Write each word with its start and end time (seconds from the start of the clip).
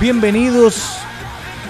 Bienvenidos 0.00 0.96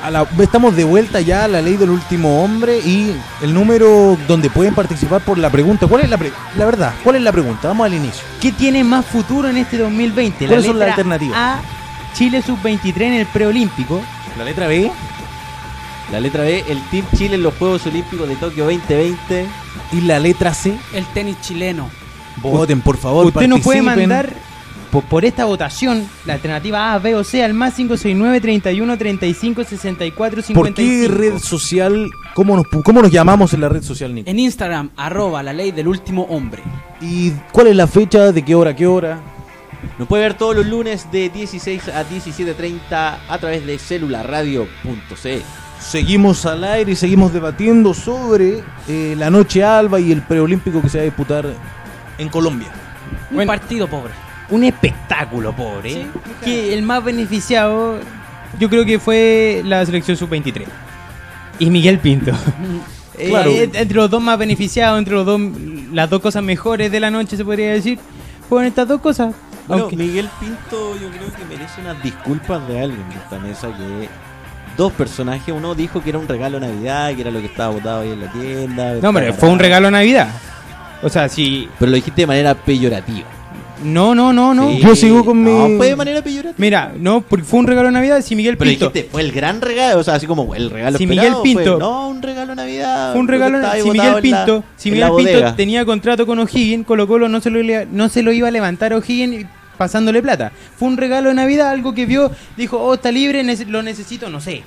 a 0.05 0.11
la, 0.11 0.27
estamos 0.41 0.77
de 0.77 0.85
vuelta 0.85 1.21
ya 1.21 1.45
a 1.45 1.49
la 1.49 1.61
ley 1.61 1.77
del 1.77 1.91
último 1.91 2.43
hombre 2.43 2.79
y 2.79 3.15
el 3.43 3.53
número 3.53 4.17
donde 4.29 4.49
pueden 4.49 4.75
participar 4.75 5.21
por 5.21 5.37
la 5.37 5.51
pregunta. 5.51 5.87
¿Cuál 5.89 6.03
es 6.03 6.09
la, 6.11 6.17
pre- 6.17 6.33
la 6.57 6.65
verdad? 6.65 6.95
¿Cuál 7.03 7.17
es 7.17 7.23
la 7.23 7.33
pregunta? 7.33 7.69
Vamos 7.69 7.87
al 7.87 7.95
inicio. 7.95 8.23
¿Qué 8.41 8.53
tiene 8.53 8.85
más 8.85 9.05
futuro 9.05 9.49
en 9.49 9.57
este 9.57 9.79
2020? 9.79 10.47
¿Cuáles 10.47 10.65
son 10.65 10.79
las 10.79 10.89
letra 10.89 11.03
alternativas? 11.03 11.37
A, 11.37 11.61
Chile 12.15 12.41
sub-23 12.43 13.01
en 13.03 13.13
el 13.15 13.27
preolímpico. 13.27 14.01
La 14.39 14.45
letra 14.45 14.69
B 14.69 14.91
La 16.13 16.21
letra 16.21 16.45
B, 16.45 16.65
el 16.69 16.81
Team 16.85 17.05
Chile 17.17 17.35
en 17.35 17.43
los 17.43 17.55
Juegos 17.55 17.85
Olímpicos 17.87 18.29
de 18.29 18.37
Tokio 18.37 18.65
2020. 18.65 19.47
y 19.93 20.01
la 20.03 20.19
letra 20.21 20.55
C. 20.55 20.79
El 20.95 21.05
tenis 21.07 21.37
chileno. 21.41 21.91
Voten, 22.37 22.81
por 22.81 22.97
favor. 22.97 23.27
Usted 23.27 23.49
nos 23.49 23.61
puede 23.61 23.83
mandar 23.83 24.33
por, 24.91 25.05
por 25.05 25.25
esta 25.25 25.45
votación 25.45 26.09
la 26.27 26.35
alternativa 26.35 26.93
A, 26.93 26.99
B 26.99 27.15
o 27.15 27.25
C 27.25 27.43
al 27.45 27.55
más 27.55 27.75
569 27.75 28.41
31 28.41 28.99
35 28.99 29.65
64 29.65 30.43
55. 30.43 30.61
¿Por 30.61 30.75
qué 30.75 31.09
red 31.09 31.39
social? 31.39 32.11
¿Cómo 32.35 32.57
nos, 32.57 32.67
¿Cómo 32.83 33.03
nos 33.03 33.11
llamamos 33.11 33.53
en 33.55 33.61
la 33.61 33.69
red 33.69 33.83
social, 33.83 34.15
Nico? 34.15 34.29
En 34.31 34.39
Instagram, 34.39 34.91
arroba 34.97 35.43
la 35.43 35.53
ley 35.53 35.71
del 35.73 35.89
último 35.89 36.23
hombre. 36.25 36.63
¿Y 37.01 37.31
cuál 37.53 37.69
es 37.69 37.77
la 37.77 37.87
fecha? 37.87 38.33
¿De 38.33 38.43
qué 38.45 38.55
hora? 38.55 38.71
a 38.73 38.77
¿Qué 38.77 38.87
hora? 38.87 39.21
Nos 39.99 40.09
puede 40.09 40.25
ver 40.25 40.35
todos 40.35 40.55
los 40.55 40.67
lunes 40.67 41.11
de 41.11 41.31
16 41.31 41.89
a 41.89 42.05
17.30 42.05 42.81
a 43.29 43.39
través 43.39 43.65
de 43.67 43.79
celularradio.c. 43.79 45.43
Seguimos 45.81 46.45
al 46.45 46.65
aire 46.65 46.93
y 46.93 46.97
seguimos 46.97 47.33
debatiendo 47.33 47.95
sobre 47.95 48.63
eh, 48.87 49.15
la 49.17 49.31
noche 49.31 49.65
alba 49.65 49.99
y 49.99 50.13
el 50.13 50.23
preolímpico 50.23 50.83
que 50.83 50.91
se 50.91 50.99
va 50.99 51.03
a 51.03 51.05
disputar 51.07 51.47
en 52.19 52.29
Colombia. 52.29 52.69
Un 53.31 53.37
Bueno. 53.37 53.51
partido 53.53 53.89
pobre. 53.89 54.13
Un 54.51 54.65
espectáculo, 54.65 55.53
pobre. 55.55 55.91
Sí, 55.93 56.07
que 56.45 56.75
el 56.75 56.83
más 56.83 57.03
beneficiado, 57.05 57.99
yo 58.59 58.69
creo 58.69 58.85
que 58.85 58.99
fue 58.99 59.63
la 59.65 59.85
selección 59.87 60.17
sub-23. 60.17 60.65
Y 61.59 61.71
Miguel 61.71 61.99
Pinto. 61.99 62.33
Eh, 63.19 63.29
Claro. 63.29 63.51
eh, 63.51 63.69
entre 63.75 63.97
los 63.97 64.09
dos 64.09 64.23
más 64.23 64.39
beneficiados, 64.39 64.99
entre 64.99 65.13
los 65.13 65.27
dos, 65.27 65.39
las 65.93 66.09
dos 66.09 66.21
cosas 66.23 66.43
mejores 66.43 66.91
de 66.91 67.01
la 67.01 67.11
noche, 67.11 67.37
se 67.37 67.45
podría 67.45 67.71
decir, 67.71 67.99
fueron 68.49 68.67
estas 68.67 68.89
dos 68.89 68.99
cosas. 69.03 69.35
Bueno, 69.69 69.83
Aunque- 69.83 69.97
Miguel 69.99 70.27
Pinto 70.41 70.95
yo 70.99 71.11
creo 71.11 71.31
que 71.35 71.45
merece 71.45 71.83
unas 71.83 72.03
disculpas 72.03 72.67
de 72.67 72.81
alguien 72.81 73.07
de 73.11 73.17
esta 73.17 73.39
mesa 73.39 73.69
que 73.77 74.09
dos 74.79 74.91
personajes, 74.95 75.53
uno 75.55 75.75
dijo 75.75 76.03
que 76.03 76.09
era 76.09 76.19
un 76.19 76.27
regalo 76.27 76.59
de 76.59 76.69
Navidad, 76.69 77.15
que 77.15 77.21
era 77.21 77.31
lo 77.31 77.41
que 77.41 77.47
estaba 77.47 77.75
botado 77.75 78.01
ahí 78.01 78.13
en 78.13 78.21
la 78.23 78.33
tienda. 78.33 78.95
no, 79.03 79.09
hombre, 79.11 79.35
fue 79.35 79.51
un 79.51 79.59
regalo 79.59 79.89
de 79.89 79.93
Navidad. 79.93 80.29
O 81.03 81.11
sea, 81.11 81.29
si. 81.29 81.69
Pero 81.79 81.91
lo 81.91 81.97
dijiste 81.97 82.23
de 82.23 82.27
manera 82.27 82.55
peyorativa. 82.55 83.27
No, 83.83 84.15
no, 84.15 84.33
no, 84.33 84.55
no. 84.55 84.71
Sí. 84.71 84.79
Yo 84.81 84.95
sigo 84.97 85.25
con 85.25 85.43
No, 85.43 85.69
mi- 85.69 85.77
fue 85.77 85.89
de 85.89 85.97
manera 85.97 86.23
peyorativa. 86.23 86.55
Mira, 86.59 86.93
no, 86.99 87.21
porque 87.23 87.45
fue 87.45 87.61
un 87.61 87.67
regalo 87.67 87.89
de 87.89 87.93
Navidad. 87.93 88.21
Si 88.23 88.37
Miguel 88.37 88.57
Pero 88.57 88.71
Pinto. 88.71 88.91
dijiste, 88.91 89.11
fue 89.11 89.23
el 89.23 89.33
gran 89.33 89.61
regalo, 89.61 90.01
o 90.01 90.05
sea, 90.05 90.15
así 90.15 90.27
como 90.27 90.55
el 90.55 90.71
regalo 90.71 90.99
Si 90.99 91.07
Miguel 91.07 91.33
Pinto- 91.43 91.63
fue, 91.73 91.79
no, 91.79 92.09
un 92.09 92.21
regalo 92.23 92.49
de 92.51 92.57
Navidad. 92.57 93.13
Fue 93.13 93.21
un 93.21 93.29
regalo. 93.29 93.59
Si 93.83 93.91
Miguel 93.91 94.13
la- 94.15 94.21
Pinto, 94.21 94.65
si 94.77 94.91
Miguel 94.91 95.11
Pinto 95.17 95.55
tenía 95.55 95.85
contrato 95.85 96.27
con 96.27 96.39
O'Higgins, 96.39 96.87
Colo 96.87 97.07
Colo 97.09 97.29
no 97.29 97.41
se 97.41 97.51
lo, 97.51 97.61
no 97.91 98.09
se 98.09 98.23
lo 98.23 98.33
iba 98.33 98.49
a 98.49 98.51
levantar 98.51 98.93
a 98.93 98.97
O'Higgins 98.99 99.47
pasándole 99.79 100.21
plata. 100.21 100.53
Fue 100.77 100.89
un 100.89 100.99
regalo 100.99 101.31
de 101.31 101.35
Navidad, 101.37 101.71
algo 101.71 101.95
que 101.95 102.05
vio, 102.05 102.31
dijo, 102.57 102.77
oh, 102.79 102.95
está 102.95 103.11
libre, 103.11 103.43
lo 103.67 103.83
necesito, 103.83 104.29
no 104.29 104.41
sé. 104.41 104.63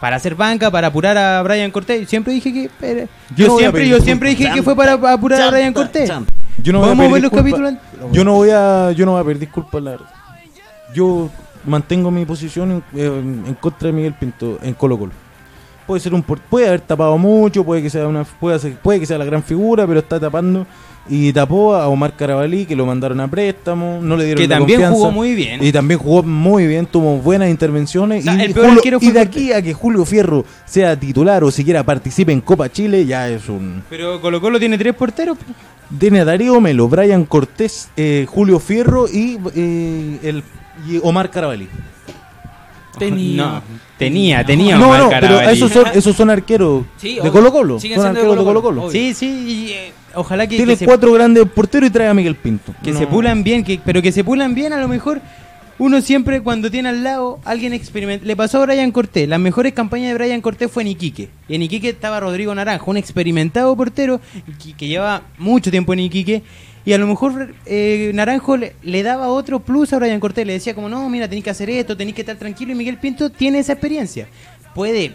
Para 0.00 0.16
hacer 0.16 0.34
banca, 0.34 0.70
para 0.70 0.86
apurar 0.88 1.16
a 1.18 1.42
Brian 1.42 1.70
Cortés. 1.70 2.08
Siempre 2.08 2.32
dije 2.32 2.52
que. 2.52 2.70
Yo 3.36 3.46
siempre, 3.58 3.88
yo 3.88 4.00
siempre 4.00 4.30
dije 4.30 4.44
que 4.54 4.62
fue 4.62 4.76
para 4.76 4.92
apurar 5.12 5.40
a 5.42 5.50
Brian 5.50 5.72
Cortés. 5.72 6.08
Yo 6.62 6.72
no 6.72 6.78
voy 6.80 6.86
a 6.88 6.90
Vamos 6.90 7.06
a 7.06 7.12
ver 7.14 7.22
los 7.22 7.30
capítulos. 7.32 7.74
Yo 8.12 8.24
no 8.24 8.34
voy 8.34 8.50
a, 8.50 8.92
yo 8.92 9.06
no 9.06 9.12
voy 9.12 9.20
a 9.20 9.24
pedir 9.24 9.38
disculpas, 9.40 9.82
la 9.82 9.90
verdad. 9.92 10.06
Yo 10.94 11.28
mantengo 11.64 12.10
mi 12.10 12.24
posición 12.24 12.82
en, 12.92 13.00
en- 13.00 13.44
en 13.46 13.54
contra 13.54 13.86
de 13.88 13.92
Miguel 13.92 14.14
Pinto 14.14 14.58
en 14.62 14.74
Colo 14.74 14.98
Colo. 14.98 15.12
Puede 15.88 16.00
ser 16.00 16.14
un 16.14 16.22
puede 16.22 16.68
haber 16.68 16.82
tapado 16.82 17.18
mucho, 17.18 17.64
puede 17.64 17.82
que 17.82 17.90
sea 17.90 18.06
una 18.06 18.22
puede, 18.22 18.60
ser- 18.60 18.76
puede 18.76 19.00
que 19.00 19.06
sea 19.06 19.18
la 19.18 19.24
gran 19.24 19.42
figura, 19.42 19.86
pero 19.88 19.98
está 19.98 20.20
tapando 20.20 20.64
y 21.10 21.32
tapó 21.32 21.74
a 21.74 21.88
Omar 21.88 22.12
Carabalí 22.14 22.66
que 22.66 22.76
lo 22.76 22.84
mandaron 22.84 23.18
a 23.20 23.26
préstamo, 23.28 23.98
no 24.02 24.14
le 24.14 24.26
dieron 24.26 24.42
Que 24.42 24.46
la 24.48 24.58
también 24.58 24.80
confianza. 24.80 24.94
jugó 24.98 25.10
muy 25.10 25.34
bien. 25.34 25.64
Y 25.64 25.72
también 25.72 25.98
jugó 25.98 26.22
muy 26.22 26.66
bien, 26.66 26.84
tuvo 26.84 27.16
buenas 27.16 27.48
intervenciones. 27.48 28.20
O 28.20 28.30
sea, 28.30 28.34
y, 28.36 28.42
el 28.46 28.52
peor 28.52 28.66
Julio- 28.66 28.78
arquero 28.80 28.98
y 29.00 29.04
fue 29.06 29.12
de 29.14 29.20
aquí 29.20 29.50
a 29.52 29.62
que 29.62 29.72
Julio 29.72 30.04
Fierro 30.04 30.44
sea 30.66 30.94
titular 31.00 31.42
o 31.42 31.50
siquiera 31.50 31.82
participe 31.82 32.30
en 32.32 32.42
Copa 32.42 32.70
Chile, 32.70 33.06
ya 33.06 33.26
es 33.30 33.48
un. 33.48 33.82
Pero 33.88 34.20
Colo 34.20 34.40
Colo 34.42 34.58
tiene 34.60 34.76
tres 34.76 34.94
porteros. 34.94 35.38
Tiene 35.98 36.20
a 36.20 36.26
Darío 36.26 36.60
Melo, 36.60 36.86
Brian 36.86 37.24
Cortés, 37.24 37.88
eh, 37.96 38.26
Julio 38.28 38.58
Fierro 38.60 39.08
y, 39.08 39.38
eh, 39.54 40.18
el, 40.22 40.42
y 40.86 41.00
Omar 41.02 41.30
Carabalí. 41.30 41.66
Tenía. 42.98 43.42
No, 43.44 43.62
tenía, 43.98 44.44
tenía. 44.44 44.76
no, 44.78 44.86
Omar 44.86 45.00
no, 45.02 45.10
pero 45.10 45.40
esos 45.40 45.70
son, 45.72 45.84
esos 45.94 46.16
son 46.16 46.30
arqueros 46.30 46.84
Sí, 46.96 47.14
de 47.16 47.20
obvio. 47.22 47.32
Colo 47.32 47.52
Colo. 47.52 47.80
Siguen 47.80 47.98
Son 47.98 48.06
arqueros 48.08 48.30
de 48.38 48.44
Colo 48.44 48.62
Colo-Colo. 48.62 48.90
Sí, 48.90 49.12
sí, 49.14 49.26
y, 49.26 49.72
eh, 49.72 49.92
ojalá 50.14 50.46
que, 50.46 50.56
Tiene 50.56 50.72
que 50.72 50.78
se- 50.78 50.84
cuatro 50.86 51.12
grandes 51.12 51.44
porteros 51.46 51.88
y 51.88 51.92
trae 51.92 52.08
a 52.08 52.14
Miguel 52.14 52.36
Pinto. 52.36 52.74
Que 52.82 52.92
No. 52.92 52.98
se 52.98 53.06
pulan 53.06 53.42
bien, 53.42 53.64
que, 53.64 53.80
pero 53.84 54.00
que 54.00 54.12
se 54.12 54.24
pulan 54.24 54.54
bien 54.54 54.72
a 54.72 54.78
lo 54.80 54.88
mejor. 54.88 55.20
Uno 55.80 56.00
siempre 56.00 56.40
cuando 56.40 56.72
tiene 56.72 56.88
al 56.88 57.04
lado 57.04 57.38
alguien 57.44 57.72
experimenta. 57.72 58.26
Le 58.26 58.34
pasó 58.34 58.60
a 58.60 58.66
Brian 58.66 58.90
Cortés. 58.90 59.28
Las 59.28 59.38
mejores 59.38 59.72
campañas 59.74 60.08
de 60.08 60.14
Brian 60.14 60.40
Cortés 60.40 60.68
fue 60.72 60.82
en 60.82 60.88
Iquique. 60.88 61.28
Y 61.48 61.54
en 61.54 61.62
Iquique 61.62 61.90
estaba 61.90 62.18
Rodrigo 62.18 62.52
Naranjo, 62.52 62.90
un 62.90 62.96
experimentado 62.96 63.76
portero 63.76 64.20
que, 64.60 64.72
que 64.72 64.88
lleva 64.88 65.22
mucho 65.38 65.70
tiempo 65.70 65.92
en 65.92 66.00
Iquique. 66.00 66.42
Y 66.84 66.92
a 66.92 66.98
lo 66.98 67.06
mejor 67.06 67.54
eh, 67.66 68.10
Naranjo 68.14 68.56
le, 68.56 68.74
le 68.82 69.02
daba 69.02 69.28
otro 69.28 69.60
plus 69.60 69.92
a 69.92 69.98
Brian 69.98 70.20
Cortés. 70.20 70.46
Le 70.46 70.54
decía 70.54 70.74
como, 70.74 70.88
no, 70.88 71.08
mira, 71.10 71.28
tenéis 71.28 71.44
que 71.44 71.50
hacer 71.50 71.68
esto, 71.70 71.96
tenéis 71.96 72.14
que 72.14 72.22
estar 72.22 72.36
tranquilo. 72.36 72.72
Y 72.72 72.74
Miguel 72.74 72.96
Pinto 72.98 73.30
tiene 73.30 73.58
esa 73.58 73.72
experiencia. 73.72 74.26
Puede, 74.74 75.12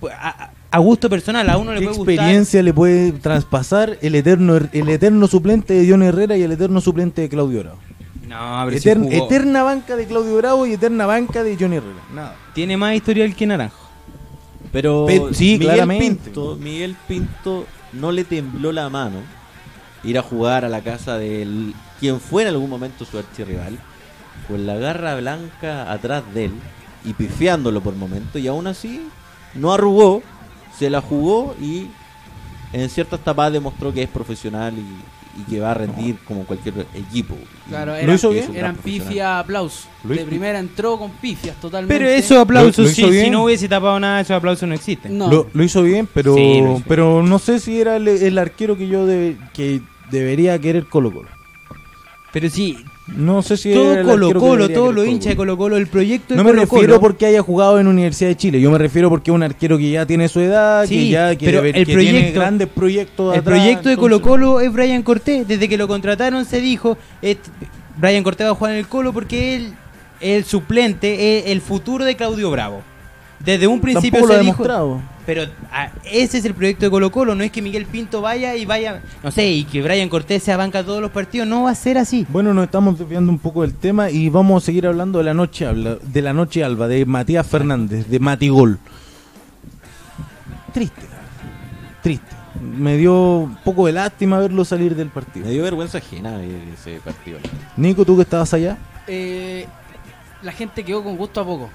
pu- 0.00 0.10
a, 0.12 0.50
a 0.70 0.78
gusto 0.78 1.08
personal, 1.10 1.48
a 1.50 1.56
uno 1.58 1.72
le 1.72 1.80
¿Qué 1.80 1.86
puede 1.86 1.98
gustar. 1.98 2.14
experiencia 2.14 2.62
le 2.62 2.72
puede 2.74 3.12
traspasar 3.12 3.98
el 4.02 4.14
eterno, 4.14 4.56
el 4.56 4.88
eterno 4.88 5.26
suplente 5.26 5.74
de 5.74 5.90
John 5.90 6.02
Herrera 6.02 6.36
y 6.36 6.42
el 6.42 6.52
eterno 6.52 6.80
suplente 6.80 7.22
de 7.22 7.28
Claudio 7.28 7.60
Bravo? 7.60 7.78
No, 8.28 8.62
pero 8.66 8.78
sí 8.80 8.88
Etern- 8.88 9.02
jugó. 9.10 9.26
eterna 9.26 9.62
banca 9.62 9.96
de 9.96 10.04
Claudio 10.06 10.36
Bravo 10.36 10.66
y 10.66 10.72
eterna 10.74 11.06
banca 11.06 11.42
de 11.42 11.56
John 11.58 11.72
Herrera. 11.72 12.02
Nada. 12.14 12.36
Tiene 12.54 12.76
más 12.76 12.94
historial 12.94 13.34
que 13.34 13.46
Naranjo. 13.46 13.88
Pero 14.72 15.06
Pe- 15.06 15.22
sí, 15.32 15.52
Miguel 15.52 15.66
claramente. 15.68 16.24
Pinto, 16.24 16.56
Miguel 16.60 16.96
Pinto 17.08 17.66
no 17.94 18.12
le 18.12 18.24
tembló 18.24 18.72
la 18.72 18.88
mano 18.90 19.18
ir 20.04 20.18
a 20.18 20.22
jugar 20.22 20.64
a 20.64 20.68
la 20.68 20.82
casa 20.82 21.18
de 21.18 21.72
quien 22.00 22.20
fue 22.20 22.42
en 22.42 22.48
algún 22.48 22.70
momento 22.70 23.04
su 23.04 23.18
archirrival, 23.18 23.78
con 24.48 24.66
la 24.66 24.76
garra 24.76 25.16
blanca 25.16 25.90
atrás 25.90 26.22
de 26.34 26.46
él 26.46 26.52
y 27.04 27.12
pifiándolo 27.14 27.80
por 27.80 27.94
momento, 27.94 28.38
y 28.38 28.48
aún 28.48 28.66
así 28.66 29.08
no 29.54 29.72
arrugó, 29.72 30.22
se 30.78 30.90
la 30.90 31.00
jugó 31.00 31.54
y 31.60 31.88
en 32.72 32.90
ciertas 32.90 33.20
tapadas 33.20 33.52
demostró 33.52 33.92
que 33.92 34.02
es 34.02 34.08
profesional 34.08 34.74
y, 34.76 34.84
y 35.38 35.42
que 35.50 35.60
va 35.60 35.72
a 35.72 35.74
rendir 35.74 36.16
como 36.26 36.44
cualquier 36.44 36.86
equipo. 36.94 37.36
Claro, 37.68 37.92
¿Lo 37.92 37.98
eran, 37.98 38.14
hizo 38.14 38.30
bien? 38.30 38.54
eran 38.56 38.76
pifia 38.76 39.38
aplausos. 39.40 39.86
Lo 40.04 40.14
De 40.14 40.24
primera 40.24 40.58
entró 40.58 40.98
con 40.98 41.10
pifias 41.12 41.56
totalmente. 41.60 41.94
Pero 41.94 42.08
esos 42.10 42.38
aplausos, 42.38 42.78
¿Lo- 42.78 42.84
lo 42.84 43.12
sí, 43.12 43.20
si 43.24 43.30
no 43.30 43.44
hubiese 43.44 43.68
tapado 43.68 43.98
nada, 44.00 44.20
esos 44.20 44.36
aplausos 44.36 44.68
no 44.68 44.74
existen. 44.74 45.16
No. 45.18 45.30
Lo, 45.30 45.48
lo 45.52 45.62
hizo 45.62 45.82
bien, 45.82 46.08
pero, 46.12 46.34
Sí, 46.34 46.60
lo 46.60 46.76
hizo 46.76 46.84
pero 46.88 47.22
no 47.22 47.38
sé 47.38 47.58
si 47.60 47.80
era 47.80 47.96
el, 47.96 48.08
el 48.08 48.38
arquero 48.38 48.76
que 48.78 48.88
yo 48.88 49.06
debe- 49.06 49.36
que 49.52 49.80
debería 50.10 50.58
querer 50.58 50.86
Colo 50.86 51.12
Colo. 51.12 51.28
Pero 52.32 52.48
sí, 52.50 52.78
No 53.08 53.40
sé 53.42 53.56
si 53.56 53.72
todo 53.72 54.02
Colo 54.02 54.32
Colo, 54.34 54.68
todos 54.68 54.92
los 54.94 55.06
hinchas 55.06 55.30
de 55.30 55.36
Colo-Colo. 55.36 55.36
Colo 55.36 55.56
Colo, 55.56 55.76
el 55.76 55.86
proyecto 55.86 56.34
de 56.34 56.36
No 56.38 56.42
me 56.42 56.50
Colo 56.50 56.62
refiero 56.62 56.86
Colo, 56.94 57.00
porque 57.00 57.26
haya 57.26 57.40
jugado 57.40 57.78
en 57.78 57.86
Universidad 57.86 58.30
de 58.30 58.36
Chile, 58.36 58.60
yo 58.60 58.70
me 58.72 58.78
refiero 58.78 59.08
porque 59.08 59.30
es 59.30 59.34
un 59.34 59.44
arquero 59.44 59.78
que 59.78 59.90
ya 59.90 60.06
tiene 60.06 60.28
su 60.28 60.40
edad, 60.40 60.82
que 60.82 60.88
Sí, 60.88 61.10
ya 61.10 61.36
que, 61.36 61.46
pero 61.46 61.58
debe- 61.62 61.68
el 61.78 61.86
que 61.86 61.96
tiene 61.96 62.10
proyecto- 62.18 62.40
grandes 62.40 62.68
proyectos 62.68 63.34
el 63.34 63.40
atrás, 63.40 63.58
proyecto 63.60 63.88
de 63.88 63.94
entonces- 63.94 64.20
Colo 64.20 64.22
Colo 64.22 64.60
es 64.60 64.72
Brian 64.72 65.02
Cortés. 65.04 65.46
Desde 65.46 65.68
que 65.68 65.76
lo 65.76 65.86
contrataron 65.86 66.44
se 66.44 66.60
dijo, 66.60 66.98
"Este- 67.22 67.48
Brian 67.96 68.24
Cortés 68.24 68.46
va 68.46 68.50
a 68.50 68.54
jugar 68.54 68.72
en 68.72 68.78
el 68.80 68.88
Colo 68.88 69.12
porque 69.12 69.54
él 69.54 69.74
es 70.20 70.38
el 70.38 70.44
suplente, 70.44 71.38
es 71.38 71.46
el 71.46 71.60
futuro 71.60 72.04
de 72.04 72.16
Claudio 72.16 72.50
Bravo. 72.50 72.82
Desde 73.38 73.66
un 73.66 73.80
principio 73.80 74.20
Tampoco 74.20 74.32
se 74.34 74.40
dijo, 74.40 74.52
demostrado. 74.64 75.00
pero 75.26 75.42
ah, 75.70 75.90
ese 76.04 76.38
es 76.38 76.44
el 76.44 76.54
proyecto 76.54 76.86
de 76.86 76.90
Colo 76.90 77.10
Colo, 77.12 77.34
no 77.34 77.44
es 77.44 77.52
que 77.52 77.60
Miguel 77.62 77.86
Pinto 77.86 78.20
vaya 78.22 78.56
y 78.56 78.64
vaya, 78.64 79.02
no 79.22 79.30
sé, 79.30 79.46
y 79.48 79.64
que 79.64 79.82
Brian 79.82 80.08
Cortés 80.08 80.42
se 80.42 80.56
banca 80.56 80.82
todos 80.82 81.00
los 81.00 81.10
partidos, 81.10 81.46
no 81.46 81.64
va 81.64 81.70
a 81.70 81.74
ser 81.74 81.98
así. 81.98 82.26
Bueno, 82.30 82.54
nos 82.54 82.64
estamos 82.64 82.98
desviando 82.98 83.30
un 83.30 83.38
poco 83.38 83.62
del 83.62 83.74
tema 83.74 84.10
y 84.10 84.28
vamos 84.30 84.62
a 84.62 84.66
seguir 84.66 84.86
hablando 84.86 85.18
de 85.18 85.24
la 85.24 85.34
noche 85.34 85.66
alba, 85.66 85.96
de 86.02 86.22
la 86.22 86.32
noche 86.32 86.64
alba, 86.64 86.88
de 86.88 87.04
Matías 87.04 87.46
Fernández, 87.46 88.06
de 88.08 88.18
Matigol. 88.20 88.78
Triste, 90.72 91.02
triste. 92.02 92.26
Me 92.60 92.96
dio 92.96 93.12
un 93.40 93.56
poco 93.56 93.86
de 93.86 93.92
lástima 93.92 94.38
verlo 94.38 94.64
salir 94.64 94.94
del 94.96 95.08
partido. 95.08 95.46
Me 95.46 95.52
dio 95.52 95.62
vergüenza 95.62 95.98
ajena 95.98 96.40
ese 96.42 97.00
partido. 97.04 97.38
Nico, 97.76 98.04
tú 98.04 98.16
que 98.16 98.22
estabas 98.22 98.52
allá, 98.54 98.78
Eh, 99.06 99.66
la 100.42 100.52
gente 100.52 100.82
quedó 100.84 101.04
con 101.04 101.16
gusto 101.16 101.40
a 101.40 101.44
poco. 101.44 101.70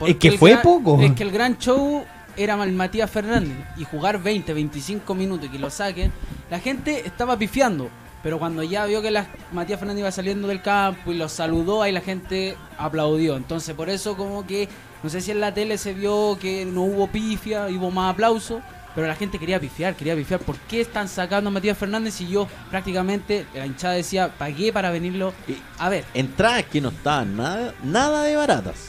Es 0.00 0.16
que 0.16 0.28
el 0.28 0.38
fue 0.38 0.50
gran- 0.50 0.62
poco. 0.62 1.00
Es 1.00 1.12
que 1.12 1.22
el 1.22 1.30
gran 1.30 1.58
show 1.58 2.04
era 2.36 2.56
mal 2.56 2.70
Matías 2.72 3.10
Fernández. 3.10 3.56
Y 3.76 3.84
jugar 3.84 4.22
20, 4.22 4.52
25 4.52 5.14
minutos 5.14 5.46
y 5.46 5.50
que 5.50 5.58
lo 5.58 5.70
saquen, 5.70 6.12
la 6.50 6.58
gente 6.60 7.06
estaba 7.06 7.38
pifiando. 7.38 7.88
Pero 8.22 8.38
cuando 8.38 8.62
ya 8.62 8.84
vio 8.86 9.02
que 9.02 9.10
la, 9.10 9.26
Matías 9.52 9.78
Fernández 9.78 10.00
iba 10.00 10.10
saliendo 10.10 10.48
del 10.48 10.60
campo 10.60 11.12
y 11.12 11.16
lo 11.16 11.28
saludó, 11.28 11.82
ahí 11.82 11.92
la 11.92 12.00
gente 12.00 12.56
aplaudió. 12.76 13.36
Entonces, 13.36 13.74
por 13.74 13.88
eso 13.88 14.16
como 14.16 14.46
que, 14.46 14.68
no 15.02 15.10
sé 15.10 15.20
si 15.20 15.30
en 15.30 15.40
la 15.40 15.54
tele 15.54 15.78
se 15.78 15.94
vio 15.94 16.36
que 16.40 16.64
no 16.64 16.82
hubo 16.82 17.06
pifia, 17.06 17.66
hubo 17.68 17.90
más 17.92 18.12
aplauso, 18.12 18.60
pero 18.96 19.06
la 19.06 19.14
gente 19.14 19.38
quería 19.38 19.60
pifiar, 19.60 19.94
quería 19.94 20.16
pifiar. 20.16 20.40
¿Por 20.40 20.56
qué 20.56 20.80
están 20.80 21.06
sacando 21.06 21.48
a 21.48 21.52
Matías 21.52 21.78
Fernández 21.78 22.14
si 22.14 22.26
yo 22.26 22.48
prácticamente, 22.70 23.46
la 23.54 23.64
hinchada 23.66 23.94
decía, 23.94 24.30
pagué 24.36 24.72
para 24.72 24.90
venirlo 24.90 25.32
a 25.78 25.88
ver? 25.88 26.04
Entradas 26.12 26.64
que 26.64 26.80
no 26.80 26.88
estaban 26.88 27.36
nada, 27.36 27.74
nada 27.84 28.22
de 28.24 28.34
baratas. 28.34 28.88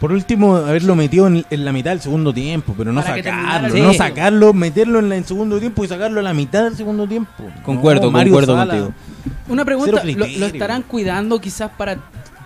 Por 0.00 0.12
último, 0.12 0.56
haberlo 0.56 0.94
metido 0.94 1.26
en, 1.26 1.44
en 1.48 1.64
la 1.64 1.72
mitad 1.72 1.90
del 1.92 2.00
segundo 2.00 2.32
tiempo, 2.34 2.74
pero 2.76 2.92
no 2.92 3.00
Para 3.02 3.14
que 3.14 3.22
sacarlo. 3.22 3.78
No 3.78 3.94
sacarlo, 3.94 4.52
meterlo 4.52 4.98
en, 4.98 5.08
la- 5.08 5.16
en 5.16 5.24
segundo 5.24 5.58
tiempo 5.58 5.84
y 5.84 5.88
sacarlo 5.88 6.20
a 6.20 6.22
la 6.22 6.34
mitad 6.34 6.64
del 6.64 6.76
segundo 6.76 7.06
tiempo. 7.06 7.44
Concuerdo, 7.62 8.04
No, 8.04 8.10
Mario 8.10 8.32
concuerdo 8.32 8.56
Sala. 8.56 8.74
contigo. 8.74 8.94
Una 9.48 9.64
pregunta, 9.64 10.02
¿lo, 10.04 10.24
estarán 10.26 10.82
cuidando 10.82 11.40
quizás 11.40 11.70
para 11.78 11.96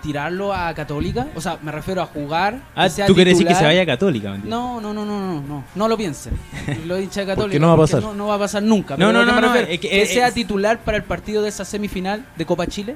tirarlo 0.01 0.53
a 0.53 0.73
Católica? 0.73 1.27
O 1.35 1.41
sea, 1.41 1.57
me 1.61 1.73
refiero 1.73 2.01
a 2.01 2.05
jugar. 2.05 2.61
Ah, 2.73 2.87
que 2.87 3.03
tú 3.03 3.13
quieres 3.15 3.33
decir 3.33 3.45
que 3.47 3.55
se 3.55 3.63
vaya 3.65 3.81
a 3.81 3.85
Católica. 3.85 4.31
¿me 4.31 4.37
No, 4.49 4.79
no, 4.79 4.93
no, 4.93 5.03
no, 5.03 5.19
no, 5.19 5.41
no, 5.41 5.63
no 5.75 5.87
lo 5.89 5.97
piensen. 5.97 6.33
Lo 6.87 6.95
he 6.95 7.01
dicho 7.01 7.19
a 7.19 7.25
Católica. 7.25 7.41
Porque 7.43 7.59
no 7.59 7.67
va 7.67 7.73
a 7.73 7.77
pasar. 7.77 8.01
No, 8.01 8.13
no 8.13 8.27
va 8.27 8.35
a 8.35 8.39
pasar 8.39 8.63
nunca. 8.63 8.95
No, 8.95 9.11
no, 9.11 9.19
que 9.19 9.25
no, 9.25 9.41
no, 9.41 9.41
refiero, 9.41 9.67
es 9.67 9.79
que- 9.81 9.89
que 9.89 10.01
es- 10.03 10.09
sea 10.13 10.29
es- 10.29 10.33
titular 10.33 10.79
para 10.79 10.95
el 10.97 11.03
partido 11.03 11.41
de 11.41 11.49
esa 11.49 11.65
semifinal 11.65 12.25
de 12.37 12.45
Copa 12.45 12.65
Chile. 12.67 12.95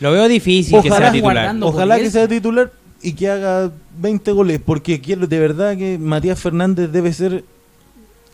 Lo 0.00 0.12
veo 0.12 0.26
difícil 0.28 0.80
que 0.80 0.88
Ojalá 0.88 1.06
sea 1.06 1.12
titular. 1.12 1.34
guardando- 1.36 1.66
Ojalá 1.66 1.98
que 1.98 2.10
sea 2.10 2.26
titular 2.26 2.70
y 3.02 3.12
que 3.12 3.30
haga 3.30 3.72
20 3.98 4.32
goles, 4.32 4.60
porque 4.64 5.00
quiero 5.00 5.26
de 5.26 5.38
verdad 5.38 5.76
que 5.76 5.98
Matías 5.98 6.38
Fernández 6.38 6.90
debe 6.92 7.12
ser 7.12 7.44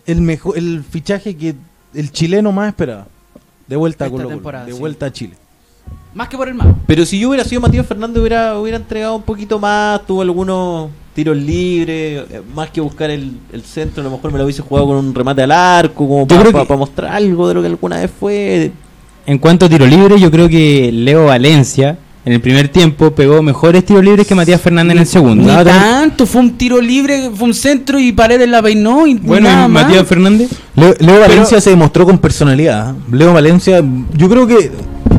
el 0.07 0.21
mejor, 0.21 0.57
el 0.59 0.83
fichaje 0.89 1.37
que 1.37 1.55
el 1.95 2.13
chileno 2.13 2.53
más 2.53 2.69
esperaba. 2.69 3.07
De 3.67 3.77
vuelta 3.77 4.05
a 4.05 4.11
Colo 4.11 4.41
Colo, 4.41 4.65
de 4.65 4.73
sí. 4.73 4.79
vuelta 4.79 5.07
a 5.07 5.13
Chile. 5.13 5.35
Más 6.15 6.29
que 6.29 6.37
por 6.37 6.49
el 6.49 6.55
mago. 6.55 6.77
Pero 6.87 7.05
si 7.05 7.19
yo 7.19 7.29
hubiera 7.29 7.45
sido 7.45 7.61
Matías 7.61 7.87
Fernández, 7.87 8.21
hubiera, 8.21 8.59
hubiera 8.59 8.79
entregado 8.79 9.17
un 9.17 9.23
poquito 9.23 9.59
más, 9.59 10.07
tuvo 10.07 10.23
algunos 10.23 10.91
tiros 11.15 11.37
libres, 11.37 12.25
eh, 12.31 12.43
más 12.55 12.71
que 12.71 12.81
buscar 12.81 13.11
el, 13.11 13.33
el 13.53 13.63
centro, 13.63 14.03
a 14.03 14.05
lo 14.05 14.11
mejor 14.11 14.33
me 14.33 14.39
lo 14.39 14.45
hubiese 14.45 14.63
jugado 14.63 14.87
con 14.87 14.97
un 14.97 15.15
remate 15.15 15.43
al 15.43 15.51
arco, 15.51 16.07
como 16.09 16.27
para 16.27 16.77
mostrar 16.77 17.13
algo 17.13 17.49
de 17.49 17.55
lo 17.55 17.61
que 17.61 17.69
alguna 17.69 17.99
vez 17.99 18.11
fue. 18.11 18.71
En 19.27 19.39
cuanto 19.39 19.67
a 19.67 19.69
tiro 19.69 19.87
libre, 19.87 20.21
yo 20.21 20.31
creo 20.31 20.49
que 20.49 20.91
Leo 20.93 21.27
Valencia 21.27 21.99
en 22.27 22.33
el 22.33 22.41
primer 22.41 22.67
tiempo 22.67 23.13
pegó 23.13 23.41
mejores 23.41 23.85
tiros 23.85 24.03
libres 24.03 24.27
que 24.27 24.35
Matías 24.35 24.61
Fernández 24.61 24.95
en 24.95 24.99
el 24.99 25.07
segundo. 25.07 25.45
Ni 25.45 25.65
tanto, 25.65 26.27
fue 26.27 26.41
un 26.41 26.59
tiro 26.59 26.81
libre, 26.81 27.31
fue 27.33 27.47
un 27.47 27.55
centro 27.55 28.01
y 28.01 28.11
Paredes 28.11 28.49
la 28.49 28.61
peinó 28.61 29.07
y 29.07 29.15
Bueno, 29.15 29.49
nada 29.49 29.67
y 29.67 29.69
más. 29.71 29.85
Matías 29.85 30.07
Fernández. 30.09 30.51
Leo, 30.75 30.93
Leo 30.99 31.21
Valencia 31.21 31.61
se 31.61 31.71
demostró 31.71 32.05
con 32.05 32.19
personalidad. 32.19 32.91
¿eh? 32.91 32.95
Leo 33.13 33.33
Valencia, 33.33 33.81
yo 34.15 34.29
creo 34.29 34.45
que 34.45 34.73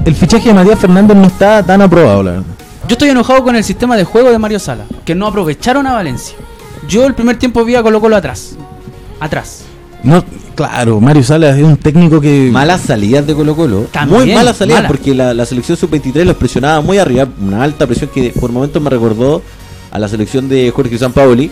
el 0.03 0.15
fichaje 0.15 0.49
de 0.49 0.53
Matías 0.53 0.77
Fernández 0.77 1.15
no 1.15 1.27
está 1.27 1.63
tan 1.63 1.81
aprobado, 1.81 2.23
la 2.23 2.31
verdad. 2.31 2.45
Yo 2.89 2.93
estoy 2.93 3.07
enojado 3.09 3.41
con 3.41 3.55
el 3.55 3.63
sistema 3.63 3.95
de 3.95 4.03
juego 4.03 4.29
de 4.29 4.37
Mario 4.37 4.59
Sala, 4.59 4.83
que 5.05 5.15
no 5.15 5.27
aprovecharon 5.27 5.87
a 5.87 5.93
Valencia. 5.93 6.35
Yo 6.89 7.05
el 7.05 7.13
primer 7.13 7.39
tiempo 7.39 7.63
vi 7.63 7.75
a 7.75 7.83
Colo 7.83 8.01
Colo 8.01 8.17
atrás. 8.17 8.57
Atrás. 9.21 9.63
No, 10.03 10.25
claro, 10.57 10.99
Mario 10.99 11.23
Salas 11.23 11.57
es 11.57 11.63
un 11.63 11.77
técnico 11.77 12.19
que 12.19 12.49
Malas 12.51 12.81
salidas 12.81 13.25
de 13.25 13.33
Colo 13.33 13.55
Colo. 13.55 13.85
También, 13.91 14.21
muy 14.25 14.33
malas 14.33 14.57
salidas 14.57 14.79
mala. 14.79 14.87
porque 14.89 15.15
la, 15.15 15.33
la 15.33 15.45
selección 15.45 15.77
sub-23 15.77 16.25
los 16.25 16.35
presionaba 16.35 16.81
muy 16.81 16.97
arriba. 16.97 17.25
Una 17.41 17.63
alta 17.63 17.87
presión 17.87 18.09
que 18.13 18.33
por 18.37 18.51
momentos 18.51 18.81
me 18.81 18.89
recordó 18.89 19.41
a 19.91 19.99
la 19.99 20.09
selección 20.09 20.49
de 20.49 20.69
Jorge 20.75 20.97
Sampaoli. 20.97 21.49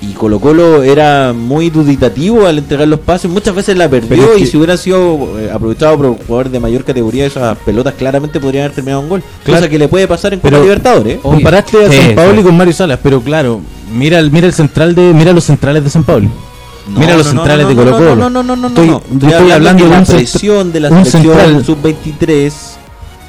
Y 0.00 0.12
Colo 0.12 0.38
Colo 0.38 0.84
era 0.84 1.32
muy 1.32 1.70
duditativo 1.70 2.46
al 2.46 2.58
entregar 2.58 2.86
los 2.86 3.00
pases. 3.00 3.28
Muchas 3.28 3.52
veces 3.52 3.76
la 3.76 3.88
perdió 3.90 4.32
es 4.34 4.38
y 4.38 4.40
que- 4.42 4.46
si 4.46 4.56
hubiera 4.56 4.76
sido 4.76 5.36
eh, 5.40 5.50
aprovechado 5.52 5.96
por 5.96 6.06
un 6.06 6.14
jugador 6.18 6.50
de 6.50 6.60
mayor 6.60 6.84
categoría, 6.84 7.26
esas 7.26 7.58
pelotas 7.58 7.94
claramente 7.94 8.38
podrían 8.38 8.64
haber 8.66 8.76
terminado 8.76 9.02
en 9.02 9.08
gol. 9.08 9.22
Claro. 9.42 9.58
Cosa 9.62 9.68
que 9.68 9.76
le 9.76 9.88
puede 9.88 10.06
pasar 10.06 10.34
en 10.34 10.38
Copa 10.38 10.56
Libertadores. 10.60 11.16
¿eh? 11.16 11.20
Comparaste 11.20 11.84
a 11.84 11.90
Sí, 11.90 11.96
San 11.96 12.14
Paolo 12.14 12.36
sí. 12.36 12.42
con 12.44 12.56
Mario 12.56 12.72
Salas, 12.74 13.00
pero 13.02 13.20
claro, 13.20 13.60
mira 13.92 14.20
el 14.20 14.30
mira 14.30 14.46
el 14.46 14.52
central 14.52 14.94
de 14.94 15.12
mira 15.12 15.32
los 15.32 15.42
centrales 15.42 15.82
de 15.82 15.90
San 15.90 16.04
Paolo. 16.04 16.28
No, 16.88 17.00
mira 17.00 17.16
los 17.16 17.26
no, 17.26 17.32
centrales 17.42 17.64
no, 17.64 17.68
de 17.70 17.74
Colo 17.76 17.92
Colo. 17.92 18.16
No, 18.16 18.30
no, 18.30 18.42
no, 18.42 18.56
no, 18.56 18.68
no. 18.68 18.68
Estoy, 18.68 19.28
estoy 19.30 19.50
hablando 19.50 19.84
de 19.84 19.90
la 19.90 20.04
presión 20.04 20.72
de 20.72 20.80
la 20.80 20.88
un 20.90 21.04
selección 21.04 21.36
central. 21.36 21.64
sub-23 21.64 22.52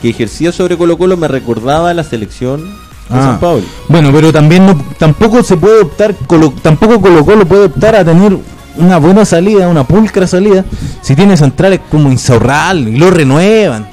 que 0.01 0.09
ejercía 0.09 0.51
sobre 0.51 0.77
Colo 0.77 0.97
Colo 0.97 1.17
me 1.17 1.27
recordaba 1.27 1.89
a 1.89 1.93
la 1.93 2.03
selección 2.03 2.63
de 2.63 2.69
Ah. 3.11 3.21
San 3.23 3.39
Pablo. 3.39 3.63
Bueno, 3.87 4.11
pero 4.13 4.31
también 4.31 4.65
no, 4.65 4.81
tampoco 4.97 5.41
se 5.43 5.57
puede 5.57 5.81
optar, 5.81 6.15
Colo- 6.27 6.53
tampoco 6.61 7.01
Colo 7.01 7.25
Colo 7.25 7.45
puede 7.45 7.65
optar 7.65 7.95
a 7.95 8.05
tener 8.05 8.37
una 8.77 8.97
buena 8.97 9.25
salida, 9.25 9.67
una 9.67 9.83
pulcra 9.83 10.25
salida, 10.27 10.63
si 11.01 11.15
tiene 11.15 11.35
centrales 11.35 11.81
como 11.89 12.11
Insaurral 12.11 12.87
y 12.87 12.97
lo 12.97 13.09
renuevan. 13.11 13.87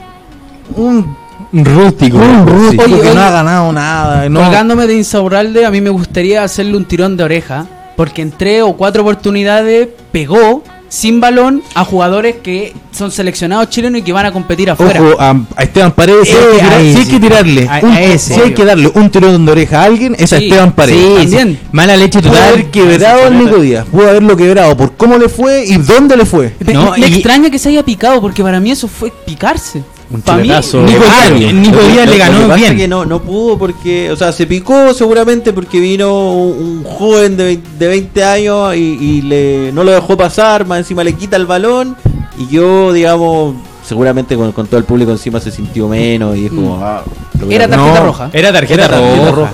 Un, 0.76 1.16
Rústico. 1.52 2.18
un 2.18 2.46
rústico 2.46 2.84
Oye, 2.84 2.94
que 3.00 3.00
oye. 3.08 3.14
no 3.14 3.20
ha 3.22 3.30
ganado 3.30 3.72
nada. 3.72 4.28
No, 4.28 4.40
Colgándome 4.40 4.86
de 4.86 4.96
Insaurralde, 4.96 5.64
a 5.64 5.70
mí 5.70 5.80
me 5.80 5.90
gustaría 5.90 6.42
hacerle 6.44 6.76
un 6.76 6.84
tirón 6.84 7.16
de 7.16 7.24
oreja, 7.24 7.66
porque 7.96 8.22
en 8.22 8.30
tres 8.30 8.62
o 8.62 8.74
cuatro 8.74 9.02
oportunidades 9.02 9.88
pegó 10.12 10.62
sin 10.88 11.20
balón 11.20 11.62
a 11.74 11.84
jugadores 11.84 12.36
que 12.36 12.72
son 12.92 13.10
seleccionados 13.10 13.68
chilenos 13.70 14.00
y 14.00 14.02
que 14.04 14.12
van 14.12 14.24
a 14.26 14.32
competir 14.32 14.70
afuera. 14.70 15.02
Ojo, 15.02 15.20
a, 15.20 15.34
a 15.56 15.62
Esteban 15.64 15.90
Paredes, 15.92 16.28
si, 16.28 16.34
Eh, 16.34 16.38
si 16.60 16.64
hay 16.64 17.04
sí. 17.04 17.10
que 17.10 17.18
tirarle, 17.20 17.68
A- 17.68 17.80
un- 17.82 17.90
a 17.90 18.02
ese. 18.02 18.34
si 18.34 18.40
hay 18.40 18.54
que 18.54 18.64
darle 18.64 18.90
un 18.94 19.10
tirón 19.10 19.44
de 19.44 19.52
oreja 19.52 19.82
a 19.82 19.84
alguien, 19.84 20.14
es 20.16 20.32
a 20.32 20.36
Esteban 20.38 20.72
Paredes. 20.72 21.28
Sí. 21.30 21.58
Mala 21.72 21.96
leche 21.96 22.20
Pudo 22.20 22.30
total. 22.30 22.48
haber 22.50 22.66
quebrado 22.70 23.24
al 23.26 23.36
Nico 23.38 23.56
Díaz, 23.58 23.84
pudo 23.90 24.08
haberlo 24.08 24.36
quebrado 24.36 24.76
por 24.76 24.96
cómo 24.96 25.18
le 25.18 25.28
fue 25.28 25.64
y 25.66 25.76
dónde 25.76 26.16
le 26.16 26.24
fue. 26.24 26.54
Me, 26.64 26.72
No, 26.72 26.92
me 26.92 27.08
y- 27.08 27.14
extraña 27.14 27.50
que 27.50 27.58
se 27.58 27.70
haya 27.70 27.82
picado, 27.82 28.20
porque 28.20 28.42
para 28.44 28.60
mí 28.60 28.70
eso 28.70 28.86
fue 28.86 29.12
picarse. 29.26 29.82
Un 30.10 30.22
chiletazo. 30.22 30.82
Nico 30.82 31.02
Díaz, 31.36 31.52
Nico 31.54 31.78
Díaz 31.78 31.96
le 31.96 32.06
lo 32.06 32.12
que 32.12 32.18
ganó 32.18 32.40
pasa 32.48 32.54
bien. 32.54 32.76
que 32.76 32.88
no, 32.88 33.04
no 33.04 33.20
pudo 33.22 33.58
porque, 33.58 34.10
o 34.10 34.16
sea, 34.16 34.30
se 34.32 34.46
picó 34.46 34.94
seguramente 34.94 35.52
porque 35.52 35.80
vino 35.80 36.32
un, 36.32 36.78
un 36.78 36.84
joven 36.84 37.36
de 37.36 37.44
20, 37.44 37.68
de 37.78 37.88
20 37.88 38.24
años 38.24 38.76
y, 38.76 38.78
y 39.00 39.22
le, 39.22 39.72
no 39.72 39.82
lo 39.84 39.90
dejó 39.92 40.16
pasar, 40.16 40.66
más 40.66 40.78
encima 40.78 41.02
le 41.02 41.12
quita 41.14 41.36
el 41.36 41.46
balón 41.46 41.96
y 42.38 42.46
yo, 42.54 42.92
digamos, 42.92 43.56
seguramente 43.84 44.36
con, 44.36 44.52
con 44.52 44.66
todo 44.66 44.78
el 44.78 44.84
público 44.84 45.10
encima 45.10 45.40
se 45.40 45.50
sintió 45.50 45.88
menos 45.88 46.36
y 46.36 46.46
es 46.46 46.50
como... 46.52 46.76
Mm. 46.76 46.82
ah, 46.82 47.02
Era 47.50 47.68
tarjeta 47.68 48.00
No. 48.00 48.06
roja. 48.06 48.30
Era 48.32 48.52
tarjeta, 48.52 48.74
Era 48.84 48.88
tarjeta 48.88 49.30
roja. 49.32 49.50
roja. 49.50 49.52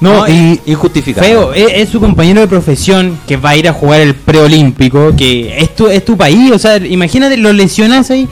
No, 0.00 0.12
No, 0.20 0.28
y 0.28 0.60
Injustificado. 0.66 1.26
Feo, 1.26 1.52
es, 1.54 1.66
es 1.74 1.88
su 1.88 2.00
compañero 2.00 2.40
de 2.40 2.46
profesión 2.48 3.18
que 3.26 3.36
va 3.36 3.50
a 3.50 3.56
ir 3.56 3.68
a 3.68 3.72
jugar 3.72 4.00
el 4.00 4.14
preolímpico, 4.14 5.14
que 5.16 5.58
es 5.58 5.74
tu, 5.74 5.88
es 5.88 6.04
tu 6.04 6.16
país, 6.16 6.50
o 6.52 6.58
sea, 6.58 6.76
imagínate, 6.78 7.36
lo 7.36 7.52
lesionás 7.52 8.10
ahí, 8.10 8.28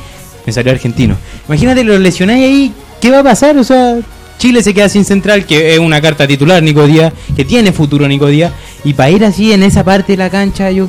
me 0.47 0.53
salió 0.53 0.73
argentino, 0.73 1.17
imagínate, 1.49 1.85
lo 1.85 1.99
lesionás 1.99 2.37
ahí, 2.37 2.73
¿qué 3.01 3.11
va 3.11 3.21
a 3.21 3.23
pasar? 3.25 3.57
O 3.59 3.65
sea, 3.65 3.99
Chile 4.39 4.63
se 4.63 4.75
queda 4.75 4.89
sin 4.89 5.05
central, 5.05 5.47
que 5.47 5.75
es 5.75 5.79
una 5.79 6.01
carta 6.01 6.27
titular, 6.27 6.63
Nico 6.63 6.87
Díaz, 6.87 7.13
que 7.37 7.45
tiene 7.45 7.73
futuro 7.73 8.09
Nico 8.09 8.27
Díaz, 8.27 8.53
y 8.85 8.95
para 8.95 9.11
ir 9.11 9.25
así 9.25 9.53
en 9.53 9.63
esa 9.63 9.85
parte 9.85 10.13
de 10.13 10.19
la 10.19 10.31
cancha, 10.31 10.71
yo... 10.71 10.89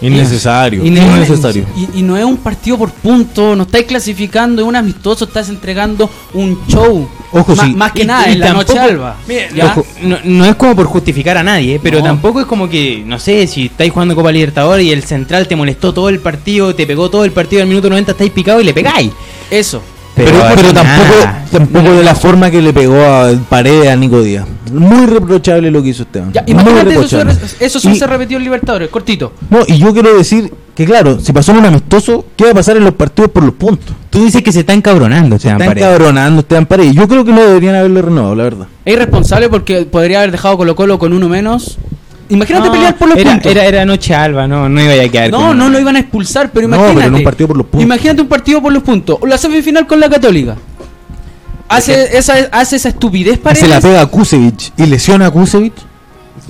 innecesario. 0.00 0.84
Innecesario. 0.84 1.16
innecesario. 1.16 1.66
Y, 1.94 2.00
y 2.00 2.02
no 2.02 2.16
es 2.16 2.24
un 2.24 2.36
partido 2.36 2.78
por 2.78 2.90
punto, 2.90 3.56
no 3.56 3.62
estáis 3.64 3.86
clasificando, 3.86 4.62
es 4.62 4.68
un 4.68 4.76
amistoso, 4.76 5.24
estás 5.24 5.48
entregando 5.48 6.08
un 6.34 6.58
show. 6.68 7.08
Ojo, 7.32 7.56
sí. 7.56 7.74
Más 7.74 7.92
que 7.92 8.02
Y- 8.02 8.06
nada, 8.06 8.28
y 8.28 8.32
en 8.32 8.40
la 8.40 8.46
tampoco- 8.48 8.74
noche 8.74 8.80
alba. 8.80 9.16
Mira, 9.26 9.48
¿Ya? 9.54 9.66
ojo, 9.66 9.86
no, 10.02 10.18
no 10.24 10.44
es 10.44 10.54
como 10.56 10.76
por 10.76 10.86
justificar 10.86 11.36
a 11.36 11.42
nadie, 11.42 11.80
pero 11.82 11.98
No. 11.98 12.04
tampoco 12.04 12.40
es 12.40 12.46
como 12.46 12.68
que, 12.68 13.02
no 13.04 13.18
sé, 13.18 13.46
si 13.46 13.66
estáis 13.66 13.92
jugando 13.92 14.14
Copa 14.14 14.30
Libertadores 14.30 14.86
y 14.86 14.92
el 14.92 15.02
central 15.02 15.48
te 15.48 15.56
molestó 15.56 15.92
todo 15.94 16.08
el 16.08 16.20
partido, 16.20 16.74
te 16.74 16.86
pegó 16.86 17.08
todo 17.10 17.24
el 17.24 17.32
partido 17.32 17.62
al 17.62 17.68
minuto 17.68 17.88
90, 17.88 18.12
estáis 18.12 18.30
picados 18.30 18.62
y 18.62 18.66
le 18.66 18.74
pegáis. 18.74 19.10
Eso. 19.50 19.82
Pero, 20.16 20.30
tampoco, 20.72 21.14
tampoco 21.50 21.92
de 21.92 22.04
la 22.04 22.14
forma 22.14 22.50
que 22.50 22.62
le 22.62 22.72
pegó 22.72 22.96
a 23.04 23.32
Paredes 23.48 23.88
a 23.88 23.96
Nico 23.96 24.22
Díaz. 24.22 24.46
Muy 24.72 25.06
reprochable 25.06 25.70
lo 25.70 25.82
que 25.82 25.88
hizo 25.88 26.04
Esteban. 26.04 26.32
Ya, 26.32 26.42
Muy 26.42 26.52
imagínate, 26.52 26.90
eso, 26.90 27.00
reprochable. 27.02 27.34
se- 27.34 27.64
eso 27.64 27.80
sí 27.80 27.90
Y- 27.90 27.96
se 27.96 28.06
repitió 28.06 28.36
en 28.38 28.44
Libertadores, 28.44 28.88
cortito. 28.90 29.32
No, 29.50 29.60
y 29.66 29.76
yo 29.78 29.92
quiero 29.92 30.16
decir 30.16 30.52
que 30.74 30.84
claro, 30.84 31.18
si 31.20 31.32
pasó 31.32 31.52
en 31.52 31.58
un 31.58 31.66
amistoso, 31.66 32.26
¿qué 32.36 32.44
va 32.44 32.50
a 32.50 32.54
pasar 32.54 32.76
en 32.76 32.84
los 32.84 32.94
partidos 32.94 33.30
por 33.32 33.42
los 33.44 33.54
puntos? 33.54 33.94
Tú 34.10 34.24
dices 34.24 34.42
que 34.42 34.52
se 34.52 34.60
está 34.60 34.72
encabronando, 34.72 35.36
Esteban 35.36 35.58
Paredes. 35.58 35.82
cabronando 35.88 36.40
Esteban 36.40 36.66
Paredes. 36.66 36.94
Yo 36.94 37.08
creo 37.08 37.24
que 37.24 37.32
no 37.32 37.40
deberían 37.42 37.74
haberle 37.74 38.00
renovado, 38.02 38.34
la 38.36 38.44
verdad. 38.44 38.66
Es 38.84 38.92
irresponsable 38.94 39.48
porque 39.48 39.82
podría 39.82 40.18
haber 40.18 40.30
dejado 40.30 40.56
Colo 40.56 40.76
Colo 40.76 40.98
con 40.98 41.12
uno 41.12 41.28
menos. 41.28 41.78
Imagínate 42.28 42.66
No, 42.66 42.72
pelear 42.72 42.96
por 42.96 43.08
los 43.08 43.18
era, 43.18 43.32
puntos. 43.32 43.52
Era, 43.52 43.64
era 43.64 43.84
noche 43.84 44.14
alba, 44.14 44.46
no, 44.48 44.68
no 44.68 44.80
iba 44.80 44.92
a 45.04 45.08
quedar 45.08 45.30
no, 45.30 45.38
con- 45.48 45.58
no 45.58 45.68
lo 45.68 45.78
iban 45.78 45.96
a 45.96 46.00
expulsar, 46.00 46.50
pero 46.50 46.66
No, 46.68 46.76
imagínate. 46.76 46.94
pero 46.96 47.08
en 47.08 47.14
un 47.16 47.24
partido 47.24 47.48
por 47.48 47.56
los 47.58 47.66
puntos. 47.66 47.82
Imagínate 47.82 48.22
un 48.22 48.28
partido 48.28 48.62
por 48.62 48.72
los 48.72 48.82
puntos. 48.82 49.18
O 49.20 49.26
la 49.26 49.36
semifinal 49.38 49.86
con 49.86 50.00
la 50.00 50.08
Católica. 50.08 50.56
Hace 51.68 52.16
esa, 52.16 52.34
hace 52.52 52.76
esa 52.76 52.90
estupidez 52.90 53.38
para 53.38 53.56
Se 53.56 53.66
la 53.66 53.80
pega 53.80 54.02
a 54.02 54.06
Kusevich 54.06 54.72
y 54.76 54.86
lesiona 54.86 55.26
a 55.26 55.30
Kusevich. 55.30 55.72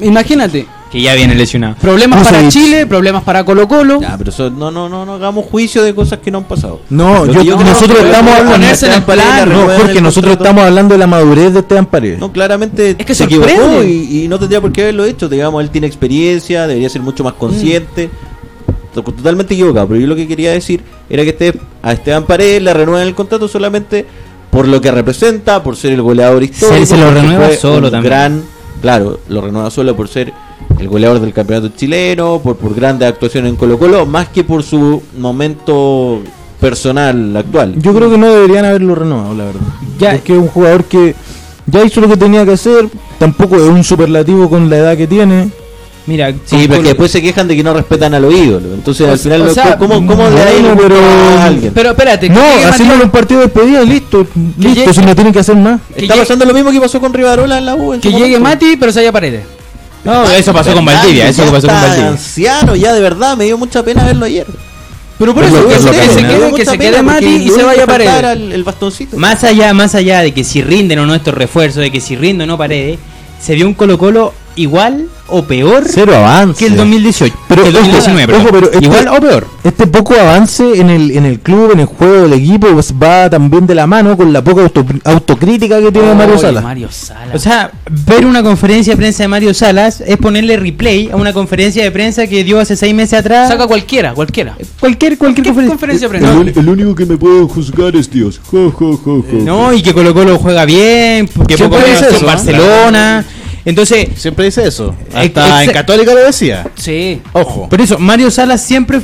Imagínate. 0.01 0.67
Que 0.95 1.03
ya 1.03 1.15
viene 1.15 1.35
lesionado. 1.35 1.75
Problemas 1.81 2.27
para. 2.27 2.49
Chile, 2.49 2.87
problemas 2.87 3.25
para 3.25 3.45
Colo 3.45 3.67
Colo. 3.67 4.01
Ya, 4.01 4.17
pero 4.17 4.31
eso, 4.31 4.49
no, 4.49 4.71
no, 4.71 4.89
no, 4.89 5.05
no 5.05 5.15
hagamos 5.15 5.45
juicio 5.47 5.83
de 5.83 5.93
cosas 5.95 6.21
que 6.21 6.31
no 6.31 6.39
han 6.39 6.45
pasado. 6.45 6.81
No, 6.89 7.25
Lo 7.27 7.33
yo, 7.33 7.41
que 7.41 7.47
yo- 7.47 7.57
nosotros 7.59 7.99
no, 8.01 8.07
estamos 8.07 8.31
hablando. 8.33 8.53
ponerse 8.53 8.87
en 8.87 8.93
el 8.93 8.99
Esteban 9.01 9.19
Paredes, 9.19 9.45
plano. 9.45 9.53
No, 9.67 9.75
Jorge, 9.77 9.99
el 9.99 10.03
nosotros 10.05 10.31
contrato. 10.31 10.45
estamos 10.45 10.65
hablando 10.65 10.95
de 10.95 10.99
la 10.99 11.07
madurez 11.09 11.53
de 11.53 11.59
Esteban 11.59 11.87
Paredes. 11.87 12.19
No, 12.21 12.33
claramente 12.33 12.95
Es 12.97 13.05
que 13.05 13.15
se 13.15 13.25
sorprende. 13.25 13.53
equivocó 13.55 13.83
y, 13.83 14.23
y 14.25 14.29
no 14.29 14.39
tendría 14.39 14.61
por 14.61 14.71
qué 14.73 14.83
haberlo 14.83 15.05
hecho. 15.05 15.29
Digamos, 15.29 15.63
él 15.65 15.71
tiene 15.71 15.89
experiencia, 15.89 16.67
debería 16.69 16.89
ser 16.89 17.03
mucho 17.03 17.25
más 17.25 17.33
consciente. 17.35 18.09
To- 18.95 19.03
Totalmente 19.03 19.55
equivocado, 19.55 19.89
pero 19.89 19.99
yo 20.01 20.07
lo 20.07 20.15
que 20.15 20.29
quería 20.29 20.53
decir 20.53 20.81
era 21.11 21.25
que 21.25 21.31
este 21.31 21.59
a 21.83 21.93
Esteban 21.93 22.23
Paredes, 22.25 22.63
le 22.63 22.73
renuevan 22.73 23.03
el 23.07 23.15
contrato 23.17 23.49
solamente 23.49 24.07
por 24.51 24.69
lo 24.69 24.81
que 24.81 24.93
representa, 24.93 25.61
por 25.65 25.75
ser 25.75 25.91
el 25.93 26.03
goleador 26.03 26.45
histórico. 26.45 26.87
se 26.87 26.97
lo 26.97 27.07
porque 27.07 27.21
renueva 27.21 27.51
solo 27.57 27.87
un 27.89 27.93
también. 27.93 28.05
Gran, 28.05 28.45
claro, 28.85 29.19
lo 29.29 29.41
renueva 29.41 29.71
solo 29.71 29.97
por 29.97 30.09
ser 30.09 30.31
el 30.79 30.89
goleador 30.89 31.19
del 31.19 31.33
campeonato 31.33 31.75
chileno, 31.75 32.39
por, 32.45 32.57
por 32.57 32.75
grandes 32.75 33.09
actuaciones 33.09 33.49
en 33.49 33.57
Colo 33.57 33.79
Colo, 33.79 34.05
más 34.05 34.29
que 34.29 34.45
por 34.45 34.63
su 34.63 35.03
momento 35.17 36.21
personal 36.61 37.35
actual. 37.35 37.81
Yo 37.81 37.95
creo 37.95 38.11
que 38.11 38.19
no 38.19 38.31
deberían 38.31 38.67
haberlo 38.67 38.95
renovado, 38.95 39.35
la 39.35 39.45
verdad. 39.47 39.61
Ya. 39.99 40.11
Porque 40.11 40.35
es 40.35 40.39
un 40.39 40.49
jugador 40.49 40.85
que 40.85 41.15
ya 41.65 41.83
hizo 41.83 42.03
lo 42.03 42.09
que 42.09 42.19
tenía 42.19 42.45
que 42.45 42.53
hacer, 42.53 42.91
tampoco 43.19 43.57
es 43.57 43.63
un 43.63 43.83
superlativo 43.83 44.51
con 44.51 44.69
la 44.69 44.77
edad 44.77 44.97
que 44.99 45.07
tiene. 45.07 45.49
Mira, 46.07 46.31
Sí, 46.33 46.37
con 46.51 46.59
pero 46.61 46.69
Colo- 46.69 46.83
que 46.83 46.89
después 46.89 47.11
se 47.11 47.23
quejan 47.23 47.49
de 47.49 47.57
que 47.57 47.63
no 47.65 47.73
respetan 47.73 48.13
a 48.13 48.21
los 48.21 48.35
ídolos. 48.35 48.75
Entonces, 48.75 49.07
O 49.09 49.13
al 49.13 49.19
final, 49.19 49.41
o 49.41 49.45
lo- 49.47 49.55
sea, 49.55 49.79
¿cómo, 49.79 49.95
cómo 50.07 50.25
le 50.29 50.31
bueno, 50.31 50.37
da 50.37 50.51
el 50.51 50.77
pero- 50.77 50.99
a 51.01 51.45
alguien? 51.47 51.73
Pero 51.75 51.91
espérate, 51.91 52.29
No, 52.29 52.41
Matías- 52.41 53.03
un 53.05 53.11
partido 53.11 53.41
de 53.41 53.47
despedida 53.47 53.81
listo. 53.83 54.27
Listo, 54.59 54.81
llegue- 54.81 54.93
si 54.95 55.01
no 55.01 55.15
tienen 55.15 55.33
que 55.33 55.39
hacer 55.39 55.57
más. 55.57 55.81
que 55.97 56.03
Está 56.03 56.17
pasando 56.17 56.45
lo 56.45 56.53
mismo 56.53 56.71
que 56.71 56.81
pasó 56.81 57.01
con 57.01 57.13
Rivarola 57.15 57.57
en 57.59 57.65
la 57.67 57.75
U. 57.75 57.95
en 57.95 58.01
que 58.01 58.13
llegue. 58.13 58.39
Mati, 58.39 58.77
pero 58.77 58.93
se 58.93 59.01
haya 59.01 59.13
paredes. 59.13 59.45
No, 60.05 60.25
eso 60.31 60.53
pasó 60.53 60.75
con 60.75 60.85
Valdivia, 60.85 61.29
eso 61.31 61.43
pasó 61.51 61.67
con 61.67 61.77
Valdivia. 61.77 62.09
anciano, 62.11 62.77
ya 62.77 62.93
de 62.93 63.01
verdad, 63.01 63.37
me 63.39 63.45
dio 63.45 63.57
mucha 63.57 63.83
pena 63.83 64.05
verlo 64.05 64.27
ayer. 64.27 64.47
Pero 65.19 65.33
por 65.33 65.45
Es 65.45 65.51
eso, 65.55 65.67
que, 65.69 65.79
se- 65.79 65.91
quede, 66.21 66.39
que 66.39 66.51
mucha 66.51 66.65
se 66.73 66.77
pena 66.77 66.91
quede 66.91 67.03
porque 67.03 67.03
Mati 67.03 67.27
y 67.27 67.49
se 67.49 67.63
vaya 67.63 67.87
faltaba 67.87 67.87
paredes. 67.87 68.15
era 68.19 68.33
El, 68.33 68.53
el 68.53 68.65
bastoncito. 68.65 69.17
Más 69.17 69.43
allá, 69.45 69.73
más 69.73 69.95
allá 69.95 70.21
de 70.21 70.33
que 70.35 70.45
si 70.45 70.61
rinden 70.61 70.99
o 70.99 71.07
no 71.07 71.15
estos 71.15 71.33
refuerzos, 71.33 71.81
de 71.83 71.91
que 71.91 72.01
si 72.01 72.17
rinden 72.17 72.51
o 72.51 72.53
no 72.53 72.59
paredes, 72.59 72.99
se 73.41 73.55
vio 73.55 73.67
un 73.67 73.73
Colo 73.75 73.97
Colo 73.97 74.35
igual 74.57 75.09
o 75.29 75.43
peor 75.45 75.85
Cero 75.87 76.15
avance. 76.17 76.59
que 76.59 76.67
el 76.67 76.77
2018. 76.77 77.35
Pero, 77.49 77.63
que 77.63 77.69
el 77.71 77.77
ojo, 77.77 77.85
2019, 77.87 78.27
perdón. 78.27 78.43
ojo, 78.43 78.51
pero 78.55 78.73
este- 78.73 78.85
igual 78.85 79.09
o 79.09 79.21
peor. 79.21 79.47
Este 79.65 79.87
poco 79.87 80.15
avance 80.15 80.79
en 80.79 80.91
el, 80.91 81.11
en 81.17 81.25
el 81.25 81.41
club, 81.41 81.73
en 81.73 81.81
el 81.81 81.87
juego 81.87 82.29
del 82.29 82.35
equipo, 82.35 82.69
pues, 82.69 82.93
va 82.93 83.31
también 83.31 83.67
de 83.67 83.75
la 83.75 83.87
mano 83.87 84.17
con 84.17 84.33
la 84.33 84.45
poca 84.45 84.63
auto- 84.63 84.85
autocrítica 85.05 85.81
que 85.81 85.91
tiene 85.91 86.15
Mario 86.15 86.35
Oye, 86.35 86.43
Sala. 86.43 86.61
Mario 86.61 86.89
Sala. 86.91 87.33
O 87.35 87.39
sea, 87.39 87.71
ver 88.07 88.27
una 88.27 88.43
conferencia 88.43 88.93
de 88.93 88.97
prensa 88.99 89.23
de 89.25 89.29
Mario 89.29 89.55
Salas 89.55 90.03
es 90.07 90.17
ponerle 90.19 90.57
replay 90.59 91.09
a 91.11 91.17
una 91.17 91.33
conferencia 91.33 91.83
de 91.83 91.91
prensa 91.91 92.27
que 92.27 92.45
dio 92.45 92.61
hace 92.61 92.77
seis 92.77 92.95
meses 92.95 93.19
atrás. 93.21 93.49
saca 93.49 93.67
cualquiera, 93.67 94.13
cualquiera. 94.13 94.55
cualquier, 94.79 95.17
cualquier 95.17 95.45
¿Qué 95.47 95.53
conferencia. 95.53 96.09
conferencia 96.09 96.09
de 96.09 96.17
El, 96.19 96.43
prensa? 96.53 96.61
el 96.61 96.69
único 96.69 96.95
que 96.95 97.07
me 97.07 97.17
puede 97.17 97.43
juzgar 97.45 97.97
es 97.97 98.11
Dios. 98.11 98.41
Jo, 98.51 98.71
jo, 98.71 98.97
jo, 99.03 99.23
jo. 99.23 99.37
No, 99.43 99.73
y 99.73 99.83
que 99.83 99.95
Colo 99.95 100.13
Colo 100.13 100.39
juega 100.39 100.67
bien, 100.67 101.27
que 101.49 101.57
poco 101.57 101.77
menos 101.79 102.03
eso. 102.03 102.27
Barcelona. 102.27 103.25
Entonces, 103.65 104.09
Siempre 104.17 104.45
dice 104.47 104.67
eso. 104.67 104.95
Hasta 105.15 105.65
en 105.65 105.73
Católica 105.73 106.13
lo 106.13 106.25
decía. 106.25 106.67
Sí. 106.75 107.21
Ojo. 107.33 107.69
Por 107.69 107.81
eso, 107.81 107.99
Mario 107.99 108.31
Salas 108.31 108.63
siempre, 108.63 109.01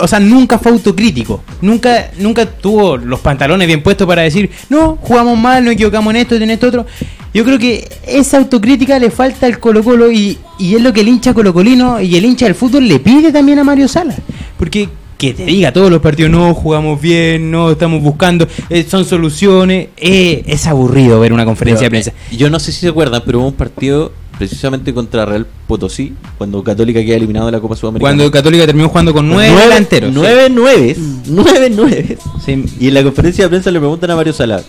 o 0.00 0.08
sea, 0.08 0.20
nunca 0.20 0.58
fue 0.58 0.72
autocrítico. 0.72 1.42
Nunca, 1.60 2.10
nunca 2.18 2.46
tuvo 2.46 2.96
los 2.96 3.20
pantalones 3.20 3.66
bien 3.66 3.82
puestos 3.82 4.06
para 4.06 4.22
decir, 4.22 4.50
no, 4.68 4.98
jugamos 5.00 5.38
mal, 5.38 5.64
nos 5.64 5.74
equivocamos 5.74 6.12
en 6.14 6.20
esto, 6.20 6.34
en 6.36 6.50
esto 6.50 6.68
otro. 6.68 6.86
Yo 7.34 7.44
creo 7.44 7.58
que 7.58 7.88
esa 8.06 8.38
autocrítica 8.38 8.98
le 8.98 9.10
falta 9.10 9.46
al 9.46 9.58
Colo 9.58 9.84
Colo 9.84 10.10
y, 10.10 10.38
y 10.58 10.74
es 10.74 10.80
lo 10.80 10.92
que 10.92 11.00
el 11.02 11.08
hincha 11.08 11.34
colocolino 11.34 12.00
y 12.00 12.16
el 12.16 12.24
hincha 12.24 12.46
del 12.46 12.54
fútbol 12.54 12.88
le 12.88 12.98
pide 12.98 13.30
también 13.32 13.58
a 13.58 13.64
Mario 13.64 13.88
Salas. 13.88 14.16
Porque 14.58 14.88
que 15.18 15.34
te 15.34 15.44
diga 15.44 15.72
todos 15.72 15.90
los 15.90 16.00
partidos, 16.00 16.30
no, 16.30 16.54
jugamos 16.54 17.00
bien, 17.00 17.50
no, 17.50 17.70
estamos 17.70 18.02
buscando, 18.02 18.46
eh, 18.68 18.84
son 18.88 19.04
soluciones. 19.04 19.88
eh, 19.96 20.42
es 20.46 20.66
aburrido 20.66 21.20
ver 21.20 21.32
una 21.32 21.44
conferencia 21.44 21.86
de 21.86 21.90
prensa. 21.90 22.12
Yo 22.30 22.50
no 22.50 22.58
sé 22.58 22.72
si 22.72 22.80
se 22.80 22.88
acuerdan, 22.88 23.22
pero 23.24 23.40
hubo 23.40 23.48
un 23.48 23.54
partido 23.54 24.12
precisamente 24.38 24.92
contra 24.92 25.24
Real 25.24 25.46
Potosí, 25.66 26.12
cuando 26.36 26.62
Católica 26.62 27.02
queda 27.02 27.16
eliminado 27.16 27.46
de 27.46 27.52
la 27.52 27.60
Copa 27.60 27.74
Sudamericana. 27.76 28.14
Cuando 28.16 28.30
Católica 28.30 28.66
terminó 28.66 28.88
jugando 28.88 29.14
con 29.14 29.26
nueve, 29.28 29.58
delanteros. 29.58 30.12
Nueve 30.12 30.50
nueves. 30.50 30.98
Nueve 31.26 31.70
nueves. 31.70 32.18
Sí. 32.44 32.64
Y 32.78 32.88
en 32.88 32.94
la 32.94 33.02
conferencia 33.02 33.44
de 33.44 33.48
prensa 33.48 33.70
le 33.70 33.78
preguntan 33.78 34.10
a 34.10 34.16
Mario 34.16 34.34
Sala, 34.34 34.62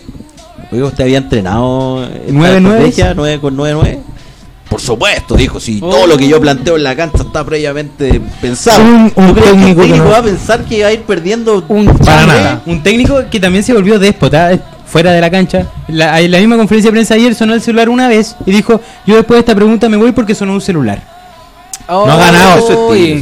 oiga, 0.72 0.86
¿usted 0.86 1.04
había 1.04 1.18
entrenado 1.18 2.08
¿Nueve 2.28 2.56
estrategia, 2.56 3.14
nueve 3.14 3.38
con 3.40 3.56
nueve 3.56 3.74
nueve? 3.74 3.98
Por 4.68 4.80
supuesto, 4.82 5.34
dijo, 5.34 5.58
si 5.60 5.78
Oh. 5.82 5.88
todo 5.88 6.06
lo 6.06 6.16
que 6.18 6.28
yo 6.28 6.40
planteo 6.40 6.76
en 6.76 6.82
la 6.84 6.94
cancha 6.94 7.22
está 7.22 7.42
previamente 7.44 8.20
pensado. 8.40 8.82
Un- 8.82 9.12
un 9.14 9.26
¿Tú 9.28 9.34
crees 9.34 9.34
que 9.34 9.50
el 9.50 9.56
técnico 9.56 9.80
que 9.80 9.86
técnico 9.86 10.04
no- 10.04 10.10
va 10.10 10.18
a 10.18 10.22
pensar 10.22 10.64
que 10.64 10.82
va 10.82 10.88
a 10.88 10.92
ir 10.92 11.02
perdiendo 11.02 11.64
Un 11.68 11.86
Para 11.86 12.26
nada. 12.26 12.62
Un 12.66 12.82
técnico 12.82 13.22
que 13.30 13.40
también 13.40 13.64
se 13.64 13.72
volvió 13.72 13.98
déspota 13.98 14.52
eh, 14.52 14.60
fuera 14.86 15.12
de 15.12 15.20
la 15.22 15.30
cancha. 15.30 15.66
La, 15.88 16.20
en 16.20 16.30
la 16.30 16.38
misma 16.38 16.56
conferencia 16.56 16.90
de 16.90 16.92
prensa 16.92 17.14
ayer 17.14 17.34
sonó 17.34 17.54
el 17.54 17.62
celular 17.62 17.88
una 17.88 18.08
vez 18.08 18.36
y 18.44 18.50
dijo, 18.52 18.80
yo 19.06 19.16
después 19.16 19.36
de 19.36 19.40
esta 19.40 19.54
pregunta 19.54 19.88
me 19.88 19.96
voy 19.96 20.12
porque 20.12 20.34
sonó 20.34 20.52
un 20.52 20.60
celular. 20.60 21.02
No 21.88 22.04
ha 22.04 22.16
ganado. 22.16 22.66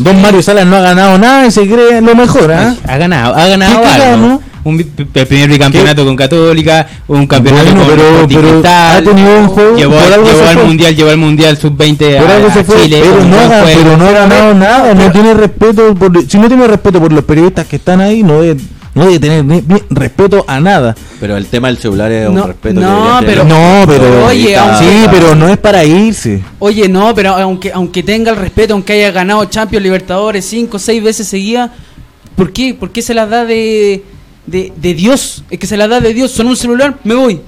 Don 0.01 0.21
Mario 0.21 0.43
Salas 0.43 0.67
no 0.67 0.75
ha 0.77 0.81
ganado 0.81 1.17
nada 1.19 1.47
y 1.47 1.53
se 1.53 1.65
cree 1.69 2.01
lo 2.01 2.17
mejor, 2.17 2.51
¿ah? 2.53 2.75
Ha 2.89 2.97
ganado, 2.97 3.37
ha 3.37 3.47
ganado 3.47 3.81
¿Qué 3.83 3.87
algo. 3.87 4.43
Un 4.67 4.81
el 4.81 5.27
primer 5.27 5.49
bicampeonato 5.49 6.05
con 6.05 6.17
Católica, 6.17 6.89
un 7.07 7.25
campeonato 7.29 7.67
Bueno, 7.67 7.81
con 7.83 7.91
pero- 7.91 8.03
Sporting 8.09 8.37
pero 8.37 8.51
Cristal, 8.51 8.97
ha 8.97 9.03
tenido 9.05 9.39
un 9.39 9.47
juego, 9.47 9.77
llevó, 9.77 9.93
por 9.95 10.03
algo 10.13 10.27
llevó 10.27 10.39
se 10.41 10.49
al 10.49 10.55
fue. 10.57 10.65
mundial, 10.65 10.97
llevó 10.97 11.11
al 11.11 11.17
mundial 11.19 11.57
sub-20 11.57 12.19
Por 12.19 12.31
a, 12.31 12.37
a 12.37 12.65
Chile. 12.83 13.01
pero, 13.01 13.65
pero 13.65 13.97
no 13.97 14.07
ha 14.09 14.11
ganado 14.11 14.55
nada, 14.55 14.93
no 14.95 15.13
tiene 15.13 15.35
respeto 15.35 15.95
por, 15.95 16.21
si 16.29 16.39
no 16.39 16.49
tiene 16.49 16.67
respeto 16.67 17.01
por 17.01 17.13
los 17.13 17.23
periodistas 17.23 17.65
que 17.67 17.77
están 17.77 18.01
ahí, 18.01 18.25
no 18.25 18.43
debe, 18.43 18.61
no 18.97 19.05
debe 19.07 19.21
tener 19.21 19.45
ni- 19.45 19.63
ni 19.69 19.81
respeto 19.91 20.45
a 20.49 20.59
nada. 20.59 20.97
Pero 21.21 21.37
el 21.37 21.47
tema 21.47 21.69
del 21.69 21.79
celular 21.79 22.11
es 22.11 22.29
un 22.29 22.35
No, 22.35 22.47
respeto. 22.49 22.81
no, 22.81 23.21
que 23.21 23.27
pero-. 23.27 23.45
No, 23.45 23.85
pero 23.87 24.27
Oye, 24.27 24.57
sí, 24.81 25.07
pero 25.13 25.37
no 25.37 25.49
es 25.49 25.59
para 25.59 25.85
irse. 25.85 26.43
Oye, 26.59 26.89
no, 26.89 27.15
pero 27.15 27.37
aunque 27.37 27.71
aunque 27.73 28.03
tenga 28.03 28.33
el 28.33 28.37
respeto, 28.37 28.73
aunque 28.75 28.95
haya 28.95 29.13
ganado 29.13 29.45
Champions 29.45 29.85
Libertadores 29.85 30.45
cinco 30.45 30.79
o 30.79 30.81
seis 30.81 31.01
veces 31.05 31.29
seguidas, 31.29 31.71
¿por 32.35 32.53
qué? 32.53 32.75
¿Por 32.75 32.91
qué 32.91 33.01
se 33.01 33.15
las 33.15 33.31
da 33.31 33.45
de, 33.45 34.03
de, 34.47 34.73
de 34.77 34.95
Dios? 34.95 35.45
Es 35.51 35.59
que 35.59 35.67
se 35.67 35.77
las 35.77 35.89
da 35.89 36.01
de 36.01 36.15
Dios. 36.15 36.31
Son 36.31 36.47
un 36.47 36.57
celular, 36.57 36.97
me 37.05 37.15
voy. 37.15 37.41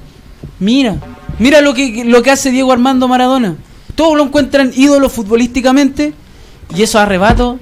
Mira, 0.61 0.97
mira 1.39 1.61
lo 1.61 1.75
que, 1.75 2.05
lo 2.05 2.23
que 2.23 2.31
hace 2.31 2.51
Diego 2.51 2.73
Armando 2.73 3.09
Maradona. 3.09 3.57
Todos 3.95 4.17
lo 4.17 4.25
encuentran 4.25 4.73
ídolo 4.77 5.09
futbolísticamente 5.09 6.13
y 6.77 6.83
esos 6.83 6.97
arrebatos. 7.01 7.57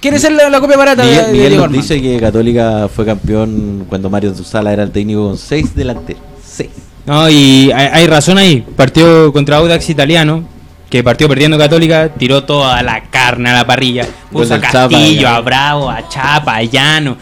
¿Quiere 0.00 0.18
ser 0.20 0.32
la, 0.32 0.48
la 0.48 0.60
copia 0.60 0.76
barata 0.76 1.02
de- 1.02 1.08
Miguel, 1.10 1.26
de, 1.26 1.32
Miguel 1.32 1.48
Diego 1.50 1.66
nos 1.66 1.74
Armando? 1.76 1.82
dice 1.94 2.00
que 2.02 2.20
Católica 2.20 2.88
fue 2.94 3.04
campeón 3.04 3.84
cuando 3.88 4.08
Mario 4.08 4.32
Sala 4.34 4.72
era 4.72 4.84
el 4.84 4.92
técnico 4.92 5.26
con 5.26 5.36
seis 5.38 5.74
delanteros. 5.74 6.22
Seis. 6.44 6.70
No, 7.04 7.28
y 7.28 7.72
hay, 7.74 7.88
hay 7.92 8.06
razón 8.06 8.38
ahí. 8.38 8.64
Partió 8.76 9.32
contra 9.32 9.56
Audax 9.56 9.88
Italiano, 9.90 10.44
que 10.88 11.02
partió 11.02 11.28
perdiendo 11.28 11.58
Católica, 11.58 12.10
tiró 12.10 12.44
toda 12.44 12.80
la 12.82 13.02
carne 13.10 13.50
a 13.50 13.54
la 13.54 13.66
parrilla. 13.66 14.06
Puso 14.30 14.54
a 14.54 14.60
Castillo, 14.60 15.28
a 15.28 15.40
Bravo, 15.40 15.90
a 15.90 16.08
Chapa, 16.08 16.56
a 16.56 16.62
Llano, 16.62 17.16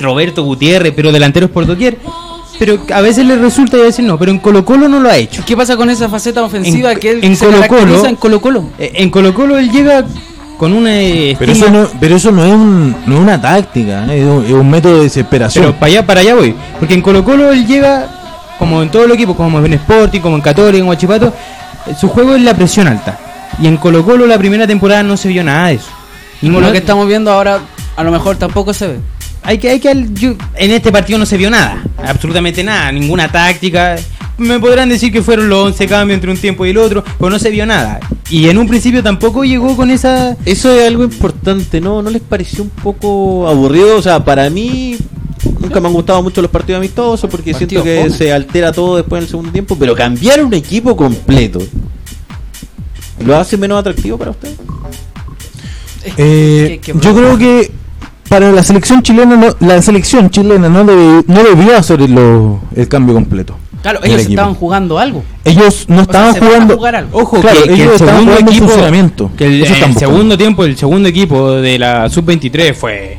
Roberto 0.00 0.42
Gutiérrez, 0.42 0.92
pero 0.94 1.12
delanteros 1.12 1.50
por 1.50 1.66
doquier. 1.66 1.98
Pero 2.58 2.78
a 2.94 3.00
veces 3.00 3.24
le 3.24 3.36
resulta 3.36 3.78
y 3.78 3.80
a 3.80 3.84
veces 3.84 4.04
no. 4.04 4.18
Pero 4.18 4.30
en 4.32 4.38
Colo 4.38 4.64
Colo 4.64 4.86
no 4.88 5.00
lo 5.00 5.08
ha 5.08 5.16
hecho. 5.16 5.42
¿Qué 5.46 5.56
pasa 5.56 5.76
con 5.76 5.88
esa 5.88 6.08
faceta 6.10 6.42
ofensiva 6.42 6.92
En- 6.92 6.98
que 7.00 7.10
él 7.10 7.20
en 7.22 7.34
se 7.36 7.46
Colo-Colo- 7.46 7.68
caracteriza 7.68 8.08
en 8.10 8.16
Colo 8.16 8.40
Colo? 8.40 8.64
Eh, 8.78 8.92
En 8.96 9.10
Colo 9.10 9.32
Colo 9.34 9.58
él 9.58 9.70
llega 9.70 10.04
con 10.58 10.74
una 10.74 10.90
Pero 11.38 11.52
eso 11.52 11.70
no, 11.70 11.88
pero 11.98 12.16
eso 12.16 12.30
no 12.32 12.44
es, 12.44 12.52
un- 12.52 12.94
no 13.06 13.14
es 13.14 13.20
una 13.22 13.40
táctica, 13.40 14.04
¿eh? 14.12 14.20
es, 14.20 14.26
un, 14.26 14.44
es 14.44 14.52
un 14.52 14.68
método 14.70 14.98
de 14.98 15.04
desesperación. 15.04 15.64
Pero 15.64 15.74
para 15.78 15.86
allá, 15.86 16.06
para 16.06 16.20
allá 16.20 16.34
voy. 16.34 16.54
Porque 16.78 16.92
en 16.92 17.00
Colo 17.00 17.24
Colo 17.24 17.50
él 17.50 17.66
llega, 17.66 18.08
como 18.58 18.82
en 18.82 18.90
todo 18.90 19.04
el 19.06 19.12
equipo, 19.12 19.34
como 19.34 19.58
en 19.64 19.72
Sporting, 19.72 20.20
como 20.20 20.36
en 20.36 20.42
Católica, 20.42 20.76
en 20.82 20.86
Huachipato, 20.86 21.32
eh, 21.86 21.94
su 21.98 22.08
juego 22.08 22.34
es 22.34 22.42
la 22.42 22.52
presión 22.52 22.86
alta. 22.88 23.18
Y 23.58 23.68
en 23.68 23.78
Colo 23.78 24.04
Colo 24.04 24.26
la 24.26 24.36
primera 24.36 24.66
temporada 24.66 25.02
no 25.02 25.16
se 25.16 25.28
vio 25.28 25.42
nada 25.42 25.68
de 25.68 25.74
eso. 25.76 25.88
Y 26.42 26.46
con 26.50 26.60
No- 26.60 26.66
lo 26.66 26.72
que 26.72 26.78
estamos 26.78 27.06
viendo 27.08 27.32
ahora, 27.32 27.60
a 27.96 28.04
lo 28.04 28.10
mejor 28.10 28.36
tampoco 28.36 28.74
se 28.74 28.86
ve. 28.86 28.98
Hay 29.42 29.58
que, 29.58 29.70
hay 29.70 29.80
que, 29.80 30.06
yo- 30.14 30.34
en 30.56 30.70
este 30.70 30.92
partido 30.92 31.18
no 31.18 31.26
se 31.26 31.36
vio 31.36 31.50
nada, 31.50 31.82
absolutamente 32.04 32.62
nada, 32.62 32.92
ninguna 32.92 33.30
táctica. 33.30 33.96
Me 34.38 34.58
podrán 34.58 34.88
decir 34.88 35.12
que 35.12 35.22
fueron 35.22 35.48
los 35.48 35.66
11 35.66 35.86
cambios 35.86 36.14
entre 36.16 36.30
un 36.30 36.36
tiempo 36.38 36.64
y 36.64 36.70
el 36.70 36.78
otro, 36.78 37.04
pero 37.18 37.30
no 37.30 37.38
se 37.38 37.50
vio 37.50 37.66
nada. 37.66 38.00
Y 38.30 38.48
en 38.48 38.56
un 38.58 38.66
principio 38.68 39.02
tampoco 39.02 39.44
llegó 39.44 39.76
con 39.76 39.90
esa... 39.90 40.36
Eso 40.46 40.72
es 40.72 40.86
algo 40.86 41.04
importante, 41.04 41.80
¿no? 41.80 42.00
¿No 42.00 42.08
les 42.10 42.22
pareció 42.22 42.62
un 42.64 42.70
poco 42.70 43.46
aburrido? 43.48 43.96
O 43.98 44.02
sea, 44.02 44.24
para 44.24 44.48
mí 44.48 44.96
nunca 45.58 45.80
me 45.80 45.88
han 45.88 45.92
gustado 45.94 46.22
mucho 46.22 46.40
los 46.40 46.50
partidos 46.50 46.78
amistosos 46.78 47.28
porque 47.30 47.52
Partido 47.52 47.82
siento 47.82 47.84
que 47.84 48.10
se 48.16 48.32
altera 48.32 48.72
todo 48.72 48.96
después 48.96 49.20
en 49.20 49.24
el 49.24 49.30
segundo 49.30 49.52
tiempo, 49.52 49.76
pero 49.78 49.94
cambiar 49.94 50.42
un 50.44 50.52
equipo 50.54 50.94
completo 50.96 51.58
¿lo 53.24 53.36
hace 53.36 53.56
menos 53.58 53.78
atractivo 53.78 54.16
para 54.16 54.30
usted? 54.30 54.50
Eh, 56.16 56.78
Qué- 56.82 56.92
qué 56.92 56.98
yo 56.98 57.14
creo 57.14 57.36
que 57.36 57.70
para 58.30 58.50
la 58.52 58.62
selección 58.62 59.02
chilena 59.02 59.36
no, 59.36 59.48
la 59.60 59.82
selección 59.82 60.30
chilena 60.30 60.68
no, 60.70 60.84
debe- 60.86 61.24
no 61.26 61.42
debió 61.42 61.76
hacer 61.76 62.08
lo- 62.08 62.60
el 62.74 62.88
cambio 62.88 63.14
completo. 63.14 63.56
Claro, 63.82 63.98
ellos 64.02 64.18
equipo. 64.20 64.30
estaban 64.32 64.54
jugando 64.54 64.98
algo. 64.98 65.22
Ellos 65.44 65.86
no 65.88 65.96
sea, 65.96 66.02
estaban 66.04 66.34
se 66.34 66.40
van 66.40 66.48
a 66.48 66.52
jugando. 66.52 66.76
jugar 66.76 66.96
algo. 66.96 67.18
Ojo, 67.18 67.40
Claro, 67.40 67.60
que, 67.62 67.68
que 67.68 67.74
ellos 67.74 67.86
el 67.88 67.92
estaban 67.94 68.14
segundo 68.14 68.32
jugando 68.32 68.50
equipo, 68.50 68.66
funcionamiento. 68.66 69.30
que 69.36 69.46
el, 69.46 69.94
segundo 69.96 70.38
tiempo, 70.38 70.64
el 70.64 70.76
segundo 70.76 71.08
equipo 71.08 71.50
de 71.52 71.78
la 71.78 72.08
sub-23 72.08 72.74
fue... 72.74 73.18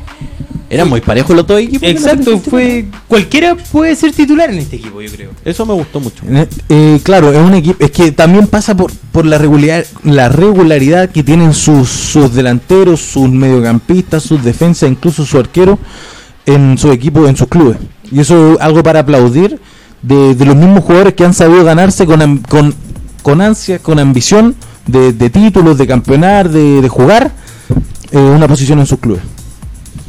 Eran 0.72 0.88
muy 0.88 1.00
parejos 1.00 1.36
los 1.36 1.46
dos 1.46 1.60
equipos. 1.60 1.88
Exacto, 1.88 2.38
fue... 2.38 2.86
Cualquiera 3.06 3.54
puede 3.54 3.94
ser 3.94 4.12
titular 4.12 4.50
en 4.50 4.58
este 4.58 4.76
equipo, 4.76 5.00
yo 5.02 5.10
creo. 5.10 5.30
Eso 5.44 5.66
me 5.66 5.74
gustó 5.74 6.00
mucho. 6.00 6.24
Eh, 6.68 6.98
claro, 7.02 7.30
es 7.30 7.38
un 7.38 7.54
equipo, 7.54 7.76
es 7.84 7.90
que 7.90 8.10
también 8.10 8.46
pasa 8.46 8.74
por, 8.74 8.90
por 9.12 9.26
la 9.26 9.36
regularidad, 9.36 9.84
la 10.02 10.28
regularidad 10.30 11.10
que 11.10 11.22
tienen 11.22 11.52
sus, 11.52 11.88
sus 11.88 12.34
delanteros, 12.34 13.00
sus 13.00 13.28
mediocampistas, 13.28 14.22
sus 14.22 14.42
defensas, 14.42 14.90
incluso 14.90 15.26
su 15.26 15.38
arquero. 15.38 15.78
en 16.46 16.76
su 16.78 16.90
equipo, 16.90 17.28
en 17.28 17.36
sus 17.36 17.48
clubes. 17.48 17.76
Y 18.10 18.20
eso 18.20 18.54
es 18.54 18.60
algo 18.60 18.82
para 18.82 19.00
aplaudir 19.00 19.60
de, 20.02 20.34
de 20.34 20.44
los 20.44 20.56
mismos 20.56 20.84
jugadores 20.84 21.14
que 21.14 21.24
han 21.24 21.34
sabido 21.34 21.64
ganarse 21.64 22.06
con, 22.06 22.38
con, 22.38 22.74
con 23.22 23.40
ansia, 23.40 23.78
con 23.78 23.98
ambición 23.98 24.54
de, 24.86 25.12
de 25.12 25.30
títulos, 25.30 25.78
de 25.78 25.86
campeonar, 25.86 26.48
de, 26.48 26.80
de 26.80 26.88
jugar 26.88 27.30
eh, 28.10 28.18
una 28.18 28.48
posición 28.48 28.80
en 28.80 28.86
sus 28.86 28.98
clubes. 28.98 29.22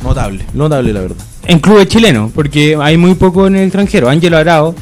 Notable, 0.03 0.45
notable 0.53 0.93
la 0.93 1.01
verdad. 1.01 1.25
En 1.45 1.59
clubes 1.59 1.87
chilenos, 1.87 2.31
porque 2.33 2.77
hay 2.79 2.97
muy 2.97 3.15
poco 3.15 3.47
en 3.47 3.55
el 3.55 3.63
extranjero. 3.63 4.09
Ángelo 4.09 4.37
Arao, 4.37 4.75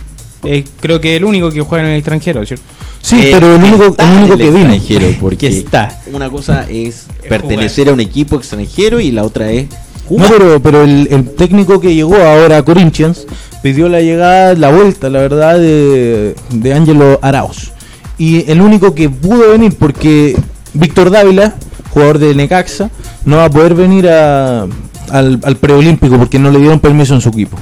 eh, 0.43 0.63
creo 0.79 0.99
que 0.99 1.15
el 1.15 1.23
único 1.25 1.51
que 1.51 1.61
juega 1.61 1.83
en 1.85 1.91
el 1.91 1.97
extranjero, 1.97 2.45
¿cierto? 2.45 2.65
Sí, 3.01 3.19
Eh, 3.19 3.29
pero 3.33 3.55
el 3.55 3.63
único, 3.63 3.95
el 3.97 4.09
único 4.17 4.33
en 4.33 4.37
que 4.39 4.47
el 4.47 4.53
vino. 4.53 4.73
extranjero, 4.73 5.07
porque 5.19 5.49
Que 5.49 5.57
está. 5.57 5.99
una 6.13 6.29
cosa 6.29 6.65
es 6.69 7.07
pertenecer 7.27 7.89
a 7.89 7.93
un 7.93 7.99
equipo 7.99 8.35
extranjero 8.35 8.99
y 8.99 9.11
la 9.11 9.23
otra 9.23 9.51
es 9.51 9.65
No, 9.69 9.75
jugar. 10.07 10.31
pero, 10.37 10.59
pero 10.61 10.83
el, 10.83 11.07
el 11.09 11.29
técnico 11.35 11.79
que 11.79 11.95
llegó 11.95 12.15
ahora 12.15 12.57
a 12.57 12.63
Corinthians 12.63 13.25
pidió 13.63 13.89
la 13.89 14.01
llegada, 14.01 14.53
la 14.55 14.69
vuelta, 14.71 15.09
la 15.09 15.19
verdad, 15.19 15.57
de, 15.59 16.35
de 16.51 16.73
Ángelo 16.73 17.19
Arauz. 17.21 17.71
Y 18.17 18.49
el 18.51 18.61
único 18.61 18.93
que 18.93 19.09
pudo 19.09 19.49
venir, 19.51 19.75
porque 19.79 20.35
Víctor 20.73 21.09
Dávila, 21.09 21.55
jugador 21.89 22.19
de 22.19 22.35
Necaxa, 22.35 22.91
no 23.25 23.37
va 23.37 23.45
a 23.45 23.49
poder 23.49 23.73
venir 23.73 24.07
a- 24.09 24.67
al, 25.11 25.39
al 25.43 25.55
preolímpico 25.57 26.17
porque 26.17 26.39
no 26.39 26.49
le 26.51 26.59
dieron 26.59 26.79
permiso 26.79 27.13
en 27.13 27.21
su 27.21 27.29
equipo. 27.29 27.57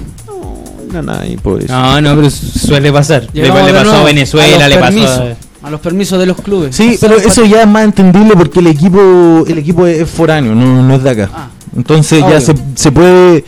No, 0.92 1.02
no, 1.04 1.26
y 1.26 1.38
por 1.38 1.62
eso. 1.62 1.72
No, 1.72 2.02
no, 2.02 2.16
pero 2.16 2.30
suele 2.30 2.92
pasar. 2.92 3.28
Le, 3.34 3.42
Llegamos 3.44 3.62
le 3.68 3.74
de 3.74 3.80
pasó 3.80 3.96
a 3.96 4.04
Venezuela, 4.04 4.68
le 4.68 4.78
pasó 4.78 5.36
a... 5.62 5.68
a 5.68 5.70
los 5.70 5.80
permisos 5.82 6.18
de 6.18 6.26
los 6.26 6.42
clubes. 6.42 6.76
Sí, 6.76 6.98
pero 7.00 7.16
eso 7.18 7.46
ya 7.46 7.62
es 7.62 7.68
más 7.68 7.84
entendible 7.84 8.34
porque 8.36 8.60
el 8.60 8.68
equipo 8.68 9.46
el 9.48 9.58
equipo 9.58 9.86
es 9.86 10.10
foráneo, 10.10 10.56
no, 10.56 10.82
no 10.82 10.96
es 10.96 11.04
de 11.04 11.10
acá. 11.12 11.30
Ah. 11.34 11.48
Entonces 11.76 12.24
ya 12.28 12.42
se, 12.42 12.56
se 12.74 12.92
puede... 12.92 13.44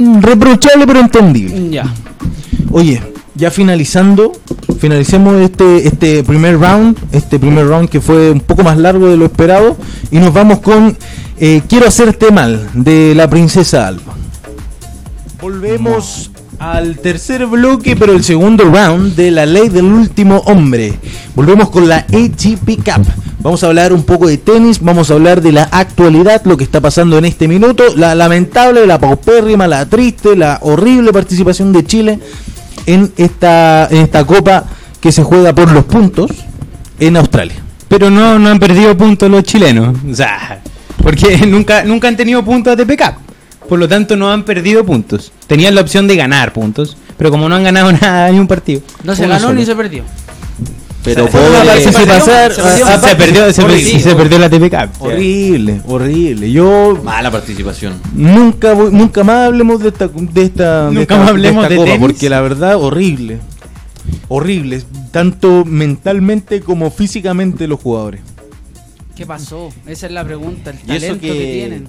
mm, 0.00 0.22
Reprochable 0.22 0.86
pero 0.86 1.00
entendible. 1.00 1.68
Ya. 1.70 1.92
Oye, 2.72 3.02
ya 3.34 3.50
finalizando, 3.50 4.32
finalicemos 4.78 5.40
este, 5.42 5.86
este 5.86 6.24
primer 6.24 6.58
round, 6.58 6.96
este 7.12 7.38
primer 7.38 7.66
round 7.66 7.88
que 7.88 8.00
fue 8.00 8.30
un 8.30 8.40
poco 8.40 8.62
más 8.62 8.78
largo 8.78 9.08
de 9.08 9.16
lo 9.16 9.26
esperado, 9.26 9.76
y 10.10 10.18
nos 10.18 10.32
vamos 10.32 10.60
con 10.60 10.96
eh, 11.40 11.62
Quiero 11.68 11.88
hacerte 11.88 12.30
mal, 12.30 12.68
de 12.74 13.14
la 13.14 13.28
princesa 13.28 13.88
Alba. 13.88 14.14
Volvemos 15.40 16.30
al 16.58 16.98
tercer 16.98 17.46
bloque, 17.46 17.96
pero 17.96 18.12
el 18.12 18.22
segundo 18.22 18.64
round 18.64 19.16
de 19.16 19.30
la 19.30 19.46
ley 19.46 19.70
del 19.70 19.86
último 19.86 20.36
hombre. 20.44 20.92
Volvemos 21.34 21.70
con 21.70 21.88
la 21.88 21.98
ATP 22.00 22.84
Cup. 22.84 23.06
Vamos 23.42 23.64
a 23.64 23.68
hablar 23.68 23.94
un 23.94 24.02
poco 24.02 24.28
de 24.28 24.36
tenis, 24.36 24.80
vamos 24.80 25.10
a 25.10 25.14
hablar 25.14 25.40
de 25.40 25.52
la 25.52 25.62
actualidad, 25.72 26.42
lo 26.44 26.58
que 26.58 26.64
está 26.64 26.82
pasando 26.82 27.16
en 27.16 27.24
este 27.24 27.48
minuto, 27.48 27.84
la 27.96 28.14
lamentable, 28.14 28.86
la 28.86 28.98
paupérrima, 28.98 29.66
la 29.66 29.86
triste, 29.86 30.36
la 30.36 30.58
horrible 30.60 31.10
participación 31.10 31.72
de 31.72 31.84
Chile 31.86 32.18
en 32.84 33.10
esta, 33.16 33.88
en 33.90 34.02
esta 34.02 34.26
copa 34.26 34.64
que 35.00 35.10
se 35.10 35.22
juega 35.22 35.54
por 35.54 35.72
los 35.72 35.86
puntos 35.86 36.30
en 36.98 37.16
Australia. 37.16 37.56
Pero 37.88 38.10
no, 38.10 38.38
no 38.38 38.50
han 38.50 38.58
perdido 38.58 38.94
puntos 38.94 39.30
los 39.30 39.42
chilenos. 39.44 39.96
O 40.08 40.14
sea, 40.14 40.60
porque 41.02 41.38
nunca, 41.46 41.84
nunca 41.84 42.08
han 42.08 42.16
tenido 42.16 42.44
puntos 42.44 42.76
de 42.76 42.86
PK. 42.86 43.18
Por 43.68 43.78
lo 43.78 43.86
tanto, 43.88 44.16
no 44.16 44.30
han 44.32 44.44
perdido 44.44 44.84
puntos. 44.84 45.32
Tenían 45.46 45.74
la 45.74 45.80
opción 45.82 46.06
de 46.08 46.16
ganar 46.16 46.52
puntos. 46.52 46.96
Pero 47.16 47.30
como 47.30 47.48
no 47.48 47.54
han 47.54 47.62
ganado 47.64 47.92
nada, 48.00 48.30
ni 48.30 48.38
un 48.38 48.46
partido. 48.48 48.80
No 49.04 49.14
se 49.14 49.26
ganó 49.26 49.40
solo. 49.48 49.54
ni 49.60 49.66
se 49.66 49.76
perdió. 49.76 50.02
Pero 51.04 51.26
se 51.28 51.32
perdió. 53.16 53.52
Se 53.52 53.62
horrible. 53.62 53.82
perdió- 53.92 54.00
se 54.00 54.14
perdió 54.16 54.38
la 54.38 54.50
TPK. 54.50 55.00
Horrible, 55.00 55.80
horrible. 55.86 56.50
Yo 56.52 56.98
Mala 57.02 57.30
participación. 57.30 57.94
Nunca, 58.14 58.72
voy- 58.74 58.90
nunca 58.92 59.24
más 59.24 59.46
hablemos 59.46 59.80
de 59.82 59.88
esta, 59.88 60.08
de 60.08 60.42
esta, 60.42 60.86
de 60.86 60.92
Nunca 60.92 61.00
esta- 61.02 61.16
más 61.16 61.24
de 61.26 61.30
hablemos 61.30 61.62
esta 61.64 61.68
de 61.70 61.76
copa, 61.76 61.90
tenis. 61.92 62.00
porque 62.06 62.28
la 62.30 62.40
verdad 62.42 62.76
horrible, 62.76 63.38
horrible, 64.28 64.82
tanto 65.10 65.64
mentalmente 65.64 66.60
como 66.60 66.90
físicamente 66.90 67.66
los 67.66 67.80
jugadores. 67.80 68.20
¿Qué 69.20 69.26
pasó? 69.26 69.68
Esa 69.86 70.06
es 70.06 70.12
la 70.12 70.24
pregunta, 70.24 70.70
el 70.70 70.78
talento 70.78 71.20
que, 71.20 71.28
que- 71.30 71.52
tienen. 71.52 71.88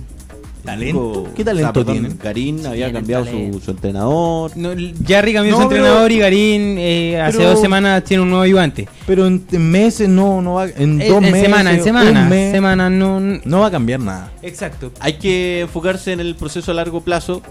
¿Talento? 0.66 1.24
¿Qué 1.34 1.44
O 1.44 1.46
sea, 1.46 1.46
talento 1.46 1.86
tienen? 1.86 2.20
Garín 2.22 2.58
había 2.66 2.88
Tienen 2.88 2.94
cambiado 2.94 3.26
su, 3.62 3.72
entrenador. 3.72 4.52
No, 4.58 4.70
Jarry 5.08 5.34
cambió 5.34 5.54
No, 5.54 5.62
su 5.64 5.70
pero- 5.70 5.78
entrenador 5.86 6.12
y 6.12 6.18
Garín 6.20 6.76
eh, 6.78 7.22
hace 7.22 7.38
pero- 7.38 7.52
dos 7.52 7.62
semanas 7.62 8.04
tiene 8.04 8.24
un 8.24 8.30
nuevo 8.32 8.44
ayudante. 8.44 8.90
Pero 9.08 9.28
en, 9.28 9.46
en 9.50 9.72
meses 9.72 10.10
no, 10.10 10.42
no 10.42 10.56
va, 10.56 10.68
en 10.68 11.02
Eh, 11.02 11.08
dos 11.08 11.18
en 11.24 11.32
meses, 11.32 11.42
semana, 11.44 11.72
en 11.74 11.84
semana. 11.86 12.26
mes, 12.26 12.52
Semana 12.52 12.90
no. 12.90 13.22
no 13.22 13.60
va 13.62 13.68
a 13.68 13.72
cambiar 13.72 14.02
nada. 14.02 14.30
Exacto. 14.42 14.92
Hay 15.00 15.14
que 15.14 15.62
enfocarse 15.62 16.12
en 16.12 16.20
el 16.20 16.36
proceso 16.36 16.72
a 16.72 16.74
largo 16.74 17.00
plazo. 17.00 17.42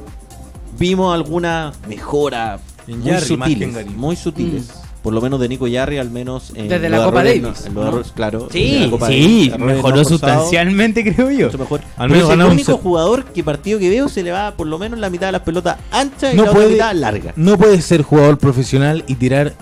Vimos 0.79 1.15
alguna 1.15 1.73
mejora 1.89 2.61
En 2.87 2.99
muy 3.01 3.11
Jarry 3.11 3.37
más 3.39 3.49
que 3.49 3.55
en 3.55 3.61
sutiles, 3.71 3.75
Garín. 3.77 3.97
muy 3.97 4.15
sutiles. 4.15 4.71
Por 5.03 5.15
lo 5.15 5.21
menos 5.23 5.41
de 5.41 5.49
Nico 5.49 5.67
Yarri, 5.67 5.97
al 5.97 6.11
menos 6.11 6.53
en 6.55 6.69
Desde 6.69 6.91
la 6.91 7.05
Copa 7.05 7.25
Davis, 7.25 7.65
en 7.67 7.75
los 7.75 7.95
¿no? 7.95 8.03
claro. 8.15 8.43
en 8.47 8.51
Sí, 8.53 8.89
Copa 8.91 9.07
sí, 9.09 9.49
Davis, 9.51 9.65
mejoró 9.67 9.97
no 9.97 10.05
sustancialmente, 10.05 11.03
creo 11.15 11.31
yo. 11.31 11.47
Mucho 11.47 11.59
mejor. 11.59 11.81
Al 11.97 12.11
Pero 12.11 12.27
menos 12.29 12.31
es 12.31 12.35
el 12.47 12.53
único 12.53 12.77
jugador 12.79 13.25
que 13.25 13.43
partido 13.43 13.79
que 13.79 13.89
veo 13.89 14.09
se 14.11 14.23
le 14.23 14.31
va 14.31 14.53
por 14.57 14.67
lo 14.67 14.79
menos 14.79 14.99
la 14.99 15.09
mitad 15.09 15.27
de 15.29 15.33
las 15.33 15.41
pelotas 15.43 15.79
anchas 15.91 16.35
y 16.35 16.37
No 16.37 16.45
la 16.45 16.51
otra 16.51 16.67
mitad 16.67 16.95
larga. 16.95 17.33
no 17.37 17.57
puede 17.57 17.81
ser 17.81 18.03
jugador 18.03 18.37
profesional 18.39 19.03
y 19.07 19.15
tirar 19.15 19.55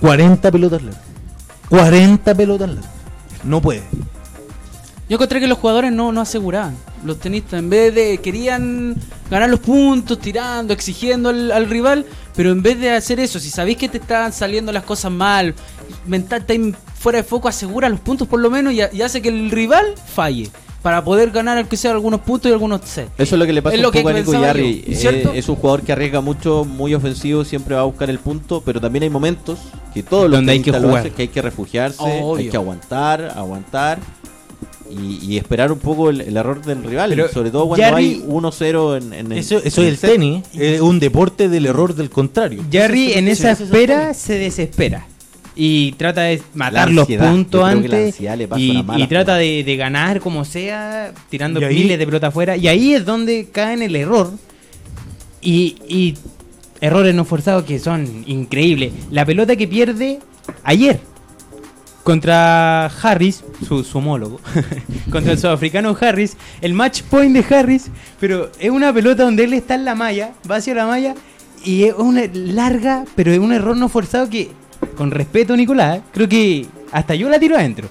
40 0.00 0.50
pelotas 0.50 0.82
largas. 0.82 1.02
40 1.68 2.34
pelotas 2.34 2.68
largas. 2.68 2.90
No 3.44 3.60
puede. 3.60 3.82
Yo 5.08 5.14
encontré 5.16 5.38
que 5.40 5.46
los 5.46 5.58
jugadores 5.58 5.92
no, 5.92 6.10
no 6.12 6.20
aseguraban. 6.20 6.76
Los 7.04 7.18
tenistas, 7.20 7.60
en 7.60 7.70
vez 7.70 7.94
de. 7.94 8.18
querían 8.18 8.96
ganar 9.30 9.48
los 9.48 9.60
puntos, 9.60 10.18
tirando, 10.18 10.72
exigiendo 10.72 11.28
al, 11.28 11.52
al 11.52 11.68
rival, 11.70 12.04
pero 12.34 12.50
en 12.50 12.60
vez 12.62 12.80
de 12.80 12.90
hacer 12.90 13.20
eso, 13.20 13.38
si 13.38 13.50
sabéis 13.50 13.76
que 13.78 13.88
te 13.88 13.98
están 13.98 14.32
saliendo 14.32 14.72
las 14.72 14.82
cosas 14.82 15.12
mal, 15.12 15.54
mental 16.06 16.44
time 16.44 16.74
fuera 16.98 17.18
de 17.18 17.24
foco, 17.24 17.46
asegura 17.48 17.88
los 17.88 18.00
puntos 18.00 18.26
por 18.26 18.40
lo 18.40 18.50
menos 18.50 18.72
y, 18.72 18.80
ha- 18.80 18.90
y 18.92 19.02
hace 19.02 19.22
que 19.22 19.28
el 19.28 19.50
rival 19.50 19.94
falle. 20.12 20.50
Para 20.82 21.02
poder 21.02 21.32
ganar, 21.32 21.58
aunque 21.58 21.76
sea 21.76 21.90
algunos 21.90 22.20
puntos 22.20 22.48
y 22.48 22.52
algunos 22.52 22.80
sets. 22.84 23.10
Eso 23.18 23.34
es 23.34 23.38
lo 23.40 23.44
que 23.46 23.52
le 23.52 23.60
pasa 23.60 23.74
Es 23.74 23.80
un 23.80 23.82
lo 23.82 23.90
que 23.90 23.98
poco 24.02 24.10
a 24.10 24.12
Nico 24.12 24.32
Yarri. 24.34 24.84
yo, 24.86 24.94
¿cierto? 24.96 25.32
Eh, 25.32 25.38
es 25.38 25.48
un 25.48 25.56
jugador 25.56 25.82
que 25.82 25.90
arriesga 25.90 26.20
mucho, 26.20 26.64
muy 26.64 26.94
ofensivo, 26.94 27.44
siempre 27.44 27.74
va 27.74 27.80
a 27.80 27.84
buscar 27.84 28.08
el 28.08 28.20
punto, 28.20 28.62
pero 28.64 28.80
también 28.80 29.02
hay 29.02 29.10
momentos 29.10 29.58
que 29.92 30.04
todos 30.04 30.24
los 30.30 30.38
Donde 30.38 30.52
hay 30.52 30.58
que 30.58 30.64
tenistas 30.70 30.82
lo 30.82 30.88
jugar. 30.88 31.00
hacen, 31.00 31.14
que 31.14 31.22
hay 31.22 31.28
que 31.28 31.42
refugiarse, 31.42 31.98
Obvio. 32.00 32.36
hay 32.36 32.48
que 32.50 32.56
aguantar, 32.56 33.32
aguantar 33.36 33.98
y, 34.90 35.18
y 35.24 35.36
esperar 35.36 35.72
un 35.72 35.78
poco 35.78 36.10
el, 36.10 36.20
el 36.20 36.36
error 36.36 36.62
del 36.64 36.82
rival, 36.84 37.10
Pero 37.10 37.28
sobre 37.28 37.50
todo 37.50 37.66
cuando 37.68 37.96
hay 37.96 38.22
1-0 38.26 38.96
en, 38.98 39.12
en 39.12 39.32
el- 39.32 39.38
Eso, 39.38 39.58
eso 39.64 39.82
en 39.82 39.88
es 39.88 40.04
el 40.04 40.10
tenis, 40.10 40.42
es 40.54 40.80
un 40.80 40.98
deporte 41.00 41.48
del 41.48 41.66
error 41.66 41.94
del 41.94 42.10
contrario. 42.10 42.62
Es- 42.70 42.90
en 43.16 43.28
esa 43.28 43.52
espera 43.52 44.14
se 44.14 44.38
desespera. 44.38 45.06
Y 45.58 45.92
trata 45.92 46.20
de 46.22 46.42
matar 46.52 46.88
La 46.90 46.94
los 46.96 47.08
puntos 47.08 47.64
antes. 47.64 47.92
ansiedad 48.14 48.36
le 48.36 48.46
pasa 48.46 48.60
Y, 48.60 48.70
una 48.72 48.82
mala 48.82 49.02
y 49.04 49.06
trata 49.08 49.36
de, 49.36 49.64
de 49.64 49.76
ganar 49.76 50.20
como 50.20 50.44
sea, 50.44 51.14
tirando 51.30 51.64
ahí- 51.64 51.74
miles 51.76 51.98
de 51.98 52.04
pelota 52.04 52.26
afuera. 52.26 52.56
Y 52.58 52.68
ahí 52.68 52.92
es 52.92 53.06
donde 53.06 53.48
cae 53.50 53.72
en 53.72 53.82
el 53.82 53.96
error. 53.96 54.30
Y, 55.40 55.76
y 55.88 56.14
errores 56.80 57.14
no 57.14 57.24
forzados 57.24 57.64
que 57.64 57.78
son 57.78 58.24
increíbles. 58.26 58.92
La 59.10 59.24
pelota 59.24 59.56
que 59.56 59.66
pierde 59.66 60.18
ayer 60.62 61.00
contra 62.06 62.86
Harris, 62.86 63.42
su, 63.66 63.82
su 63.82 63.98
homólogo, 63.98 64.38
contra 65.10 65.32
el 65.32 65.40
sudafricano 65.40 65.96
Harris, 66.00 66.36
el 66.60 66.72
match 66.72 67.02
point 67.02 67.36
de 67.36 67.44
Harris, 67.52 67.90
pero 68.20 68.48
es 68.60 68.70
una 68.70 68.92
pelota 68.92 69.24
donde 69.24 69.42
él 69.42 69.52
está 69.54 69.74
en 69.74 69.84
la 69.84 69.96
malla, 69.96 70.30
va 70.48 70.54
hacia 70.56 70.72
la 70.76 70.86
malla, 70.86 71.16
y 71.64 71.82
es 71.82 71.94
una 71.94 72.22
larga, 72.32 73.04
pero 73.16 73.32
es 73.32 73.40
un 73.40 73.52
error 73.52 73.76
no 73.76 73.88
forzado 73.88 74.30
que, 74.30 74.52
con 74.96 75.10
respeto 75.10 75.56
Nicolás, 75.56 75.98
creo 76.14 76.28
que 76.28 76.66
hasta 76.92 77.16
yo 77.16 77.28
la 77.28 77.40
tiro 77.40 77.56
adentro. 77.56 77.88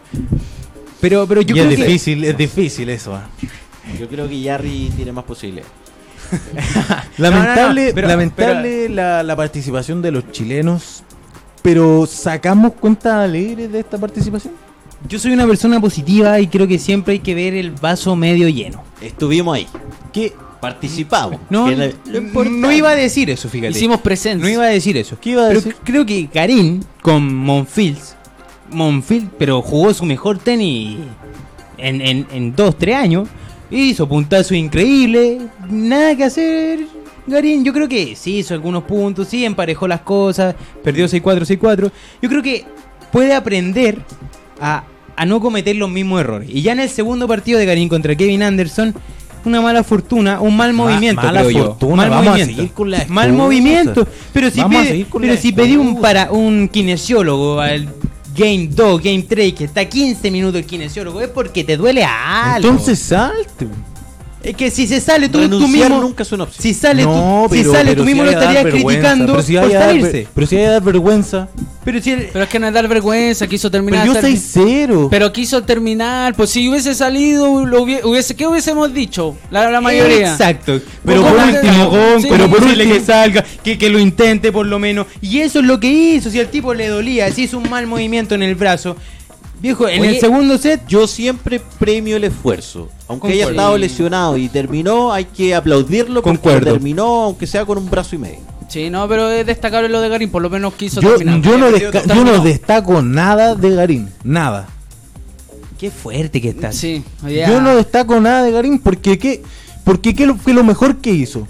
Pero, 1.02 1.28
pero 1.28 1.42
yo 1.42 1.54
y 1.54 1.60
creo 1.60 1.72
es 1.72 1.76
que... 1.78 1.84
difícil, 1.86 2.24
es 2.24 2.38
difícil 2.38 2.90
eso. 2.90 3.14
ah. 3.16 3.28
Yo 4.00 4.08
creo 4.08 4.30
que 4.30 4.40
Yarri 4.40 4.94
tiene 4.96 5.12
más 5.12 5.26
posibilidades. 5.26 5.70
Lamentable, 7.18 7.82
No, 7.82 7.88
no, 7.88 7.90
no, 7.90 7.96
pero- 7.96 8.08
lamentable 8.08 8.88
La, 8.90 9.24
la 9.24 9.36
participación 9.36 10.02
de 10.02 10.12
los 10.12 10.32
chilenos, 10.32 11.04
pero 11.66 12.06
¿sacamos 12.06 12.74
cuenta 12.74 13.24
alegre 13.24 13.68
de 13.68 13.80
esta 13.80 13.98
participación? 13.98 14.54
Yo 15.10 15.18
soy 15.18 15.32
una 15.32 15.48
persona 15.48 15.82
positiva 15.82 16.40
y 16.40 16.46
creo 16.46 16.68
que 16.68 16.78
siempre 16.78 17.14
hay 17.14 17.20
que 17.22 17.34
ver 17.34 17.56
el 17.56 17.72
vaso 17.72 18.16
medio 18.16 18.48
lleno. 18.50 18.84
Estuvimos 19.02 19.56
ahí, 19.56 19.68
¿Qué, 20.14 20.32
participamos. 20.62 21.40
No, 21.50 21.66
que 21.66 21.92
no, 22.52 22.72
iba 22.72 22.92
a 22.92 22.96
decir 22.96 23.32
eso, 23.32 23.50
fíjate. 23.50 23.72
Hicimos 23.72 24.00
presencia. 24.02 24.48
No 24.48 24.48
iba 24.48 24.64
a 24.64 24.68
decir 24.68 24.96
eso. 24.96 25.18
¿Qué 25.20 25.32
iba 25.32 25.46
a 25.46 25.48
pero 25.48 25.60
decir? 25.60 25.76
creo 25.84 26.06
que 26.06 26.28
Karim 26.28 26.84
con 27.02 27.34
Monfils, 27.34 28.16
Monfils, 28.70 29.26
pero 29.40 29.64
jugó 29.64 29.92
su 29.92 30.06
mejor 30.06 30.38
tenis 30.38 31.00
en, 31.80 32.00
en, 32.00 32.28
en 32.32 32.56
dos, 32.56 32.78
tres 32.78 32.96
años. 32.96 33.28
Hizo 33.72 34.08
puntazo 34.08 34.54
increíble. 34.54 35.40
Nada 35.68 36.16
que 36.16 36.26
hacer. 36.26 37.05
Garín, 37.28 37.64
yo 37.64 37.74
creo 37.74 37.88
que 37.90 38.16
sí 38.16 38.38
hizo 38.38 38.54
algunos 38.54 38.84
puntos, 38.84 39.28
sí 39.28 39.44
emparejó 39.46 39.88
las 39.88 40.02
cosas, 40.02 40.56
perdió 40.84 41.06
6-4, 41.08 41.42
6-4. 41.60 41.92
Yo 42.22 42.30
creo 42.30 42.44
que 42.44 42.66
puede 43.12 43.34
aprender 43.34 43.98
a, 44.62 44.84
a 45.16 45.26
no 45.26 45.40
cometer 45.40 45.76
los 45.76 45.90
mismos 45.90 46.22
errores. 46.22 46.50
Y 46.52 46.62
ya 46.62 46.74
en 46.74 46.80
el 46.82 46.90
segundo 46.90 47.28
partido 47.28 47.58
de 47.60 47.66
Garín 47.66 47.90
contra 47.90 48.16
Kevin 48.16 48.44
Anderson, 48.44 48.94
una 49.44 49.62
mala 49.62 49.84
fortuna, 49.84 50.40
un 50.42 50.56
mal 50.58 50.74
Ma- 50.74 50.86
movimiento, 50.86 51.22
mala 51.22 51.42
creo 51.42 51.52
yo. 51.52 51.66
fortuna, 51.66 51.96
Mal 51.98 52.10
vamos 52.10 52.26
a 52.28 52.30
movimiento. 52.32 52.56
seguir 52.56 52.72
con 52.74 52.92
la 52.92 53.06
Mal 53.08 53.34
movimiento. 53.34 54.08
Pero 54.34 54.50
si 54.50 54.60
a 54.60 54.68
pero 55.20 55.38
si 55.38 55.52
pedí 55.52 55.78
un 55.78 56.02
para 56.02 56.32
un 56.32 56.68
kinesiólogo 56.68 57.60
al 57.60 57.88
Game 58.36 58.68
2, 58.72 59.02
Game 59.02 59.22
3, 59.24 59.54
que 59.54 59.64
está 59.66 59.86
15 59.86 60.30
minutos 60.32 60.60
el 60.60 60.66
kinesiólogo, 60.66 61.22
es 61.22 61.30
porque 61.30 61.64
te 61.64 61.78
duele 61.78 62.04
algo. 62.04 62.68
Entonces 62.70 63.00
salte. 63.00 63.68
Es 64.50 64.56
que 64.56 64.72
si 64.72 64.88
se 64.88 65.02
sale 65.02 65.28
tú, 65.30 65.48
tú 65.50 65.68
mismo 65.68 66.00
nunca 66.02 66.24
es 66.24 66.32
una 66.32 66.44
opción. 66.46 66.62
si 66.62 66.74
sale 66.74 67.04
no, 67.04 67.44
tú, 67.46 67.50
pero, 67.50 67.64
si 67.64 67.70
sale 67.76 67.90
pero 67.92 67.96
tú 67.96 68.02
si 68.04 68.06
mismo 68.08 68.24
lo 68.24 68.30
hay 68.30 68.36
que 68.36 68.42
dar 68.42 68.50
estarías 68.56 68.74
vergüenza, 68.74 69.02
criticando 69.02 69.34
pero 69.34 69.44
si 69.46 69.54
por 69.54 69.64
hay 69.64 69.70
que 69.70 69.74
dar 69.76 69.88
salirse. 69.88 70.28
Pero 70.34 70.48
si 70.48 70.56
hay 70.56 70.62
que 70.64 70.70
dar 70.70 70.84
vergüenza. 70.84 71.48
Pero 71.84 72.02
si 72.02 72.12
el- 72.12 72.26
Pero 72.34 72.44
es 72.44 72.50
que 72.50 72.60
no 72.60 72.68
es 72.68 72.74
dar 72.74 72.88
vergüenza, 72.88 73.48
quiso 73.48 73.70
terminar. 73.70 74.02
Pero 74.08 74.14
yo 74.14 74.28
el- 74.28 74.34
6-0. 74.38 75.08
Pero 75.12 75.32
quiso 75.34 75.64
terminar, 75.64 76.34
pues 76.36 76.50
si 76.50 76.68
hubiese 76.70 76.96
salido, 76.96 77.66
lo 77.66 77.82
hubie- 77.86 78.04
hubiese, 78.04 78.36
¿qué 78.36 78.48
hubiésemos 78.48 78.94
dicho? 78.94 79.36
La, 79.52 79.70
la 79.70 79.82
mayoría. 79.82 80.32
Exacto. 80.32 80.80
Pero 81.06 81.22
¿Cómo 81.22 81.36
por 81.36 81.44
último, 81.46 81.90
Gon, 81.90 82.22
Sí, 82.22 82.28
pero 82.30 82.50
por 82.50 82.60
sí, 82.64 82.70
último 82.70 82.94
sí. 82.94 83.00
que 83.00 83.06
salga, 83.06 83.46
que, 83.64 83.78
que 83.78 83.90
lo 83.90 84.00
intente 84.00 84.52
por 84.52 84.66
lo 84.66 84.80
menos. 84.80 85.06
Y 85.22 85.40
eso 85.40 85.60
es 85.60 85.66
lo 85.66 85.80
que 85.80 85.88
hizo. 85.92 86.30
Si 86.30 86.40
al 86.40 86.48
tipo 86.50 86.74
le 86.74 86.88
dolía, 86.88 87.32
si 87.32 87.44
hizo 87.44 87.58
un 87.58 87.70
mal 87.70 87.86
movimiento 87.88 88.34
en 88.36 88.44
el 88.44 88.56
brazo. 88.56 88.96
Viejo, 89.62 89.88
en 89.88 90.02
Oye, 90.02 90.10
el 90.12 90.20
segundo 90.20 90.58
set, 90.58 90.82
Yo 90.88 91.08
siempre 91.08 91.62
premio 91.80 92.18
el 92.18 92.24
esfuerzo. 92.26 92.90
Aunque 93.08 93.30
haya 93.30 93.50
estado 93.50 93.78
lesionado 93.78 94.38
y 94.38 94.50
terminó, 94.50 95.14
hay 95.14 95.26
que 95.26 95.56
aplaudirlo 95.56 96.22
porque 96.22 96.38
Concuerdo. 96.40 96.72
terminó, 96.74 97.24
aunque 97.24 97.48
sea 97.48 97.66
con 97.66 97.78
un 97.78 97.90
brazo 97.90 98.16
y 98.16 98.20
medio. 98.20 98.40
Sí, 98.68 98.90
no, 98.90 99.08
pero 99.08 99.30
es 99.30 99.46
destacable 99.46 99.90
lo 99.90 100.02
de 100.02 100.10
Garín, 100.10 100.30
por 100.32 100.42
lo 100.42 100.50
menos 100.50 100.74
quiso 100.74 101.00
Yo, 101.00 101.16
terminar. 101.18 101.42
yo 101.42 101.58
no 101.58 101.70
desca- 101.72 102.04
yo 102.14 102.24
no 102.26 102.44
destaco 102.44 103.02
nada 103.02 103.56
de 103.56 103.70
Garín. 103.76 104.10
Nada. 104.24 104.68
qué 105.78 105.92
fuerte 105.92 106.42
que 106.42 106.50
estás. 106.50 106.76
Sí, 106.76 107.04
ya. 107.28 107.50
Yo 107.50 107.60
no 107.62 107.76
destaco 107.76 108.20
nada 108.22 108.44
de 108.44 108.52
Garín 108.52 108.80
porque 108.80 109.20
¿qué, 109.20 109.44
porque 109.84 110.16
qué 110.16 110.34
fue 110.34 110.54
lo 110.54 110.64
mejor 110.64 110.98
que 110.98 111.12
hizo. 111.12 111.48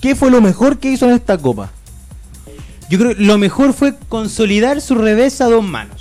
¿Qué 0.00 0.14
fue 0.14 0.30
lo 0.30 0.40
mejor 0.40 0.78
que 0.78 0.90
hizo 0.92 1.06
en 1.06 1.12
esta 1.14 1.36
copa? 1.36 1.70
Yo 2.88 2.98
creo 2.98 3.16
que 3.16 3.22
lo 3.22 3.36
mejor 3.36 3.72
fue 3.74 3.94
consolidar 4.08 4.80
su 4.80 4.94
revés 4.94 5.40
a 5.40 5.46
dos 5.46 5.64
manos. 5.64 5.97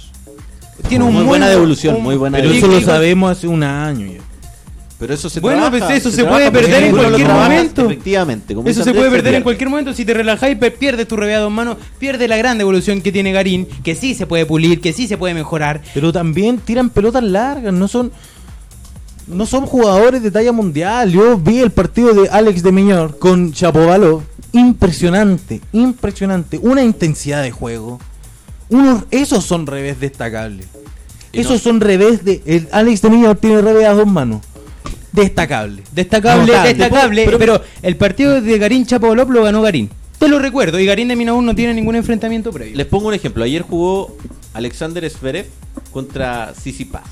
Tiene 0.88 1.04
un 1.06 1.14
Muy 1.14 1.24
buena 1.24 1.48
bu- 1.48 1.50
devolución, 1.50 1.96
un- 1.98 2.04
muy 2.04 2.16
buena 2.16 2.38
Pero 2.38 2.52
eso 2.52 2.68
lo 2.68 2.80
sabemos 2.82 3.32
hace 3.32 3.48
un 3.48 3.64
año 3.64 4.06
ya. 4.08 4.20
Pero 5.00 5.14
eso 5.14 5.30
se 5.30 5.40
Bueno, 5.40 5.62
trabaja, 5.62 5.86
pues 5.88 6.00
eso 6.00 6.10
se 6.12 6.26
puede 6.26 6.52
perder 6.52 6.84
en 6.86 6.92
cualquier 6.96 7.28
momento. 7.28 7.86
Efectivamente. 7.86 8.56
como 8.56 8.68
Eso 8.68 8.84
se 8.84 8.94
puede 8.96 9.12
perder 9.12 9.36
en 9.36 9.44
cualquier 9.44 9.70
momento. 9.70 9.94
Si 9.94 10.06
te 10.06 10.16
per- 10.16 10.76
pierdes 10.76 11.08
tu 11.08 11.16
revés 11.16 11.38
a 11.38 11.42
dos 11.42 11.52
manos, 11.52 11.78
pierdes 12.00 12.28
la 12.28 12.36
gran 12.38 12.58
devolución 12.58 13.02
que 13.02 13.12
tiene 13.12 13.32
Garín, 13.32 13.68
que 13.84 13.94
sí 13.94 14.16
se 14.16 14.26
puede 14.26 14.48
pulir, 14.48 14.82
que 14.82 14.94
sí 14.94 15.08
se 15.08 15.16
puede 15.18 15.36
mejorar. 15.36 15.82
Pero 15.94 16.12
también 16.12 16.58
tiran 16.58 16.90
pelotas 16.90 17.24
largas, 17.24 17.74
no 17.74 17.88
son 17.88 18.12
no 19.28 19.46
son 19.46 19.66
jugadores 19.66 20.24
de 20.24 20.32
talla 20.32 20.52
mundial. 20.54 21.12
Yo 21.12 21.38
vi 21.38 21.60
el 21.60 21.70
partido 21.72 22.14
de 22.14 22.30
Alex 22.30 22.64
de 22.64 22.72
Miñor 22.72 23.20
con 23.20 23.52
Chapovalov, 23.52 24.24
impresionante, 24.54 25.62
impresionante, 25.74 26.58
una 26.62 26.82
intensidad 26.84 27.44
de 27.44 27.52
juego. 27.52 28.00
Unos 28.70 29.04
esos 29.12 29.46
son 29.46 29.66
revés 29.68 30.00
destacables. 30.00 30.68
Y 31.32 31.42
Esos 31.42 31.54
no- 31.54 31.60
son 31.60 31.82
revés 31.82 32.24
de 32.26 32.42
el 32.46 32.68
Alex 32.72 33.02
de 33.02 33.10
Miñor 33.10 33.38
tiene 33.38 33.62
revés 33.62 33.86
a 33.86 33.94
dos 33.94 34.08
manos. 34.08 34.42
Destacable. 35.12 35.84
Destacable, 35.94 36.52
destacable. 36.64 37.26
Pero- 37.26 37.38
Pero, 37.40 37.62
el 37.82 37.96
partido 37.98 38.40
de 38.42 38.58
Garín 38.58 38.86
Chapovalov 38.86 39.32
lo 39.32 39.44
ganó 39.44 39.62
Garín. 39.62 39.90
Te 40.20 40.28
lo 40.28 40.40
recuerdo. 40.40 40.80
Y 40.80 40.86
Garín 40.86 41.08
de 41.08 41.16
Minaún 41.16 41.46
no 41.46 41.54
tiene 41.56 41.74
ningún 41.74 41.96
enfrentamiento 41.96 42.52
previo. 42.52 42.76
Les 42.76 42.86
pongo 42.86 43.08
un 43.08 43.14
ejemplo. 43.14 43.44
Ayer 43.44 43.62
jugó 43.62 44.16
Alexander 44.54 45.08
Zverev 45.10 45.48
contra 45.92 46.54
Paz. 46.92 47.04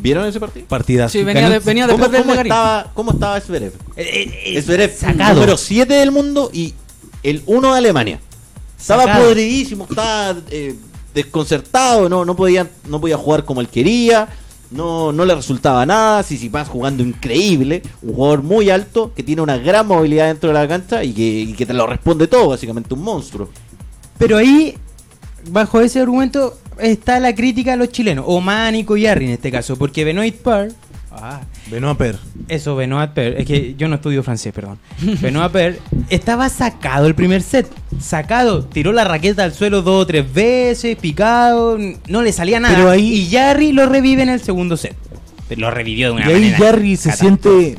¿Vieron 0.00 0.26
ese 0.26 0.38
partido? 0.38 0.66
Partidazo. 0.68 1.12
Sí, 1.12 1.24
venía, 1.24 1.50
de, 1.50 1.58
venía 1.58 1.86
¿Cómo, 1.88 2.04
cómo 2.04 2.16
de 2.16 2.22
Garín. 2.22 2.52
estaba, 2.52 2.90
¿Cómo 2.94 3.10
estaba 3.12 3.40
Zverev? 3.40 3.72
Eh, 3.96 4.02
eh, 4.02 4.42
eh, 4.56 4.62
Zverev, 4.62 4.94
sacado. 4.96 5.34
número 5.34 5.56
7 5.56 5.92
del 5.94 6.12
mundo 6.12 6.50
y 6.52 6.74
el 7.22 7.42
1 7.46 7.72
de 7.72 7.78
Alemania. 7.78 8.20
Estaba 8.78 9.04
Sacado. 9.04 9.24
podridísimo, 9.24 9.86
estaba 9.88 10.36
eh, 10.50 10.76
desconcertado, 11.14 12.08
no, 12.08 12.24
no, 12.24 12.36
podía, 12.36 12.68
no 12.88 13.00
podía 13.00 13.16
jugar 13.16 13.44
como 13.44 13.60
él 13.60 13.68
quería, 13.68 14.28
no, 14.70 15.12
no 15.12 15.24
le 15.24 15.34
resultaba 15.34 15.84
nada. 15.84 16.22
Tsitsipas 16.22 16.68
jugando 16.68 17.02
increíble, 17.02 17.82
un 18.02 18.14
jugador 18.14 18.42
muy 18.42 18.70
alto 18.70 19.12
que 19.14 19.22
tiene 19.22 19.42
una 19.42 19.58
gran 19.58 19.86
movilidad 19.86 20.26
dentro 20.26 20.48
de 20.48 20.54
la 20.54 20.68
cancha 20.68 21.02
y 21.02 21.12
que, 21.12 21.22
y 21.22 21.52
que 21.54 21.66
te 21.66 21.74
lo 21.74 21.86
responde 21.86 22.28
todo, 22.28 22.48
básicamente 22.48 22.94
un 22.94 23.02
monstruo. 23.02 23.48
Pero 24.18 24.36
ahí, 24.36 24.76
bajo 25.50 25.80
ese 25.80 26.00
argumento, 26.00 26.58
está 26.78 27.20
la 27.20 27.34
crítica 27.34 27.74
a 27.74 27.76
los 27.76 27.90
chilenos. 27.90 28.24
O 28.28 28.40
Manico 28.40 28.96
y 28.96 29.02
Yarri 29.02 29.26
en 29.26 29.32
este 29.32 29.50
caso. 29.50 29.76
Porque 29.76 30.04
Benoit 30.04 30.34
Per. 30.36 30.72
Ah, 31.10 31.40
Benoit 31.70 31.96
Per. 31.96 32.18
eso, 32.48 32.76
Benoit 32.76 33.10
Per. 33.10 33.40
Es 33.40 33.46
que 33.46 33.74
yo 33.76 33.88
no 33.88 33.96
estudio 33.96 34.22
francés, 34.22 34.52
perdón. 34.52 34.78
Benoit 35.20 35.50
Per 35.50 35.80
estaba 36.10 36.48
sacado 36.48 37.06
el 37.06 37.14
primer 37.14 37.42
set. 37.42 37.66
Sacado. 38.00 38.64
Tiró 38.64 38.92
la 38.92 39.04
raqueta 39.04 39.44
al 39.44 39.52
suelo 39.52 39.82
dos 39.82 40.02
o 40.02 40.06
tres 40.06 40.32
veces, 40.32 40.96
picado. 40.96 41.78
No 42.08 42.22
le 42.22 42.32
salía 42.32 42.60
nada. 42.60 42.76
Pero 42.76 42.90
ahí- 42.90 43.12
Y 43.12 43.28
Yarri 43.28 43.72
lo 43.72 43.86
revive 43.86 44.22
en 44.22 44.28
el 44.28 44.40
segundo 44.40 44.76
set. 44.76 44.96
Pero 45.48 45.62
Lo 45.62 45.70
revivió 45.70 46.08
de 46.08 46.12
una 46.16 46.30
Y 46.30 46.34
ahí 46.34 46.40
manera. 46.42 46.58
Jarry 46.58 46.96
se 46.96 47.12
siente 47.12 47.78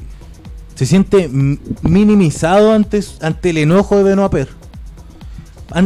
se 0.75 0.85
siente 0.85 1.29
minimizado 1.83 2.71
ante, 2.73 3.01
ante 3.21 3.49
el 3.51 3.57
enojo 3.59 3.97
de 3.97 4.03
Benoit 4.03 4.31
Per. 4.31 4.47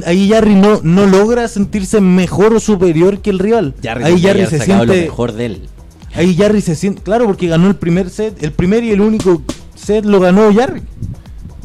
Ahí 0.06 0.30
Jarry 0.30 0.56
no, 0.56 0.80
no 0.82 1.06
logra 1.08 1.48
sentirse 1.50 2.00
mejor 2.00 2.54
o 2.54 2.60
superior 2.62 3.22
que 3.22 3.32
el 3.32 3.40
rival. 3.40 3.76
Jarry 3.84 4.04
ahí 4.06 4.22
Jarry 4.22 4.46
se 4.46 4.60
siente 4.64 4.86
lo 4.86 4.94
mejor 4.94 5.34
de 5.34 5.46
él. 5.48 5.70
Ahí 6.16 6.36
Jarry 6.36 6.62
se 6.62 6.76
siente 6.76 7.02
claro 7.02 7.26
porque 7.26 7.48
ganó 7.48 7.68
el 7.68 7.76
primer 7.76 8.10
set, 8.10 8.42
el 8.44 8.52
primer 8.52 8.84
y 8.84 8.92
el 8.92 9.02
único 9.02 9.42
set 9.76 10.06
lo 10.06 10.20
ganó 10.20 10.54
Jarry. 10.54 10.84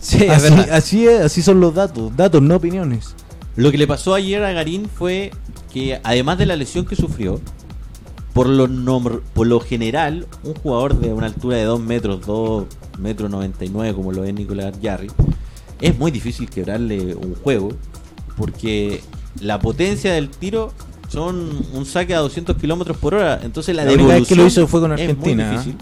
Sí, 0.00 0.28
así, 0.28 0.54
así 0.70 1.06
es, 1.06 1.20
así 1.20 1.42
son 1.42 1.60
los 1.60 1.74
datos, 1.74 2.16
datos, 2.16 2.40
no 2.40 2.56
opiniones. 2.56 3.14
Lo 3.56 3.70
que 3.72 3.78
le 3.78 3.86
pasó 3.86 4.14
ayer 4.14 4.42
a 4.44 4.52
Garín 4.52 4.88
fue 4.88 5.32
que 5.72 6.00
además 6.04 6.38
de 6.38 6.46
la 6.46 6.56
lesión 6.56 6.86
que 6.86 6.94
sufrió, 6.94 7.40
por 8.32 8.48
lo, 8.48 8.68
por 9.34 9.46
lo 9.48 9.58
general, 9.58 10.28
un 10.44 10.54
jugador 10.54 11.00
de 11.00 11.12
una 11.12 11.26
altura 11.26 11.56
de 11.56 11.64
2 11.64 11.80
metros, 11.80 12.24
2 12.24 12.66
metros 12.98 13.30
99 13.30 13.94
como 13.94 14.12
lo 14.12 14.22
es 14.24 14.32
Nicolás 14.32 14.74
Jarry, 14.80 15.10
es 15.80 15.98
muy 15.98 16.10
difícil 16.10 16.48
quebrarle 16.48 17.14
un 17.14 17.34
juego 17.34 17.70
porque 18.36 19.00
la 19.40 19.58
potencia 19.58 20.12
del 20.12 20.28
tiro 20.28 20.72
son 21.08 21.50
un 21.72 21.86
saque 21.86 22.14
a 22.14 22.18
200 22.18 22.56
kilómetros 22.56 22.96
por 22.96 23.14
hora, 23.14 23.40
entonces 23.42 23.74
la, 23.74 23.84
La 23.84 23.92
única 23.92 24.14
vez 24.14 24.28
que 24.28 24.36
lo 24.36 24.46
hizo 24.46 24.66
fue 24.66 24.80
con 24.80 24.92
Argentina, 24.92 25.50
difícil. 25.50 25.76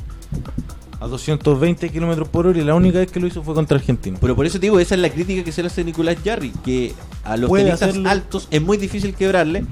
A 0.99 1.09
220 1.09 1.91
kilómetros 1.91 2.29
por 2.29 2.47
hora 2.47 2.59
y 2.59 2.65
la 2.65 2.75
única 2.75 2.99
vez 2.99 3.13
que 3.13 3.21
lo 3.21 3.27
hizo 3.27 3.43
fue 3.43 3.55
contra 3.55 3.77
Argentina. 3.77 4.17
Pero 4.21 4.35
por 4.35 4.47
eso 4.47 4.59
te 4.59 4.67
digo, 4.67 4.79
esa 4.81 4.95
es 4.95 5.01
la 5.01 5.11
crítica 5.11 5.45
que 5.45 5.53
se 5.53 5.63
le 5.63 5.69
hace 5.69 5.83
a 5.83 5.85
Nicolás 5.85 6.17
Jarry, 6.25 6.51
que 6.65 6.95
a 7.25 7.37
los 7.37 7.53
tenistas 7.53 7.83
hacerlo. 7.83 8.09
altos 8.09 8.49
es 8.51 8.63
muy 8.63 8.79
difícil 8.79 9.15
quebrarle. 9.15 9.67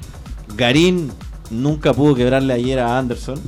Garín 0.57 1.11
nunca 1.51 1.95
pudo 1.95 2.15
quebrarle 2.15 2.53
ayer 2.53 2.79
a 2.79 2.99
Anderson. 2.99 3.41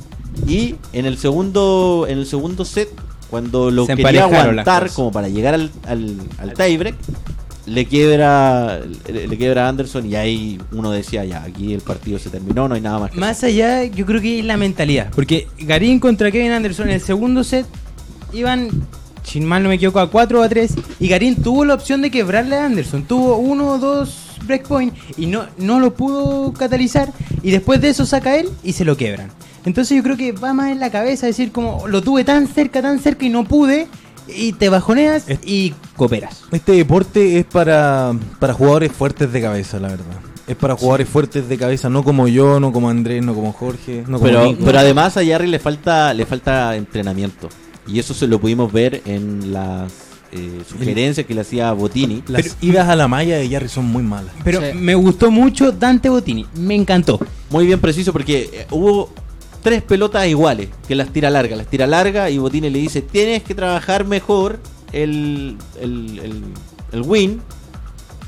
Y 0.47 0.75
en 0.93 1.05
el 1.05 1.17
segundo, 1.17 2.05
en 2.07 2.19
el 2.19 2.25
segundo 2.25 2.65
set, 2.65 2.89
cuando 3.29 3.69
lo 3.69 3.85
Se 3.85 3.95
quería 3.95 4.23
aguantar 4.23 4.89
como 4.91 5.11
para 5.11 5.29
llegar 5.29 5.53
al, 5.53 5.71
al, 5.85 6.15
al 6.39 6.53
tiebreak, 6.53 6.95
le 7.67 7.85
quiebra, 7.85 8.79
le, 9.11 9.27
le 9.27 9.37
quiebra 9.37 9.65
a 9.65 9.69
Anderson 9.69 10.09
y 10.09 10.15
ahí 10.15 10.57
uno 10.71 10.91
decía 10.91 11.25
ya, 11.25 11.43
aquí 11.43 11.73
el 11.73 11.81
partido 11.81 12.17
se 12.17 12.29
terminó, 12.29 12.67
no 12.67 12.75
hay 12.75 12.81
nada 12.81 12.97
más 12.97 13.11
que 13.11 13.19
Más 13.19 13.43
allá, 13.43 13.83
yo 13.83 14.05
creo 14.05 14.21
que 14.21 14.39
es 14.39 14.45
la 14.45 14.57
mentalidad. 14.57 15.11
Porque 15.13 15.47
Garín 15.59 15.99
contra 15.99 16.31
Kevin 16.31 16.51
Anderson 16.51 16.87
en 16.87 16.95
el 16.95 17.01
segundo 17.01 17.43
set 17.43 17.65
iban, 18.33 18.69
sin 19.23 19.45
mal 19.45 19.63
no 19.63 19.69
me 19.69 19.75
equivoco, 19.75 19.99
a 19.99 20.09
4 20.09 20.39
o 20.39 20.43
a 20.43 20.49
3. 20.49 20.75
Y 20.99 21.07
Garín 21.07 21.35
tuvo 21.35 21.65
la 21.65 21.73
opción 21.73 22.01
de 22.01 22.09
quebrarle 22.09 22.55
a 22.55 22.65
Anderson. 22.65 23.03
Tuvo 23.03 23.37
uno 23.37 23.71
o 23.71 23.77
dos 23.77 24.23
breakpoint 24.45 24.93
y 25.17 25.25
no, 25.25 25.45
no 25.57 25.79
lo 25.79 25.93
pudo 25.93 26.53
catalizar. 26.53 27.11
Y 27.43 27.51
después 27.51 27.81
de 27.81 27.89
eso 27.89 28.05
saca 28.05 28.37
él 28.37 28.49
y 28.63 28.73
se 28.73 28.85
lo 28.85 28.95
quebran. 28.95 29.29
Entonces 29.65 29.97
yo 29.97 30.03
creo 30.03 30.15
que 30.15 30.31
va 30.31 30.53
más 30.53 30.71
en 30.71 30.79
la 30.79 30.89
cabeza 30.89 31.27
decir 31.27 31.51
como 31.51 31.87
lo 31.87 32.01
tuve 32.01 32.23
tan 32.23 32.47
cerca, 32.47 32.81
tan 32.81 32.99
cerca 32.99 33.25
y 33.25 33.29
no 33.29 33.43
pude. 33.43 33.87
Y 34.27 34.53
te 34.53 34.69
bajoneas 34.69 35.25
y 35.45 35.73
cooperas. 35.95 36.43
Este 36.51 36.73
deporte 36.73 37.39
es 37.39 37.45
para, 37.45 38.13
para 38.39 38.53
jugadores 38.53 38.91
fuertes 38.91 39.31
de 39.31 39.41
cabeza, 39.41 39.79
la 39.79 39.89
verdad. 39.89 40.05
Es 40.47 40.55
para 40.55 40.75
jugadores 40.75 41.09
fuertes 41.09 41.49
de 41.49 41.57
cabeza, 41.57 41.89
no 41.89 42.03
como 42.03 42.27
yo, 42.27 42.59
no 42.59 42.71
como 42.71 42.89
Andrés, 42.89 43.23
no 43.23 43.33
como 43.33 43.51
Jorge, 43.53 44.03
no 44.07 44.17
como 44.17 44.23
Pero, 44.29 44.45
Nico. 44.45 44.63
pero 44.65 44.79
además 44.79 45.17
a 45.17 45.25
Jarry 45.25 45.47
le 45.47 45.59
falta, 45.59 46.13
le 46.13 46.25
falta 46.25 46.75
entrenamiento. 46.75 47.49
Y 47.85 47.99
eso 47.99 48.13
se 48.13 48.27
lo 48.27 48.39
pudimos 48.39 48.71
ver 48.71 49.01
en 49.05 49.51
las 49.51 49.91
eh, 50.33 50.61
sugerencias 50.69 51.25
que 51.25 51.33
le 51.33 51.41
hacía 51.41 51.71
Botini. 51.73 52.21
Las 52.27 52.43
pero- 52.43 52.55
idas 52.61 52.87
a 52.89 52.95
la 52.95 53.07
malla 53.07 53.37
de 53.37 53.49
Jarry 53.49 53.69
son 53.69 53.85
muy 53.85 54.03
malas. 54.03 54.33
Pero 54.43 54.59
Sí. 54.61 54.77
me 54.77 54.95
gustó 54.95 55.31
mucho 55.31 55.71
Dante 55.71 56.09
Botini. 56.09 56.45
Me 56.55 56.75
encantó. 56.75 57.19
Muy 57.49 57.65
bien 57.65 57.79
preciso 57.79 58.11
porque 58.13 58.49
eh, 58.53 58.67
hubo 58.71 59.09
tres 59.61 59.81
pelotas 59.83 60.27
iguales 60.27 60.69
que 60.87 60.95
las 60.95 61.09
tira 61.09 61.29
larga. 61.29 61.55
Las 61.55 61.67
tira 61.67 61.87
larga 61.87 62.29
y 62.29 62.37
Botini 62.37 62.69
le 62.69 62.79
dice, 62.79 63.01
tienes 63.01 63.43
que 63.43 63.53
trabajar 63.55 64.05
mejor 64.05 64.59
el, 64.91 65.57
el, 65.81 66.19
el, 66.19 66.43
el 66.91 67.01
win. 67.01 67.41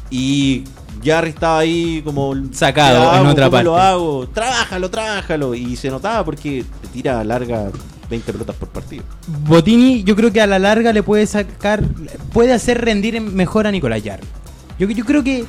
Y 0.09 0.63
Jarry 1.03 1.29
estaba 1.29 1.59
ahí 1.59 2.01
como... 2.03 2.33
Sacado 2.51 3.11
"¿Qué 3.11 3.17
en 3.19 3.25
otra 3.27 3.49
¿Cómo 3.49 3.61
lo 3.61 3.71
parte". 3.73 3.87
hago? 3.87 4.27
Trabájalo, 4.33 4.89
trabájalo. 4.89 5.55
Y 5.55 5.75
se 5.75 5.89
notaba 5.89 6.25
porque 6.25 6.65
te 6.81 6.87
tira 6.87 7.23
larga 7.23 7.69
20 8.09 8.31
pelotas 8.33 8.55
por 8.55 8.69
partido. 8.69 9.03
Botini, 9.47 10.03
yo 10.03 10.15
creo 10.15 10.31
que 10.33 10.41
a 10.41 10.47
la 10.47 10.57
larga 10.59 10.91
le 10.93 11.03
puede 11.03 11.27
sacar, 11.27 11.83
puede 12.33 12.53
hacer 12.53 12.81
rendir 12.83 13.15
en- 13.15 13.35
mejor 13.35 13.67
a 13.67 13.71
Nicolás 13.71 14.01
Yarri. 14.03 14.25
Yo, 14.79 14.89
yo 14.89 15.05
creo 15.05 15.23
que, 15.23 15.45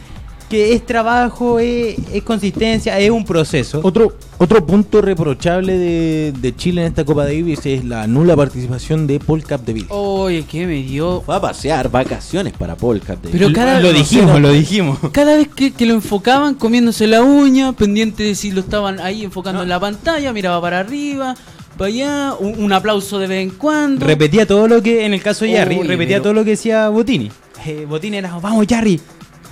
que 0.51 0.75
es 0.75 0.85
trabajo, 0.85 1.59
es, 1.61 1.97
es 2.13 2.23
consistencia, 2.25 2.99
es 2.99 3.09
un 3.11 3.25
proceso. 3.25 3.81
Otro, 3.83 4.13
otro 4.37 4.67
punto 4.67 5.01
reprochable 5.01 5.79
de, 5.79 6.33
de 6.39 6.57
Chile 6.57 6.83
en 6.83 6.89
esta 6.89 7.05
Copa 7.05 7.25
Davis 7.25 7.65
es 7.65 7.85
la 7.85 8.07
nula 8.09 8.35
participación 8.37 9.07
de 9.07 9.21
Paul 9.21 9.45
Capdeville. 9.45 9.87
Oye, 9.91 10.43
que 10.45 10.67
me 10.67 10.83
dio. 10.83 11.23
Fue 11.25 11.37
a 11.37 11.41
pasear, 11.41 11.89
vacaciones 11.91 12.53
para 12.53 12.77
Paul 12.77 13.01
Capdeville. 13.01 13.39
Pero 13.39 13.53
cada 13.55 13.81
lo 13.81 13.93
dijimos, 13.93 14.41
lo 14.41 14.51
dijimos. 14.53 14.99
Cada 15.13 15.37
vez 15.37 15.47
que, 15.49 15.73
que 15.73 15.87
lo 15.87 15.95
enfocaban, 15.95 16.55
comiéndose 16.57 17.07
la 17.07 17.23
uña, 17.23 17.73
pendiente 17.73 18.25
de 18.25 18.35
si 18.35 18.51
lo 18.51 18.61
estaban 18.61 18.99
ahí 19.01 19.23
enfocando 19.25 19.63
en 19.63 19.69
la 19.69 19.79
pantalla, 19.79 20.33
miraba 20.33 20.61
para 20.61 20.81
arriba, 20.81 21.37
para 21.79 21.87
allá, 21.89 22.35
un, 22.41 22.61
un 22.63 22.73
aplauso 22.73 23.21
de 23.21 23.29
vez 23.29 23.43
en 23.45 23.51
cuando. 23.51 24.05
Repetía 24.05 24.47
todo 24.47 24.67
lo 24.67 24.83
que, 24.83 25.07
en 25.07 25.15
el 25.15 25.23
caso 25.23 25.45
de 25.45 25.53
Yarri, 25.53 25.77
Oye, 25.77 25.89
repetía 25.89 26.17
pero- 26.17 26.23
todo 26.25 26.33
lo 26.35 26.45
que 26.45 26.51
decía 26.51 26.89
Botini. 26.89 27.31
Eh, 27.65 27.87
Botini 27.89 28.17
era, 28.17 28.37
vamos 28.39 28.67
Yarri. 28.67 29.01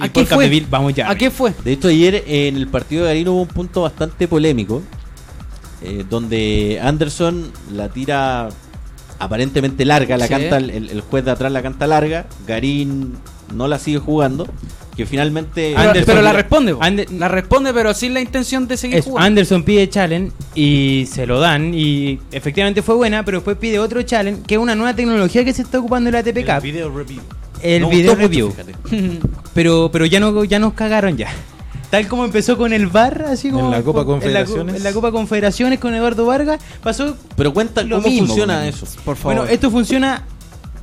Y 0.00 0.04
¿A 0.04 0.08
qué 0.08 0.24
fue? 0.24 0.66
Vamos 0.70 0.94
Yarri. 0.94 1.12
¿A 1.12 1.14
qué 1.18 1.30
fue? 1.30 1.52
De 1.64 1.72
hecho, 1.72 1.88
ayer 1.88 2.22
en 2.26 2.56
el 2.56 2.68
partido 2.68 3.02
de 3.04 3.08
Garín 3.10 3.28
hubo 3.28 3.42
un 3.42 3.48
punto 3.48 3.82
bastante 3.82 4.28
polémico, 4.28 4.82
eh, 5.82 6.04
donde 6.08 6.80
Anderson 6.82 7.50
la 7.72 7.88
tira 7.88 8.48
aparentemente 9.18 9.84
larga, 9.84 10.16
la 10.16 10.26
Sí. 10.26 10.30
canta 10.34 10.56
el, 10.58 10.70
el 10.90 11.00
juez 11.00 11.24
de 11.24 11.30
atrás 11.32 11.50
la 11.50 11.62
canta 11.62 11.86
larga, 11.86 12.26
Garín 12.46 13.14
no 13.54 13.66
la 13.66 13.78
sigue 13.78 13.98
jugando, 13.98 14.46
que 14.96 15.06
finalmente 15.06 15.72
Pero, 15.76 15.90
Anderson- 15.90 16.04
pero 16.06 16.22
la 16.22 16.32
responde. 16.32 16.74
Ander- 16.80 17.10
la 17.10 17.28
responde, 17.28 17.72
pero 17.74 17.94
sin 17.94 18.14
la 18.14 18.20
intención 18.20 18.68
de 18.68 18.76
seguir 18.76 18.98
Eso, 18.98 19.10
jugando. 19.10 19.26
Anderson 19.26 19.62
pide 19.64 19.88
challenge 19.88 20.32
y 20.54 21.08
se 21.10 21.26
lo 21.26 21.40
dan 21.40 21.72
y 21.74 22.20
efectivamente 22.30 22.82
fue 22.82 22.94
buena, 22.94 23.24
pero 23.24 23.38
después 23.38 23.56
pide 23.56 23.78
otro 23.80 24.02
challenge, 24.02 24.42
que 24.46 24.54
es 24.54 24.60
una 24.60 24.74
nueva 24.76 24.94
tecnología 24.94 25.44
que 25.44 25.52
se 25.52 25.62
está 25.62 25.78
ocupando 25.80 26.08
en 26.10 26.14
la 26.14 26.20
ATP 26.20 26.44
Cup, 26.44 26.62
video 26.62 26.88
review. 26.96 27.22
El 27.62 27.82
me 27.86 27.90
video 27.90 28.12
mucho, 28.12 28.22
review. 28.22 28.50
fíjate. 28.52 29.18
Pero 29.54 29.90
pero 29.92 30.06
ya 30.06 30.20
no 30.20 30.44
ya 30.44 30.58
nos 30.58 30.74
cagaron 30.74 31.16
ya. 31.16 31.28
Tal 31.90 32.06
como 32.06 32.24
empezó 32.24 32.56
con 32.58 32.72
el 32.72 32.86
VAR, 32.86 33.22
así 33.28 33.50
como 33.50 33.64
En 33.64 33.70
la 33.70 33.82
Copa 33.82 34.00
en 34.00 34.06
la 34.06 34.12
Confederaciones. 34.12 34.76
En 34.76 34.84
la, 34.84 34.92
Copa 34.92 35.10
Confederaciones 35.10 35.78
con 35.78 35.94
Eduardo 35.94 36.26
Vargas 36.26 36.60
pasó 36.82 37.16
Pero 37.34 37.52
cuenta 37.54 37.82
Lo 37.82 37.96
cómo 37.96 38.08
mismo, 38.08 38.26
funciona 38.26 38.68
eso. 38.68 38.86
Por 39.04 39.16
favor. 39.16 39.36
Bueno, 39.38 39.50
esto 39.50 39.70
funciona 39.70 40.22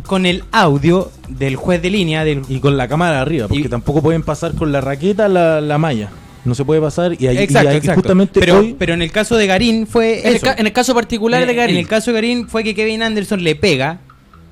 con 0.08 0.26
el 0.26 0.44
audio 0.52 1.12
del 1.30 1.56
juez 1.56 1.82
de 1.82 1.90
línea 1.92 2.24
del 2.24 2.42
Y 2.50 2.60
con 2.60 2.76
la 2.76 2.88
cámara 2.88 3.22
arriba, 3.22 3.48
porque 3.48 3.64
Y- 3.64 3.70
tampoco 3.70 4.02
pueden 4.02 4.24
pasar 4.24 4.54
con 4.56 4.72
la 4.72 4.82
raqueta 4.82 5.28
la, 5.30 5.62
la 5.62 5.78
malla. 5.78 6.10
No 6.44 6.54
se 6.56 6.66
puede 6.66 6.82
pasar 6.82 7.14
y 7.20 7.28
ahí, 7.28 7.38
y 7.38 7.40
Exacto, 7.40 7.70
ahí- 7.70 7.78
exacto. 7.78 8.02
justamente 8.02 8.40
pero, 8.40 8.60
hoy 8.60 8.76
pero 8.78 8.94
en 8.94 9.02
el 9.02 9.12
caso 9.12 9.36
de 9.38 9.48
Garín 9.48 9.88
fue 9.88 10.22
en, 10.22 10.28
el 10.28 10.36
eso. 10.36 10.46
ca- 10.46 10.56
en 10.58 10.66
el 10.68 10.74
caso 10.74 10.94
particular 10.94 11.42
en, 11.42 11.48
de 11.48 11.54
Garín. 11.56 11.76
en 11.78 11.82
el 11.82 11.88
caso 11.88 12.12
de 12.12 12.16
Garín 12.16 12.48
fue 12.50 12.64
que 12.64 12.76
Kevin 12.76 13.02
Anderson 13.04 13.44
le 13.44 13.56
pega 13.56 14.00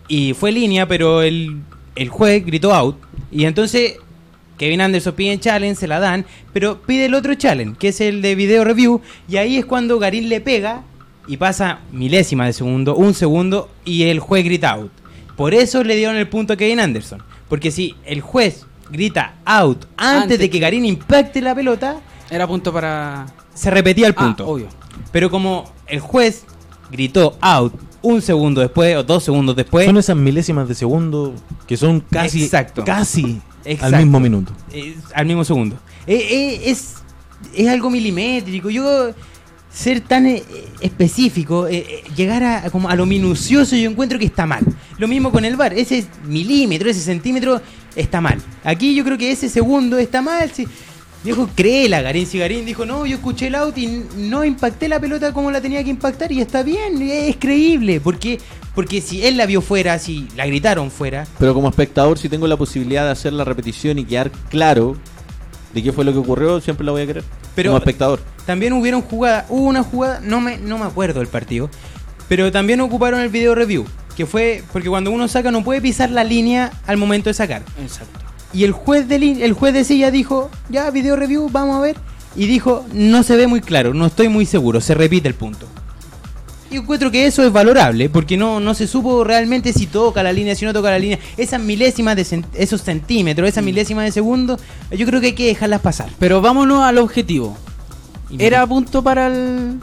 y 0.08 0.34
fue 0.34 0.52
línea, 0.52 0.88
pero 0.88 1.22
el, 1.22 1.62
el 1.96 2.10
juez 2.10 2.46
gritó 2.46 2.74
out. 2.74 2.98
Y 3.32 3.46
entonces 3.46 3.96
Kevin 4.58 4.82
Anderson 4.82 5.14
pide 5.16 5.40
challenge, 5.40 5.76
se 5.80 5.88
la 5.88 6.00
dan, 6.00 6.26
pero 6.54 6.82
pide 6.82 7.06
el 7.06 7.14
otro 7.16 7.34
challenge, 7.36 7.78
que 7.78 7.90
es 7.90 8.02
el 8.02 8.22
de 8.22 8.36
video 8.36 8.64
review. 8.64 9.02
Y 9.28 9.38
ahí 9.38 9.58
es 9.58 9.66
cuando 9.66 10.00
Garín 10.00 10.30
le 10.30 10.42
pega 10.42 10.84
y 11.28 11.38
pasa 11.38 11.80
milésima 11.92 12.46
de 12.46 12.54
segundo, 12.54 12.96
un 12.96 13.14
segundo, 13.14 13.70
y 13.86 14.04
el 14.04 14.20
juez 14.20 14.44
grita 14.46 14.72
out. 14.72 14.92
Por 15.36 15.54
eso 15.54 15.84
le 15.84 15.96
dieron 15.96 16.16
el 16.18 16.28
punto 16.28 16.54
a 16.54 16.58
Kevin 16.58 16.80
Anderson. 16.80 17.24
Porque 17.50 17.72
si 17.72 17.96
el 18.06 18.22
juez 18.22 18.66
grita 18.92 19.36
out 19.46 19.86
antes, 19.98 20.22
Antes 20.24 20.40
de 20.40 20.46
que 20.50 20.52
que- 20.52 20.60
Garín 20.60 20.86
impacte 20.86 21.42
la 21.42 21.56
pelota, 21.56 22.00
Era 22.30 22.46
punto 22.48 22.72
para. 22.72 23.26
se 23.54 23.72
repetía 23.72 24.08
el 24.08 24.14
Ah, 24.18 24.22
punto. 24.24 24.48
obvio. 24.48 24.68
Pero 25.12 25.30
como 25.32 25.72
el 25.88 26.00
juez 26.00 26.46
gritó 26.92 27.38
out 27.42 27.74
un 28.04 28.22
segundo 28.22 28.62
después 28.62 28.96
o 28.96 29.04
dos 29.04 29.24
segundos 29.24 29.56
después, 29.56 29.86
son 29.88 29.98
esas 29.98 30.16
milésimas 30.16 30.68
de 30.68 30.76
segundo 30.76 31.34
que 31.66 31.78
son 31.78 32.02
casi, 32.02 32.44
Exacto. 32.44 32.84
casi 32.84 33.42
Exacto. 33.66 33.96
al 33.96 34.04
mismo 34.04 34.20
minuto. 34.20 34.54
al 35.16 35.26
mismo 35.26 35.44
segundo. 35.44 35.78
Eh, 36.06 36.16
eh, 36.16 36.62
es, 36.66 36.96
es 37.56 37.68
algo 37.68 37.90
milimétrico. 37.90 38.70
Yo 38.70 39.14
ser 39.74 40.02
tan 40.02 40.28
eh, 40.28 40.44
específico, 40.82 41.68
eh, 41.68 42.04
llegar 42.16 42.44
a, 42.44 42.70
como 42.70 42.90
a 42.90 42.96
lo 42.96 43.06
minucioso, 43.06 43.76
yo 43.76 43.90
encuentro 43.90 44.20
que 44.20 44.26
está 44.26 44.46
mal. 44.46 44.64
Lo 45.00 45.08
mismo 45.08 45.32
con 45.32 45.46
el 45.46 45.56
bar, 45.56 45.74
ese 45.74 46.06
milímetro, 46.28 46.90
ese 46.90 47.00
centímetro 47.00 47.60
está 47.96 48.22
mal. 48.22 48.40
Aquí 48.64 48.94
yo 48.94 49.04
creo 49.04 49.18
que 49.18 49.32
ese 49.32 49.50
segundo 49.50 49.98
está 49.98 50.22
mal. 50.22 50.52
Si, 50.52 50.68
Viejo, 51.24 51.50
créela, 51.56 52.02
Garín. 52.02 52.26
Si 52.26 52.38
Garín 52.38 52.66
dijo, 52.66 52.86
no, 52.86 53.06
yo 53.06 53.16
escuché 53.16 53.48
el 53.48 53.56
out 53.56 53.78
y 53.78 54.04
no 54.18 54.44
impacté 54.44 54.90
la 54.90 55.00
pelota 55.00 55.32
como 55.32 55.52
la 55.52 55.62
tenía 55.62 55.84
que 55.84 55.90
impactar 55.90 56.32
y 56.32 56.42
está 56.42 56.64
bien, 56.64 57.02
es 57.02 57.38
creíble. 57.38 58.02
Porque, 58.02 58.40
porque 58.76 59.00
si 59.00 59.26
él 59.26 59.38
la 59.38 59.46
vio 59.46 59.62
fuera, 59.62 59.98
si 60.00 60.28
la 60.36 60.46
gritaron 60.46 60.92
fuera, 60.92 61.26
Pero 61.40 61.54
como 61.54 61.70
espectador, 61.70 62.20
si 62.20 62.28
tengo 62.28 62.46
la 62.48 62.58
posibilidad 62.58 63.06
de 63.06 63.12
hacer 63.12 63.32
la 63.32 63.46
repetición 63.46 64.00
y 64.00 64.06
quedar 64.06 64.32
claro 64.50 64.98
de 65.74 65.82
qué 65.82 65.94
fue 65.94 66.04
lo 66.04 66.12
que 66.12 66.20
ocurrió, 66.20 66.60
siempre 66.60 66.86
la 66.86 66.92
voy 66.92 67.04
a 67.04 67.08
querer. 67.08 67.24
Pero- 67.56 67.70
como 67.72 67.78
espectador. 67.78 68.20
También 68.46 68.74
hubieron 68.74 69.02
jugadas, 69.02 69.46
hubo 69.48 69.64
una 69.68 69.84
jugada, 69.84 70.20
no 70.22 70.42
me, 70.42 70.58
no 70.58 70.78
me 70.78 70.84
acuerdo 70.84 71.20
del 71.22 71.30
partido, 71.30 71.70
pero 72.28 72.52
también 72.52 72.82
ocuparon 72.82 73.22
el 73.22 73.30
video 73.30 73.56
review, 73.56 73.86
que 74.18 74.26
fue 74.26 74.62
porque 74.74 74.90
cuando 74.90 75.12
uno 75.12 75.30
saca 75.30 75.50
no 75.50 75.64
puede 75.64 75.80
pisar 75.80 76.10
la 76.10 76.26
línea 76.26 76.74
al 76.86 76.98
momento 76.98 77.30
de 77.30 77.34
sacar. 77.34 77.64
Exacto. 77.82 78.20
Y 78.54 78.64
el 78.64 78.72
juez 78.72 79.08
de 79.08 79.20
lin- 79.20 79.42
el 79.42 79.54
juez 79.54 79.74
de 79.74 79.84
silla 79.84 80.12
dijo, 80.12 80.50
ya 80.70 80.90
video 80.92 81.16
review, 81.16 81.50
vamos 81.52 81.76
a 81.78 81.80
ver, 81.82 81.98
y 82.36 82.46
dijo, 82.48 82.86
no 82.94 83.24
se 83.24 83.36
ve 83.36 83.48
muy 83.48 83.62
claro, 83.62 83.94
no 83.94 84.06
estoy 84.06 84.30
muy 84.30 84.46
seguro, 84.46 84.80
se 84.80 84.94
repite 84.94 85.28
el 85.28 85.34
punto. 85.34 85.68
Y 86.70 86.78
encuentro 86.78 87.12
que 87.12 87.26
eso 87.28 87.44
es 87.46 87.52
valorable, 87.52 88.10
porque 88.10 88.36
no, 88.38 88.60
no 88.60 88.74
se 88.74 88.88
supo 88.88 89.24
realmente 89.24 89.74
si 89.74 89.86
toca 89.86 90.24
la 90.24 90.34
línea, 90.34 90.56
si 90.56 90.66
no 90.66 90.74
toca 90.74 90.90
la 90.90 90.98
línea. 90.98 91.20
Esas 91.38 91.62
milésimas 91.62 92.16
de 92.16 92.24
cent- 92.26 92.46
esos 92.56 92.82
centímetros, 92.82 93.48
esas 93.48 93.64
milésimas 93.64 94.06
de 94.06 94.12
segundo, 94.12 94.58
yo 94.92 95.06
creo 95.06 95.20
que 95.22 95.28
hay 95.28 95.34
que 95.34 95.46
dejarlas 95.48 95.82
pasar. 95.82 96.10
Pero 96.18 96.42
vámonos 96.42 96.84
al 96.84 96.98
objetivo. 96.98 97.56
Y 98.32 98.42
¿Era 98.44 98.66
punto 98.66 99.04
para 99.04 99.28
el 99.28 99.80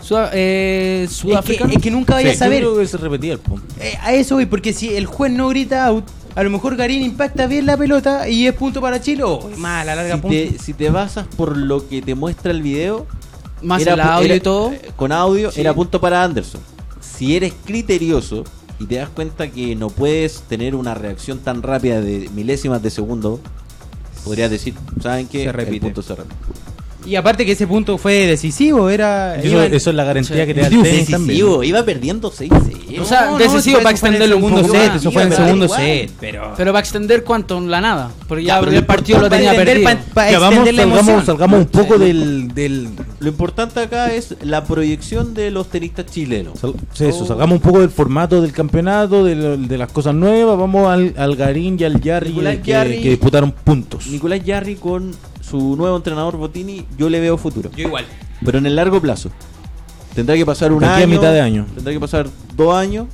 Sud- 0.00 0.30
eh, 0.32 1.02
es 1.04 1.10
que, 1.10 1.14
sudafricano? 1.14 1.70
es 1.74 1.82
que 1.82 1.90
nunca 1.90 2.14
vaya 2.14 2.30
a 2.30 2.32
Yo 2.32 2.38
saber. 2.38 2.60
creo 2.60 2.78
que 2.78 2.86
se 2.86 2.96
repetía 2.96 3.34
el 3.34 3.38
punto. 3.38 3.66
Eh, 3.78 3.98
a 4.00 4.14
eso 4.14 4.36
voy, 4.36 4.46
porque 4.46 4.72
si 4.72 4.88
el 4.96 5.04
juez 5.04 5.30
no 5.32 5.48
grita 5.50 5.84
out, 5.86 6.04
a 6.34 6.42
lo 6.42 6.50
mejor 6.50 6.76
Garín 6.76 7.02
impacta 7.02 7.46
bien 7.46 7.66
la 7.66 7.76
pelota 7.76 8.28
y 8.28 8.46
es 8.46 8.54
punto 8.54 8.80
para 8.80 9.00
Chile. 9.00 9.22
Oh, 9.24 9.48
mal, 9.56 9.88
a 9.88 9.94
larga 9.94 10.14
Si 10.16 10.20
punto. 10.20 10.36
te, 10.36 10.58
si 10.58 10.72
te 10.74 10.90
basas 10.90 11.26
por 11.36 11.56
lo 11.56 11.88
que 11.88 12.00
te 12.02 12.14
muestra 12.14 12.50
el 12.52 12.62
video, 12.62 13.06
Más 13.62 13.82
era 13.82 13.94
el 13.94 14.00
pu- 14.00 14.04
audio 14.04 14.24
era- 14.26 14.34
y 14.36 14.40
todo. 14.40 14.72
eh, 14.72 14.90
Con 14.96 15.12
audio 15.12 15.50
Sí. 15.50 15.60
era 15.60 15.74
punto 15.74 16.00
para 16.00 16.22
Anderson. 16.24 16.60
Si 17.00 17.36
eres 17.36 17.52
criterioso 17.64 18.44
y 18.78 18.86
te 18.86 18.96
das 18.96 19.08
cuenta 19.10 19.48
que 19.50 19.76
no 19.76 19.88
puedes 19.90 20.40
tener 20.48 20.74
una 20.74 20.94
reacción 20.94 21.38
tan 21.38 21.62
rápida 21.62 22.00
de 22.00 22.28
milésimas 22.34 22.82
de 22.82 22.90
segundo, 22.90 23.38
podrías 24.24 24.50
decir, 24.50 24.74
¿saben 25.02 25.28
qué? 25.28 25.38
Se 25.44 25.48
El 25.48 25.52
repite. 25.52 25.80
punto 25.80 26.02
se 26.02 26.14
repite. 26.14 26.34
Y 27.04 27.16
aparte 27.16 27.44
que 27.44 27.52
ese 27.52 27.66
punto 27.66 27.98
fue 27.98 28.26
decisivo, 28.26 28.88
era... 28.88 29.36
Eso, 29.36 29.48
iban- 29.48 29.74
eso 29.74 29.90
es 29.90 29.96
la 29.96 30.04
garantía 30.04 30.46
que 30.46 30.54
te 30.54 30.60
da 30.60 30.66
el 30.68 30.82
tenis 30.82 31.10
también. 31.10 31.26
Decisivo, 31.38 31.62
iba 31.64 31.84
perdiendo 31.84 32.30
6-0. 32.30 33.00
O 33.00 33.04
sea, 33.04 33.24
No, 33.26 33.30
no, 33.32 33.38
decisivo 33.38 33.76
eso 33.78 33.82
para 33.82 33.90
extenderlo 33.92 34.36
un 34.36 34.42
segundo 34.54 34.68
set. 34.72 34.94
Eso 34.96 35.10
fue 35.10 35.22
en 35.22 35.28
el 35.28 35.34
segundo 35.36 35.64
igual. 35.64 35.80
set, 35.80 36.10
pero... 36.20 36.54
Pero 36.56 36.72
va 36.72 36.78
a 36.78 36.82
extender 36.82 37.24
cuánto 37.24 37.58
en 37.58 37.70
la 37.70 37.80
nada. 37.80 38.10
Porque 38.28 38.44
ya, 38.44 38.58
el 38.58 38.84
partido 38.86 39.20
lo 39.20 39.28
tenía 39.28 39.54
perdido. 39.54 39.84
pa- 39.84 39.96
pa 40.14 40.30
Ya, 40.30 40.38
vamos, 40.38 40.68
salgamos, 40.68 41.24
salgamos 41.24 41.60
un 41.60 41.66
poco 41.66 41.94
Sí. 41.98 42.04
del, 42.04 42.48
del 42.54 42.88
Lo 43.18 43.28
importante 43.28 43.80
acá 43.80 44.12
es 44.12 44.36
la 44.42 44.64
proyección 44.64 45.34
de 45.34 45.50
los 45.50 45.68
tenistas 45.68 46.06
chilenos. 46.06 46.58
sal- 46.60 46.74
sí, 46.92 47.06
eso, 47.06 47.24
Oh. 47.24 47.26
salgamos 47.26 47.56
un 47.56 47.62
poco 47.62 47.80
del 47.80 47.90
formato 47.90 48.40
del 48.40 48.52
campeonato, 48.52 49.24
de, 49.24 49.34
lo- 49.34 49.56
de 49.56 49.78
las 49.78 49.90
cosas 49.90 50.14
nuevas, 50.14 50.56
vamos 50.58 50.88
al, 50.88 51.14
al 51.16 51.36
Garín 51.36 51.76
y 51.80 51.84
al 51.84 52.00
Yarri, 52.00 52.30
Nicolás 52.30 52.56
que, 52.62 52.72
Yarri- 52.72 53.02
que 53.02 53.10
disputaron 53.10 53.52
puntos. 53.52 54.06
Nicolás 54.06 54.44
Yarri 54.44 54.76
con 54.76 55.12
su 55.42 55.76
nuevo 55.76 55.96
entrenador 55.96 56.36
Botini, 56.38 56.86
yo 56.96 57.10
le 57.10 57.20
veo 57.20 57.36
futuro. 57.36 57.70
Yo 57.76 57.88
igual. 57.88 58.06
Pero 58.44 58.58
en 58.58 58.66
el 58.66 58.74
largo 58.76 59.00
plazo. 59.00 59.30
Tendrá 60.14 60.34
que 60.36 60.44
pasar 60.46 60.72
un 60.72 60.80
De 60.80 60.86
aquí 60.86 61.00
a 61.00 61.04
año. 61.04 61.08
mitad 61.14 61.32
de 61.32 61.40
año. 61.40 61.66
Tendrá 61.74 61.92
que 61.92 62.00
pasar 62.00 62.28
dos 62.56 62.74
años. 62.74 63.06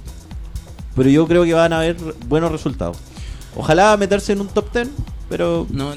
Pero 0.96 1.08
yo 1.10 1.26
creo 1.28 1.44
que 1.44 1.54
van 1.54 1.72
a 1.72 1.78
haber 1.78 1.96
buenos 2.28 2.50
resultados. 2.52 2.96
Ojalá 3.56 3.96
meterse 3.96 4.32
en 4.32 4.40
un 4.40 4.48
top 4.48 4.72
10, 4.72 4.88
pero, 5.28 5.66
No, 5.70 5.92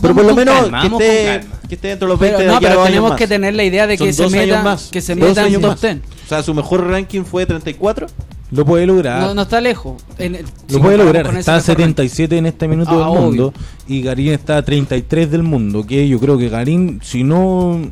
pero 0.00 0.14
por 0.14 0.24
lo 0.24 0.34
menos 0.34 0.68
calma, 0.68 0.80
que, 0.82 0.86
esté, 0.88 1.46
que 1.68 1.74
esté 1.74 1.88
dentro 1.88 2.06
de 2.08 2.12
los 2.14 2.20
20 2.20 2.36
Pero, 2.38 2.44
de 2.46 2.50
no, 2.52 2.56
aquí 2.56 2.66
a 2.66 2.68
pero 2.68 2.80
años 2.80 2.88
tenemos 2.88 3.10
más. 3.10 3.18
que 3.18 3.26
tener 3.28 3.54
la 3.54 3.64
idea 3.64 3.86
de 3.86 3.98
que 3.98 4.12
Son 4.12 4.30
se 4.30 4.36
meta, 4.36 4.62
más. 4.62 4.88
que 4.90 5.00
se 5.00 5.14
meta 5.14 5.46
en 5.46 5.56
un 5.56 5.62
top 5.62 5.70
más. 5.72 5.80
10. 5.80 5.96
O 6.24 6.28
sea, 6.28 6.42
su 6.42 6.54
mejor 6.54 6.86
ranking 6.88 7.22
fue 7.24 7.46
34. 7.46 8.06
Lo 8.52 8.64
puede 8.66 8.86
lograr. 8.86 9.20
No, 9.22 9.34
no 9.34 9.42
está 9.42 9.60
lejos. 9.60 10.00
En 10.18 10.34
el- 10.36 10.46
si 10.68 10.74
Lo 10.74 10.80
puede 10.80 10.98
lograr. 10.98 11.26
Está 11.36 11.54
a 11.54 11.56
mejor 11.56 11.68
ranking. 11.68 11.84
77 11.94 12.36
en 12.38 12.46
este 12.46 12.68
minuto 12.68 12.90
Ah, 12.90 12.96
del 12.98 13.02
obvio. 13.08 13.20
mundo. 13.22 13.54
Y 13.88 14.02
Garín 14.02 14.28
está 14.32 14.58
a 14.58 14.62
33 14.62 15.30
del 15.30 15.42
mundo. 15.42 15.86
Que 15.86 16.06
yo 16.06 16.20
creo 16.20 16.36
que 16.38 16.48
Garín, 16.48 17.00
si 17.02 17.24
no. 17.24 17.90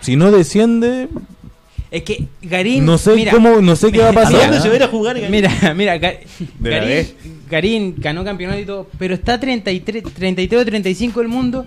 Si 0.00 0.14
no 0.14 0.30
desciende, 0.30 1.08
Es 1.90 2.04
que 2.04 2.26
Garín... 2.42 2.84
no 2.86 2.96
sé 2.96 3.16
mira, 3.16 3.32
cómo, 3.32 3.60
no 3.60 3.74
sé 3.74 3.90
qué 3.90 3.98
va 3.98 4.08
a 4.08 4.10
mira, 4.12 4.22
pasar. 4.22 4.40
dónde 4.42 4.56
¿ah? 4.58 4.60
se 4.60 4.68
va 4.68 4.74
a 4.74 4.76
ir 4.76 4.82
a 4.84 4.88
jugar? 4.88 5.16
Garín? 5.20 5.30
Mira, 5.32 5.74
mira. 5.74 5.98
Garín 7.50 7.94
ganó 7.98 8.22
campeonato 8.22 8.60
y 8.60 8.64
todo, 8.66 8.88
pero 8.98 9.14
está 9.14 9.40
33, 9.40 10.04
33 10.14 10.62
o 10.62 10.64
35 10.64 11.18
del 11.20 11.28
mundo 11.28 11.66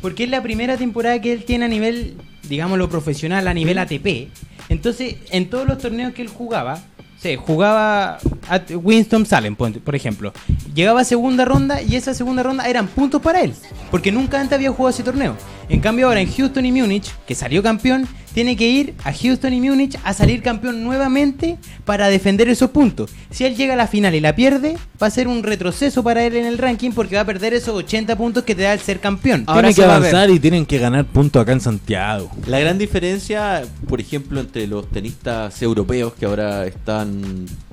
porque 0.00 0.22
es 0.24 0.30
la 0.30 0.40
primera 0.42 0.76
temporada 0.76 1.20
que 1.20 1.32
él 1.32 1.44
tiene 1.44 1.64
a 1.64 1.68
nivel, 1.68 2.14
digámoslo, 2.48 2.88
profesional, 2.88 3.48
a 3.48 3.52
nivel 3.54 3.78
ATP. 3.78 4.28
Entonces, 4.68 5.16
en 5.32 5.50
todos 5.50 5.66
los 5.66 5.78
torneos 5.78 6.12
que 6.12 6.22
él 6.22 6.28
jugaba, 6.28 6.80
sí, 7.20 7.36
jugaba 7.36 8.18
a 8.48 8.60
Winston 8.82 9.26
Salem, 9.26 9.56
por 9.56 9.94
ejemplo. 9.94 10.32
Llegaba 10.74 11.00
a 11.00 11.04
segunda 11.04 11.44
ronda 11.44 11.82
y 11.82 11.96
esa 11.96 12.14
segunda 12.14 12.42
ronda 12.42 12.68
eran 12.68 12.86
puntos 12.88 13.22
para 13.22 13.40
él, 13.40 13.54
porque 13.90 14.12
nunca 14.12 14.40
antes 14.40 14.54
había 14.54 14.70
jugado 14.70 14.90
ese 14.90 15.02
torneo. 15.02 15.36
En 15.68 15.80
cambio, 15.80 16.06
ahora 16.06 16.20
en 16.20 16.32
Houston 16.32 16.64
y 16.64 16.72
Múnich, 16.72 17.12
que 17.26 17.34
salió 17.34 17.62
campeón, 17.62 18.06
tiene 18.36 18.54
que 18.54 18.68
ir 18.68 18.94
a 19.02 19.14
Houston 19.14 19.54
y 19.54 19.60
Múnich 19.62 19.98
a 20.04 20.12
salir 20.12 20.42
campeón 20.42 20.84
nuevamente 20.84 21.56
para 21.86 22.08
defender 22.08 22.50
esos 22.50 22.68
puntos. 22.68 23.10
Si 23.30 23.44
él 23.44 23.56
llega 23.56 23.72
a 23.72 23.76
la 23.76 23.86
final 23.86 24.14
y 24.14 24.20
la 24.20 24.36
pierde, 24.36 24.76
va 25.02 25.06
a 25.06 25.10
ser 25.10 25.26
un 25.26 25.42
retroceso 25.42 26.04
para 26.04 26.22
él 26.22 26.36
en 26.36 26.44
el 26.44 26.58
ranking 26.58 26.90
porque 26.90 27.16
va 27.16 27.22
a 27.22 27.24
perder 27.24 27.54
esos 27.54 27.74
80 27.74 28.14
puntos 28.16 28.44
que 28.44 28.54
te 28.54 28.62
da 28.62 28.74
el 28.74 28.80
ser 28.80 29.00
campeón. 29.00 29.44
Ahora 29.46 29.72
tienen 29.72 29.74
que 29.74 29.84
avanzar 29.84 30.28
y 30.28 30.38
tienen 30.38 30.66
que 30.66 30.78
ganar 30.78 31.06
puntos 31.06 31.40
acá 31.40 31.52
en 31.52 31.62
Santiago. 31.62 32.30
La 32.46 32.60
gran 32.60 32.76
diferencia, 32.76 33.62
por 33.88 34.00
ejemplo, 34.00 34.38
entre 34.38 34.66
los 34.66 34.86
tenistas 34.90 35.62
europeos 35.62 36.12
que 36.12 36.26
ahora 36.26 36.66
están, 36.66 37.05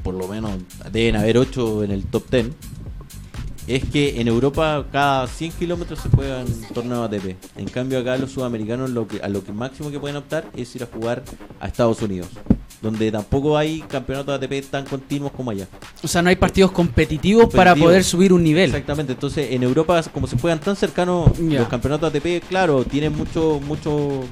por 0.04 0.14
lo 0.14 0.28
menos, 0.28 0.52
deben 0.92 1.16
haber 1.16 1.38
8 1.38 1.84
en 1.84 1.92
el 1.92 2.06
top 2.06 2.30
10, 2.30 2.48
es 3.68 3.86
que 3.86 4.20
en 4.20 4.28
Europa 4.28 4.86
cada 4.92 5.28
100 5.28 5.52
kilómetros 5.54 6.00
se 6.00 6.10
juegan 6.10 6.46
torneos 6.74 7.08
ATP. 7.08 7.36
En 7.56 7.68
cambio 7.68 8.00
acá 8.00 8.18
los 8.18 8.32
sudamericanos 8.32 8.90
lo 8.90 9.08
que, 9.08 9.22
a 9.22 9.30
lo 9.30 9.44
que 9.44 9.52
máximo 9.52 9.92
que 9.92 10.00
pueden 10.00 10.18
optar 10.18 10.46
es 10.56 10.76
ir 10.76 10.84
a 10.84 10.88
jugar 10.88 11.24
a 11.60 11.68
Estados 11.68 12.02
Unidos, 12.02 12.28
donde 12.82 13.12
tampoco 13.12 13.58
hay 13.58 13.82
campeonatos 13.82 14.36
ATP 14.36 14.70
tan 14.70 14.86
continuos 14.86 15.32
como 15.32 15.52
allá. 15.52 15.68
O 16.04 16.08
sea, 16.08 16.22
no 16.22 16.30
hay 16.30 16.36
partidos 16.36 16.72
competitivos 16.72 17.54
para 17.54 17.76
poder 17.76 18.04
subir 18.04 18.34
un 18.34 18.44
nivel. 18.44 18.70
Exactamente, 18.70 19.14
entonces 19.14 19.52
en 19.52 19.64
Europa 19.64 20.02
como 20.14 20.28
se 20.28 20.38
juegan 20.38 20.60
tan 20.60 20.76
cercanos 20.76 21.38
los 21.40 21.68
campeonatos 21.68 22.14
ATP, 22.14 22.46
claro, 22.48 22.84
tienen 22.84 23.16
mucho, 23.16 23.62
mucho, 23.66 24.24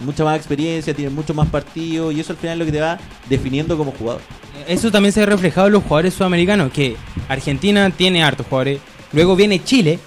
mucha 0.00 0.24
más 0.24 0.36
experiencia, 0.36 0.94
tienen 0.94 1.14
mucho 1.14 1.34
más 1.34 1.48
partidos 1.48 2.14
y 2.14 2.20
eso 2.20 2.32
al 2.32 2.38
final 2.38 2.54
es 2.54 2.58
lo 2.60 2.64
que 2.66 2.72
te 2.72 2.80
va 2.80 2.98
definiendo 3.28 3.76
como 3.76 3.92
jugador. 3.92 4.20
Eso 4.68 4.90
también 4.90 5.12
se 5.12 5.22
ha 5.22 5.26
reflejado 5.26 5.66
en 5.68 5.72
los 5.74 5.82
jugadores 5.82 6.14
sudamericanos, 6.14 6.72
que 6.72 6.96
Argentina 7.28 7.90
tiene 7.90 8.22
hartos 8.22 8.46
jugadores, 8.46 8.80
luego 9.12 9.36
viene 9.36 9.62
Chile 9.64 9.98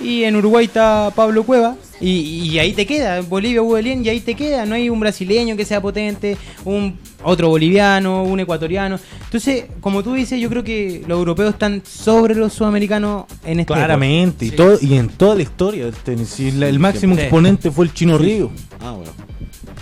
y 0.00 0.24
en 0.24 0.34
Uruguay 0.36 0.64
está 0.66 1.12
Pablo 1.14 1.44
Cueva 1.44 1.76
y, 2.00 2.10
y 2.50 2.58
ahí 2.58 2.72
te 2.72 2.84
queda, 2.86 3.18
en 3.18 3.28
Bolivia 3.28 3.62
hubo 3.62 3.76
Elien 3.76 4.04
y 4.04 4.08
ahí 4.08 4.18
te 4.20 4.34
queda, 4.34 4.66
no 4.66 4.74
hay 4.74 4.90
un 4.90 4.98
brasileño 4.98 5.56
que 5.56 5.64
sea 5.64 5.80
potente, 5.80 6.36
un 6.64 6.98
otro 7.22 7.48
boliviano, 7.48 8.24
un 8.24 8.40
ecuatoriano. 8.40 8.98
Entonces, 9.24 9.66
como 9.80 10.02
tú 10.02 10.14
dices, 10.14 10.40
yo 10.40 10.48
creo 10.48 10.64
que 10.64 11.04
los 11.06 11.18
europeos 11.18 11.52
están 11.52 11.80
sobre 11.86 12.34
los 12.34 12.52
sudamericanos 12.52 13.26
en 13.44 13.60
este 13.60 13.72
Claramente, 13.72 14.46
y, 14.46 14.50
Sí. 14.50 14.56
todo, 14.56 14.76
y 14.80 14.94
en 14.94 15.08
toda 15.10 15.36
la 15.36 15.42
historia 15.42 15.84
del 15.84 15.94
tenis. 15.94 16.40
Y 16.40 16.50
la- 16.50 16.68
el 16.68 16.80
máximo 16.80 17.14
exponente 17.14 17.70
fue 17.70 17.84
el 17.84 17.94
Chino 17.94 18.18
Río. 18.18 18.50
Ah, 18.80 18.90
bueno. 18.90 19.12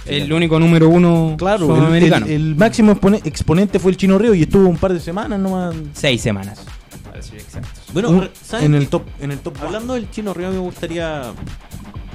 El 0.06 0.32
único 0.32 0.58
número 0.58 0.88
uno 0.88 1.34
Claro, 1.38 1.66
el, 1.74 1.80
sudamericano. 1.80 2.26
el- 2.26 2.32
el 2.32 2.56
máximo 2.56 2.92
expone- 2.92 3.20
exponente 3.24 3.78
fue 3.78 3.90
el 3.92 3.96
Chino 3.96 4.18
Río 4.18 4.34
y 4.34 4.42
estuvo 4.42 4.68
un 4.68 4.76
par 4.78 4.92
de 4.92 5.00
semanas 5.00 5.38
nomás 5.38 5.74
Seis 5.92 6.20
semanas. 6.22 6.64
Para 7.04 7.22
ser 7.22 7.36
exactos. 7.38 7.70
Bueno, 7.92 8.10
un- 8.10 8.30
¿saben 8.42 8.66
en 8.66 8.74
el 8.80 8.88
top. 8.88 9.02
En 9.20 9.30
el 9.30 9.38
top 9.38 9.56
Hablando 9.62 9.94
del 9.94 10.10
chino 10.10 10.32
Río 10.34 10.50
me 10.50 10.58
gustaría, 10.58 11.22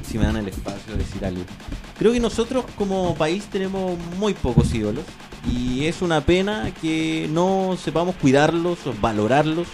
si 0.09 0.17
me 0.17 0.25
dan 0.25 0.37
el 0.37 0.47
espacio, 0.47 0.95
decir 0.97 1.23
algo. 1.25 1.43
Creo 1.99 2.11
que 2.11 2.19
nosotros 2.19 2.65
como 2.77 3.15
país 3.15 3.45
tenemos 3.51 3.97
muy 4.19 4.33
pocos 4.33 4.73
ídolos 4.73 5.03
y 5.49 5.85
es 5.85 6.01
una 6.01 6.21
pena 6.21 6.71
que 6.81 7.29
no 7.31 7.77
sepamos 7.81 8.15
cuidarlos 8.15 8.79
o 8.87 8.93
valorarlos 8.99 9.67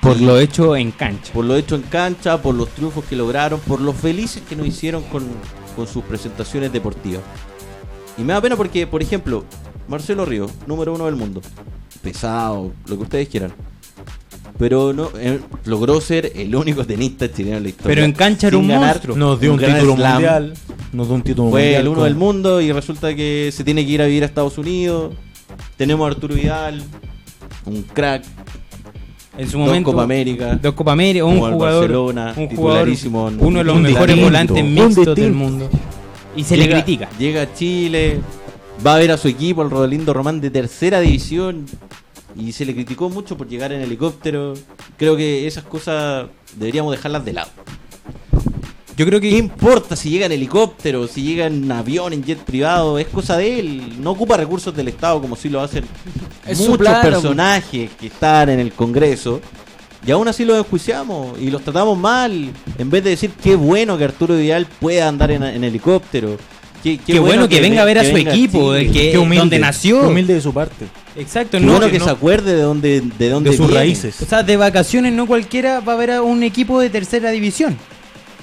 Por 0.00 0.20
lo 0.20 0.38
hecho 0.38 0.76
en 0.76 0.92
cancha. 0.92 1.32
por 1.32 1.44
lo 1.44 1.56
hecho 1.56 1.74
en 1.74 1.82
cancha, 1.82 2.40
por 2.40 2.54
los 2.54 2.68
triunfos 2.68 3.04
que 3.06 3.16
lograron, 3.16 3.58
por 3.60 3.80
los 3.80 3.96
felices 3.96 4.42
que 4.48 4.54
nos 4.54 4.66
hicieron 4.66 5.02
con, 5.04 5.24
con 5.78 5.86
sus 5.86 6.02
presentaciones 6.02 6.72
deportivas. 6.72 7.22
Y 8.18 8.22
me 8.22 8.32
da 8.32 8.40
pena 8.40 8.56
porque, 8.56 8.84
por 8.88 9.00
ejemplo, 9.00 9.44
Marcelo 9.86 10.24
Río, 10.24 10.50
número 10.66 10.92
uno 10.92 11.06
del 11.06 11.14
mundo, 11.14 11.40
pesado, 12.02 12.72
lo 12.88 12.96
que 12.96 13.02
ustedes 13.04 13.28
quieran. 13.28 13.52
Pero 14.58 14.92
no 14.92 15.08
eh, 15.20 15.38
logró 15.66 16.00
ser 16.00 16.32
el 16.34 16.52
único 16.56 16.84
tenista 16.84 17.32
chileno 17.32 17.58
en 17.58 17.62
la 17.62 17.68
historia. 17.68 17.94
Pero 17.94 18.04
en 18.04 18.12
cancha 18.12 18.48
era 18.48 18.58
un 18.58 18.66
ganar 18.66 18.88
monstruo. 18.94 19.16
Nos 19.16 19.40
dio 19.40 19.52
un, 19.52 19.60
título 19.60 19.94
Slam. 19.94 20.12
mundial. 20.14 20.54
Nos 20.92 21.06
dio 21.06 21.14
un 21.14 21.22
título 21.22 21.50
Fue 21.50 21.60
mundial. 21.62 21.82
el 21.82 21.88
uno 21.88 21.96
con- 21.98 22.04
del 22.04 22.14
mundo 22.16 22.60
y 22.60 22.72
resulta 22.72 23.14
que 23.14 23.50
se 23.54 23.62
tiene 23.62 23.86
que 23.86 23.92
ir 23.92 24.02
a 24.02 24.06
vivir 24.06 24.24
a 24.24 24.26
Estados 24.26 24.58
Unidos. 24.58 25.14
Tenemos 25.76 26.04
a 26.04 26.10
Arturo 26.10 26.34
Vidal, 26.34 26.82
un 27.66 27.82
crack, 27.84 28.24
En 29.38 29.48
su 29.48 29.56
dos 29.56 29.68
momento. 29.68 29.92
Copa 29.92 30.02
América. 30.02 30.58
Dos 30.60 30.74
Copa 30.74 30.92
América, 30.92 31.24
un 31.24 31.38
jugador, 31.38 31.58
Barcelona, 31.58 32.34
un 32.36 32.48
jugador, 32.48 32.88
uno 33.38 33.58
de 33.58 33.64
los 33.64 33.80
mejores 33.80 34.16
distinto, 34.16 34.24
volantes 34.24 34.64
mixtos 34.64 35.14
del 35.16 35.32
mundo. 35.32 35.70
Y 36.36 36.44
se 36.44 36.56
le 36.56 36.68
critica. 36.68 37.08
Llega 37.18 37.42
a 37.42 37.54
Chile, 37.54 38.20
va 38.84 38.96
a 38.96 38.98
ver 38.98 39.12
a 39.12 39.16
su 39.16 39.28
equipo, 39.28 39.62
el 39.62 39.70
Rodelindo 39.70 40.12
Román 40.12 40.40
de 40.40 40.50
tercera 40.50 41.00
división, 41.00 41.66
y 42.36 42.52
se 42.52 42.64
le 42.64 42.74
criticó 42.74 43.08
mucho 43.08 43.36
por 43.36 43.48
llegar 43.48 43.72
en 43.72 43.80
helicóptero. 43.80 44.54
Creo 44.96 45.16
que 45.16 45.46
esas 45.46 45.64
cosas 45.64 46.26
deberíamos 46.56 46.92
dejarlas 46.92 47.24
de 47.24 47.32
lado. 47.32 47.50
Yo 48.98 49.06
creo 49.06 49.20
¿Qué 49.20 49.30
que 49.30 49.38
importa 49.38 49.94
si 49.94 50.10
llega 50.10 50.26
en 50.26 50.32
helicóptero, 50.32 51.06
si 51.06 51.22
llega 51.22 51.46
en 51.46 51.70
avión, 51.70 52.12
en 52.12 52.24
jet 52.24 52.38
privado? 52.40 52.98
Es 52.98 53.06
cosa 53.06 53.36
de 53.36 53.60
él. 53.60 53.92
No 54.00 54.10
ocupa 54.10 54.36
recursos 54.36 54.74
del 54.74 54.88
Estado 54.88 55.20
como 55.20 55.36
sí 55.36 55.48
lo 55.48 55.60
hacen 55.60 55.84
Es 56.46 56.58
muchos 56.58 56.78
personajes 57.00 57.90
que 57.98 58.08
están 58.08 58.48
en 58.48 58.58
el 58.58 58.72
Congreso. 58.72 59.40
Y 60.06 60.10
aún 60.10 60.26
así 60.26 60.44
los 60.44 60.58
enjuiciamos 60.58 61.38
y 61.40 61.50
los 61.50 61.62
tratamos 61.62 61.96
mal. 61.96 62.50
En 62.76 62.90
vez 62.90 63.04
de 63.04 63.10
decir 63.10 63.30
qué 63.42 63.54
bueno 63.56 63.96
que 63.96 64.04
Arturo 64.04 64.36
Vidal 64.36 64.66
pueda 64.80 65.06
andar 65.08 65.30
en, 65.30 65.42
en 65.44 65.62
helicóptero. 65.64 66.36
Qué, 66.82 66.98
Qué 66.98 67.18
bueno 67.18 67.48
que 67.48 67.60
venga 67.60 67.82
a 67.82 67.84
ver 67.84 67.98
a 67.98 68.04
su 68.04 68.12
venga 68.12 68.32
equipo, 68.32 68.74
el 68.74 68.92
que- 68.92 69.10
Qué 69.12 69.18
humilde, 69.18 69.38
donde 69.40 69.58
nació. 69.58 70.00
qué 70.00 70.06
humilde 70.06 70.34
de 70.34 70.40
su 70.40 70.52
parte. 70.54 70.86
exacto, 71.16 71.58
Qué 71.58 71.64
no, 71.64 71.72
bueno 71.72 71.86
que 71.86 71.92
que 71.92 71.98
no- 71.98 72.04
se 72.04 72.10
acuerde 72.12 72.54
de 72.54 72.62
dónde, 72.62 73.02
de 73.18 73.28
dónde 73.30 73.50
De 73.50 73.56
sus 73.56 73.66
viene. 73.66 73.80
raíces. 73.82 74.20
o 74.22 74.26
sea, 74.26 74.44
de 74.44 74.56
vacaciones 74.56 75.12
no 75.12 75.26
cualquiera 75.26 75.80
va 75.80 75.94
a 75.94 75.96
ver 75.96 76.12
a 76.12 76.22
un 76.22 76.42
equipo 76.44 76.80
de 76.80 76.88
tercera 76.90 77.30
división. 77.30 77.76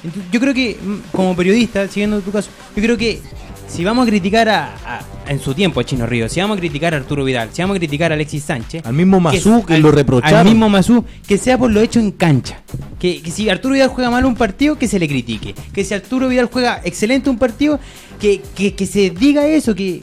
Entonces, 0.06 0.32
yo 0.32 0.40
creo 0.40 0.54
que 0.54 0.78
mm, 0.82 0.96
como 1.16 1.36
periodista, 1.36 1.88
siguiendo 1.88 2.22
tu 2.22 2.32
caso, 2.32 2.50
yo 2.76 2.82
creo 2.82 2.98
que 2.98 3.20
si 3.68 3.84
vamos 3.84 4.06
a 4.06 4.10
criticar 4.10 4.48
a, 4.48 4.76
a- 4.86 5.02
en 5.28 5.40
su 5.40 5.54
tiempo 5.56 5.80
a 5.80 5.84
Chino 5.84 6.06
Río, 6.06 6.30
si 6.30 6.40
vamos 6.40 6.58
a 6.58 6.60
criticar 6.60 6.94
a 6.94 6.98
Arturo 6.98 7.24
Vidal, 7.24 7.50
si 7.52 7.62
vamos 7.62 7.76
a 7.76 7.80
criticar 7.80 8.12
a 8.12 8.16
Alexis 8.16 8.44
Sánchez, 8.44 8.86
Al 8.86 8.94
mismo 8.94 9.20
Mazú 9.20 9.66
que, 9.66 9.74
al- 9.74 9.82
lo 9.82 9.92
reprocharon. 9.92 10.40
Al 10.40 10.46
mismo 10.46 10.70
Mazú, 10.70 11.04
que 11.28 11.38
sea 11.38 11.58
por 11.58 11.72
lo 11.72 11.82
hecho 11.82 12.00
en 12.00 12.12
cancha. 12.12 12.62
Que, 13.00 13.22
que 13.22 13.32
si 13.32 13.50
Arturo 13.50 13.74
Vidal 13.74 13.90
juega 13.90 14.10
mal 14.12 14.24
un 14.26 14.36
partido, 14.36 14.78
que 14.78 14.88
se 14.88 15.00
le 15.00 15.08
critique. 15.08 15.56
Que 15.74 15.84
si 15.84 15.94
Arturo 15.94 16.28
Vidal 16.28 16.48
juega 16.52 16.80
excelente 16.84 17.30
un 17.30 17.38
partido, 17.40 17.80
que, 18.20 18.42
que 18.74 18.86
se 18.86 19.10
diga 19.10 19.46
eso, 19.48 19.74
que... 19.76 20.02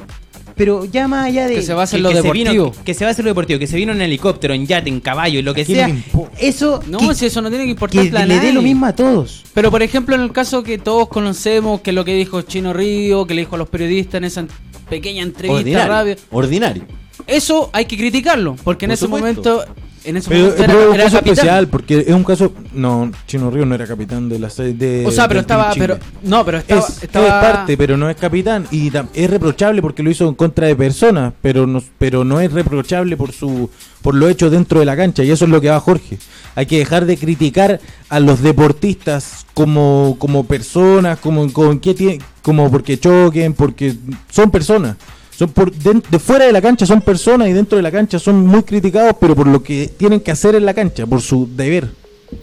Pero 0.56 0.84
ya 0.84 1.08
más 1.08 1.26
allá 1.26 1.46
de... 1.46 1.54
Que 1.56 1.62
se 1.62 1.72
base 1.74 1.96
en 1.96 2.02
lo 2.02 2.10
se 2.12 2.20
vino- 2.30 2.50
deportivo. 2.52 2.84
que 2.84 2.94
se 2.94 3.04
base 3.04 3.20
en 3.20 3.24
lo 3.26 3.30
deportivo, 3.30 3.58
que 3.58 3.66
se 3.66 3.76
vino 3.76 3.92
en 3.92 4.00
helicóptero, 4.02 4.52
en 4.54 4.66
yate, 4.66 4.88
en 4.90 5.00
caballo, 5.00 5.38
en 5.38 5.44
lo 5.44 5.54
que 5.54 5.62
¿A 5.62 5.64
sea. 5.66 5.96
Eso... 6.38 6.82
No, 6.86 6.98
que, 6.98 7.14
si 7.14 7.26
eso 7.26 7.40
no 7.40 7.48
tiene 7.48 7.64
que 7.64 7.70
importar 7.70 8.04
que 8.10 8.26
le 8.26 8.38
dé 8.40 8.52
lo 8.52 8.62
mismo 8.62 8.86
a 8.86 8.94
todos. 8.94 9.44
Pero 9.54 9.70
por 9.70 9.82
ejemplo, 9.82 10.14
en 10.14 10.20
el 10.22 10.32
caso 10.32 10.62
que 10.62 10.78
todos 10.78 11.08
conocemos, 11.08 11.80
que 11.80 11.90
es 11.90 11.96
lo 11.96 12.04
que 12.04 12.14
dijo 12.14 12.42
Chino 12.42 12.72
Río, 12.72 13.26
que 13.26 13.34
le 13.34 13.42
dijo 13.42 13.54
a 13.54 13.58
los 13.58 13.68
periodistas 13.68 14.18
en 14.18 14.24
esa 14.24 14.46
pequeña 14.88 15.22
entrevista 15.22 15.58
Ordinario. 15.60 15.88
radio, 15.92 16.16
Ordinario. 16.30 16.84
eso 17.26 17.70
hay 17.72 17.86
que 17.86 17.96
criticarlo, 17.96 18.56
porque 18.62 18.84
en 18.84 18.90
ese 18.92 19.04
supuesto. 19.06 19.40
momento, 19.42 19.64
en 20.04 20.16
ese 20.16 20.28
Pero, 20.28 20.40
momento 20.46 20.62
pero 20.66 20.72
es 20.72 20.78
un 20.78 20.82
era, 20.82 20.94
era 20.94 21.04
caso 21.04 21.16
capitán. 21.16 21.32
especial 21.34 21.68
porque 21.68 21.98
es 22.00 22.14
un 22.14 22.24
caso. 22.24 22.52
No, 22.72 23.10
Chino 23.26 23.50
Río 23.50 23.64
no 23.66 23.74
era 23.74 23.86
capitán 23.86 24.28
de 24.28 24.38
la 24.38 24.50
serie 24.50 24.74
de. 24.74 25.06
O 25.06 25.10
sea, 25.10 25.28
pero 25.28 25.40
estaba, 25.40 25.72
pero 25.76 25.98
no, 26.22 26.44
pero 26.44 26.58
estaba, 26.58 26.80
es, 26.80 27.02
estaba 27.02 27.26
es 27.26 27.32
parte, 27.32 27.76
pero 27.76 27.96
no 27.96 28.08
es 28.10 28.16
capitán. 28.16 28.66
Y 28.70 28.90
es 29.14 29.30
reprochable 29.30 29.80
porque 29.82 30.02
lo 30.02 30.10
hizo 30.10 30.28
en 30.28 30.34
contra 30.34 30.66
de 30.66 30.76
personas, 30.76 31.32
pero 31.42 31.66
no, 31.66 31.82
pero 31.98 32.24
no 32.24 32.40
es 32.40 32.52
reprochable 32.52 33.16
por 33.16 33.32
su 33.32 33.70
por 34.02 34.14
lo 34.16 34.28
hecho 34.28 34.50
dentro 34.50 34.80
de 34.80 34.86
la 34.86 34.96
cancha. 34.96 35.22
Y 35.22 35.30
eso 35.30 35.44
es 35.44 35.50
lo 35.50 35.60
que 35.60 35.68
va 35.70 35.78
Jorge. 35.80 36.18
Hay 36.56 36.66
que 36.66 36.78
dejar 36.78 37.06
de 37.06 37.16
criticar 37.16 37.80
a 38.08 38.18
los 38.20 38.42
deportistas 38.42 39.46
como, 39.54 40.16
como 40.18 40.44
personas, 40.44 41.18
como, 41.18 41.50
como, 41.52 41.80
¿qué 41.80 41.94
tiene- 41.94 42.18
como 42.42 42.70
porque 42.70 42.98
choquen, 42.98 43.54
porque 43.54 43.94
son 44.30 44.50
personas. 44.50 44.96
Son 45.42 45.50
por 45.50 45.72
de 45.72 46.18
fuera 46.20 46.44
de 46.44 46.52
la 46.52 46.62
cancha 46.62 46.86
son 46.86 47.00
personas 47.00 47.48
y 47.48 47.52
dentro 47.52 47.76
de 47.76 47.82
la 47.82 47.90
cancha 47.90 48.20
son 48.20 48.46
muy 48.46 48.62
criticados, 48.62 49.16
pero 49.20 49.34
por 49.34 49.48
lo 49.48 49.60
que 49.60 49.88
tienen 49.88 50.20
que 50.20 50.30
hacer 50.30 50.54
en 50.54 50.64
la 50.64 50.72
cancha, 50.72 51.04
por 51.04 51.20
su 51.20 51.48
deber. 51.56 51.88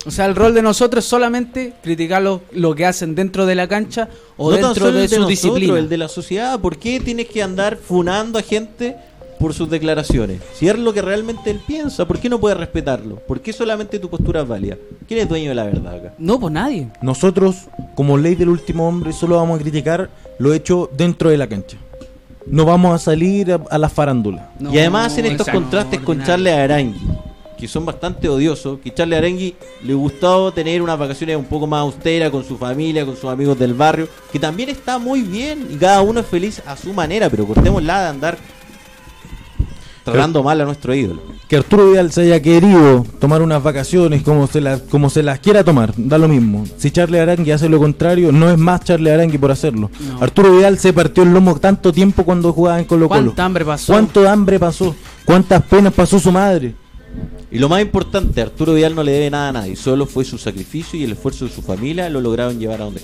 O 0.06 0.12
sea, 0.12 0.26
el 0.26 0.36
rol 0.36 0.54
de 0.54 0.62
nosotros 0.62 1.06
es 1.06 1.10
solamente 1.10 1.76
criticar 1.82 2.22
lo, 2.22 2.42
lo 2.52 2.76
que 2.76 2.86
hacen 2.86 3.16
dentro 3.16 3.46
de 3.46 3.56
la 3.56 3.70
cancha 3.70 4.10
o 4.36 4.52
no 4.52 4.58
tan 4.58 4.66
dentro 4.66 4.88
solo 4.88 4.98
de 4.98 5.06
el 5.06 5.10
de 5.10 5.16
su 5.16 5.22
nosotros, 5.22 5.30
disciplina. 5.30 5.80
el 5.80 5.88
de 5.88 5.98
la 5.98 6.10
sociedad. 6.10 6.60
¿Por 6.60 6.78
qué 6.78 7.00
tienes 7.00 7.28
que 7.30 7.42
andar 7.42 7.78
funando 7.78 8.38
a 8.38 8.42
gente 8.42 8.98
por 9.40 9.54
sus 9.54 9.70
declaraciones? 9.70 10.42
Si 10.56 10.68
es 10.68 10.78
lo 10.78 10.92
que 10.92 11.02
realmente 11.02 11.52
él 11.52 11.62
piensa, 11.66 12.06
¿por 12.06 12.20
qué 12.20 12.28
no 12.28 12.42
puedes 12.42 12.58
respetarlo? 12.58 13.16
¿Por 13.16 13.40
qué 13.40 13.54
solamente 13.54 13.98
tu 14.00 14.10
postura 14.10 14.42
es 14.42 14.48
válida? 14.50 14.76
¿Quién 15.08 15.22
es 15.22 15.30
dueño 15.30 15.48
de 15.48 15.56
la 15.56 15.64
verdad 15.64 15.96
acá? 15.96 16.14
No, 16.18 16.38
pues 16.38 16.52
nadie. 16.52 16.90
Nosotros, 17.02 17.56
como 17.96 18.18
ley 18.18 18.36
del 18.36 18.50
último 18.50 18.90
hombre, 18.90 19.14
solo 19.14 19.38
vamos 19.38 19.58
a 19.58 19.62
criticar 19.62 20.10
lo 20.38 20.54
hecho 20.54 20.90
dentro 20.98 21.30
de 21.30 21.38
la 21.38 21.48
cancha. 21.48 21.78
No 22.50 22.66
vamos 22.66 22.96
a 22.96 22.98
salir 22.98 23.52
a, 23.52 23.62
a 23.70 23.78
la 23.78 23.90
farándula. 23.90 24.52
No, 24.60 24.74
y 24.74 24.80
además 24.80 25.14
hacen 25.14 25.26
estos 25.26 25.48
exacto, 25.48 25.62
contrastes 25.62 26.00
con. 26.02 26.24
Charles 26.24 26.54
Arangui, 26.54 27.00
que 27.58 27.68
son 27.68 27.86
bastante 27.86 28.30
odiosos, 28.30 28.80
que 28.80 28.94
Charles 28.94 29.18
Arengui 29.18 29.56
le 29.84 29.94
gustaba 29.94 30.52
tener 30.52 30.82
unas 30.82 30.98
vacaciones 30.98 31.36
un 31.36 31.46
poco 31.46 31.68
más 31.68 31.82
austeras 31.82 32.30
con 32.30 32.44
su 32.44 32.58
familia, 32.58 33.06
con 33.06 33.16
sus 33.16 33.30
amigos 33.30 33.60
del 33.60 33.74
barrio, 33.74 34.08
que 34.32 34.40
también 34.40 34.70
está 34.70 34.98
muy 34.98 35.22
bien 35.22 35.68
y 35.70 35.76
cada 35.76 36.02
uno 36.02 36.22
es 36.22 36.26
feliz 36.26 36.62
a 36.66 36.78
su 36.78 36.94
manera, 36.94 37.30
pero 37.30 37.46
cortémosla 37.46 38.02
de 38.02 38.08
andar 38.08 38.38
tratando 40.12 40.44
mal 40.44 40.62
a 40.62 40.66
nuestro 40.66 40.94
ídolo. 40.94 41.22
Que 41.48 41.58
Arturo 41.58 41.90
Vidal 41.90 42.12
se 42.12 42.22
haya 42.22 42.42
querido 42.42 43.06
tomar 43.20 43.42
unas 43.42 43.64
vacaciones 43.64 44.22
como 44.22 44.48
se 44.48 44.62
las, 44.62 44.82
como 44.82 45.10
se 45.10 45.24
las 45.24 45.40
quiera 45.40 45.64
tomar, 45.64 45.94
da 45.98 46.18
lo 46.18 46.28
mismo. 46.28 46.66
Si 46.78 46.92
Charles 46.92 47.22
Arangui 47.22 47.52
hace 47.52 47.70
lo 47.70 47.80
contrario, 47.80 48.32
no 48.32 48.50
es 48.50 48.58
más 48.58 48.84
Charles 48.84 49.14
Arangui 49.14 49.38
por 49.38 49.52
hacerlo. 49.52 49.90
No. 50.00 50.22
Arturo 50.22 50.56
Vidal 50.56 50.78
se 50.78 50.94
partió 50.94 51.24
el 51.24 51.34
lomo 51.34 51.60
tanto 51.60 51.92
tiempo 51.92 52.24
cuando 52.24 52.54
jugaba 52.54 52.80
en 52.80 52.86
Colo 52.86 53.10
Colo. 53.10 53.22
¿Cuánta 53.22 53.46
hambre 53.46 53.66
pasó? 53.66 53.94
¿Cuánto 53.94 54.30
hambre 54.30 54.60
pasó? 54.60 54.96
¿Cuántas 55.26 55.64
penas 55.64 55.94
pasó 55.94 56.20
su 56.20 56.32
madre? 56.32 56.76
Y 57.52 57.58
lo 57.58 57.68
más 57.68 57.82
importante, 57.82 58.42
Arturo 58.42 58.76
Vidal 58.76 58.94
no 58.94 59.04
le 59.04 59.12
debe 59.12 59.30
nada 59.32 59.50
a 59.50 59.52
nadie, 59.54 59.76
solo 59.76 60.06
fue 60.06 60.24
su 60.24 60.38
sacrificio 60.38 61.00
y 61.00 61.04
el 61.04 61.14
esfuerzo 61.14 61.46
de 61.46 61.52
su 61.52 61.64
familia 61.64 62.10
lo 62.10 62.22
lograron 62.22 62.60
llevar 62.60 62.82
a 62.82 62.86
donde. 62.86 63.02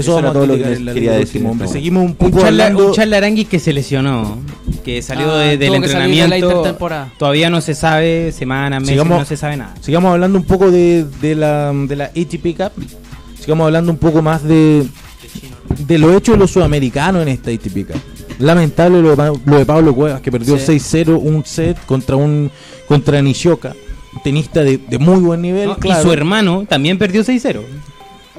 Eso, 0.00 0.10
Eso 0.12 0.18
era 0.20 0.32
todo 0.32 0.46
lo 0.46 0.54
que 0.56 0.78
la 0.80 0.94
quería 0.94 1.12
decir 1.12 1.44
Hombre. 1.46 1.68
Seguimos 1.68 2.02
un 2.04 2.10
Un 2.10 2.14
poco 2.16 2.40
charla, 2.40 2.66
hablando... 2.66 2.88
un 2.88 2.92
charla 2.94 3.16
Arangui 3.18 3.44
que 3.44 3.58
se 3.58 3.72
lesionó, 3.72 4.38
que 4.84 5.02
salió 5.02 5.30
Ah, 5.32 5.38
de- 5.38 5.56
del 5.58 5.70
de 5.70 5.76
entrenamiento. 5.76 6.36
intertemporada. 6.36 7.12
Todavía 7.18 7.50
no 7.50 7.60
se 7.60 7.74
sabe, 7.74 8.32
semanas, 8.32 8.80
meses, 8.80 8.94
Sigamos- 8.94 9.18
no 9.20 9.24
se 9.24 9.36
sabe 9.36 9.56
nada. 9.56 9.74
Sigamos 9.80 10.12
hablando 10.12 10.38
un 10.38 10.44
poco 10.44 10.70
de, 10.70 11.04
de 11.20 11.34
la, 11.34 11.72
de 11.72 11.96
la 11.96 12.04
ATP 12.06 12.56
Cup. 12.56 12.72
Sigamos 13.40 13.64
hablando 13.66 13.90
un 13.92 13.98
poco 13.98 14.20
más 14.22 14.42
de, 14.44 14.84
de 15.86 15.98
lo 15.98 16.16
hecho 16.16 16.32
de 16.32 16.38
los 16.38 16.50
sudamericanos 16.50 17.22
en 17.22 17.28
esta 17.28 17.50
ATP 17.50 17.86
Cup. 17.92 18.00
Lamentable 18.38 19.02
lo 19.02 19.16
de, 19.16 19.32
lo 19.44 19.58
de 19.58 19.66
Pablo 19.66 19.94
Cuevas, 19.94 20.20
que 20.20 20.30
perdió 20.30 20.58
Sí. 20.58 20.72
6-0 20.78 21.18
un 21.20 21.44
set 21.44 21.76
contra 21.86 22.14
un 22.16 22.50
contra 22.86 23.20
Nishioka, 23.20 23.74
un 24.14 24.22
tenista 24.22 24.62
de, 24.62 24.78
de 24.78 24.98
muy 24.98 25.20
buen 25.20 25.42
nivel. 25.42 25.68
¿no? 25.70 25.76
claro. 25.76 26.00
Y 26.00 26.04
su 26.04 26.12
hermano 26.12 26.64
también 26.68 26.98
perdió 26.98 27.22
6-0. 27.24 27.60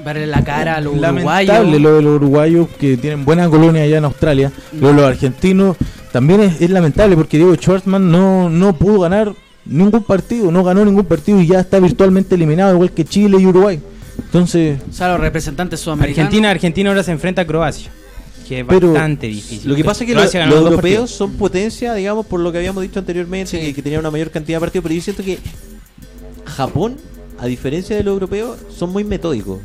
Verle 0.04 0.26
la 0.26 0.42
cara 0.44 0.76
a 0.76 0.80
los 0.80 0.96
Lamentable 0.96 1.50
uruguayos. 1.60 1.80
lo 1.82 1.94
de 1.96 2.02
los 2.02 2.16
uruguayos 2.16 2.68
que 2.78 2.96
tienen 2.96 3.24
buena 3.24 3.48
colonia 3.48 3.82
allá 3.82 3.98
en 3.98 4.04
Australia. 4.04 4.52
Lo 4.80 4.88
de 4.88 4.94
los 4.94 5.04
argentinos 5.04 5.76
también 6.12 6.40
es, 6.40 6.60
es 6.60 6.70
lamentable 6.70 7.16
porque 7.16 7.36
Diego 7.36 7.54
Schwartzman 7.54 8.10
no, 8.10 8.48
no 8.48 8.74
pudo 8.76 9.00
ganar 9.00 9.34
ningún 9.66 10.02
partido, 10.02 10.50
no 10.50 10.64
ganó 10.64 10.84
ningún 10.84 11.04
partido 11.04 11.40
y 11.40 11.46
ya 11.46 11.60
está 11.60 11.78
virtualmente 11.80 12.34
eliminado, 12.34 12.74
igual 12.74 12.90
que 12.92 13.04
Chile 13.04 13.36
y 13.40 13.46
Uruguay. 13.46 13.80
Entonces, 14.18 14.80
O 14.88 14.92
sea, 14.92 15.08
los 15.12 15.20
representantes 15.20 15.80
sudamericanos. 15.80 16.26
Argentina, 16.26 16.50
Argentina 16.50 16.90
ahora 16.90 17.02
se 17.02 17.12
enfrenta 17.12 17.42
a 17.42 17.46
Croacia, 17.46 17.90
que 18.48 18.60
es 18.60 18.66
Pero- 18.66 18.92
bastante 18.92 19.26
difícil. 19.28 19.68
Lo 19.70 19.76
que 19.76 19.84
pasa 19.84 20.02
es 20.04 20.08
que 20.08 20.14
Croacia 20.14 20.46
los 20.46 20.56
europeos 20.56 20.76
partidos. 20.76 21.10
son 21.10 21.32
potencia, 21.34 21.94
digamos, 21.94 22.26
por 22.26 22.40
lo 22.40 22.50
que 22.52 22.58
habíamos 22.58 22.82
dicho 22.82 22.98
anteriormente, 22.98 23.50
Sí. 23.50 23.58
que, 23.66 23.74
que 23.74 23.82
tenían 23.82 24.00
una 24.00 24.10
mayor 24.10 24.30
cantidad 24.30 24.56
de 24.56 24.60
partidos, 24.60 24.82
pero 24.82 24.94
yo 24.94 25.02
siento 25.02 25.22
que 25.22 25.38
Japón, 26.44 26.96
a 27.38 27.46
diferencia 27.46 27.96
de 27.96 28.02
los 28.02 28.12
europeos, 28.14 28.58
son 28.76 28.90
muy 28.90 29.04
metódicos, 29.04 29.60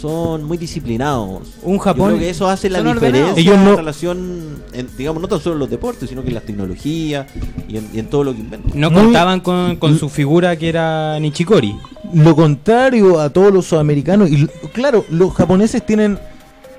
son 0.00 0.44
muy 0.44 0.58
disciplinados. 0.58 1.42
Un 1.62 1.74
Yo 1.76 1.78
Japón- 1.80 2.08
creo 2.08 2.18
que 2.20 2.30
eso 2.30 2.48
hace 2.48 2.68
la 2.68 2.82
diferencia. 2.82 3.34
Ellos 3.40 3.56
no- 3.58 3.70
en 3.70 3.76
relación, 3.76 4.62
en, 4.72 4.88
digamos, 4.98 5.22
no 5.22 5.28
tan 5.28 5.40
solo 5.40 5.54
en 5.54 5.60
los 5.60 5.70
deportes, 5.70 6.08
sino 6.08 6.22
que 6.22 6.28
en 6.28 6.34
las 6.34 6.44
tecnologías 6.44 7.26
y 7.68 7.76
en, 7.78 7.88
y 7.92 7.98
en 8.00 8.06
todo 8.06 8.24
lo 8.24 8.34
que 8.34 8.40
inventan. 8.40 8.72
No 8.78 8.90
Muy- 8.90 9.04
contaban 9.04 9.40
con, 9.40 9.76
con 9.76 9.98
su 9.98 10.08
figura 10.08 10.56
que 10.56 10.68
era 10.68 11.18
Nichikori. 11.20 11.76
lo 12.12 12.34
contrario 12.36 13.20
a 13.20 13.30
todos 13.30 13.52
los 13.52 13.66
sudamericanos, 13.66 14.30
y 14.30 14.46
claro, 14.72 15.04
los 15.10 15.32
japoneses 15.34 15.84
tienen, 15.86 16.18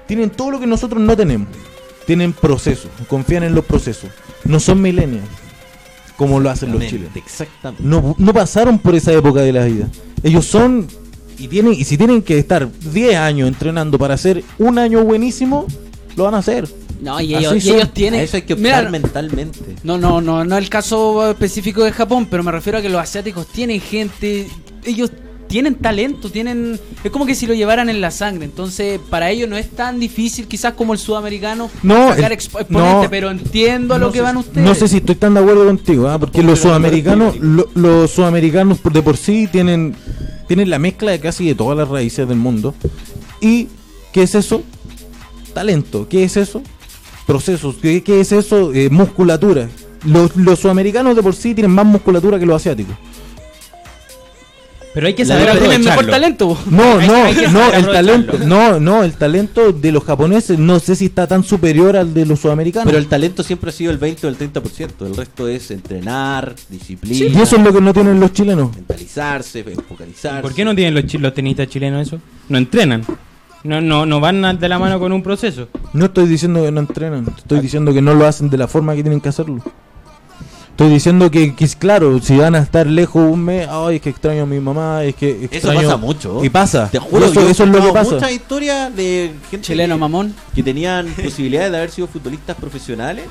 tienen 0.07 0.29
todo 0.29 0.51
lo 0.51 0.59
que 0.59 0.67
nosotros 0.67 1.01
no 1.01 1.15
tenemos. 1.17 1.47
Tienen 2.05 2.33
procesos, 2.33 2.91
confían 3.07 3.43
en 3.43 3.55
los 3.55 3.65
procesos. 3.65 4.11
No 4.43 4.59
son 4.59 4.79
millennials, 4.81 5.25
como 6.17 6.39
lo 6.39 6.49
hacen 6.51 6.71
los 6.71 6.85
chilenos. 6.85 7.15
Exactamente. 7.15 7.83
no, 7.83 8.15
no 8.17 8.33
pasaron 8.33 8.77
por 8.77 8.93
esa 8.93 9.11
época 9.11 9.41
de 9.41 9.51
la 9.51 9.65
vida. 9.65 9.87
Ellos 10.21 10.45
son 10.45 10.87
y 11.37 11.47
tienen 11.47 11.73
y 11.73 11.83
si 11.83 11.97
tienen 11.97 12.21
que 12.21 12.37
estar 12.37 12.69
10 12.71 13.15
años 13.15 13.47
entrenando 13.47 13.97
para 13.97 14.13
hacer 14.13 14.43
un 14.57 14.77
año 14.79 15.03
buenísimo, 15.03 15.65
lo 16.15 16.23
van 16.25 16.35
a 16.35 16.37
hacer. 16.39 16.67
No, 17.01 17.19
y 17.19 17.35
ellos, 17.35 17.63
y 17.65 17.71
ellos 17.71 17.91
tienen. 17.93 18.21
A 18.21 18.23
eso 18.23 18.37
hay 18.37 18.43
que 18.43 18.55
Mira, 18.55 18.77
optar 18.77 18.91
mentalmente. 18.91 19.59
No, 19.83 19.97
no, 19.97 20.21
no, 20.21 20.45
no 20.45 20.57
el 20.57 20.69
caso 20.69 21.29
específico 21.29 21.83
de 21.83 21.91
Japón, 21.91 22.27
pero 22.29 22.43
me 22.43 22.51
refiero 22.51 22.79
a 22.79 22.81
que 22.81 22.89
los 22.89 23.01
asiáticos 23.01 23.47
tienen 23.47 23.81
gente, 23.81 24.47
ellos 24.85 25.11
tienen 25.47 25.75
talento, 25.75 26.29
tienen, 26.31 26.79
es 27.03 27.11
como 27.11 27.25
que 27.25 27.35
si 27.35 27.45
lo 27.47 27.53
llevaran 27.53 27.89
en 27.89 28.01
la 28.01 28.11
sangre, 28.11 28.45
entonces 28.45 28.99
para 29.09 29.29
ellos 29.29 29.47
no 29.47 29.55
es 29.57 29.69
tan 29.69 29.99
difícil 29.99 30.47
quizás 30.47 30.73
como 30.73 30.93
el 30.93 30.99
sudamericano 30.99 31.69
No, 31.83 32.09
sacar 32.09 32.31
exponente, 32.31 32.73
no. 32.73 33.07
pero 33.09 33.29
entiendo 33.31 33.93
a 33.93 33.97
lo 33.99 34.07
no 34.07 34.11
que 34.11 34.17
sé, 34.19 34.23
van 34.23 34.37
ustedes. 34.37 34.65
No 34.67 34.73
sé 34.75 34.87
si 34.87 34.97
estoy 34.97 35.15
tan 35.15 35.33
de 35.35 35.39
acuerdo 35.41 35.65
contigo, 35.65 36.07
¿ah? 36.09 36.17
porque 36.19 36.41
los 36.43 36.59
sudamericanos, 36.59 37.37
lo- 37.39 37.69
los 37.75 38.11
sudamericanos 38.11 38.79
de 38.83 39.01
por 39.01 39.17
sí 39.17 39.47
tienen 39.51 39.95
tienen 40.47 40.69
la 40.69 40.77
mezcla 40.79 41.11
de 41.11 41.19
casi 41.19 41.47
de 41.47 41.55
todas 41.55 41.75
las 41.77 41.87
raíces 41.87 42.27
del 42.27 42.37
mundo. 42.37 42.75
¿Y 43.41 43.67
qué 44.13 44.23
es 44.23 44.35
eso? 44.35 44.61
Talento. 45.53 46.07
¿Qué 46.09 46.23
es 46.23 46.37
eso? 46.37 46.61
Procesos. 47.25 47.75
¿Qué, 47.81 48.03
qué 48.03 48.19
es 48.19 48.31
eso? 48.31 48.73
Eh, 48.73 48.89
musculatura. 48.89 49.67
Los, 50.05 50.35
los 50.35 50.59
sudamericanos 50.59 51.15
de 51.15 51.23
por 51.23 51.33
sí 51.33 51.55
tienen 51.55 51.71
más 51.71 51.85
musculatura 51.85 52.37
que 52.37 52.45
los 52.45 52.57
asiáticos. 52.57 52.95
Pero 54.95 55.07
hay 55.07 55.13
que 55.13 55.25
saber 55.25 55.59
tienen 55.59 55.83
mejor 55.83 56.05
talento. 56.05 56.57
No, 56.71 57.01
no, 57.01 57.25
hay 57.25 57.35
no, 57.51 57.73
el 57.73 57.85
talento, 57.85 58.37
no, 58.45 58.79
no, 58.79 59.03
el 59.03 59.11
talento 59.11 59.73
de 59.73 59.91
los 59.91 60.05
japoneses 60.05 60.57
no 60.57 60.79
sé 60.79 60.95
si 60.95 61.07
está 61.07 61.27
tan 61.27 61.43
superior 61.43 61.97
al 61.97 62.13
de 62.13 62.25
los 62.25 62.39
sudamericanos. 62.39 62.85
Pero 62.85 62.97
el 62.97 63.07
talento 63.07 63.43
siempre 63.43 63.71
ha 63.71 63.73
sido 63.73 63.91
el 63.91 63.97
20 63.97 64.25
o 64.25 64.29
el 64.29 64.37
30%. 64.37 65.05
El 65.05 65.17
resto 65.17 65.49
es 65.49 65.69
entrenar, 65.71 66.55
disciplina, 66.69 67.25
y 67.25 67.41
eso 67.41 67.57
es 67.57 67.61
lo 67.61 67.73
que 67.73 67.81
no 67.81 67.93
tienen 67.93 68.21
los 68.21 68.31
chilenos. 68.31 68.73
mentalizarse, 68.73 69.65
focalizarse. 69.85 70.41
¿Por 70.41 70.53
qué 70.53 70.63
no 70.63 70.73
tienen 70.73 70.93
los, 70.93 71.13
los 71.13 71.33
tenistas 71.33 71.67
chilenos 71.67 72.07
eso? 72.07 72.21
No 72.47 72.57
entrenan. 72.57 73.03
No, 73.65 73.81
no, 73.81 74.05
no 74.05 74.21
van 74.21 74.57
de 74.57 74.69
la 74.69 74.79
mano 74.79 74.97
con 74.97 75.11
un 75.11 75.21
proceso. 75.21 75.67
No 75.91 76.05
estoy 76.05 76.27
diciendo 76.27 76.63
que 76.63 76.71
no 76.71 76.79
entrenan, 76.79 77.25
estoy 77.37 77.59
diciendo 77.59 77.93
que 77.93 78.01
no 78.01 78.13
lo 78.13 78.25
hacen 78.25 78.49
de 78.49 78.57
la 78.57 78.69
forma 78.69 78.95
que 78.95 79.01
tienen 79.03 79.19
que 79.19 79.27
hacerlo. 79.27 79.61
Estoy 80.75 80.89
diciendo 80.89 81.31
que, 81.31 81.55
que 81.55 81.65
claro, 81.79 82.19
si 82.21 82.35
van 82.35 82.53
a 82.53 82.59
estar 82.59 82.85
lejos 82.85 83.31
un 83.31 83.45
mes, 83.45 83.65
ay, 83.71 83.95
es 83.95 84.01
que 84.01 84.09
extraño 84.09 84.43
a 84.43 84.45
mi 84.45 84.59
mamá, 84.59 85.05
es 85.05 85.15
que 85.15 85.47
Eso 85.49 85.73
pasa 85.73 85.95
mucho. 85.95 86.43
Y 86.43 86.49
pasa. 86.49 86.89
Te 86.91 86.99
juro, 86.99 87.25
eso, 87.27 87.35
yo 87.35 87.47
he 87.47 87.51
eso 87.51 87.63
es 87.63 87.69
lo 87.69 87.81
que 87.81 87.93
pasa. 87.93 88.15
muchas 88.15 88.31
historias 88.33 88.93
de 88.93 89.31
gente 89.49 89.65
Chileno 89.67 89.95
que, 89.95 89.99
mamón. 90.01 90.35
que 90.53 90.61
tenían 90.63 91.07
posibilidades 91.23 91.71
de 91.71 91.77
haber 91.77 91.91
sido 91.91 92.07
futbolistas 92.07 92.57
profesionales 92.57 93.23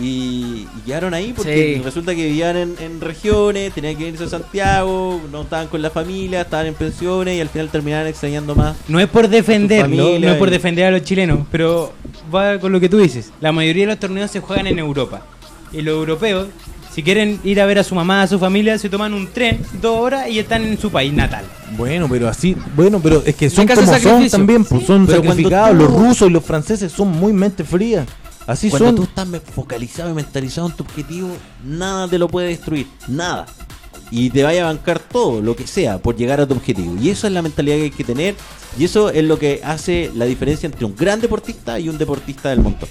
y, 0.00 0.66
y 0.76 0.80
quedaron 0.84 1.14
ahí 1.14 1.32
porque 1.32 1.76
Sí. 1.76 1.82
resulta 1.82 2.12
que 2.14 2.26
vivían 2.26 2.56
en, 2.56 2.74
en 2.80 3.00
regiones, 3.00 3.72
tenían 3.72 3.94
que 3.96 4.08
irse 4.08 4.24
a 4.24 4.28
Santiago, 4.28 5.20
no 5.30 5.42
estaban 5.42 5.68
con 5.68 5.80
la 5.80 5.90
familia, 5.90 6.40
estaban 6.40 6.66
en 6.66 6.74
pensiones 6.74 7.36
y 7.36 7.40
al 7.40 7.48
final 7.50 7.68
terminaban 7.68 8.08
extrañando 8.08 8.56
más. 8.56 8.76
No 8.88 8.98
es 8.98 9.06
por 9.08 9.28
defenderlo, 9.28 9.96
familia 9.96 10.18
no 10.28 10.32
es 10.32 10.38
por 10.38 10.50
defender 10.50 10.86
a 10.86 10.90
los 10.90 11.02
chilenos, 11.04 11.38
pero 11.52 11.92
va 12.34 12.58
con 12.58 12.72
lo 12.72 12.80
que 12.80 12.88
tú 12.88 12.98
dices. 12.98 13.30
La 13.40 13.52
mayoría 13.52 13.84
de 13.84 13.92
los 13.92 14.00
torneos 14.00 14.28
se 14.30 14.40
juegan 14.40 14.66
en 14.66 14.80
Europa. 14.80 15.22
Y 15.72 15.82
los 15.82 15.94
europeos, 15.94 16.48
si 16.94 17.02
quieren 17.02 17.38
ir 17.44 17.60
a 17.60 17.66
ver 17.66 17.78
a 17.78 17.84
su 17.84 17.94
mamá, 17.94 18.22
a 18.22 18.26
su 18.26 18.38
familia, 18.38 18.78
se 18.78 18.88
toman 18.88 19.12
un 19.14 19.28
tren, 19.28 19.60
dos 19.80 19.98
horas 20.00 20.28
y 20.28 20.38
están 20.38 20.62
en 20.64 20.78
su 20.78 20.90
país 20.90 21.12
natal. 21.12 21.44
Bueno, 21.76 22.06
pero 22.08 22.28
así, 22.28 22.56
bueno, 22.74 23.00
pero 23.00 23.22
es 23.24 23.34
que 23.36 23.50
son 23.50 23.66
como 23.66 23.98
son 23.98 24.28
también, 24.28 24.64
pues 24.64 24.86
son 24.86 25.06
pero 25.06 25.22
sacrificados. 25.22 25.70
tú- 25.76 25.82
Los 25.84 25.92
rusos 25.92 26.28
y 26.28 26.32
los 26.32 26.44
franceses 26.44 26.90
son 26.92 27.08
muy 27.08 27.32
mente 27.32 27.62
fría. 27.64 28.06
Así 28.46 28.70
Cuando 28.70 28.86
son. 28.88 28.96
tú 28.96 29.02
estás 29.02 29.28
focalizado 29.54 30.10
y 30.10 30.14
mentalizado 30.14 30.68
en 30.68 30.72
tu 30.76 30.82
objetivo, 30.82 31.28
nada 31.64 32.08
te 32.08 32.18
lo 32.18 32.28
puede 32.28 32.48
destruir, 32.48 32.86
nada. 33.06 33.44
Y 34.10 34.30
te 34.30 34.42
vaya 34.42 34.62
a 34.62 34.72
bancar 34.72 34.98
todo, 35.00 35.42
lo 35.42 35.54
que 35.54 35.66
sea, 35.66 35.98
por 35.98 36.16
llegar 36.16 36.40
a 36.40 36.46
tu 36.46 36.54
objetivo. 36.54 36.96
Y 36.98 37.10
eso 37.10 37.26
es 37.26 37.32
la 37.34 37.42
mentalidad 37.42 37.76
que 37.76 37.82
hay 37.82 37.90
que 37.90 38.04
tener. 38.04 38.34
Y 38.78 38.84
eso 38.84 39.10
es 39.10 39.22
lo 39.22 39.38
que 39.38 39.60
hace 39.62 40.10
la 40.14 40.24
diferencia 40.24 40.66
entre 40.66 40.86
un 40.86 40.96
gran 40.96 41.20
deportista 41.20 41.78
y 41.78 41.90
un 41.90 41.98
deportista 41.98 42.48
del 42.48 42.60
montón. 42.60 42.88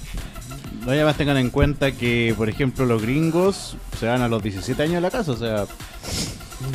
No, 0.88 0.94
además 0.94 1.16
tengan 1.18 1.36
en 1.36 1.50
cuenta 1.50 1.92
que, 1.92 2.32
por 2.34 2.48
ejemplo, 2.48 2.86
los 2.86 3.02
gringos 3.02 3.76
se 4.00 4.06
van 4.06 4.22
a 4.22 4.28
los 4.28 4.42
17 4.42 4.82
años 4.82 4.96
a 4.96 5.00
la 5.02 5.10
casa, 5.10 5.32
o 5.32 5.36
sea, 5.36 5.66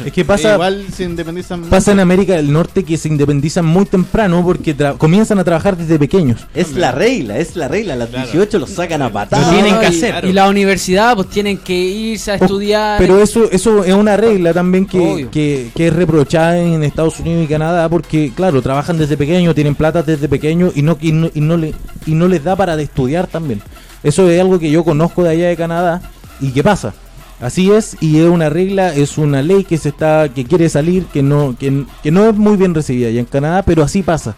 Es 0.05 0.13
que 0.13 0.23
pasa, 0.23 0.53
igual 0.53 0.85
se 0.95 1.03
independizan. 1.05 1.63
pasa 1.63 1.91
en 1.93 1.99
América 1.99 2.33
del 2.35 2.53
Norte 2.53 2.83
que 2.83 2.95
se 2.95 3.07
independizan 3.07 3.65
muy 3.65 3.85
temprano 3.85 4.43
porque 4.45 4.77
tra- 4.77 4.97
comienzan 4.99 5.39
a 5.39 5.43
trabajar 5.43 5.75
desde 5.75 5.97
pequeños. 5.97 6.45
Es 6.53 6.73
la 6.73 6.91
regla, 6.91 7.39
es 7.39 7.55
la 7.55 7.67
regla. 7.67 7.93
A 7.93 7.97
las 7.97 8.11
18 8.11 8.59
los 8.59 8.69
sacan 8.69 9.01
a 9.01 9.11
patadas. 9.11 9.47
Lo 9.47 9.53
tienen 9.53 9.79
que 9.79 9.85
y- 9.85 9.89
hacer. 9.89 10.25
Y 10.25 10.31
la 10.31 10.47
universidad, 10.47 11.15
pues 11.15 11.29
tienen 11.29 11.57
que 11.57 11.73
irse 11.73 12.31
a 12.31 12.35
estudiar. 12.35 12.99
Pero 12.99 13.19
eso 13.19 13.49
eso 13.51 13.83
es 13.83 13.93
una 13.95 14.15
regla 14.15 14.53
también 14.53 14.85
que, 14.85 15.27
que, 15.31 15.71
que 15.75 15.87
es 15.87 15.93
reprochada 15.93 16.59
en 16.59 16.83
Estados 16.83 17.19
Unidos 17.19 17.45
y 17.45 17.47
Canadá 17.47 17.89
porque, 17.89 18.31
claro, 18.35 18.61
trabajan 18.61 18.97
desde 18.99 19.17
pequeño, 19.17 19.55
tienen 19.55 19.73
plata 19.73 20.03
desde 20.03 20.29
pequeño 20.29 20.71
y 20.75 20.83
no, 20.83 20.99
y 21.01 21.11
no, 21.11 21.31
y 21.33 21.41
no, 21.41 21.57
le, 21.57 21.73
y 22.05 22.13
no 22.13 22.27
les 22.27 22.43
da 22.43 22.55
para 22.55 22.77
de 22.77 22.83
estudiar 22.83 23.25
también. 23.27 23.59
Eso 24.03 24.29
es 24.29 24.39
algo 24.41 24.59
que 24.59 24.69
yo 24.69 24.83
conozco 24.83 25.23
de 25.23 25.29
allá 25.31 25.47
de 25.47 25.55
Canadá 25.57 26.01
y 26.41 26.51
que 26.51 26.61
pasa. 26.63 26.93
Así 27.41 27.71
es 27.71 27.97
y 27.99 28.19
es 28.19 28.29
una 28.29 28.49
regla, 28.49 28.93
es 28.93 29.17
una 29.17 29.41
ley 29.41 29.63
que 29.63 29.77
se 29.77 29.89
está 29.89 30.29
que 30.29 30.45
quiere 30.45 30.69
salir, 30.69 31.05
que 31.07 31.21
no 31.23 31.55
que, 31.57 31.85
que 32.01 32.11
no 32.11 32.27
es 32.29 32.35
muy 32.35 32.55
bien 32.57 32.73
recibida 32.73 33.07
allá 33.09 33.19
en 33.19 33.25
Canadá, 33.25 33.63
pero 33.63 33.83
así 33.83 34.01
pasa. 34.03 34.35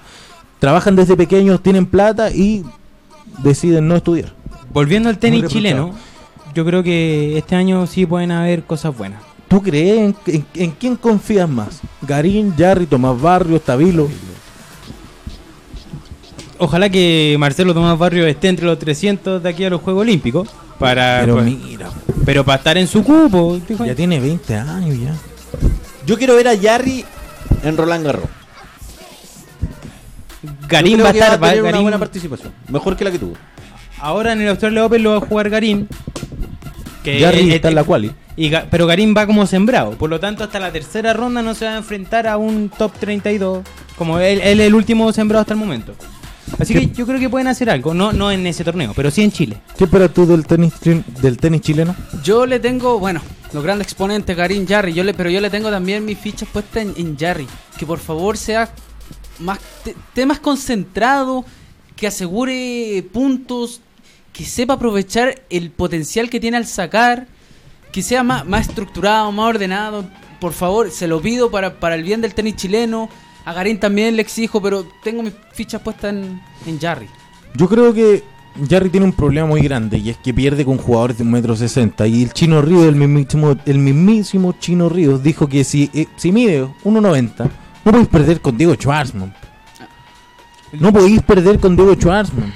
Trabajan 0.59 0.95
desde 0.95 1.16
pequeños, 1.18 1.61
tienen 1.61 1.86
plata 1.86 2.32
y 2.32 2.63
deciden 3.43 3.88
no 3.88 3.95
estudiar. 3.95 4.34
Volviendo 4.74 5.09
al 5.09 5.18
tenis 5.20 5.41
chileno, 5.47 5.91
yo 6.53 6.66
creo 6.66 6.82
que 6.84 7.38
este 7.38 7.55
año 7.55 7.86
sí 7.88 8.05
pueden 8.05 8.32
haber 8.32 8.63
cosas 8.63 8.95
buenas. 8.97 9.22
¿Tú 9.47 9.61
crees 9.61 9.99
en, 9.99 10.16
en- 10.26 10.45
en 10.55 10.72
quién 10.72 10.95
confías 10.95 11.47
más? 11.47 11.82
Garín, 12.01 12.53
Jarry, 12.57 12.88
Tomás 12.88 13.22
Barrios, 13.22 13.61
Tabilo. 13.61 14.09
Ojalá 16.58 16.89
que 16.89 17.36
Marcelo 17.39 17.74
Tomás 17.74 17.97
Barrio 17.97 18.26
esté 18.28 18.47
entre 18.49 18.66
los 18.66 18.80
300 18.80 19.43
de 19.43 19.49
aquí 19.49 19.64
a 19.66 19.70
los 19.70 19.82
Juegos 19.82 20.01
Olímpicos. 20.01 20.49
Para, 20.80 21.20
Pero 21.22 21.36
pues, 21.36 21.45
mira, 21.45 21.89
pero 22.26 22.43
para 22.43 22.58
estar 22.58 22.78
en 22.78 22.88
su 22.88 23.03
cupo. 23.03 23.60
ya 23.86 23.95
tiene 23.95 24.20
20 24.20 24.56
años 24.56 24.99
ya. 24.99 25.16
Yo 26.06 26.18
quiero 26.18 26.36
ver 26.36 26.47
a 26.49 26.58
Jarry 26.58 27.06
en 27.64 27.78
Roland 27.78 28.06
Garros. 28.06 28.26
Garín 30.68 31.01
va 31.01 31.10
a 31.10 31.12
estar. 31.12 31.41
va- 31.41 31.49
tener 31.49 31.64
una 31.64 31.80
buena 31.80 31.99
participación. 31.99 32.53
Mejor 32.68 32.95
que 32.95 33.03
la 33.06 33.12
que 33.12 33.20
tuvo. 33.20 33.34
ahora 33.99 34.34
en 34.34 34.41
el 34.41 34.49
Australia 34.49 34.86
Open 34.86 35.01
lo 35.03 35.12
va 35.12 35.18
a 35.18 35.22
jugar 35.22 35.49
Garín. 35.49 35.88
Que 37.03 37.24
eh, 37.24 37.56
está 37.56 37.68
en 37.70 37.74
eh, 37.74 37.76
la 37.76 37.84
quali. 37.84 38.12
y 38.36 38.51
pero 38.70 38.88
Garín 38.88 39.14
va 39.16 39.26
como 39.28 39.45
sembrado. 39.45 39.91
Por 39.91 40.10
lo 40.10 40.20
tanto, 40.20 40.43
hasta 40.43 40.60
la 40.60 40.72
tercera 40.72 41.14
ronda 41.14 41.41
no 41.41 41.53
se 41.53 41.66
va 41.66 41.74
a 41.74 41.78
enfrentar 41.78 42.28
a 42.28 42.38
un 42.38 42.70
top 42.70 42.91
32. 42.99 43.64
Como 43.97 44.20
él, 44.20 44.41
él 44.43 44.60
es 44.60 44.68
el 44.68 44.76
último 44.76 45.12
sembrado 45.14 45.41
hasta 45.41 45.53
el 45.53 45.60
momento. 45.60 45.93
Así 46.60 46.74
que 46.74 46.88
yo 46.88 47.06
creo 47.06 47.20
que 47.20 47.30
pueden 47.30 47.48
hacer 47.48 47.70
algo. 47.70 47.93
No, 47.93 48.14
no 48.14 48.32
en 48.32 48.46
ese 48.48 48.64
torneo, 48.64 48.93
pero 48.96 49.10
sí 49.12 49.22
en 49.24 49.32
Chile. 49.32 49.58
¿Qué 49.78 49.86
esperas 49.86 50.14
tú 50.14 50.26
del 50.26 50.46
tenis, 50.46 50.74
del 51.22 51.38
tenis 51.38 51.62
chileno? 51.62 51.96
Yo 52.24 52.46
le 52.46 52.60
tengo, 52.60 53.00
bueno, 53.00 53.22
los 53.52 53.64
grandes 53.64 53.88
exponentes, 53.88 54.36
Garín, 54.38 54.68
Jarry, 54.68 54.93
yo 54.93 55.04
le, 55.04 55.14
pero 55.14 55.30
yo 55.30 55.41
le 55.41 55.50
tengo 55.50 55.70
también 55.72 56.06
mis 56.06 56.18
fichas 56.20 56.48
puestas 56.52 56.84
en, 56.84 56.93
en 56.98 57.18
Jarry. 57.18 57.48
Que 57.78 57.86
por 57.86 58.00
favor 58.00 58.38
sea 58.38 58.70
más, 59.39 59.60
te- 60.14 60.26
más 60.26 60.39
concentrado, 60.39 61.43
que 61.96 62.08
asegure 62.08 63.04
puntos, 63.12 63.82
que 64.32 64.46
sepa 64.46 64.74
aprovechar 64.76 65.41
el 65.50 65.72
potencial 65.72 66.30
que 66.30 66.39
tiene 66.39 66.58
al 66.58 66.66
sacar, 66.68 67.26
que 67.91 68.02
sea 68.02 68.22
más, 68.24 68.46
más 68.46 68.68
estructurado, 68.70 69.32
más 69.32 69.48
ordenado. 69.50 70.06
Por 70.39 70.54
favor, 70.54 70.91
se 70.91 71.08
lo 71.08 71.22
pido 71.22 71.50
para, 71.50 71.80
para 71.80 71.96
el 71.96 72.04
bien 72.04 72.22
del 72.22 72.34
tenis 72.34 72.56
chileno. 72.58 73.10
A 73.46 73.54
Garín 73.54 73.80
también 73.80 74.16
le 74.16 74.22
exijo, 74.22 74.62
pero 74.62 74.86
tengo 75.04 75.22
mis 75.22 75.34
fichas 75.54 75.82
puestas 75.82 76.14
en, 76.14 76.41
en 76.66 76.80
Jarry. 76.80 77.08
Yo 77.54 77.70
creo 77.70 77.93
que 77.93 78.24
Jarry 78.70 78.89
tiene 78.89 79.06
un 79.06 79.14
problema 79.14 79.48
muy 79.48 79.62
grande 79.62 79.98
y 79.98 80.10
es 80.10 80.18
que 80.18 80.34
pierde 80.34 80.66
con 80.66 80.78
jugadores 80.78 81.18
de 81.18 81.24
un 81.24 81.32
metro 81.32 81.56
sesenta 81.56 82.08
y 82.08 82.24
el 82.24 82.34
Chino 82.34 82.62
Ríos, 82.62 82.86
el 82.86 82.96
mismísimo, 82.96 83.56
el 83.66 83.78
mismísimo 83.80 84.56
Chino 84.60 84.89
Ríos 84.89 85.22
dijo 85.22 85.48
que 85.48 85.64
si, 85.64 85.89
eh, 85.93 86.08
si 86.16 86.32
mide 86.32 86.64
1.90 86.84 87.50
no 87.86 87.91
podéis 87.91 88.08
perder 88.08 88.41
con 88.41 88.58
Diego 88.58 88.74
Schwarzman. 88.74 89.34
No 90.74 90.91
podéis 90.91 91.22
perder 91.22 91.60
con 91.60 91.76
Diego 91.76 91.93
Schwarzman. 91.93 92.52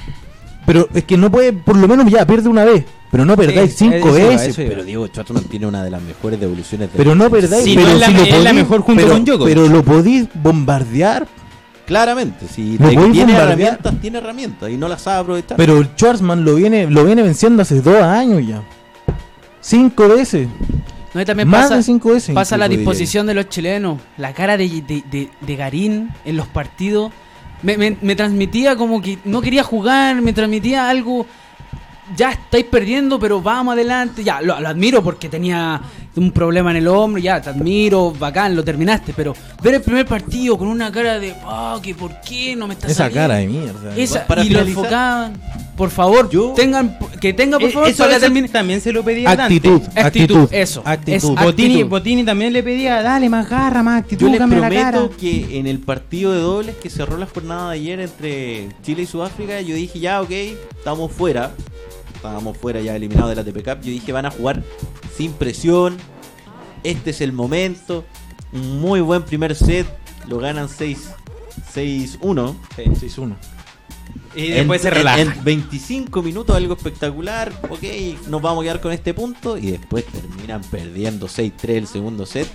Pero 0.65 0.89
es 0.93 1.03
que 1.03 1.17
no 1.17 1.29
puede, 1.29 1.53
por 1.53 1.77
lo 1.77 1.87
menos 1.87 2.09
ya 2.11 2.25
pierde 2.25 2.49
una 2.49 2.65
vez, 2.65 2.85
pero 3.11 3.25
no 3.25 3.35
perdáis 3.35 3.71
Sí, 3.71 3.77
cinco 3.89 4.09
eso 4.09 4.19
iba, 4.19 4.29
veces. 4.29 4.47
eso 4.49 4.61
iba. 4.61 4.69
Pero 4.71 4.83
Diego 4.83 5.07
Schwartzman 5.07 5.43
tiene 5.45 5.67
una 5.67 5.83
de 5.83 5.91
las 5.91 6.01
mejores 6.01 6.39
devoluciones 6.39 6.91
de 6.91 6.97
Pero 6.97 7.15
no 7.15 7.29
perdáis, 7.29 7.63
Sí, 7.63 7.75
pero 7.75 7.87
no 7.87 7.93
es 7.93 7.99
la- 7.99 8.05
si 8.07 8.13
lo 8.13 8.23
es 8.23 8.43
la 8.43 8.53
mejor 8.53 8.81
junto 8.81 9.01
pero, 9.01 9.13
con 9.13 9.25
Djokovic. 9.25 9.55
pero 9.55 9.67
lo 9.67 9.83
podéis 9.83 10.27
bombardear. 10.33 11.27
Claramente, 11.85 12.47
si 12.47 12.77
te- 12.77 12.87
tiene 12.87 13.01
bombardear. 13.01 13.41
herramientas, 13.41 13.95
tiene 13.99 14.17
herramientas 14.19 14.69
y 14.69 14.77
no 14.77 14.87
las 14.87 15.01
sabe 15.01 15.21
aprovechar. 15.21 15.57
Pero 15.57 15.77
el 15.79 15.87
Schwarzman 15.95 16.45
lo 16.45 16.53
viene, 16.55 16.87
lo 16.89 17.03
viene 17.03 17.23
venciendo 17.23 17.63
hace 17.63 17.81
dos 17.81 18.01
años 18.03 18.45
ya. 18.47 18.61
Cinco 19.61 20.07
veces. 20.07 20.47
No, 21.13 21.21
y 21.21 21.25
también 21.25 21.47
Más 21.47 21.63
pasa, 21.63 21.77
de 21.77 21.83
cinco 21.83 22.09
veces. 22.13 22.35
Pasa 22.35 22.55
la 22.57 22.67
disposición 22.67 23.25
de 23.25 23.33
los 23.33 23.49
chilenos. 23.49 23.99
La 24.17 24.33
cara 24.33 24.55
de, 24.57 24.69
de, 24.69 25.03
de- 25.09 25.29
de 25.41 25.55
Garín 25.55 26.09
en 26.23 26.37
los 26.37 26.47
partidos 26.47 27.11
me, 27.63 27.77
me- 27.77 27.97
me 28.01 28.15
transmitía 28.15 28.75
como 28.75 29.01
que 29.01 29.17
no 29.25 29.41
quería 29.41 29.63
jugar, 29.63 30.21
me 30.21 30.31
transmitía 30.33 30.89
algo. 30.89 31.25
Ya 32.15 32.31
estáis 32.31 32.65
perdiendo, 32.65 33.19
pero 33.19 33.41
vamos 33.41 33.73
adelante. 33.73 34.23
Ya, 34.23 34.41
lo, 34.41 34.59
lo 34.59 34.67
admiro 34.67 35.03
porque 35.03 35.29
tenía 35.29 35.81
un 36.15 36.31
problema 36.31 36.71
en 36.71 36.77
el 36.77 36.87
hombro. 36.87 37.21
Ya, 37.21 37.41
te 37.41 37.49
admiro, 37.49 38.11
bacán, 38.11 38.55
lo 38.55 38.63
terminaste. 38.63 39.13
Pero 39.15 39.33
ver 39.61 39.75
el 39.75 39.81
primer 39.81 40.05
partido 40.05 40.57
con 40.57 40.67
una 40.67 40.91
cara 40.91 41.19
de, 41.19 41.33
ah, 41.45 41.79
que 41.81 41.93
por 41.95 42.19
qué 42.21 42.55
no 42.55 42.67
me 42.67 42.73
está 42.73 42.87
Esa 42.87 42.95
saliendo?" 43.05 43.21
cara 43.21 43.35
de 43.35 43.47
mierda. 43.47 43.95
Esa, 43.95 44.25
Para 44.27 44.43
y 44.43 44.49
lo 44.49 44.61
enfocaban. 44.61 45.33
Por 45.77 45.91
favor, 45.91 46.29
yo- 46.29 46.51
tengan, 46.57 46.97
que 47.21 47.31
tenga, 47.33 47.57
por 47.57 47.69
Eh, 47.69 47.71
favor, 47.71 47.87
eso, 47.89 48.03
para 48.03 48.19
también 48.51 48.81
se 48.81 48.91
lo 48.91 49.01
pedía 49.01 49.29
Actitud, 49.31 49.79
Dante. 49.81 49.99
Actitud, 50.01 50.47
eso. 50.51 50.81
Actitud. 50.83 51.15
Es 51.15 51.23
Botini, 51.23 51.73
actitud. 51.75 51.89
Botini 51.89 52.23
también 52.25 52.51
le 52.51 52.61
pedía, 52.63 53.01
dale 53.01 53.29
más 53.29 53.49
garra, 53.49 53.81
más 53.81 54.01
actitud, 54.01 54.25
Yo 54.25 54.29
les 54.31 54.39
cambia 54.39 54.59
la 54.59 54.69
cara. 54.69 54.91
prometo 54.91 55.15
que 55.17 55.57
en 55.57 55.67
el 55.67 55.79
partido 55.79 56.33
de 56.33 56.39
dobles 56.41 56.75
que 56.75 56.89
cerró 56.89 57.15
la 57.15 57.27
jornada 57.27 57.71
de 57.71 57.77
ayer 57.77 57.99
entre 58.01 58.67
Chile 58.83 59.03
y 59.03 59.05
Sudáfrica, 59.05 59.61
yo 59.61 59.73
dije 59.73 59.99
ya, 60.01 60.21
ok, 60.21 60.31
estamos 60.77 61.13
fuera. 61.13 61.51
Estábamos 62.19 62.57
fuera 62.57 62.81
ya 62.81 62.97
eliminados 62.97 63.29
de 63.29 63.35
la 63.37 63.45
TP 63.45 63.63
Cup. 63.63 63.81
Yo 63.81 63.91
dije 63.91 64.11
van 64.11 64.25
a 64.25 64.29
jugar 64.31 64.61
sin 65.15 65.31
presión. 65.31 65.95
Este 66.83 67.11
es 67.11 67.21
el 67.21 67.31
momento. 67.31 68.03
Un 68.51 68.81
muy 68.81 68.99
buen 68.99 69.23
primer 69.23 69.55
set. 69.55 69.87
Lo 70.27 70.37
ganan 70.37 70.67
6 70.67 71.11
6-1. 71.73 72.55
6-1. 72.75 73.35
Y 74.35 74.49
después 74.49 74.79
En- 74.79 74.83
se 74.83 74.87
en- 74.89 74.93
relaja. 74.95 75.21
En, 75.21 75.43
25 75.45 76.21
minutos 76.21 76.55
algo 76.57 76.73
espectacular. 76.73 77.53
Ok, 77.69 77.83
nos 78.27 78.41
vamos 78.41 78.61
a 78.61 78.65
quedar 78.65 78.81
con 78.81 78.91
este 78.91 79.13
punto. 79.13 79.57
Y 79.57 79.71
después 79.71 80.03
terminan 80.05 80.61
perdiendo 80.69 81.27
6-3 81.29 81.77
el 81.77 81.87
segundo 81.87 82.25
set. 82.25 82.47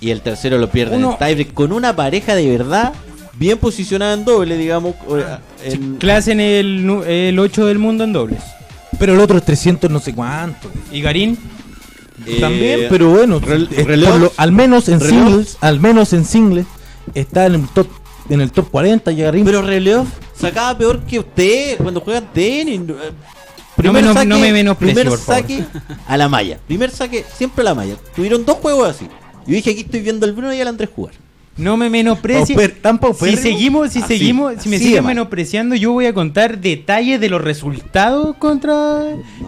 Y 0.00 0.10
el 0.10 0.22
tercero 0.22 0.58
lo 0.58 0.70
pierden 0.70 0.98
Uno- 1.04 1.12
en 1.12 1.18
tiebreak 1.18 1.54
con 1.54 1.70
una 1.72 1.94
pareja 1.94 2.34
de 2.34 2.50
verdad 2.50 2.92
bien 3.34 3.58
posicionada 3.58 4.14
en 4.14 4.24
doble, 4.24 4.56
digamos. 4.56 4.96
o- 5.06 5.18
en- 5.62 5.98
Clase 5.98 6.32
en 6.32 6.40
el, 6.40 6.90
el 7.06 7.38
8 7.38 7.66
del 7.66 7.78
mundo 7.78 8.02
en 8.02 8.12
dobles. 8.12 8.42
Pero 8.98 9.14
el 9.14 9.20
otro 9.20 9.38
es 9.38 9.44
300 9.44 9.90
no 9.90 10.00
sé 10.00 10.14
cuánto. 10.14 10.70
Y 10.92 11.00
Garín, 11.00 11.38
eh, 12.26 12.38
También, 12.40 12.86
pero 12.90 13.10
bueno, 13.10 13.40
rel- 13.40 13.68
es 13.70 13.86
reloj- 13.86 14.10
por 14.10 14.20
lo- 14.20 14.32
al 14.36 14.52
menos 14.52 14.88
en 14.88 15.00
reloj- 15.00 15.08
singles, 15.08 15.56
al 15.60 15.80
menos 15.80 16.12
en 16.12 16.24
singles 16.24 16.66
está 17.14 17.46
en 17.46 17.54
el 17.54 17.68
top 17.68 17.86
en 18.28 18.40
el 18.42 18.50
top 18.52 18.68
40 18.70 19.10
y 19.12 19.16
Garín. 19.22 19.44
Pero 19.44 19.62
Reloj 19.62 20.06
sacaba 20.38 20.76
peor 20.76 21.00
que 21.04 21.18
usted 21.20 21.78
cuando 21.78 22.00
juegan 22.00 22.30
tenis. 22.34 22.80
No 22.80 23.92
me- 23.92 24.02
no- 24.02 24.12
no 24.24 24.38
me 24.38 24.52
menosprecie, 24.52 24.94
primer 24.94 25.08
por 25.08 25.18
favor. 25.18 25.40
saque 25.42 25.64
a 26.06 26.16
la 26.16 26.28
malla. 26.28 26.58
Primer 26.66 26.90
saque 26.90 27.24
siempre 27.34 27.62
a 27.62 27.64
la 27.66 27.74
malla. 27.74 27.94
Tuvieron 28.14 28.44
dos 28.44 28.56
juegos 28.58 28.88
así. 28.90 29.06
Yo 29.46 29.54
dije 29.54 29.70
aquí 29.70 29.80
estoy 29.80 30.00
viendo 30.00 30.26
al 30.26 30.32
Bruno 30.32 30.52
y 30.52 30.60
al 30.60 30.68
Andrés 30.68 30.90
jugar. 30.94 31.14
No 31.58 31.76
me 31.76 31.90
menosprecie. 31.90 32.56
Pauper- 32.56 32.80
tan 32.80 32.98
Si 33.18 33.36
seguimos, 33.36 33.90
si 33.92 33.98
Así, 33.98 34.08
seguimos, 34.18 34.54
si 34.58 34.68
me 34.68 34.78
siguen 34.78 35.04
menospreciando, 35.04 35.74
yo 35.74 35.92
voy 35.92 36.06
a 36.06 36.14
contar 36.14 36.58
detalles 36.58 37.20
de 37.20 37.28
los 37.28 37.42
resultados 37.42 38.36
contra, 38.36 39.02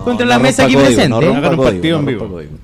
contra 0.05 0.27
la 0.27 0.39
mesa 0.39 0.65
aquí 0.65 0.75
código, 0.75 0.87
presente. 0.89 1.09
no 1.09 1.21
rompa 1.21 1.39
Hagan 1.39 1.51
un 1.53 1.57
código, 1.57 1.73
partido 1.73 2.03
no 2.03 2.09
en 2.11 2.19
rompa 2.19 2.25
vivo. 2.27 2.35
código. 2.35 2.59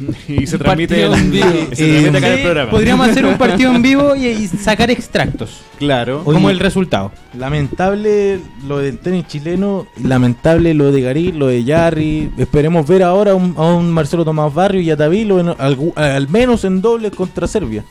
Y 0.28 0.46
se 0.46 0.56
Un 0.56 0.62
transmite, 0.62 1.06
partido 1.08 1.14
en 1.14 1.30
vivo. 1.30 1.46
y 1.72 1.76
se 1.76 1.84
transmite 1.84 2.16
acá 2.16 2.26
en 2.28 2.32
el 2.32 2.38
Sí, 2.38 2.42
programa. 2.44 2.70
podríamos 2.70 3.08
hacer 3.08 3.26
un 3.26 3.36
partido 3.36 3.74
en 3.74 3.82
vivo 3.82 4.16
y, 4.16 4.26
y 4.28 4.46
sacar 4.48 4.90
extractos, 4.90 5.60
Claro. 5.78 6.22
Oye, 6.24 6.34
como 6.36 6.48
el 6.48 6.58
resultado. 6.58 7.12
Lamentable 7.36 8.40
lo 8.66 8.78
del 8.78 8.98
tenis 8.98 9.26
chileno, 9.26 9.86
lamentable 10.02 10.72
lo 10.72 10.90
de 10.90 11.02
Garín, 11.02 11.38
lo 11.38 11.48
de 11.48 11.62
Jarry. 11.64 12.30
Esperemos 12.38 12.86
ver 12.86 13.02
ahora 13.02 13.32
a 13.32 13.34
un, 13.34 13.54
a 13.58 13.74
un 13.74 13.90
Marcelo 13.90 14.24
Tomás 14.24 14.54
Barrio 14.54 14.80
y 14.80 14.90
a 14.90 14.96
Tavilo 14.96 15.38
en 15.38 15.48
algu- 15.48 15.92
al 15.96 16.28
menos 16.30 16.64
en 16.64 16.80
doble 16.80 17.10
contra 17.10 17.46
Serbia. 17.46 17.84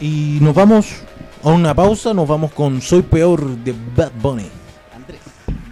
Y 0.00 0.38
nos 0.40 0.54
vamos 0.54 0.86
a 1.42 1.50
una 1.50 1.74
pausa, 1.74 2.14
nos 2.14 2.26
vamos 2.26 2.52
con 2.52 2.80
Soy 2.80 3.02
Peor 3.02 3.46
de 3.58 3.74
Bad 3.94 4.12
Bunny. 4.20 4.46
Andrés, 4.96 5.20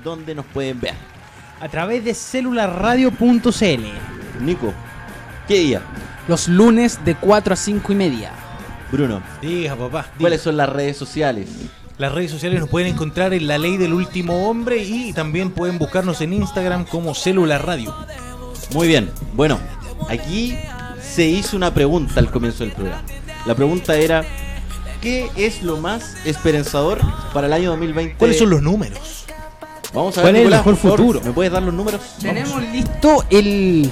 ¿dónde 0.04 0.34
nos 0.34 0.44
pueden 0.46 0.80
ver? 0.80 0.94
A 1.60 1.68
través 1.68 2.04
de 2.04 2.14
celularradio.cl. 2.14 4.44
Nico, 4.44 4.72
¿qué 5.46 5.60
día? 5.60 5.82
Los 6.28 6.46
lunes 6.46 7.02
de 7.04 7.14
4 7.14 7.54
a 7.54 7.56
5 7.56 7.92
y 7.92 7.96
media. 7.96 8.30
Bruno, 8.92 9.22
Diga, 9.40 9.76
papá. 9.76 10.06
¿cuáles 10.18 10.42
son 10.42 10.56
las 10.58 10.68
redes 10.68 10.96
sociales? 10.96 11.48
Las 11.96 12.12
redes 12.12 12.30
sociales 12.30 12.60
nos 12.60 12.68
pueden 12.68 12.92
encontrar 12.92 13.32
en 13.34 13.46
La 13.46 13.58
Ley 13.58 13.76
del 13.76 13.92
Último 13.92 14.48
Hombre 14.48 14.84
y 14.84 15.12
también 15.12 15.50
pueden 15.50 15.78
buscarnos 15.78 16.20
en 16.20 16.34
Instagram 16.34 16.84
como 16.84 17.14
Célula 17.14 17.58
Radio. 17.58 17.94
Muy 18.72 18.88
bien, 18.88 19.10
bueno, 19.34 19.58
aquí 20.08 20.56
se 21.00 21.24
hizo 21.24 21.56
una 21.56 21.74
pregunta 21.74 22.20
al 22.20 22.30
comienzo 22.30 22.64
del 22.64 22.72
programa. 22.72 23.02
La 23.46 23.54
pregunta 23.54 23.96
era, 23.96 24.24
¿qué 25.00 25.30
es 25.36 25.62
lo 25.62 25.76
más 25.78 26.16
esperanzador 26.24 26.98
para 27.32 27.46
el 27.46 27.52
año 27.52 27.70
2020? 27.70 28.16
¿Cuáles 28.16 28.38
son 28.38 28.50
los 28.50 28.62
números? 28.62 29.24
Vamos 29.94 30.18
a 30.18 30.20
¿Cuál 30.20 30.34
ver, 30.34 30.42
es 30.42 30.48
el 30.48 30.54
mejor 30.58 30.76
futuro? 30.76 31.20
¿Me 31.24 31.32
puedes 31.32 31.50
dar 31.50 31.62
los 31.62 31.72
números? 31.72 32.00
Tenemos 32.20 32.62
listo 32.72 33.24
el 33.30 33.90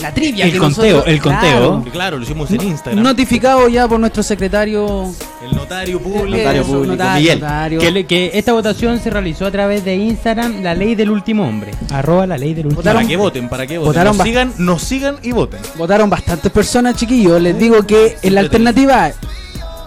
la 0.00 0.14
trivia 0.14 0.44
El 0.44 0.52
que 0.52 0.58
conteo, 0.58 0.84
nosotros- 0.96 1.12
el 1.14 1.20
conteo. 1.20 1.84
Claro, 1.92 2.18
lo 2.18 2.22
hicimos 2.24 2.50
en 2.50 2.62
Instagram. 2.62 3.02
Notificado 3.02 3.68
ya 3.68 3.88
por 3.88 3.98
nuestro 3.98 4.22
secretario 4.22 5.12
el 5.48 5.56
notario 5.56 6.00
público. 6.00 6.36
Notario 6.36 6.62
Eso, 6.62 6.70
público, 6.70 6.92
notario, 6.92 7.20
Miguel. 7.20 7.40
notario. 7.40 7.80
Que, 7.80 8.06
que 8.06 8.30
esta 8.34 8.52
votación 8.52 9.00
se 9.00 9.10
realizó 9.10 9.46
a 9.46 9.50
través 9.50 9.84
de 9.84 9.96
Instagram, 9.96 10.62
la 10.62 10.74
ley 10.74 10.94
del 10.94 11.10
último 11.10 11.46
hombre. 11.46 11.72
Arroba 11.90 12.26
la 12.26 12.38
ley 12.38 12.54
del 12.54 12.66
último 12.66 12.82
Para 12.82 13.00
Votaron- 13.00 13.08
que 13.08 13.16
voten, 13.16 13.48
para 13.48 13.66
que 13.66 13.78
voten. 13.78 13.88
votaron 13.88 14.16
nos 14.16 14.26
sigan, 14.26 14.52
nos 14.58 14.82
sigan 14.82 15.16
y 15.22 15.32
voten. 15.32 15.60
Votaron 15.76 16.08
bastantes 16.10 16.50
personas, 16.52 16.96
chiquillos. 16.96 17.40
Les 17.40 17.58
digo 17.58 17.84
que 17.86 18.16
en 18.22 18.34
la 18.34 18.40
alternativa 18.40 19.06
A 19.06 19.12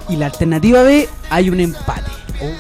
y 0.10 0.16
la 0.18 0.26
alternativa 0.28 0.84
B 0.84 1.08
hay 1.30 1.50
un 1.50 1.60
empate. 1.60 2.12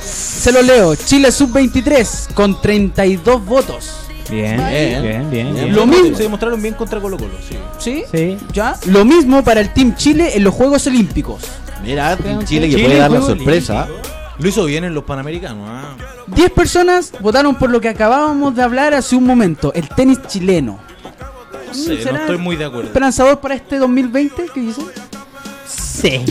Se 0.01 0.51
lo 0.51 0.61
leo. 0.61 0.95
Chile 0.95 1.31
sub-23 1.31 2.33
con 2.35 2.61
32 2.61 3.43
votos. 3.45 3.95
Bien, 4.32 4.57
Bien. 4.57 4.69
bien, 4.71 5.01
bien. 5.03 5.29
Bien. 5.29 5.53
bien. 5.53 5.75
Lo 5.75 5.86
mismo. 5.86 6.15
Se 6.17 6.23
demostraron 6.23 6.61
bien 6.61 6.73
contra 6.73 6.99
Colo 7.01 7.17
Colo, 7.17 7.34
sí. 7.47 7.57
¿Sí? 7.77 8.03
Sí. 8.11 8.38
¿Ya? 8.53 8.75
Lo 8.86 9.03
mismo 9.05 9.43
para 9.43 9.59
el 9.59 9.73
Team 9.73 9.95
Chile 9.95 10.32
en 10.36 10.43
los 10.43 10.53
Juegos 10.53 10.88
Olímpicos. 10.88 11.41
Mira, 11.84 12.15
Creo 12.17 12.41
Chile 12.43 12.69
que 12.69 12.75
Chile 12.75 12.88
puede 12.88 12.99
dar 12.99 13.11
la 13.11 13.21
sorpresa. 13.21 13.88
Lo 14.39 14.47
hizo 14.47 14.65
bien 14.65 14.84
en 14.86 14.93
los 14.93 15.03
Panamericanos. 15.03 15.67
Ah. 15.69 15.95
10 16.27 16.51
personas 16.51 17.11
votaron 17.19 17.55
por 17.55 17.69
lo 17.69 17.82
que 17.82 17.89
acabábamos 17.89 18.55
de 18.55 18.63
hablar 18.63 18.93
hace 18.93 19.15
un 19.15 19.25
momento, 19.25 19.71
el 19.73 19.88
tenis 19.89 20.19
chileno. 20.27 20.79
No 21.67 21.73
sé, 21.73 21.95
no 21.95 22.01
¿Será 22.01 22.19
estoy 22.21 22.38
muy 22.38 22.55
de 22.55 22.65
acuerdo. 22.65 22.88
¿Esperanzador 22.88 23.39
para 23.39 23.55
este 23.55 23.77
2020? 23.77 24.45
¿Qué 24.53 24.59
dicen? 24.61 24.86
Sí. 25.67 26.25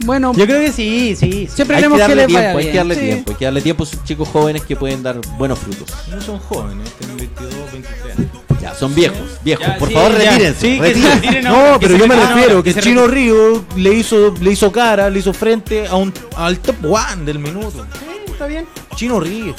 Bueno, 0.00 0.32
Yo 0.34 0.46
creo 0.46 0.60
que 0.60 0.72
sí, 0.72 1.14
sí. 1.18 1.46
sí. 1.46 1.48
siempre 1.54 1.76
Hay 1.76 1.82
que 1.84 1.88
que, 1.90 1.98
darle 1.98 2.26
tiempo, 2.26 2.58
hay 2.58 2.70
que 2.70 2.76
darle 2.76 2.94
Sí. 2.94 3.00
tiempo. 3.00 3.30
Hay 3.32 3.36
que 3.38 3.44
darle 3.44 3.60
tiempo 3.62 3.84
a 3.84 3.86
esos 3.86 4.04
chicos 4.04 4.28
jóvenes 4.28 4.62
que 4.62 4.76
pueden 4.76 5.02
dar 5.02 5.20
buenos 5.38 5.58
frutos. 5.58 5.88
No 6.10 6.20
son 6.20 6.38
jóvenes, 6.40 6.90
tienen 6.98 7.16
22, 7.16 7.72
23 7.72 8.18
años. 8.18 8.30
Ya, 8.60 8.74
son 8.74 8.94
viejos, 8.94 9.18
viejos. 9.44 9.66
Ya, 9.66 9.76
Por 9.78 9.88
sí, 9.88 9.94
favor, 9.94 10.12
ya. 10.12 10.30
retírense. 10.30 10.60
Sí, 10.60 10.76
que 10.76 10.82
retírense. 10.82 11.14
retiren 11.20 11.44
No, 11.44 11.78
que 11.78 11.86
pero 11.86 11.94
se 11.94 12.00
yo 12.00 12.06
me 12.08 12.16
refiero 12.16 12.50
ahora, 12.52 12.62
que 12.62 12.72
se 12.72 12.80
Chino. 12.80 13.06
Río 13.06 13.64
le 13.76 13.92
hizo, 13.94 14.34
le 14.40 14.52
hizo 14.52 14.72
cara, 14.72 15.10
le 15.10 15.18
hizo 15.18 15.32
frente 15.34 15.86
a 15.86 15.96
un, 15.96 16.12
al 16.36 16.58
top 16.60 16.76
one 16.84 17.24
del 17.24 17.38
minuto. 17.38 17.86
Está 18.26 18.46
bien. 18.46 18.66
Chino 18.96 19.20
Río. 19.20 19.54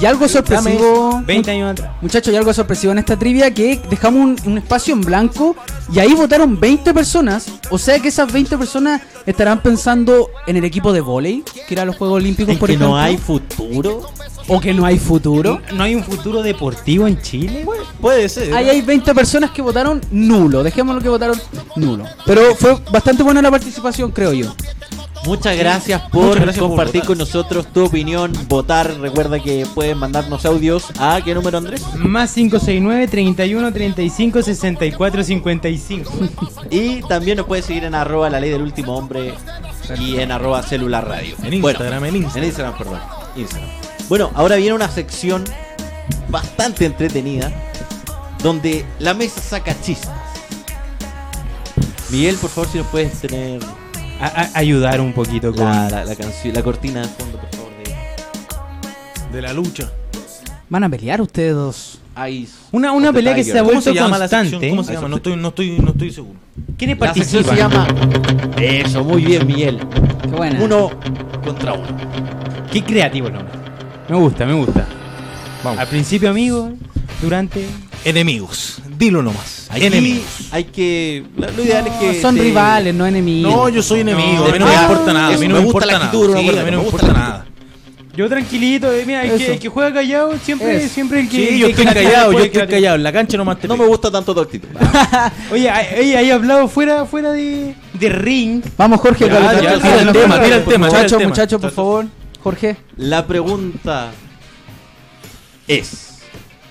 Y 0.00 0.06
algo 0.06 0.26
sorpresivo. 0.26 1.22
20 1.26 1.50
años 1.50 1.72
atrás. 1.72 1.90
Muchachos, 2.00 2.32
y 2.32 2.36
algo 2.36 2.52
sorpresivo 2.54 2.92
en 2.92 2.98
esta 2.98 3.18
trivia 3.18 3.52
que 3.52 3.80
dejamos 3.90 4.22
un, 4.22 4.50
un 4.52 4.58
espacio 4.58 4.94
en 4.94 5.02
blanco 5.02 5.54
y 5.92 5.98
ahí 5.98 6.14
votaron 6.14 6.58
20 6.58 6.94
personas. 6.94 7.46
O 7.70 7.78
sea 7.78 7.98
que 7.98 8.08
esas 8.08 8.32
20 8.32 8.56
personas 8.56 9.02
estarán 9.26 9.62
pensando 9.62 10.30
en 10.46 10.56
el 10.56 10.64
equipo 10.64 10.92
de 10.92 11.00
volei, 11.00 11.44
que 11.68 11.74
era 11.74 11.84
los 11.84 11.96
Juegos 11.96 12.16
Olímpicos, 12.16 12.52
¿En 12.52 12.58
por 12.58 12.68
que 12.68 12.74
ejemplo. 12.74 12.88
no 12.88 12.96
hay 12.98 13.16
futuro? 13.18 14.10
O 14.48 14.60
que 14.60 14.74
no 14.74 14.84
hay 14.84 14.98
futuro. 14.98 15.60
¿No 15.74 15.84
hay 15.84 15.94
un 15.94 16.02
futuro 16.02 16.42
deportivo 16.42 17.06
en 17.06 17.20
Chile? 17.20 17.64
Puede 18.00 18.28
ser. 18.28 18.52
Ahí 18.54 18.68
hay 18.70 18.80
20 18.80 19.14
personas 19.14 19.50
que 19.50 19.62
votaron 19.62 20.00
nulo. 20.10 20.62
Dejémoslo 20.62 21.00
que 21.00 21.08
votaron 21.08 21.40
nulo. 21.76 22.04
Pero 22.26 22.54
fue 22.56 22.76
bastante 22.90 23.22
buena 23.22 23.40
la 23.40 23.50
participación, 23.50 24.10
creo 24.10 24.32
yo. 24.32 24.52
Muchas 25.24 25.56
gracias 25.56 26.00
por 26.10 26.24
Muchas 26.24 26.42
gracias 26.42 26.58
por 26.58 26.68
compartir 26.70 27.04
con 27.04 27.16
nosotros 27.18 27.66
tu 27.72 27.84
opinión, 27.84 28.32
votar. 28.48 28.98
Recuerda 28.98 29.38
que 29.38 29.66
pueden 29.72 29.98
mandarnos 29.98 30.44
audios 30.44 30.86
a 30.98 31.20
qué 31.24 31.34
número, 31.34 31.58
Andrés. 31.58 31.82
Más 31.96 32.32
569 32.32 33.06
31 33.08 33.72
35 33.72 34.42
64 34.42 35.22
55. 35.24 36.12
Y 36.70 37.02
también 37.02 37.36
nos 37.36 37.46
puedes 37.46 37.64
seguir 37.64 37.84
en 37.84 37.94
arroba 37.94 38.30
la 38.30 38.40
ley 38.40 38.50
del 38.50 38.62
último 38.62 38.96
hombre 38.96 39.34
y 39.98 40.18
en 40.18 40.32
arroba 40.32 40.62
celular 40.62 41.06
radio. 41.06 41.36
En 41.42 41.60
Bueno, 41.60 41.78
Instagram, 41.78 42.04
en 42.06 42.16
Instagram. 42.16 42.42
En 42.42 42.48
Instagram, 42.48 42.78
perdón. 42.78 43.00
Instagram. 43.36 43.70
Bueno, 44.08 44.30
ahora 44.34 44.56
viene 44.56 44.74
una 44.74 44.88
sección 44.88 45.44
bastante 46.28 46.84
entretenida 46.84 47.52
donde 48.42 48.84
la 48.98 49.14
mesa 49.14 49.40
saca 49.40 49.80
chistes. 49.80 50.10
Miguel, 52.10 52.36
por 52.36 52.50
favor, 52.50 52.70
si 52.70 52.78
nos 52.78 52.86
puedes 52.88 53.20
tener 53.20 53.60
A- 54.22 54.42
a- 54.42 54.58
ayudar 54.58 55.00
un 55.00 55.12
poquito 55.12 55.52
con. 55.54 55.64
la, 55.64 55.90
la, 55.90 56.04
la 56.04 56.14
canción, 56.16 56.54
la 56.54 56.62
cortina 56.62 57.00
de 57.02 57.08
fondo, 57.08 57.38
por 57.38 57.50
favor. 57.50 57.72
De 59.30 59.36
De 59.36 59.42
la 59.42 59.52
lucha. 59.52 59.90
Van 60.68 60.84
a 60.84 60.88
pelear 60.88 61.20
ustedes 61.20 61.54
dos. 61.54 61.98
Ice. 62.30 62.52
Una, 62.72 62.92
una 62.92 63.10
pelea 63.12 63.34
que 63.34 63.42
se 63.42 63.50
ha 63.58 63.62
Tiger. 63.62 63.66
¿Cómo 63.68 63.80
se 63.82 63.90
vuelto 63.90 64.10
constante. 64.18 64.68
¿Cómo 64.70 64.84
se 64.84 64.92
llama? 64.92 65.08
No 65.08 65.16
estoy, 65.16 65.36
no 65.36 65.48
estoy, 65.48 65.78
no 65.78 65.90
estoy 65.92 66.12
seguro. 66.12 66.38
¿Quiénes 66.76 66.96
participan? 66.98 67.44
se 67.44 67.56
llama. 67.56 67.86
Eso, 68.58 69.02
muy 69.04 69.24
bien, 69.24 69.46
Miguel. 69.46 69.80
Qué 70.22 70.28
buena. 70.28 70.62
Uno 70.62 70.90
contra 71.42 71.72
uno. 71.72 71.86
Qué 72.70 72.84
creativo 72.84 73.28
el 73.28 73.34
nombre. 73.34 73.54
Me 74.08 74.16
gusta, 74.16 74.44
me 74.46 74.52
gusta. 74.52 74.86
Vamos. 75.64 75.78
Al 75.80 75.86
principio 75.88 76.28
amigos, 76.28 76.72
durante. 77.22 77.66
Enemigos. 78.04 78.81
Dilo 79.02 79.20
nomás. 79.20 79.66
Aquí 79.68 79.86
Enemigos. 79.86 80.24
hay 80.52 80.62
que. 80.64 81.24
Lo, 81.36 81.50
lo 81.50 81.64
ideal 81.64 81.84
es 81.88 81.92
que. 81.94 82.22
son 82.22 82.36
rivales, 82.38 82.94
no 82.94 83.04
enemigos. 83.04 83.52
No, 83.52 83.68
yo 83.68 83.82
soy 83.82 84.00
enemigo. 84.00 84.44
No, 84.44 84.44
a 84.46 84.52
mí 84.52 84.58
no 84.60 84.66
me 84.66 84.74
importa 84.74 85.12
nada. 85.12 85.34
A 85.34 85.38
mí 85.38 85.48
no 85.48 85.54
me 85.54 85.60
me 85.60 85.66
gusta 85.66 85.66
importa 85.66 85.86
la 85.86 85.92
nada. 85.94 86.04
actitud, 86.04 86.26
Sí, 86.36 86.48
a 86.58 86.64
mí 86.64 86.70
no 86.70 86.78
me 86.78 86.84
importa 86.84 87.12
nada. 87.12 87.46
Yo 88.14 88.28
tranquilito, 88.28 88.92
eh, 88.92 89.04
mira, 89.06 89.24
el 89.24 89.38
que, 89.38 89.52
el 89.54 89.58
que 89.58 89.68
juega 89.70 89.92
callado 89.94 90.36
siempre, 90.38 90.76
Eso. 90.84 90.94
siempre 90.94 91.20
el 91.20 91.28
que. 91.28 91.48
Sí, 91.48 91.58
yo 91.58 91.66
estoy 91.66 91.84
la- 91.86 91.94
callado, 91.94 92.32
yo 92.32 92.38
estoy 92.44 92.66
callado. 92.68 92.94
En 92.96 93.02
la 93.02 93.12
cancha 93.12 93.36
nomás 93.38 93.58
te 93.58 93.66
No 93.66 93.76
me 93.76 93.86
gusta 93.86 94.08
tanto 94.10 94.32
tu 94.34 94.40
actitud. 94.40 94.68
Oye, 95.50 95.68
ahí 95.68 95.86
ahí- 95.98 96.14
ahí 96.14 96.30
hablado 96.30 96.68
fuera, 96.68 97.04
fuera 97.06 97.32
de, 97.32 97.74
de 97.94 98.08
ring. 98.08 98.62
Vamos, 98.76 99.00
Jorge, 99.00 99.26
Ya, 99.28 99.58
tira 99.58 99.72
el 100.02 100.12
tema, 100.12 100.40
tira 100.42 100.56
el 100.56 100.64
tema, 100.64 100.86
Muchachos, 100.86 101.22
muchachos, 101.24 101.60
por 101.60 101.70
favor. 101.72 102.06
Jorge. 102.40 102.76
La 102.98 103.26
pregunta 103.26 104.10
es: 105.66 106.18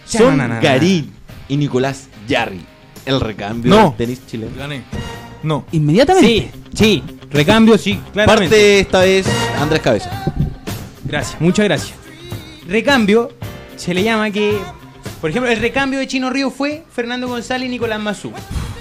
¿Son. 0.05 0.37
Garín 0.61 1.11
y 1.49 1.57
Nicolás 1.57 2.07
Yarri 2.31 2.65
el 3.05 3.19
recambio 3.19 3.69
No. 3.69 3.83
del 3.89 3.97
tenis 3.97 4.25
chileno? 4.25 4.51
Gané. 4.57 4.83
No. 5.43 5.65
Inmediatamente. 5.71 6.27
Sí, 6.27 6.49
sí, 6.73 7.03
recambio, 7.29 7.77
sí, 7.77 7.99
claramente. 8.13 8.49
Parte 8.49 8.79
esta 8.79 8.99
vez 9.01 9.27
Andrés 9.59 9.81
Cabeza. 9.81 10.23
Gracias, 11.03 11.41
muchas 11.41 11.65
gracias. 11.65 11.93
Recambio 12.67 13.29
se 13.75 13.93
le 13.93 14.03
llama 14.03 14.31
que, 14.31 14.57
por 15.19 15.29
ejemplo, 15.29 15.51
el 15.51 15.59
recambio 15.59 15.99
de 15.99 16.07
Chino 16.07 16.29
Río 16.29 16.51
fue 16.51 16.85
Fernando 16.93 17.27
González 17.27 17.67
y 17.67 17.71
Nicolás 17.71 17.99
Mazú. 17.99 18.31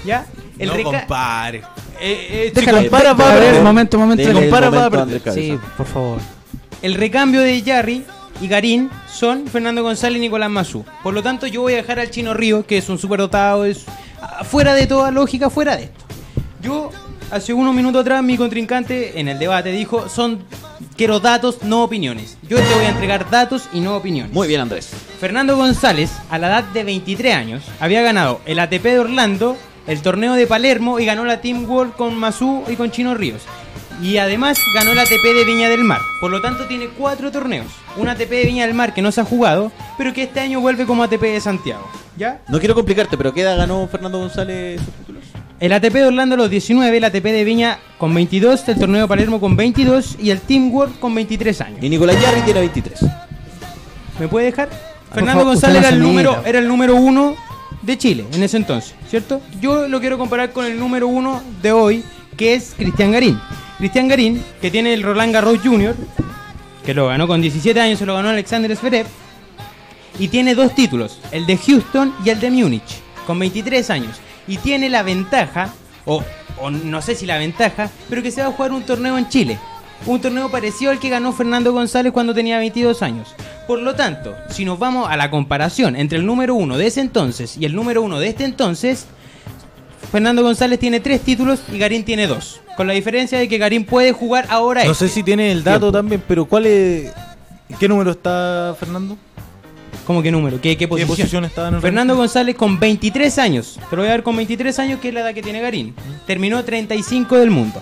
¿Ya? 0.04 0.26
El 0.58 0.68
no 0.68 0.82
compare. 0.82 1.62
Eh, 2.00 2.52
eh, 2.54 2.64
compara, 2.64 3.10
a 3.10 3.14
va 3.14 3.30
a 3.32 3.34
ver, 3.34 3.44
perder. 3.44 3.62
momento, 3.62 3.98
momento. 3.98 4.32
Compara, 4.32 4.70
va 4.70 4.76
a 4.76 4.80
momento 4.80 4.86
a 4.86 4.90
perder. 4.90 5.02
Andrés 5.02 5.22
Cabeza. 5.22 5.40
Sí, 5.54 5.58
por 5.76 5.86
favor. 5.86 6.18
El 6.82 6.94
recambio 6.94 7.40
de 7.40 7.60
Jarry 7.62 8.04
y 8.40 8.48
Garín 8.48 8.90
son 9.12 9.46
Fernando 9.46 9.82
González 9.82 10.18
y 10.18 10.20
Nicolás 10.20 10.50
Mazú. 10.50 10.84
Por 11.02 11.14
lo 11.14 11.22
tanto, 11.22 11.46
yo 11.46 11.62
voy 11.62 11.74
a 11.74 11.76
dejar 11.76 12.00
al 12.00 12.10
Chino 12.10 12.34
Río, 12.34 12.66
que 12.66 12.78
es 12.78 12.88
un 12.88 12.98
superdotado, 12.98 13.64
es 13.64 13.84
ah, 14.20 14.44
fuera 14.44 14.74
de 14.74 14.86
toda 14.86 15.10
lógica, 15.10 15.50
fuera 15.50 15.76
de 15.76 15.84
esto. 15.84 16.04
Yo, 16.62 16.90
hace 17.30 17.52
unos 17.52 17.74
minutos 17.74 18.02
atrás, 18.02 18.22
mi 18.22 18.36
contrincante 18.36 19.20
en 19.20 19.28
el 19.28 19.38
debate 19.38 19.70
dijo, 19.72 20.08
son 20.08 20.44
quiero 20.96 21.20
datos, 21.20 21.62
no 21.62 21.82
opiniones. 21.84 22.36
Yo 22.48 22.58
te 22.58 22.74
voy 22.74 22.84
a 22.84 22.90
entregar 22.90 23.30
datos 23.30 23.68
y 23.72 23.80
no 23.80 23.96
opiniones. 23.96 24.32
Muy 24.32 24.48
bien, 24.48 24.60
Andrés. 24.60 24.90
Fernando 25.18 25.56
González, 25.56 26.10
a 26.30 26.38
la 26.38 26.48
edad 26.48 26.64
de 26.64 26.84
23 26.84 27.34
años, 27.34 27.64
había 27.80 28.02
ganado 28.02 28.40
el 28.46 28.58
ATP 28.58 28.82
de 28.82 28.98
Orlando, 28.98 29.56
el 29.86 30.02
torneo 30.02 30.34
de 30.34 30.46
Palermo 30.46 31.00
y 31.00 31.06
ganó 31.06 31.24
la 31.24 31.40
Team 31.40 31.68
World 31.68 31.94
con 31.94 32.14
Mazú 32.16 32.64
y 32.68 32.76
con 32.76 32.90
Chino 32.90 33.14
Ríos. 33.14 33.42
Y 34.02 34.16
además 34.16 34.58
ganó 34.74 34.92
el 34.92 34.98
ATP 34.98 35.22
de 35.22 35.44
Viña 35.44 35.68
del 35.68 35.84
Mar. 35.84 36.00
Por 36.20 36.30
lo 36.30 36.40
tanto, 36.40 36.66
tiene 36.66 36.88
cuatro 36.88 37.30
torneos. 37.30 37.66
Un 37.96 38.08
ATP 38.08 38.30
de 38.30 38.44
Viña 38.46 38.66
del 38.66 38.74
Mar 38.74 38.94
que 38.94 39.02
no 39.02 39.12
se 39.12 39.20
ha 39.20 39.24
jugado, 39.24 39.70
pero 39.98 40.14
que 40.14 40.22
este 40.22 40.40
año 40.40 40.60
vuelve 40.60 40.86
como 40.86 41.02
ATP 41.02 41.20
de 41.20 41.40
Santiago. 41.40 41.86
¿Ya? 42.16 42.40
No 42.48 42.58
quiero 42.58 42.74
complicarte, 42.74 43.16
pero 43.18 43.34
¿qué 43.34 43.42
edad 43.42 43.58
ganó 43.58 43.86
Fernando 43.88 44.18
González 44.18 44.80
sus 44.80 44.94
títulos? 44.94 45.24
El 45.58 45.74
ATP 45.74 45.92
de 45.92 46.06
Orlando 46.06 46.36
los 46.36 46.48
19, 46.48 46.96
el 46.96 47.04
ATP 47.04 47.24
de 47.24 47.44
Viña 47.44 47.78
con 47.98 48.14
22, 48.14 48.66
el 48.68 48.78
torneo 48.78 49.02
de 49.02 49.08
Palermo 49.08 49.40
con 49.40 49.56
22 49.56 50.16
y 50.18 50.30
el 50.30 50.40
Team 50.40 50.72
World 50.72 50.98
con 50.98 51.14
23 51.14 51.60
años. 51.60 51.78
Y 51.82 51.90
Nicolás 51.90 52.20
Yarri 52.20 52.40
tiene 52.40 52.60
23. 52.60 53.00
¿Me 54.18 54.28
puede 54.28 54.46
dejar? 54.46 54.68
Por 54.70 55.16
Fernando 55.16 55.40
favor, 55.40 55.54
González 55.54 55.78
era 55.82 55.88
el, 55.90 56.00
número, 56.00 56.42
era 56.46 56.58
el 56.58 56.68
número 56.68 56.96
uno 56.96 57.36
de 57.82 57.98
Chile 57.98 58.24
en 58.32 58.42
ese 58.42 58.56
entonces, 58.56 58.94
¿cierto? 59.08 59.42
Yo 59.60 59.88
lo 59.88 60.00
quiero 60.00 60.16
comparar 60.16 60.52
con 60.52 60.64
el 60.64 60.78
número 60.78 61.08
uno 61.08 61.42
de 61.60 61.72
hoy, 61.72 62.04
que 62.36 62.54
es 62.54 62.74
Cristian 62.76 63.12
Garín. 63.12 63.38
Cristian 63.80 64.08
Garín, 64.08 64.44
que 64.60 64.70
tiene 64.70 64.92
el 64.92 65.02
Roland 65.02 65.32
Garros 65.32 65.58
Jr., 65.64 65.96
que 66.84 66.92
lo 66.92 67.06
ganó 67.06 67.26
con 67.26 67.40
17 67.40 67.80
años, 67.80 67.98
se 67.98 68.04
lo 68.04 68.14
ganó 68.14 68.28
Alexander 68.28 68.76
Zverev, 68.76 69.06
y 70.18 70.28
tiene 70.28 70.54
dos 70.54 70.74
títulos, 70.74 71.18
el 71.32 71.46
de 71.46 71.56
Houston 71.56 72.14
y 72.22 72.28
el 72.28 72.40
de 72.40 72.50
Múnich, 72.50 73.00
con 73.26 73.38
23 73.38 73.88
años. 73.88 74.20
Y 74.46 74.58
tiene 74.58 74.90
la 74.90 75.02
ventaja, 75.02 75.72
o, 76.04 76.22
o 76.60 76.70
no 76.70 77.00
sé 77.00 77.14
si 77.14 77.24
la 77.24 77.38
ventaja, 77.38 77.90
pero 78.10 78.22
que 78.22 78.30
se 78.30 78.42
va 78.42 78.48
a 78.48 78.52
jugar 78.52 78.72
un 78.72 78.82
torneo 78.82 79.16
en 79.16 79.30
Chile. 79.30 79.58
Un 80.04 80.20
torneo 80.20 80.50
parecido 80.50 80.90
al 80.90 80.98
que 80.98 81.08
ganó 81.08 81.32
Fernando 81.32 81.72
González 81.72 82.12
cuando 82.12 82.34
tenía 82.34 82.58
22 82.58 83.00
años. 83.00 83.34
Por 83.66 83.78
lo 83.78 83.94
tanto, 83.94 84.36
si 84.50 84.66
nos 84.66 84.78
vamos 84.78 85.08
a 85.08 85.16
la 85.16 85.30
comparación 85.30 85.96
entre 85.96 86.18
el 86.18 86.26
número 86.26 86.54
uno 86.54 86.76
de 86.76 86.88
ese 86.88 87.00
entonces 87.00 87.56
y 87.56 87.64
el 87.64 87.74
número 87.74 88.02
uno 88.02 88.20
de 88.20 88.28
este 88.28 88.44
entonces, 88.44 89.06
Fernando 90.10 90.42
González 90.42 90.78
tiene 90.78 91.00
tres 91.00 91.20
títulos 91.20 91.60
y 91.72 91.78
Garín 91.78 92.04
tiene 92.04 92.26
dos. 92.26 92.60
Con 92.76 92.86
la 92.86 92.92
diferencia 92.94 93.38
de 93.38 93.48
que 93.48 93.58
Garín 93.58 93.84
puede 93.84 94.12
jugar 94.12 94.46
ahora 94.48 94.84
No 94.84 94.92
este. 94.92 95.08
sé 95.08 95.14
si 95.14 95.22
tiene 95.22 95.52
el 95.52 95.62
dato 95.62 95.80
Tiempo. 95.80 95.92
también, 95.98 96.22
pero 96.26 96.44
¿cuál 96.46 96.66
es. 96.66 97.12
¿en 97.68 97.76
¿Qué 97.78 97.88
número 97.88 98.10
está 98.12 98.74
Fernando? 98.78 99.16
¿Cómo 100.06 100.22
qué 100.22 100.30
número? 100.32 100.60
¿Qué, 100.60 100.70
qué 100.70 100.78
¿Qué 100.78 100.88
posición? 100.88 101.08
posición 101.08 101.44
está 101.44 101.68
en 101.68 101.74
el 101.74 101.80
Fernando 101.80 102.16
González 102.16 102.56
con 102.56 102.80
23 102.80 103.38
años. 103.38 103.78
Te 103.90 103.96
lo 103.96 104.02
voy 104.02 104.08
a 104.08 104.12
dar 104.12 104.22
con 104.24 104.36
23 104.36 104.76
años, 104.80 104.98
que 105.00 105.08
es 105.08 105.14
la 105.14 105.20
edad 105.20 105.34
que 105.34 105.42
tiene 105.42 105.60
Garín. 105.60 105.94
Terminó 106.26 106.64
35 106.64 107.36
del 107.38 107.50
mundo. 107.50 107.80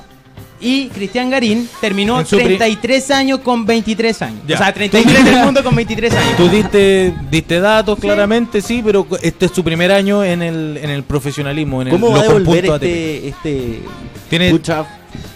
Y 0.60 0.88
Cristian 0.88 1.30
Garín 1.30 1.68
terminó 1.80 2.18
En 2.18 2.26
su 2.26 2.36
pri- 2.36 2.56
33 2.56 3.10
años 3.12 3.38
con 3.40 3.64
23 3.64 4.22
años. 4.22 4.40
Ya. 4.46 4.56
O 4.56 4.58
sea, 4.58 4.72
33 4.74 5.24
del 5.24 5.36
mundo 5.44 5.62
con 5.62 5.74
23 5.76 6.12
años. 6.12 6.36
Tú 6.36 6.48
diste, 6.48 7.14
diste 7.30 7.60
datos 7.60 7.98
claramente, 7.98 8.60
sí, 8.60 8.82
pero 8.84 9.06
este 9.22 9.46
es 9.46 9.52
su 9.52 9.62
primer 9.62 9.92
año 9.92 10.24
en 10.24 10.42
el, 10.42 10.76
en 10.82 10.90
el 10.90 11.04
profesionalismo. 11.04 11.82
En 11.82 11.88
el, 11.88 11.92
¿Cómo 11.92 12.10
va 12.10 12.20
a 12.20 12.22
devolver 12.24 12.64
este, 12.66 13.28
este 13.28 13.82
Tiene- 14.28 14.50
pucha 14.50 14.84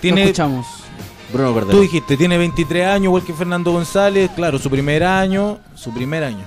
Tiene, 0.00 0.22
Lo 0.22 0.26
escuchamos. 0.26 0.66
Bruno 1.32 1.52
Cordero? 1.54 1.76
tú 1.78 1.82
dijiste, 1.82 2.16
tiene 2.16 2.36
23 2.36 2.86
años, 2.86 3.04
igual 3.04 3.22
que 3.24 3.32
Fernando 3.32 3.72
González. 3.72 4.28
Claro, 4.36 4.58
su 4.58 4.68
primer 4.68 5.04
año, 5.04 5.58
su 5.76 5.92
primer 5.94 6.24
año. 6.24 6.44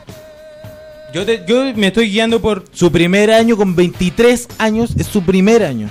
Yo, 1.13 1.25
te- 1.25 1.43
yo 1.47 1.63
me 1.75 1.87
estoy 1.87 2.09
guiando 2.11 2.41
por 2.41 2.65
Su 2.73 2.91
primer 2.91 3.31
año 3.31 3.55
con 3.55 3.73
23 3.73 4.49
años 4.57 4.93
es 4.97 5.07
su 5.07 5.23
primer 5.23 5.63
año. 5.63 5.89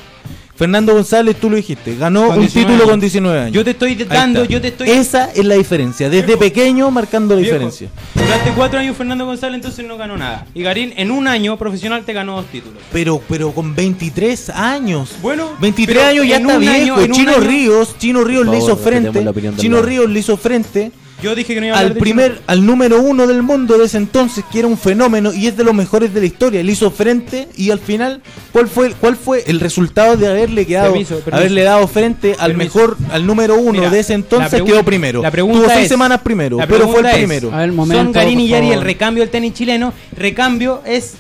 Fernando 0.57 0.95
González, 0.95 1.35
tú 1.41 1.51
lo 1.51 1.57
dijiste, 1.57 1.97
ganó 1.97 2.29
Con 2.29 2.35
un 2.37 2.41
19 2.43 2.67
título 2.67 2.85
con 2.85 2.93
años. 2.95 3.01
19 3.01 3.41
años. 3.41 3.53
Yo 3.53 3.65
te 3.65 3.71
estoy 3.73 3.95
dando, 3.97 4.45
yo 4.45 4.61
te 4.61 4.69
estoy. 4.69 4.89
Esa 4.89 5.33
es 5.33 5.45
la 5.45 5.57
diferencia, 5.57 6.09
desde 6.09 6.27
Viejo. 6.27 6.39
pequeño 6.41 6.91
marcando 6.93 7.35
la 7.35 7.41
Viejo, 7.41 7.55
diferencia. 7.55 7.89
Durante 8.15 8.51
cuatro 8.53 8.79
años 8.79 8.97
Fernando 8.97 9.27
González 9.27 9.57
entonces 9.57 9.85
no 9.85 9.97
ganó 9.97 10.17
nada. 10.17 10.47
Y 10.55 10.63
Garín 10.63 10.93
en 10.97 11.11
un 11.11 11.27
año 11.27 11.57
profesional 11.57 12.05
te 12.05 12.13
ganó 12.13 12.37
dos 12.37 12.47
títulos. 12.47 12.79
Pero, 12.93 13.21
pero 13.29 13.51
con 13.53 13.75
23 13.75 14.51
años. 14.51 15.17
Bueno, 15.21 15.51
23 15.61 15.97
pero 15.99 16.09
años 16.09 16.27
ya 16.29 16.37
está 16.37 16.59
viejo. 16.59 16.97
año- 17.01 17.13
Chino 17.15 17.33
año- 17.33 17.41
Ríos, 17.41 17.99
Chino 17.99 18.23
Ríos 18.25 18.47
le 18.47 18.59
hizo 18.59 18.77
frente. 18.77 19.25
Chino. 19.57 19.83
Ríos 19.83 20.09
le 20.09 20.21
hizo 20.21 20.37
frente 20.37 20.93
Yo 21.25 21.35
dije 21.35 21.55
que 21.55 21.61
no 21.61 21.67
iba 21.67 21.77
a 21.77 21.79
hablar 21.79 21.91
al 21.93 21.95
de 21.95 22.01
primer, 22.01 22.33
Chino. 22.33 22.43
al 22.47 22.67
número 22.67 23.01
uno 23.01 23.27
del 23.27 23.43
mundo 23.43 23.79
de 23.79 23.87
ese 23.87 23.97
entonces, 23.97 24.45
que 24.53 24.59
era 24.59 24.69
un 24.69 24.77
fenómeno 24.77 25.33
y 25.33 25.47
es 25.47 25.57
de 25.57 25.65
los 25.65 25.73
mejores 25.75 26.13
de 26.13 26.21
la 26.21 26.27
historia. 26.27 26.63
Le 26.63 26.71
hizo 26.73 26.91
frente 26.91 27.49
y 27.57 27.71
al 27.71 27.79
final, 27.79 28.21
¿cuál 28.53 28.69
fue, 28.69 28.93
cuál 28.93 29.17
fue 29.17 29.43
el 29.47 29.59
resultado 29.61 30.17
de 30.17 30.27
haberle 30.29 30.67
quedado, 30.67 30.93
Permiso, 30.93 31.17
permiso. 31.21 31.37
haberle 31.37 31.63
dado 31.63 31.89
frente 31.89 32.37
al 32.39 32.53
Permiso. 32.53 32.79
mejor, 32.79 32.97
al 33.11 33.27
número 33.27 33.57
uno 33.57 33.73
Mira, 33.73 33.91
de 33.91 34.01
ese 34.01 34.13
entonces 34.15 34.63
quedó 34.63 34.85
primero? 34.85 35.23
la 35.23 35.31
pregunta 35.31 35.61
Tuvo 35.61 35.69
seis 35.71 35.83
es- 35.85 35.89
semanas 35.89 36.21
primero, 36.23 36.59
pero 36.69 36.89
fue 36.89 37.01
el 37.01 37.07
es- 37.07 37.15
primero. 37.17 37.53
A 37.53 37.59
ver, 37.59 37.73
momento, 37.73 38.03
Son 38.05 38.13
Garín 38.13 38.41
y 38.41 38.49
Yari 38.49 38.71
el 38.73 38.83
recambio 38.83 39.23
del 39.23 39.31
tenis 39.31 39.55
chileno. 39.55 39.93
Recambio 40.17 40.83
es 40.85 41.15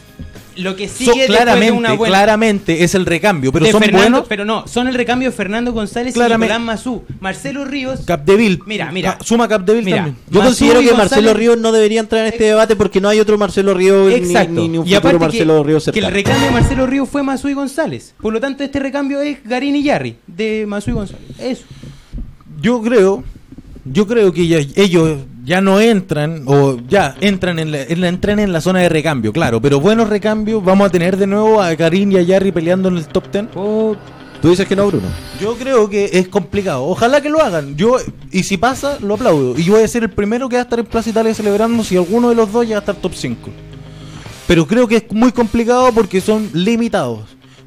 lo 0.57 0.77
que 0.77 0.89
So- 0.89 0.97
sigue 0.99 1.23
de 1.23 1.27
claramente, 1.27 1.73
una 1.73 1.93
buena. 1.95 2.11
claramente 2.15 2.85
es 2.85 2.95
el 2.95 3.07
recambio, 3.07 3.53
pero 3.53 3.67
son 3.67 3.81
Fernando- 3.83 4.03
buenos. 4.11 4.29
Pero 4.29 4.45
no, 4.45 4.67
son 4.69 4.89
el 4.89 4.95
recambio 4.95 5.31
de 5.31 5.37
Fernando 5.37 5.73
González 5.73 6.15
Claramente. 6.15 6.55
y 6.55 6.59
Nicolás 6.59 6.79
Mazú. 6.79 7.03
Marcelo 7.21 7.65
Ríos. 7.65 8.01
Capdeville. 8.07 8.61
Mira, 8.67 8.91
mira. 8.93 9.19
Ah, 9.21 9.25
Suma 9.25 9.49
Capdeville 9.49 9.85
Mira, 9.85 9.97
también. 9.99 10.17
Yo 10.31 10.39
Mazú 10.41 10.49
considero 10.51 10.81
que 10.81 10.87
González- 10.87 10.97
Marcelo 10.99 11.35
Ríos 11.35 11.59
no 11.59 11.73
debería 11.73 12.01
entrar 12.01 12.27
en 12.27 12.33
este 12.33 12.45
debate 12.45 12.77
porque 12.77 13.01
no 13.01 13.09
hay 13.09 13.21
otro 13.21 13.37
Marcelo 13.39 13.75
Ríos 13.75 14.13
Exacto. 14.13 14.53
ni, 14.53 14.69
ni 14.69 14.79
un 14.79 14.87
y 14.87 14.95
futuro 14.95 15.19
Marcelo 15.19 15.63
que, 15.63 15.69
Ríos 15.69 15.91
que 15.93 15.99
el 16.01 16.11
recambio 16.13 16.47
de 16.47 16.51
Marcelo 16.53 16.87
Ríos 16.87 17.09
fue 17.09 17.23
Mazú 17.23 17.49
y 17.49 17.55
González. 17.55 18.15
Por 18.21 18.33
lo 18.33 18.41
tanto, 18.41 18.63
este 18.65 18.79
recambio 18.81 19.21
es 19.21 19.43
Garín 19.45 19.77
y 19.77 19.83
Yarri 19.83 20.17
de 20.27 20.65
Mazú 20.67 20.91
y 20.91 20.95
González. 20.95 21.23
Eso. 21.39 21.65
Yo 22.61 22.81
creo, 22.83 23.25
yo 23.85 24.07
creo 24.07 24.33
que 24.33 24.47
ya- 24.47 24.59
ellos 24.77 25.19
ya 25.45 25.61
no 25.61 25.81
entran 25.81 26.43
o 26.47 26.77
ya 26.89 27.15
entran 27.21 27.59
en 27.59 27.71
la, 27.73 27.83
en 27.83 28.01
la- 28.01 28.09
entran 28.09 28.39
en 28.39 28.53
la 28.53 28.61
zona 28.61 28.81
de 28.81 28.89
recambio, 28.89 29.33
claro, 29.33 29.61
pero 29.61 29.81
buenos 29.81 30.09
recambios 30.09 30.65
vamos 30.65 30.87
a 30.87 30.91
tener 30.91 31.17
de 31.17 31.27
nuevo 31.27 31.61
a 31.61 31.75
Karim 31.77 32.13
y 32.13 32.17
a 32.17 32.23
Yarry 32.23 32.51
peleando 32.53 32.89
en 32.89 32.97
el 32.97 33.07
top 33.07 33.31
10. 33.31 33.45
Oh, 33.55 33.95
Tú 34.41 34.51
dices 34.51 34.69
que 34.69 34.77
no, 34.77 34.87
Bruno. 34.89 35.07
Yo 35.41 35.57
creo 35.57 35.89
que 35.89 36.11
es 36.13 36.29
complicado. 36.29 36.85
Ojalá 36.85 37.23
que 37.23 37.31
lo 37.31 37.41
hagan. 37.41 37.77
Yo 37.77 37.97
y 38.31 38.43
si 38.43 38.59
pasa, 38.59 38.99
lo 39.01 39.15
aplaudo. 39.15 39.59
Y 39.59 39.65
yo 39.65 39.73
voy 39.73 39.83
a 39.83 39.89
ser 39.89 40.03
el 40.03 40.11
primero 40.11 40.51
que 40.51 40.57
va 40.57 40.61
a 40.61 40.65
estar 40.65 40.79
en 40.79 40.85
Plaza 40.85 41.09
Italia 41.09 41.33
celebrando 41.33 41.83
si 41.83 41.97
alguno 41.97 42.29
de 42.29 42.35
los 42.35 42.53
dos 42.53 42.65
llega 42.67 42.77
a 42.77 42.81
estar 42.81 42.95
top 42.95 43.15
5. 43.15 43.49
Pero 44.47 44.67
creo 44.67 44.87
que 44.87 44.97
es 44.97 45.05
muy 45.13 45.33
complicado 45.33 45.91
porque 45.95 46.21
son 46.21 46.51
limitados. 46.53 47.21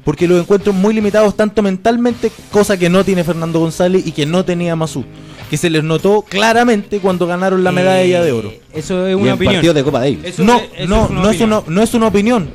Porque 0.04 0.28
los 0.28 0.40
encuentros 0.40 0.72
muy 0.72 0.94
limitados 0.94 1.36
tanto 1.36 1.62
mentalmente, 1.62 2.30
cosa 2.52 2.76
que 2.76 2.88
no 2.88 3.02
tiene 3.04 3.24
Fernando 3.24 3.58
González 3.58 4.06
y 4.06 4.12
que 4.12 4.24
no 4.24 4.44
tenía 4.44 4.76
Mazú. 4.76 5.04
Que 5.50 5.56
se 5.56 5.70
les 5.70 5.82
notó 5.82 6.22
claramente 6.22 7.00
cuando 7.00 7.26
ganaron 7.26 7.64
la 7.64 7.72
medalla 7.72 8.22
de 8.22 8.32
oro. 8.32 8.48
eh, 8.50 8.60
Eso 8.74 9.06
es 9.06 9.12
Y 9.12 9.14
una 9.14 9.28
en 9.28 9.32
opinión. 9.34 9.54
partidos 9.54 9.74
de 9.76 9.84
Copa 9.84 10.00
Davis. 10.00 10.18
Eso 10.24 10.44
No, 10.44 10.56
es- 10.58 10.88
no, 10.88 11.04
es 11.04 11.10
no 11.10 11.30
es 11.30 11.40
una, 11.40 11.62
no 11.66 11.82
es 11.82 11.94
una 11.94 12.06
opinión. 12.08 12.50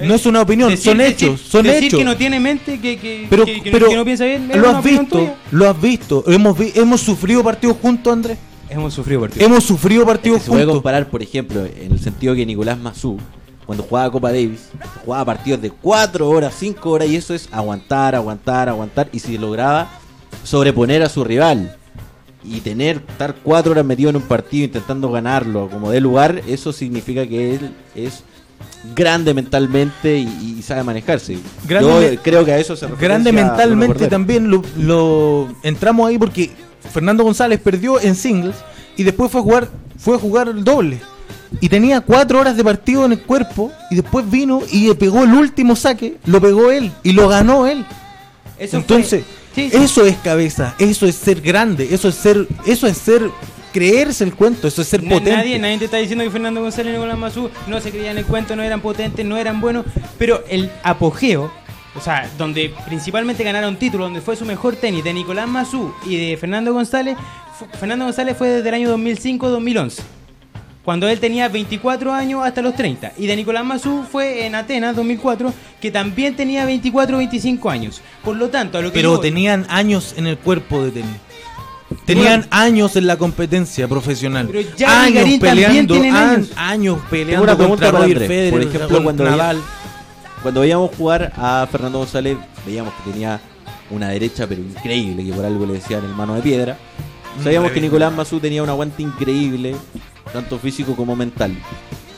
No 0.00 0.14
es 0.14 0.26
una 0.26 0.42
opinión, 0.42 0.68
Decir- 0.70 0.84
son 0.90 0.98
decir- 0.98 1.28
hechos, 1.28 1.40
son 1.40 1.62
decir 1.62 1.84
hechos. 1.84 1.98
que 2.00 2.04
no 2.04 2.16
tiene 2.18 2.38
mente, 2.38 2.78
que, 2.80 2.98
que, 2.98 3.26
Pero, 3.30 3.46
que- 3.46 3.62
que 3.62 3.70
no- 3.70 3.78
pero 3.78 3.88
que 3.88 3.96
no 3.96 4.04
piensa 4.04 4.24
bien, 4.26 4.50
es 4.50 4.56
lo 4.58 4.68
has 4.68 4.84
visto, 4.84 5.18
tuya. 5.18 5.34
lo 5.52 5.70
has 5.70 5.80
visto. 5.80 6.24
Hemos, 6.26 6.58
vi- 6.58 6.72
hemos 6.74 7.00
sufrido 7.00 7.42
partidos 7.42 7.76
juntos, 7.80 8.12
Andrés. 8.12 8.36
Hemos 8.68 8.92
sufrido 8.92 9.20
partidos. 9.22 9.46
Hemos 9.46 9.64
sufrido 9.64 10.02
Es 10.02 10.06
partidos 10.08 10.38
que 10.40 10.44
se 10.44 10.50
puede 10.50 10.64
juntos. 10.64 10.76
comparar, 10.78 11.08
por 11.08 11.22
ejemplo, 11.22 11.64
en 11.64 11.92
el 11.92 11.98
sentido 12.00 12.34
que 12.34 12.44
Nicolás 12.44 12.76
Mazú, 12.78 13.16
cuando 13.64 13.84
jugaba 13.84 14.10
Copa 14.10 14.32
Davis, 14.32 14.68
jugaba 15.04 15.24
partidos 15.24 15.62
de 15.62 15.70
4 15.70 16.28
horas, 16.28 16.52
5 16.58 16.90
horas, 16.90 17.08
y 17.08 17.16
eso 17.16 17.32
es 17.32 17.48
aguantar, 17.50 18.14
aguantar, 18.16 18.68
aguantar, 18.68 19.08
y 19.12 19.20
si 19.20 19.38
lograba 19.38 19.88
sobreponer 20.44 21.02
a 21.04 21.08
su 21.08 21.24
rival 21.24 21.74
y 22.48 22.60
tener, 22.60 23.02
estar 23.08 23.34
4 23.42 23.72
horas 23.72 23.84
metido 23.84 24.10
en 24.10 24.16
un 24.16 24.22
partido 24.22 24.64
intentando 24.64 25.10
ganarlo 25.10 25.68
como 25.68 25.90
de 25.90 26.00
lugar, 26.00 26.42
eso 26.46 26.72
significa 26.72 27.26
que 27.26 27.54
él 27.56 27.70
es 27.94 28.22
grande 28.94 29.34
mentalmente 29.34 30.18
y, 30.18 30.56
y 30.58 30.62
sabe 30.62 30.82
manejarse. 30.84 31.38
Grande 31.66 32.14
Yo 32.16 32.22
creo 32.22 32.44
que 32.44 32.52
a 32.52 32.58
eso 32.58 32.76
se 32.76 32.86
refiere. 32.86 33.06
Grande 33.08 33.32
mentalmente 33.32 34.06
también 34.10 34.50
lo, 34.50 34.62
lo- 34.76 35.48
entramos 35.62 36.08
ahí 36.08 36.18
porque 36.18 36.50
Fernando 36.92 37.24
González 37.24 37.60
perdió 37.60 38.00
en 38.00 38.14
singles 38.14 38.54
y 38.96 39.02
después 39.02 39.30
fue 39.30 39.40
a 39.40 39.44
jugar 39.44 39.68
fue 39.98 40.16
a 40.16 40.18
jugar 40.18 40.48
el 40.48 40.62
doble 40.62 41.00
y 41.60 41.68
tenía 41.68 42.00
cuatro 42.00 42.38
horas 42.40 42.56
de 42.56 42.62
partido 42.62 43.04
en 43.06 43.12
el 43.12 43.20
cuerpo 43.22 43.72
y 43.90 43.96
después 43.96 44.28
vino 44.30 44.60
y 44.70 44.88
le 44.88 44.94
pegó 44.94 45.24
el 45.24 45.32
último 45.32 45.74
saque 45.74 46.16
lo 46.26 46.40
pegó 46.40 46.70
él 46.70 46.92
y 47.02 47.12
lo 47.12 47.28
ganó 47.28 47.66
él 47.66 47.84
Eso 48.58 48.76
entonces 48.76 49.24
fue- 49.24 49.45
sí, 49.56 49.70
sí. 49.70 49.76
eso 49.76 50.06
es 50.06 50.16
cabeza 50.18 50.74
eso 50.78 51.06
es 51.06 51.16
ser 51.16 51.40
grande 51.40 51.88
eso 51.92 52.08
es 52.08 52.14
ser 52.14 52.46
eso 52.64 52.86
es 52.86 52.96
ser 52.96 53.28
creerse 53.72 54.22
el 54.24 54.34
cuento 54.34 54.68
eso 54.68 54.80
es 54.82 54.88
ser 54.88 55.02
Na- 55.02 55.08
potente 55.10 55.32
Nadie, 55.36 55.58
nadie 55.58 55.78
te 55.78 55.84
está 55.86 55.96
diciendo 55.96 56.22
que 56.24 56.30
Fernando 56.30 56.60
González 56.62 56.92
y 56.92 56.96
Nicolás 56.96 57.18
Mazú 57.18 57.50
no 57.66 57.80
se 57.80 57.90
creían 57.90 58.16
el 58.16 58.24
cuento, 58.24 58.54
no 58.56 58.62
eran 58.62 58.80
potentes, 58.80 59.26
no 59.26 59.36
eran 59.36 59.60
buenos, 59.60 59.84
pero 60.18 60.44
el 60.48 60.70
apogeo, 60.84 61.50
o 61.94 62.00
sea, 62.00 62.30
donde 62.38 62.72
principalmente 62.86 63.42
ganaron 63.44 63.76
títulos, 63.76 64.06
donde 64.06 64.20
fue 64.20 64.36
su 64.36 64.44
mejor 64.46 64.76
tenis 64.76 65.02
de 65.04 65.12
Nicolás 65.12 65.48
Mazú 65.48 65.92
y 66.06 66.16
de 66.16 66.36
Fernando 66.36 66.72
González, 66.72 67.16
Fernando 67.78 68.04
González 68.06 68.36
fue 68.36 68.48
desde 68.48 68.68
el 68.68 68.74
año 68.76 68.96
2005-2011. 68.96 70.00
Cuando 70.86 71.08
él 71.08 71.18
tenía 71.18 71.48
24 71.48 72.14
años 72.14 72.42
hasta 72.44 72.62
los 72.62 72.74
30. 72.76 73.12
Y 73.18 73.26
de 73.26 73.34
Nicolás 73.34 73.64
Mazú 73.64 74.04
fue 74.10 74.46
en 74.46 74.54
Atenas 74.54 74.94
2004, 74.94 75.52
que 75.80 75.90
también 75.90 76.36
tenía 76.36 76.64
24 76.64 77.18
25 77.18 77.68
años. 77.68 78.00
Por 78.24 78.36
lo 78.36 78.48
tanto, 78.50 78.78
a 78.78 78.80
lo 78.82 78.92
que 78.92 78.94
pero 79.00 79.14
yo 79.16 79.20
tenían 79.20 79.66
años 79.68 80.14
en 80.16 80.28
el 80.28 80.38
cuerpo 80.38 80.84
de 80.84 80.92
tenis. 80.92 81.16
Tenían 82.04 82.46
años 82.50 82.94
en 82.94 83.08
la 83.08 83.16
competencia 83.16 83.88
profesional. 83.88 84.48
Pero 84.50 84.68
Jan 84.78 85.08
y 85.10 85.12
Garín 85.12 85.40
también 85.40 85.86
tienen 85.88 86.14
an- 86.14 86.28
años. 86.30 86.50
años 86.56 86.94
Tengo 86.98 87.10
peleando 87.10 87.42
una 87.42 87.56
contra 87.68 87.90
Roger. 87.90 88.18
Federer, 88.18 88.50
Por 88.52 88.62
ejemplo, 88.62 89.02
cuando 89.02 89.24
Nadal. 89.24 89.60
Cuando 90.42 90.60
veíamos 90.60 90.90
jugar 90.96 91.32
a 91.36 91.66
Fernando 91.70 91.98
González, 91.98 92.36
veíamos 92.64 92.92
que 93.02 93.10
tenía 93.10 93.40
una 93.90 94.08
derecha 94.10 94.46
pero 94.46 94.60
increíble, 94.60 95.24
que 95.24 95.32
por 95.32 95.44
algo 95.44 95.66
le 95.66 95.72
decían 95.74 96.04
el 96.04 96.14
mano 96.14 96.34
de 96.36 96.42
piedra. 96.42 96.78
Sabíamos 97.42 97.72
que 97.72 97.80
Nicolás 97.80 98.12
Mazú 98.12 98.38
tenía 98.38 98.62
un 98.62 98.68
aguante 98.68 99.02
increíble, 99.02 99.74
tanto 100.32 100.58
físico 100.58 100.94
como 100.96 101.16
mental. 101.16 101.54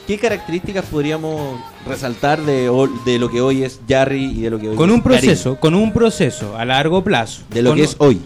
¿Qué 0.07 0.19
características 0.19 0.87
podríamos 0.87 1.61
resaltar 1.87 2.41
de, 2.43 2.71
de 3.05 3.19
lo 3.19 3.31
que 3.31 3.41
hoy 3.43 3.63
es 3.63 3.79
Jarry 3.89 4.25
y 4.25 4.41
de 4.43 4.51
lo 4.51 4.59
que 4.59 4.71
hoy 4.71 4.77
con 4.77 4.89
es 4.89 4.95
un 4.97 5.03
proceso, 5.03 5.61
con 5.61 5.75
un 5.75 5.93
proceso 5.93 6.57
a 6.57 6.65
largo 6.65 7.05
plazo, 7.05 7.43
De 7.51 7.61
lo 7.63 7.75
que 7.75 7.83
un- 7.83 7.87
es 7.87 7.97
hoy. 7.99 8.21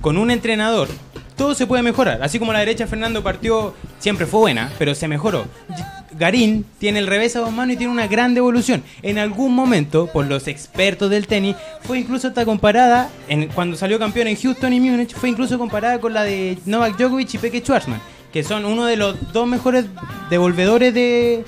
con 0.00 0.16
un 0.16 0.30
entrenador, 0.30 0.88
todo 1.36 1.54
se 1.54 1.66
puede 1.66 1.82
mejorar. 1.82 2.22
Así 2.22 2.38
como 2.38 2.52
la 2.54 2.60
derecha 2.60 2.86
Fernando 2.86 3.22
partió, 3.22 3.74
siempre 3.98 4.24
fue 4.26 4.40
buena, 4.40 4.70
pero 4.78 4.94
se 4.94 5.08
mejoró. 5.08 5.44
Garín 6.18 6.64
tiene 6.78 6.98
el 6.98 7.06
revés 7.06 7.36
a 7.36 7.40
dos 7.40 7.52
manos 7.52 7.74
y 7.74 7.76
tiene 7.76 7.92
una 7.92 8.06
gran 8.06 8.34
evolución. 8.36 8.82
En 9.02 9.18
algún 9.18 9.54
momento, 9.54 10.06
por 10.06 10.26
los 10.26 10.48
expertos 10.48 11.08
del 11.10 11.26
tenis, 11.26 11.54
fue 11.82 11.98
incluso 11.98 12.28
hasta 12.28 12.44
comparada, 12.46 13.10
en, 13.28 13.48
cuando 13.48 13.76
salió 13.76 13.98
campeón 13.98 14.26
en 14.28 14.36
Houston 14.36 14.72
y 14.72 14.80
Múnich, 14.80 15.14
fue 15.14 15.28
incluso 15.28 15.58
comparada 15.58 16.00
con 16.00 16.12
la 16.14 16.22
de 16.24 16.58
Novak 16.66 16.96
Djokovic 16.98 17.34
y 17.34 17.38
Peque 17.38 17.60
Schwarzman, 17.60 18.00
que 18.32 18.44
son 18.44 18.64
uno 18.64 18.84
de 18.84 18.96
los 18.96 19.32
dos 19.32 19.46
mejores 19.46 19.86
devolvedores 20.28 20.94
de, 20.94 21.44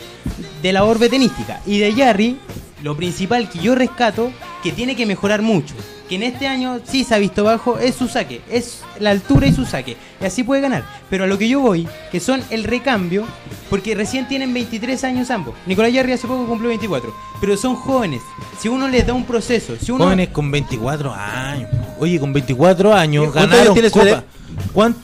de 0.63 0.73
la 0.73 0.85
orbe 0.85 1.09
tenística. 1.09 1.61
Y 1.67 1.79
de 1.79 1.93
Jarry, 1.93 2.39
lo 2.83 2.97
principal 2.97 3.49
que 3.49 3.61
yo 3.61 3.75
rescato, 3.75 4.33
que 4.63 4.73
tiene 4.73 4.97
que 4.97 5.07
mejorar 5.07 5.43
mucho. 5.43 5.75
Que 6.09 6.17
en 6.17 6.25
este 6.25 6.47
año 6.47 6.81
sí 6.85 7.05
se 7.05 7.15
ha 7.15 7.19
visto 7.19 7.45
bajo, 7.45 7.79
es 7.79 7.95
su 7.95 8.07
saque, 8.09 8.43
es 8.51 8.83
la 8.99 9.11
altura 9.11 9.47
y 9.47 9.53
su 9.53 9.65
saque. 9.65 9.97
Y 10.21 10.25
así 10.25 10.43
puede 10.43 10.61
ganar. 10.61 10.85
Pero 11.09 11.25
a 11.25 11.27
lo 11.27 11.39
que 11.39 11.49
yo 11.49 11.61
voy, 11.61 11.89
que 12.11 12.21
son 12.21 12.43
el 12.51 12.65
recambio, 12.65 13.25
porque 13.71 13.95
recién 13.95 14.29
tienen 14.29 14.53
23 14.53 15.05
años 15.05 15.31
ambos. 15.31 15.55
Nicolás 15.65 15.93
Jarry 15.95 16.13
hace 16.13 16.27
poco 16.27 16.47
cumplió 16.47 16.69
24. 16.69 17.15
Pero 17.41 17.57
son 17.57 17.77
jóvenes. 17.77 18.21
Si 18.59 18.69
uno 18.69 18.89
les 18.89 19.07
da 19.07 19.15
un 19.15 19.25
proceso, 19.25 19.77
si 19.81 19.91
uno... 19.91 20.05
Jóvenes 20.05 20.29
con 20.29 20.51
24 20.51 21.15
años. 21.15 21.71
Oye, 21.99 22.19
con 22.21 22.33
24 22.33 22.93
años 22.93 23.33
¿Cuántos 23.33 23.43
ganaron 23.43 23.63
años 23.63 23.75
tiene 23.75 23.91
Copa. 23.91 24.05
Zverev? 24.05 24.95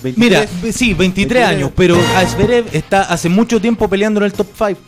¿Cuán- 0.00 0.14
23. 0.14 0.48
Mira, 0.62 0.72
sí, 0.72 0.94
23 0.94 1.44
años, 1.44 1.70
pero 1.76 1.96
Zverev 2.30 2.66
está 2.72 3.02
hace 3.02 3.28
mucho 3.28 3.60
tiempo 3.60 3.88
peleando 3.88 4.20
en 4.20 4.26
el 4.26 4.32
top 4.32 4.46
5. 4.56 4.80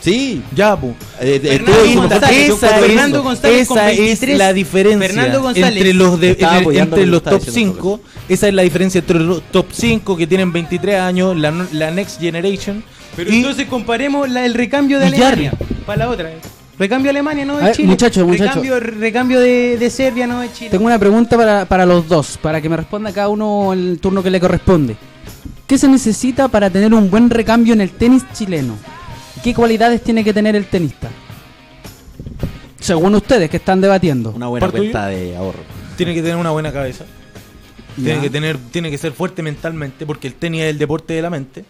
Sí. 0.00 0.42
Ya, 0.56 0.74
pu. 0.74 0.88
Eh, 1.20 1.40
eh, 1.44 1.60
Fernando 1.64 2.00
González, 2.08 2.48
esa 2.50 2.76
es, 2.76 2.80
Fernando. 2.86 3.22
González 3.22 3.68
con 3.68 3.78
esa 3.78 3.86
23, 3.86 4.30
es 4.32 4.38
la 4.38 4.52
diferencia 4.52 5.06
Fernando 5.08 5.42
González 5.42 5.76
entre 5.76 5.94
los 5.94 6.20
de, 6.20 6.30
entre 6.72 7.06
los 7.06 7.22
top 7.22 7.44
diciendo 7.44 7.74
5. 7.76 8.00
Esa 8.28 8.48
es 8.48 8.54
la 8.54 8.62
diferencia 8.62 8.98
entre 8.98 9.20
los 9.20 9.42
top 9.52 9.66
5 9.70 10.16
que 10.16 10.26
tienen 10.26 10.52
23 10.52 10.98
años, 10.98 11.36
la, 11.36 11.52
la 11.72 11.90
Next 11.92 12.20
Generation. 12.20 12.82
Pero 13.14 13.32
y 13.32 13.36
entonces 13.36 13.66
comparemos 13.68 14.28
la- 14.28 14.44
el 14.44 14.54
recambio 14.54 14.98
de. 14.98 15.06
Alemania. 15.06 15.52
Para 15.86 15.98
la 16.06 16.10
otra. 16.10 16.30
Recambio 16.78 17.04
de 17.12 17.18
Alemania, 17.18 17.44
no 17.44 17.58
de 17.58 17.72
Chile. 17.72 17.88
muchacho, 17.88 18.26
muchacho. 18.26 18.44
Recambio, 18.44 18.80
recambio 18.80 19.40
de, 19.40 19.76
de 19.78 19.90
Serbia, 19.90 20.26
no 20.26 20.40
de 20.40 20.52
Chile. 20.52 20.70
Tengo 20.70 20.86
una 20.86 20.98
pregunta 20.98 21.36
para, 21.36 21.64
para 21.66 21.86
los 21.86 22.08
dos, 22.08 22.38
para 22.38 22.60
que 22.60 22.68
me 22.68 22.76
responda 22.76 23.12
cada 23.12 23.28
uno 23.28 23.72
el 23.72 23.98
turno 24.00 24.22
que 24.22 24.30
le 24.30 24.40
corresponde. 24.40 24.96
¿Qué 25.66 25.78
se 25.78 25.86
necesita 25.88 26.48
para 26.48 26.70
tener 26.70 26.92
un 26.92 27.10
buen 27.10 27.30
recambio 27.30 27.72
en 27.74 27.80
el 27.82 27.90
tenis 27.90 28.24
chileno? 28.32 28.76
¿qué 29.42 29.52
cualidades 29.54 30.02
tiene 30.02 30.22
que 30.22 30.32
tener 30.32 30.54
el 30.54 30.66
tenista? 30.66 31.08
Según 32.78 33.14
ustedes 33.14 33.50
que 33.50 33.56
están 33.58 33.80
debatiendo. 33.80 34.30
Una 34.30 34.48
buena 34.48 34.66
¿Parto 34.66 34.78
cuenta 34.78 35.06
de 35.06 35.36
ahorro. 35.36 35.58
Tiene 35.96 36.14
que 36.14 36.22
tener 36.22 36.36
una 36.36 36.50
buena 36.50 36.72
cabeza. 36.72 37.04
Tiene 37.96 38.20
que 38.20 38.30
tener, 38.30 38.56
tiene 38.70 38.90
que 38.90 38.98
ser 38.98 39.12
fuerte 39.12 39.42
mentalmente, 39.42 40.06
porque 40.06 40.26
el 40.28 40.34
tenis 40.34 40.62
es 40.62 40.70
el 40.70 40.78
deporte 40.78 41.12
de 41.14 41.22
la 41.22 41.30
mente. 41.30 41.64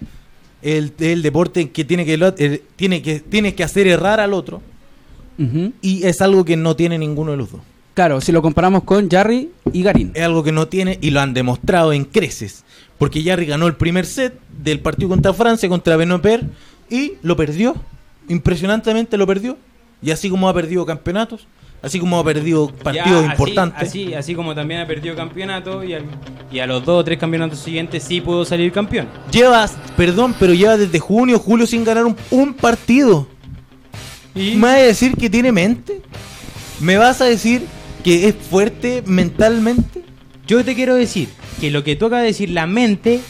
El, 0.63 0.93
el 1.01 1.23
deporte 1.23 1.71
que 1.71 1.85
tiene 1.85 2.05
que, 2.07 2.17
lo- 2.17 2.35
eh, 2.39 2.63
tiene 2.77 3.03
que 3.03 3.21
tiene 3.21 3.55
que 3.55 3.65
hacer 3.65 3.89
errar 3.89 4.21
al 4.21 4.33
otro 4.33 4.63
Y 5.81 6.05
es 6.05 6.21
algo 6.23 6.45
que 6.45 6.57
no 6.57 6.77
tiene 6.77 6.99
ninguno 6.99 7.33
de 7.33 7.37
los 7.39 7.51
dos. 7.53 7.61
Claro, 7.95 8.21
si 8.21 8.33
lo 8.33 8.41
comparamos 8.43 8.85
con 8.85 9.11
Jarry 9.11 9.51
y 9.73 9.83
Garín. 9.83 10.13
Es 10.15 10.23
algo 10.25 10.43
que 10.43 10.53
no 10.53 10.67
tiene 10.69 10.99
y 11.03 11.11
lo 11.11 11.21
han 11.21 11.35
demostrado 11.35 11.93
en 11.93 12.05
creces. 12.05 12.65
Porque 12.99 13.23
Jarry 13.23 13.47
ganó 13.47 13.67
el 13.67 13.75
primer 13.75 14.07
set 14.07 14.35
del 14.63 14.81
partido 14.81 15.09
contra 15.11 15.33
Francia, 15.35 15.69
contra 15.69 15.97
Benoper, 15.97 16.45
y 16.89 17.15
lo 17.23 17.37
perdió. 17.37 17.75
Impresionantemente 18.29 19.17
lo 19.19 19.27
perdió. 19.27 19.59
Y 20.01 20.11
así 20.11 20.31
como 20.31 20.49
ha 20.49 20.55
perdido 20.55 20.85
campeonatos, 20.87 21.47
así 21.83 21.99
como 22.01 22.19
ha 22.19 22.25
perdido 22.25 22.69
partidos 22.83 23.07
Ya, 23.09 23.19
así- 23.19 23.27
importantes. 23.31 23.89
Así, 23.89 24.15
así 24.15 24.35
como 24.35 24.55
también 24.55 24.81
ha 24.81 24.87
perdido 24.87 25.15
campeonato 25.15 25.85
y, 25.85 25.95
al- 25.95 26.05
y 26.51 26.59
a 26.59 26.67
los 26.67 26.85
dos 26.85 27.01
o 27.01 27.05
tres 27.05 27.19
campeonatos 27.19 27.59
siguientes 27.61 28.03
sí 28.03 28.21
pudo 28.21 28.45
salir 28.45 28.73
campeón. 28.73 29.07
Llevas, 29.31 29.77
perdón, 29.97 30.35
pero 30.41 30.55
lleva 30.55 30.77
desde 30.77 30.99
junio, 30.99 31.39
julio 31.39 31.67
sin 31.67 31.85
ganar 31.85 32.05
un, 32.07 32.17
un 32.31 32.55
partido. 32.55 33.29
¿Me 34.35 34.57
vas 34.57 34.75
a 34.75 34.79
decir 34.79 35.17
que 35.17 35.29
tiene 35.29 35.53
mente? 35.53 36.01
¿Me 36.81 36.97
vas 36.97 37.21
a 37.21 37.27
decir 37.27 37.67
que 38.03 38.29
es 38.29 38.35
fuerte 38.35 39.03
mentalmente? 39.07 40.03
yo 40.47 40.65
te 40.65 40.75
quiero 40.75 40.95
decir 40.95 41.29
que 41.61 41.71
lo 41.71 41.85
que 41.85 41.97
toca 41.97 42.19
decir 42.19 42.51
la 42.51 42.67
mente 42.67 43.21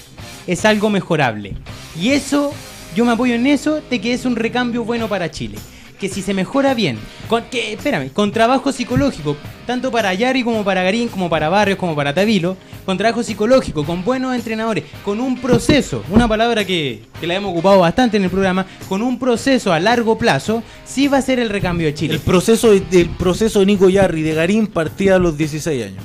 es 0.47 0.65
algo 0.65 0.91
mejorable. 0.91 1.55
Y 2.01 2.11
eso, 2.11 2.53
yo 2.97 3.05
me 3.05 3.13
apoyo 3.13 3.35
en 3.35 3.47
eso 3.47 3.81
de 3.89 4.01
que 4.01 4.13
es 4.13 4.25
un 4.25 4.35
recambio 4.35 4.85
bueno 4.85 5.09
para 5.09 5.31
Chile. 5.31 5.59
Que 6.03 6.09
si 6.09 6.21
se 6.21 6.35
mejora 6.35 6.75
bien, 6.75 6.99
con, 7.29 7.45
que, 7.45 7.75
espérame, 7.75 8.09
con 8.09 8.33
trabajo 8.33 8.73
psicológico, 8.73 9.37
tanto 9.69 9.93
para 9.93 10.13
Yari 10.13 10.43
como 10.43 10.65
para 10.65 10.83
Garín, 10.83 11.07
como 11.07 11.31
para 11.31 11.49
Barrios, 11.49 11.79
como 11.79 11.95
para 11.95 12.13
Tavilo, 12.13 12.57
con 12.85 12.99
trabajo 12.99 13.23
psicológico, 13.23 13.85
con 13.87 14.03
buenos 14.05 14.35
entrenadores, 14.35 14.83
con 15.05 15.21
un 15.21 15.39
proceso, 15.41 16.03
una 16.11 16.27
palabra 16.27 16.65
que, 16.65 17.05
que 17.21 17.27
la 17.29 17.37
hemos 17.37 17.53
ocupado 17.53 17.79
bastante 17.79 18.17
en 18.17 18.25
el 18.25 18.31
programa, 18.31 18.67
con 18.89 19.01
un 19.01 19.17
proceso 19.17 19.73
a 19.73 19.79
largo 19.79 20.19
plazo, 20.19 20.65
sí 20.85 21.07
va 21.07 21.19
a 21.19 21.23
ser 21.23 21.39
el 21.39 21.51
recambio 21.51 21.87
de 21.87 21.95
Chile. 21.95 22.15
El 22.15 22.21
proceso, 22.21 22.73
de- 22.73 22.83
el 23.01 23.09
proceso 23.11 23.61
de 23.61 23.67
Nico 23.67 23.89
Yarri 23.89 24.23
de 24.23 24.35
Garín 24.35 24.67
partía 24.67 25.15
a 25.15 25.19
los 25.21 25.39
16 25.39 25.85
años. 25.87 26.03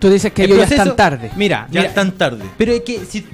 Tú 0.00 0.10
dices 0.10 0.32
que 0.32 0.42
El 0.42 0.50
ellos 0.50 0.62
ya 0.62 0.66
proceso- 0.76 0.82
están 0.90 0.96
tarde. 0.96 1.30
Mira, 1.36 1.68
Ya 1.70 1.82
mira, 1.82 1.88
están 1.90 2.10
tarde. 2.18 2.44
Pero 2.58 2.72
es 2.72 2.80
que 2.80 2.98
si 3.08 3.24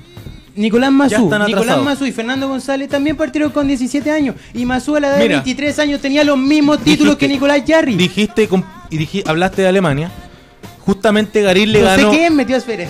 Nicolás 0.56 0.90
Mazú, 0.92 1.30
Nicolás. 1.46 1.82
Mazú 1.82 2.06
y 2.06 2.12
Fernando 2.12 2.48
González 2.48 2.88
también 2.88 3.16
partieron 3.16 3.50
con 3.52 3.66
17 3.68 4.10
años 4.10 4.34
y 4.52 4.64
Mazú 4.66 4.96
a 4.96 5.00
la 5.00 5.08
edad 5.08 5.16
Mira. 5.18 5.28
de 5.28 5.34
23 5.36 5.78
años 5.78 6.00
tenía 6.00 6.24
los 6.24 6.36
mismos 6.38 6.78
títulos 6.78 7.14
Dijiste- 7.16 7.18
que 7.18 7.28
Nicolás 7.28 7.62
Jarry. 7.66 7.94
Dijiste 7.96 8.48
con- 8.48 8.64
y 8.90 9.22
hablaste 9.28 9.62
de 9.62 9.68
Alemania. 9.68 10.10
Justamente 10.80 11.42
Garín 11.42 11.72
le 11.72 11.80
no 11.80 11.86
ganó. 11.86 12.10
sé 12.10 12.18
quién 12.18 12.34
metió 12.36 12.56
a 12.56 12.60
Zverev. 12.60 12.88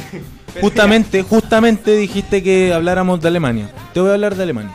Justamente, 0.61 1.23
justamente 1.23 1.97
dijiste 1.97 2.43
que 2.43 2.73
habláramos 2.73 3.21
de 3.21 3.29
Alemania. 3.29 3.71
Te 3.95 4.01
voy 4.01 4.11
a 4.11 4.15
hablar 4.15 4.35
de 4.35 4.43
Alemania. 4.43 4.73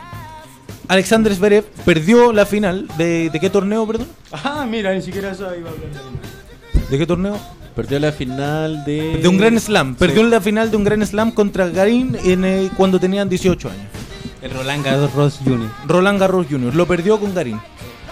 Alexander 0.88 1.34
Zverev 1.34 1.64
perdió 1.84 2.32
la 2.32 2.46
final 2.46 2.86
de, 2.96 3.28
¿de 3.30 3.40
qué 3.40 3.50
torneo, 3.50 3.86
perdón? 3.86 4.06
Ah, 4.32 4.64
mira, 4.70 4.94
ni 4.94 5.02
siquiera 5.02 5.34
sabía 5.34 5.58
hablar 5.58 5.74
de 5.74 6.86
¿De 6.90 6.98
qué 6.98 7.06
torneo? 7.06 7.36
Perdió 7.76 8.00
la 8.00 8.10
final 8.10 8.84
de. 8.84 9.18
De 9.18 9.28
un 9.28 9.36
Grand 9.38 9.58
Slam. 9.58 9.90
Sí. 9.92 9.96
Perdió 9.98 10.22
la 10.24 10.40
final 10.40 10.70
de 10.70 10.76
un 10.78 10.84
Grand 10.84 11.04
Slam 11.04 11.30
contra 11.30 11.68
Garín 11.68 12.16
en, 12.24 12.44
eh, 12.44 12.70
cuando 12.76 12.98
tenían 12.98 13.28
18 13.28 13.68
años. 13.68 13.82
El 14.42 14.50
Roland 14.52 14.84
Garros 14.84 15.40
Jr. 15.44 15.70
Roland 15.86 16.18
Garros 16.20 16.46
Jr. 16.50 16.74
Lo 16.74 16.86
perdió 16.86 17.20
con 17.20 17.34
Garín. 17.34 17.60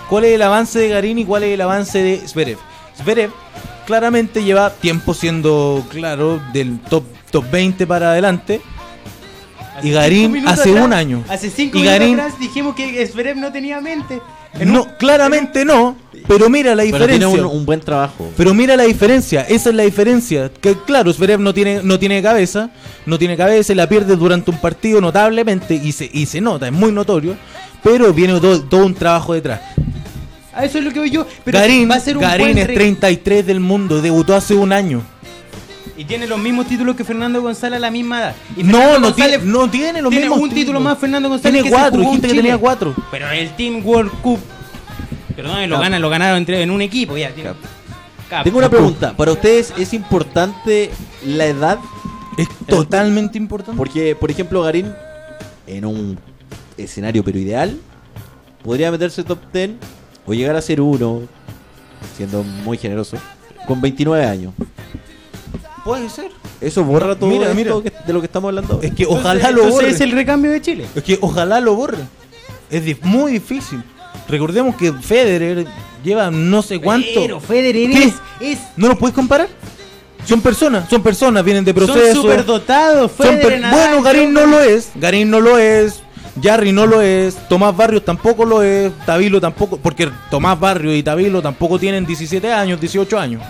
¿Cuál 0.09 0.25
es 0.25 0.35
el 0.35 0.43
avance 0.43 0.79
de 0.79 0.89
Garín 0.91 1.19
y 1.19 1.25
cuál 1.25 1.45
es 1.45 1.55
el 1.55 1.61
avance 1.62 2.03
de 2.03 2.19
Zverev? 2.29 2.59
Zverev 3.03 3.31
claramente 3.87 4.45
lleva 4.45 4.71
tiempo 4.71 5.15
siendo, 5.15 5.85
claro, 5.91 6.41
del 6.53 6.79
top, 6.81 7.05
top 7.31 7.51
20 7.51 7.87
para 7.87 8.11
adelante. 8.11 8.61
Y 9.83 9.91
Garín 9.91 10.47
hace 10.47 10.71
atrás- 10.71 10.85
un 10.85 10.93
año. 10.93 11.25
Hace 11.29 11.51
cinco 11.51 11.79
Y 11.79 11.83
minutos 11.83 12.01
Garín- 12.01 12.21
atrás 12.21 12.39
dijimos 12.39 12.75
que 12.77 13.07
Zverev 13.07 13.37
no 13.37 13.51
tenía 13.51 13.81
mente. 13.81 14.21
No, 14.64 14.82
un- 14.84 14.88
claramente 14.98 15.64
no, 15.64 15.96
pero 16.28 16.48
mira 16.48 16.74
la 16.74 16.82
Pero 16.84 16.98
diferencia. 16.98 17.28
tiene 17.28 17.42
un, 17.46 17.57
un 17.59 17.66
buen 17.66 17.80
trabajo. 17.80 18.30
Pero 18.36 18.55
mira 18.55 18.76
la 18.76 18.84
diferencia, 18.84 19.42
esa 19.42 19.70
es 19.70 19.74
la 19.74 19.82
diferencia. 19.82 20.50
Que 20.61 20.74
claro, 20.86 21.12
Zverev 21.12 21.40
no 21.40 21.52
tiene, 21.52 21.80
no 21.82 21.98
tiene 21.98 22.22
cabeza, 22.22 22.70
no 23.07 23.18
tiene 23.18 23.36
cabeza 23.36 23.72
y 23.72 23.76
la 23.76 23.88
pierde 23.88 24.16
durante 24.16 24.50
un 24.50 24.59
partido 24.59 25.00
notablemente 25.00 25.74
y 25.74 25.92
se, 25.92 26.09
y 26.12 26.26
se 26.26 26.40
nota, 26.40 26.66
es 26.66 26.72
muy 26.72 26.92
notorio. 26.92 27.36
Pero 27.82 28.12
viene 28.14 28.40
todo, 28.40 28.62
todo 28.62 28.86
un 28.86 28.94
trabajo 28.94 29.34
detrás. 29.34 29.61
A 30.55 30.64
eso 30.64 30.78
es 30.78 30.84
lo 30.84 30.92
que 30.92 31.00
voy 31.00 31.11
yo. 31.11 31.26
Pero 31.44 31.59
Garín, 31.59 31.90
va 31.90 31.96
a 31.96 32.00
ser 32.00 32.16
un 32.16 32.22
Garín 32.22 32.46
buen 32.46 32.59
es 32.59 32.66
re- 32.68 32.74
33 32.74 33.44
del 33.46 33.61
mundo, 33.61 34.00
debutó 34.00 34.34
hace 34.34 34.55
un 34.55 34.72
año. 34.72 35.02
Y 35.97 36.05
tiene 36.05 36.26
los 36.26 36.38
mismos 36.38 36.66
títulos 36.66 36.97
que 36.97 37.05
Fernando 37.05 37.40
González 37.40 37.76
a 37.76 37.80
la 37.80 37.90
misma 37.90 38.18
edad. 38.20 38.34
Y 38.57 38.64
No, 38.64 38.72
Fernando 38.78 38.99
no 39.01 39.07
González 39.09 39.38
tiene, 39.38 39.53
no 39.53 39.70
tiene 39.70 40.03
los 40.03 40.11
tiene 40.11 40.24
mismos 40.26 40.42
un 40.42 40.51
título 40.51 40.80
más 40.80 40.99
Fernando 40.99 41.28
González 41.28 41.53
Tiene 41.53 41.62
que 41.64 41.68
se 41.70 41.74
cuatro, 41.80 41.99
jugó 42.01 42.11
dijiste 42.11 42.28
que 42.28 42.34
tenía 42.34 42.59
cuatro. 42.59 42.95
Pero 43.11 43.30
el 43.30 43.51
Team 43.57 43.82
World 43.86 44.11
Cup. 44.20 44.40
Perdón, 45.36 45.68
lo 45.68 45.78
ganan, 45.78 46.03
lo 46.03 46.11
ganaron 46.11 46.38
entre, 46.38 46.62
en 46.62 46.70
un 46.70 46.82
equipo 46.82 47.16
ya. 47.16 47.30
tiene- 47.32 47.51
Cap- 48.28 48.42
Tengo 48.45 48.59
una 48.59 48.70
pregunta. 48.70 49.16
¿Para 49.16 49.32
ustedes 49.32 49.72
es 49.78 49.92
importante 49.95 50.90
la 51.24 51.45
edad? 51.47 51.78
Es 52.36 52.49
totalmente 52.66 53.38
importante. 53.38 53.76
Porque, 53.76 54.16
por 54.16 54.30
ejemplo, 54.30 54.62
Garín, 54.62 54.92
en 55.66 55.84
un 55.84 56.18
escenario 56.76 57.22
pero 57.22 57.38
ideal, 57.38 57.78
podría 58.64 58.90
meterse 58.90 59.22
top 59.22 59.38
10 59.53 59.72
o 60.26 60.34
llegar 60.34 60.57
a 60.57 60.62
ser 60.62 60.80
uno, 60.80 61.22
siendo 62.16 62.42
muy 62.42 62.78
generoso, 62.78 63.16
con 63.68 63.80
29 63.80 64.24
años. 64.24 64.53
Puede 65.85 66.09
ser. 66.09 66.30
Eso 66.61 66.82
borra 66.85 67.14
todo 67.14 67.28
Mira, 67.28 67.45
esto 67.53 67.55
mira. 67.55 67.74
que- 67.82 68.07
de 68.07 68.12
lo 68.12 68.20
que 68.20 68.26
estamos 68.26 68.49
hablando. 68.49 68.80
Es 68.82 68.93
que 68.95 69.03
Entonces- 69.03 69.24
ojalá 69.26 69.51
lo 69.51 69.57
entonces 69.64 69.72
borre. 69.74 69.91
es 69.91 70.01
el 70.01 70.12
recambio 70.12 70.51
de 70.51 70.62
Chile. 70.62 70.87
Es 70.95 71.03
que 71.03 71.18
ojalá 71.20 71.61
lo 71.61 71.74
borre. 71.74 71.99
Es 72.70 72.85
di- 72.85 72.97
muy 73.03 73.32
difícil. 73.32 73.82
Recordemos 74.28 74.74
que 74.76 74.93
Federer 74.93 75.66
lleva 76.03 76.30
no 76.30 76.62
sé 76.62 76.80
cuánto. 76.80 77.07
Pero 77.14 77.41
Federer 77.41 77.91
¿Qué? 77.91 78.05
es, 78.05 78.14
es 78.41 78.59
¿No 78.76 78.89
lo 78.89 78.97
puedes 78.99 79.14
comparar? 79.14 79.49
Son 80.26 80.41
personas, 80.41 80.89
son 80.89 81.03
personas, 81.03 81.45
vienen 81.45 81.64
de 81.66 81.72
son 81.74 81.85
proceso. 81.87 82.22
superdotados. 82.22 83.12
son 83.14 83.26
Federer, 83.26 83.61
Nadal, 83.61 83.78
bueno, 83.91 84.03
Garín 84.03 84.32
no 84.32 84.47
lo 84.47 84.61
es. 84.61 84.89
Garín 84.95 85.28
no 85.30 85.41
lo 85.41 85.59
es. 85.59 86.01
Jarry 86.43 86.72
no 86.72 86.87
lo 86.87 87.03
es. 87.03 87.37
Tomás 87.49 87.76
Barrios 87.76 88.05
tampoco 88.05 88.45
lo 88.47 88.62
es. 88.62 88.91
Tabilo 89.05 89.41
tampoco. 89.41 89.76
Porque 89.76 90.11
Tomás 90.30 90.59
Barrios 90.59 90.95
y 90.97 91.03
Tabilo 91.03 91.43
tampoco 91.43 91.78
tienen 91.78 92.07
17 92.07 92.51
años, 92.53 92.80
18 92.80 93.18
años. 93.18 93.43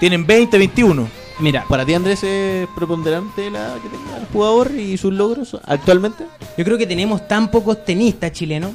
Tienen 0.00 0.26
20, 0.26 0.58
21. 0.58 1.08
Mira, 1.42 1.64
¿Para 1.68 1.84
ti, 1.84 1.92
Andrés, 1.92 2.22
es 2.22 2.68
preponderante 2.74 3.50
la 3.50 3.74
que 3.82 3.88
tenga 3.88 4.16
el 4.16 4.26
jugador 4.32 4.70
y 4.78 4.96
sus 4.96 5.12
logros 5.12 5.56
actualmente? 5.64 6.24
yo 6.56 6.64
creo 6.64 6.78
que 6.78 6.86
tenemos 6.86 7.26
tan 7.26 7.50
pocos 7.50 7.84
tenistas 7.84 8.30
chilenos 8.30 8.70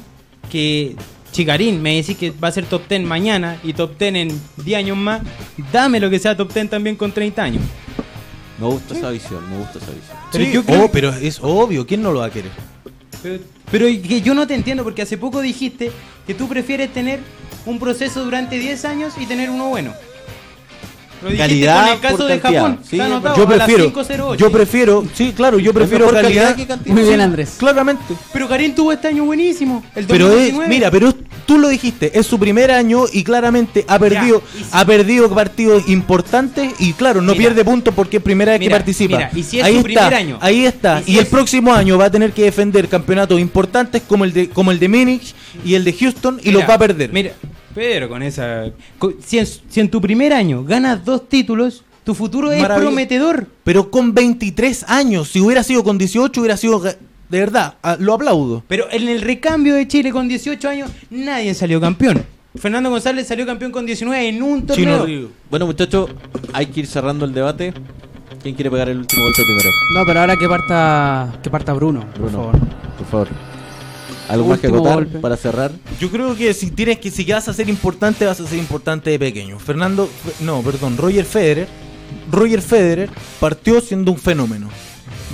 que 0.50 0.94
Chicarín 1.32 1.80
me 1.80 1.96
decís 1.96 2.16
que 2.18 2.30
va 2.30 2.48
a 2.48 2.52
ser 2.52 2.66
top 2.66 2.82
10 2.86 3.04
mañana 3.04 3.58
y 3.64 3.72
top 3.72 3.96
10 3.98 4.14
en 4.16 4.40
10 4.58 4.78
años 4.78 4.96
más. 4.98 5.22
Dame 5.72 5.98
lo 5.98 6.10
que 6.10 6.18
sea 6.18 6.36
top 6.36 6.52
10 6.52 6.68
también 6.68 6.96
con 6.96 7.10
30 7.10 7.42
años. 7.42 7.62
Me 8.60 8.66
gusta 8.66 8.94
esa 8.94 9.10
visión, 9.10 9.48
me 9.50 9.56
gusta 9.58 9.78
esa 9.78 9.90
visión. 9.92 10.16
Pero 10.32 10.44
Sí, 10.44 10.52
yo 10.52 10.64
creo- 10.64 10.84
oh, 10.84 10.90
pero 10.90 11.10
es 11.10 11.38
obvio. 11.40 11.86
¿Quién 11.86 12.02
no 12.02 12.12
lo 12.12 12.20
va 12.20 12.26
a 12.26 12.30
querer? 12.30 12.50
Pero, 13.22 13.38
pero 13.70 13.86
que 13.86 14.20
yo 14.20 14.34
no 14.34 14.46
te 14.46 14.54
entiendo 14.54 14.84
porque 14.84 15.02
hace 15.02 15.16
poco 15.16 15.40
dijiste 15.40 15.90
que 16.26 16.34
tú 16.34 16.48
prefieres 16.48 16.92
tener 16.92 17.20
un 17.66 17.78
proceso 17.78 18.24
durante 18.24 18.58
10 18.58 18.84
años 18.84 19.14
y 19.18 19.24
tener 19.26 19.48
uno 19.50 19.68
bueno. 19.68 19.94
Lo 21.22 21.30
dijiste 21.30 21.48
Calidad 21.48 21.84
con 21.84 21.92
el 21.94 22.00
caso 22.00 22.16
por 22.18 22.26
de 22.26 22.40
cantidad. 22.40 22.62
Japón. 22.62 22.78
Sí, 22.88 22.96
está 22.96 23.06
anotado 23.06 23.36
Yo 23.36 23.46
prefiero. 23.48 23.84
5.08. 23.92 24.36
Yo 24.36 24.52
prefiero. 24.52 25.04
Sí, 25.14 25.32
claro, 25.36 25.58
yo 25.58 25.72
prefiero 25.74 26.06
calidad. 26.06 26.22
calidad 26.22 26.56
que 26.56 26.66
cantidad. 26.66 26.94
Muy 26.94 27.02
bien, 27.04 27.16
Sí, 27.16 27.20
Andrés. 27.22 27.54
Claramente. 27.58 28.02
Pero 28.32 28.48
Karim 28.48 28.74
tuvo 28.74 28.92
este 28.92 29.08
año 29.08 29.24
buenísimo. 29.24 29.82
El 29.94 30.06
Pero 30.06 30.26
es, 30.26 30.32
2019. 30.54 30.68
mira, 30.68 30.90
pero 30.90 31.12
tú 31.46 31.58
lo 31.58 31.68
dijiste, 31.68 32.18
es 32.18 32.26
su 32.26 32.38
primer 32.38 32.70
año 32.70 33.04
y 33.12 33.24
claramente 33.24 33.84
ha 33.88 33.98
perdido, 33.98 34.42
si- 34.56 34.64
ha 34.70 34.84
perdido 34.84 35.28
partidos 35.34 35.88
importantes 35.88 36.72
y 36.78 36.92
claro, 36.92 37.20
no 37.20 37.32
Mira. 37.32 37.38
pierde 37.48 37.64
puntos 37.64 37.94
porque 37.94 38.18
es 38.18 38.22
primera 38.22 38.52
vez 38.52 38.60
Mira, 38.60 38.70
que 38.76 38.78
participa. 38.80 39.16
mira, 39.16 39.30
y 39.34 39.42
si 39.42 39.58
es 39.58 39.64
ahí 39.64 39.72
su 39.72 39.78
está, 39.78 39.84
primer 40.08 40.14
año. 40.14 40.38
ahí 40.40 40.64
está. 40.66 41.02
Y 41.06 41.14
el 41.18 41.24
es- 41.24 41.28
próximo 41.28 41.72
año 41.72 41.98
va 41.98 42.06
a 42.06 42.10
tener 42.10 42.32
que 42.32 42.42
defender 42.44 42.88
campeonatos 42.88 43.40
importantes 43.40 44.02
como 44.06 44.24
el 44.24 44.32
de 44.32 44.48
como 44.50 44.70
el 44.70 44.78
de 44.78 44.88
Múnich 44.88 45.34
y 45.64 45.74
el 45.74 45.84
de 45.84 45.92
Houston 45.92 46.38
y 46.42 46.48
Mira, 46.48 46.60
los 46.60 46.68
va 46.68 46.74
a 46.74 46.78
perder. 46.78 47.12
Mira, 47.12 47.32
pero 47.78 48.08
con 48.08 48.22
esa. 48.22 48.64
con- 48.98 49.16
si, 49.24 49.38
en, 49.38 49.46
si 49.46 49.80
en 49.80 49.88
tu 49.90 50.00
primer 50.00 50.32
año 50.32 50.64
ganas 50.64 51.04
dos 51.04 51.28
títulos, 51.28 51.84
tu 52.04 52.14
futuro 52.14 52.50
es 52.52 52.60
Maravilloso. 52.60 52.90
prometedor. 52.90 53.46
Pero 53.64 53.90
con 53.90 54.12
23 54.14 54.84
años, 54.88 55.28
si 55.28 55.40
hubiera 55.40 55.62
sido 55.62 55.84
con 55.84 55.96
18 55.98 56.40
hubiera 56.40 56.56
sido 56.56 56.80
ga- 56.80 56.96
de 57.28 57.38
verdad, 57.40 57.74
ah, 57.82 57.96
lo 58.00 58.14
aplaudo. 58.14 58.62
Pero 58.68 58.86
en 58.90 59.06
el 59.08 59.20
recambio 59.20 59.74
de 59.74 59.86
Chile 59.86 60.10
con 60.12 60.28
18 60.28 60.68
años, 60.68 60.90
nadie 61.10 61.52
salió 61.54 61.80
campeón. 61.80 62.24
Fernando 62.56 62.90
González 62.90 63.26
salió 63.26 63.44
campeón 63.46 63.70
con 63.70 63.84
19 63.86 64.28
en 64.28 64.42
un 64.42 64.66
torneo. 64.66 65.28
Bueno, 65.50 65.66
muchachos, 65.66 66.10
hay 66.52 66.66
que 66.66 66.80
ir 66.80 66.86
cerrando 66.86 67.24
el 67.26 67.32
debate. 67.34 67.72
¿Quién 68.42 68.54
quiere 68.54 68.70
pegar 68.70 68.88
el 68.88 68.98
último 68.98 69.22
golpe 69.24 69.42
primero? 69.44 69.68
No, 69.94 70.06
pero 70.06 70.20
ahora 70.20 70.36
que 70.36 70.48
parta, 70.48 71.38
que 71.42 71.50
parta 71.50 71.72
Bruno, 71.74 72.00
por 72.12 72.22
Bruno, 72.30 72.38
favor. 72.38 72.58
por 72.96 73.06
favor. 73.06 73.28
¿Algo 74.28 74.48
más 74.48 74.60
que 74.60 74.66
acotar 74.66 74.94
golpe. 74.94 75.18
para 75.18 75.36
cerrar? 75.36 75.72
Yo 75.98 76.10
creo 76.10 76.36
que 76.36 76.52
si 76.52 76.70
tienes 76.70 76.98
que 76.98 77.10
si 77.10 77.24
vas 77.24 77.48
a 77.48 77.54
ser 77.54 77.68
importante, 77.68 78.26
vas 78.26 78.38
a 78.40 78.46
ser 78.46 78.58
importante 78.58 79.10
de 79.10 79.18
pequeño. 79.18 79.58
Fernando, 79.58 80.08
no, 80.40 80.60
perdón, 80.62 80.98
Roger 80.98 81.24
Federer, 81.24 81.66
Roger 82.30 82.60
Federer 82.60 83.10
partió 83.40 83.80
siendo 83.80 84.12
un 84.12 84.18
fenómeno. 84.18 84.68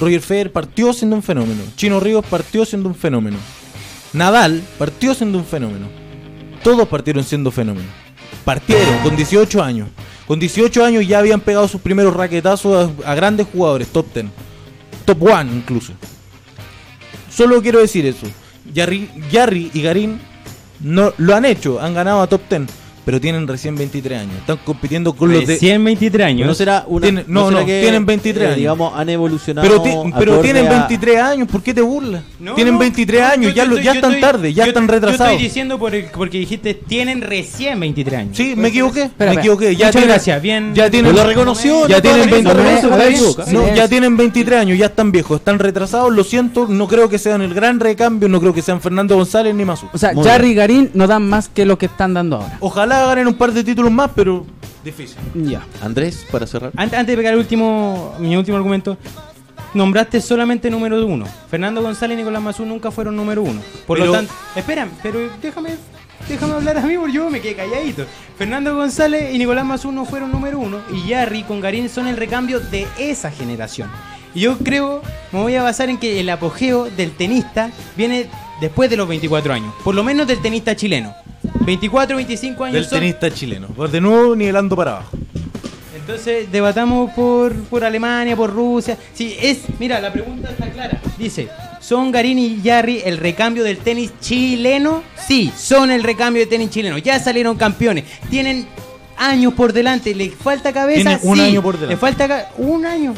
Roger 0.01 0.21
Federer 0.21 0.53
partió 0.53 0.93
siendo 0.93 1.17
un 1.17 1.23
fenómeno. 1.23 1.63
Chino 1.77 1.99
Ríos 1.99 2.25
partió 2.25 2.65
siendo 2.65 2.89
un 2.89 2.95
fenómeno. 2.95 3.37
Nadal 4.13 4.63
partió 4.79 5.13
siendo 5.13 5.39
un 5.39 5.45
fenómeno. 5.45 5.89
Todos 6.63 6.87
partieron 6.87 7.25
siendo 7.25 7.51
fenómenos. 7.51 7.91
Partieron 8.45 8.99
con 8.99 9.17
18 9.17 9.63
años. 9.63 9.89
Con 10.27 10.39
18 10.39 10.85
años 10.85 11.07
ya 11.07 11.19
habían 11.19 11.41
pegado 11.41 11.67
sus 11.67 11.81
primeros 11.81 12.15
raquetazos 12.15 12.91
a, 13.05 13.11
a 13.11 13.15
grandes 13.15 13.47
jugadores, 13.53 13.89
top 13.89 14.07
10. 14.15 14.27
Top 15.05 15.21
1 15.21 15.43
incluso. 15.53 15.93
Solo 17.29 17.61
quiero 17.61 17.81
decir 17.81 18.07
eso. 18.07 18.27
Yarry, 18.73 19.11
Yarry 19.31 19.71
y 19.75 19.83
Garín 19.83 20.21
no 20.81 21.13
lo 21.19 21.35
han 21.35 21.45
hecho, 21.45 21.81
han 21.81 21.95
ganado 21.95 22.23
a 22.23 22.27
top 22.27 22.43
10, 22.49 22.63
pero 23.05 23.21
tienen 23.21 23.47
recién 23.47 23.75
23 23.77 24.21
años. 24.21 24.35
Están 24.39 24.59
compitiendo 24.65 25.13
con 25.13 25.33
los 25.33 25.47
de 25.47 25.57
123 25.59 26.27
años. 26.27 26.47
¿No 26.47 26.55
será 26.55 26.85
una, 26.87 27.07
Tienen- 27.07 27.25
no, 27.29 27.49
será 27.49 27.61
no, 27.61 27.67
tienen 27.67 28.07
23 28.07 28.47
años. 28.47 28.57
Digamos, 28.57 28.93
han 28.97 29.09
evolucionado. 29.09 29.69
Pero, 29.69 29.83
ti- 29.83 30.13
pero 30.19 30.41
tienen 30.41 30.67
a- 30.67 30.71
23 30.71 31.21
años, 31.21 31.49
¿por 31.49 31.63
qué 31.63 31.75
te 31.75 31.81
burlas? 31.83 32.23
No, 32.41 32.55
tienen 32.55 32.75
no, 32.75 32.81
23 32.81 33.21
no, 33.21 33.27
años, 33.29 33.51
yo- 33.51 33.57
ya, 33.57 33.65
yo 33.65 33.71
lo- 33.71 33.77
ya 33.77 33.83
yo 33.85 33.93
están 33.93 34.11
estoy- 34.13 34.21
tarde, 34.21 34.53
ya 34.55 34.65
yo- 34.65 34.69
están 34.71 34.87
Yo 34.87 34.93
retrasados. 34.93 35.33
estoy 35.33 35.45
diciendo 35.45 35.79
por 35.79 35.95
el- 35.95 36.07
porque 36.07 36.39
dijiste 36.39 36.75
tienen 36.75 37.21
recién 37.21 37.79
23 37.81 38.21
años. 38.21 38.37
Sí, 38.37 38.55
me 38.57 38.69
equivoqué, 38.69 39.03
Espera, 39.05 39.33
me 39.33 39.39
equivoqué. 39.41 39.73
Ya 39.77 39.87
Muchas 39.87 39.93
tienen- 39.93 40.09
gracias, 40.11 40.43
bien. 40.43 40.75
Ya 40.75 40.91
tienen, 40.91 41.15
lo 41.15 41.25
reconoció, 41.27 41.87
ya 41.89 41.97
no, 41.97 42.03
tienen 42.03 42.21
no, 42.27 42.33
20 42.33 42.43
no, 42.43 42.55
no, 42.55 42.63
no, 42.65 42.83
no, 42.83 43.53
no, 43.53 43.67
no, 43.69 43.75
ya 43.75 43.89
tienen 43.89 44.17
23 44.17 44.61
años, 44.61 44.79
ya 44.79 44.87
están 44.87 45.13
viejos, 45.13 45.39
están 45.41 45.59
retrasados, 45.59 46.13
lo 46.13 46.25
siento, 46.25 46.67
no 46.69 46.89
creo 46.89 47.09
que 47.09 47.19
sean 47.19 47.43
el 47.43 47.55
gran 47.55 47.81
recambio, 47.81 48.29
no 48.29 48.41
creo 48.41 48.55
que 48.55 48.63
sean 48.63 48.81
Fernando 48.81 49.17
González 49.17 49.55
ni 49.55 49.65
Masu. 49.65 49.89
O 49.93 49.99
sea, 49.99 50.13
Jarry 50.15 50.51
y 50.51 50.55
Garín 50.55 50.91
no 50.95 51.07
dan 51.07 51.29
más 51.29 51.49
que 51.49 51.65
lo 51.65 51.79
que 51.79 51.87
están 51.87 52.15
dando 52.15 52.37
ahora. 52.37 52.57
Ojalá 52.61 52.94
ganen 53.01 53.27
un 53.27 53.35
par 53.35 53.53
de 53.53 53.63
títulos 53.65 53.91
más, 53.93 54.11
pero 54.15 54.45
difícil. 54.85 55.17
Ya. 55.35 55.63
Andrés, 55.83 56.27
para 56.31 56.47
cerrar. 56.47 56.73
Antes, 56.77 56.99
antes 56.99 57.13
de 57.13 57.17
pegar 57.17 57.33
el 57.35 57.39
último, 57.41 58.15
mi 58.19 58.37
último 58.37 58.57
argumento, 58.57 58.97
nombraste 59.73 60.21
solamente 60.21 60.71
número 60.71 61.05
uno. 61.07 61.27
Fernando 61.51 61.83
González 61.83 62.15
y 62.17 62.19
Nicolás 62.21 62.43
Mazú 62.43 62.65
nunca 62.65 62.91
fueron 62.91 63.17
número 63.17 63.43
uno. 63.43 63.61
Por 63.87 63.99
Pero- 63.99 64.11
lo 64.13 64.19
tanto, 64.19 64.33
esperan, 64.57 64.91
pero 65.03 65.21
déjame, 65.43 65.71
déjame 66.29 66.53
hablar 66.55 66.79
a 66.79 66.83
mí 66.83 66.97
porque 66.97 67.13
yo 67.13 67.31
me 67.31 67.41
quedé 67.41 67.55
calladito. 67.55 68.05
Fernando 68.39 68.75
González 68.77 69.35
y 69.35 69.39
Nicolás 69.39 69.65
Mazú 69.65 69.91
no 69.93 70.05
fueron 70.05 70.31
número 70.33 70.59
uno 70.59 70.79
y 70.93 71.09
Yarry 71.09 71.43
con 71.45 71.61
Garín 71.61 71.89
son 71.89 72.07
el 72.07 72.17
recambio 72.17 72.61
de 72.61 72.87
esa 72.99 73.31
generación. 73.31 73.91
Y 74.35 74.41
yo 74.41 74.59
creo, 74.59 75.01
me 75.33 75.41
voy 75.41 75.55
a 75.55 75.63
basar 75.63 75.89
en 75.89 75.97
que 75.99 76.19
el 76.19 76.29
apogeo 76.29 76.87
del 76.91 77.13
tenista 77.13 77.71
viene 77.97 78.27
después 78.61 78.89
de 78.91 78.97
los 78.97 79.09
24 79.09 79.53
años, 79.55 79.75
por 79.85 79.95
lo 79.95 80.03
menos 80.05 80.27
del 80.27 80.41
tenista 80.41 80.75
chileno. 80.77 81.15
24, 81.61 82.17
25 82.17 82.65
años 82.65 82.75
Del 82.75 82.85
son- 82.87 82.99
tenista 83.01 83.31
chileno. 83.33 83.69
Pues 83.69 83.91
de 83.93 84.01
nuevo 84.01 84.35
nivelando 84.37 84.77
para 84.77 84.93
abajo. 84.93 85.17
entonces 85.97 86.51
debatamos 86.53 87.11
por, 87.13 87.55
por 87.65 87.85
Alemania, 87.85 88.37
por 88.37 88.53
Rusia. 88.53 88.99
Sí, 89.15 89.37
es, 89.41 89.61
mira, 89.79 90.01
la 90.01 90.13
pregunta 90.13 90.51
está 90.51 90.71
clara. 90.71 91.01
Dice, 91.19 91.49
¿son 91.81 92.11
Garín 92.13 92.39
y 92.39 92.61
Yarry 92.61 93.03
el 93.05 93.17
recambio 93.17 93.65
del 93.65 93.79
tenis 93.79 94.13
chileno? 94.21 95.03
Sí, 95.27 95.51
son 95.57 95.91
el 95.91 96.03
recambio 96.03 96.41
del 96.43 96.49
tenis 96.51 96.69
chileno. 96.71 96.99
Ya 96.99 97.19
salieron 97.19 97.57
campeones. 97.57 98.05
Tienen 98.29 98.67
años 99.17 99.55
por 99.55 99.73
delante. 99.73 100.15
¿Le 100.15 100.31
falta 100.31 100.73
cabeza? 100.73 101.19
Un 101.23 101.37
Sí. 101.39 101.43
año 101.45 101.63
por 101.63 101.75
delante. 101.77 101.95
Le 101.95 102.01
falta 102.01 102.51
un 102.59 102.85
año. 102.85 103.15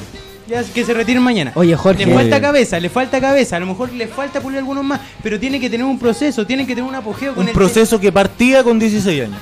Ya 0.48 0.62
que 0.62 0.84
se 0.84 0.94
retiren 0.94 1.22
mañana. 1.22 1.52
Oye, 1.54 1.74
Jorge. 1.76 2.06
Le 2.06 2.14
falta 2.14 2.40
cabeza, 2.40 2.78
le 2.78 2.88
falta 2.88 3.20
cabeza. 3.20 3.56
A 3.56 3.60
lo 3.60 3.66
mejor 3.66 3.92
le 3.92 4.06
falta 4.06 4.40
pulir 4.40 4.58
algunos 4.58 4.84
más. 4.84 5.00
Pero 5.22 5.40
tiene 5.40 5.58
que 5.58 5.68
tener 5.68 5.84
un 5.84 5.98
proceso, 5.98 6.46
tiene 6.46 6.64
que 6.66 6.74
tener 6.74 6.88
un 6.88 6.94
apogeo 6.94 7.34
con 7.34 7.42
Un 7.44 7.48
el 7.48 7.54
proceso 7.54 7.98
que 7.98 8.12
partía 8.12 8.62
con 8.62 8.78
16 8.78 9.22
años. 9.24 9.38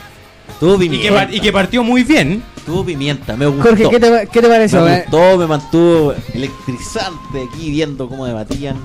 Tuvo. 0.61 0.75
Y 0.83 0.89
que, 0.89 0.91
pimienta. 0.91 1.15
par- 1.15 1.35
y 1.35 1.41
que 1.41 1.53
partió 1.53 1.83
muy 1.85 2.05
bien. 2.05 2.43
Tuvo 2.65 2.85
pimienta, 2.85 3.37
me 3.37 3.47
gustó. 3.47 3.63
Jorge, 3.69 3.89
¿qué 3.91 4.01
te, 4.01 4.29
qué 4.33 4.41
te 4.41 4.49
pareció? 4.49 4.81
Me 4.83 4.95
Eh, 4.97 5.03
gustó, 5.07 5.37
me 5.37 5.47
mantuvo 5.47 6.15
electrizante 6.33 7.45
aquí 7.53 7.71
viendo 7.71 8.09
cómo 8.09 8.25
debatían. 8.25 8.77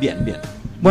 Bien, 0.00 0.24
bien. 0.24 0.38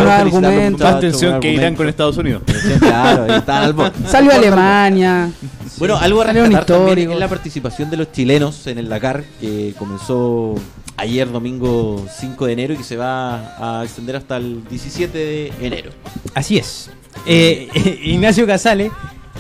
Felicitarlos, 0.02 0.36
argumentos. 0.44 0.92
Más 0.92 1.00
tensión 1.00 1.40
que 1.40 1.54
Irán 1.54 1.76
con 1.76 1.88
Estados 1.88 2.18
Unidos. 2.18 2.44
Claro, 2.80 3.24
ahí 3.24 3.38
están 3.40 3.64
al. 3.64 3.94
Salió 4.08 4.32
Alemania. 4.34 5.32
Bueno, 5.78 5.98
algo 5.98 6.22
a 6.22 6.26
rescatar 6.26 6.66
también 6.66 7.12
es 7.12 7.18
la 7.20 7.28
participación 7.28 7.90
de 7.90 7.98
los 7.98 8.12
chilenos 8.12 8.68
en 8.68 8.78
el 8.78 8.90
Dakar, 8.90 9.24
que 9.42 9.74
comenzó 9.78 10.56
ayer 10.98 11.32
domingo 11.32 12.06
5 12.20 12.46
de 12.46 12.54
enero 12.54 12.74
y 12.74 12.78
que 12.78 12.84
se 12.84 12.96
va 12.98 13.80
a 13.80 13.84
extender 13.84 14.16
hasta 14.16 14.38
el 14.38 14.64
17 14.70 15.18
de 15.18 15.54
enero. 15.62 15.92
Así 16.36 16.58
es. 16.58 16.90
Eh, 17.26 17.68
Ignacio 18.04 18.46
Casale. 18.46 18.92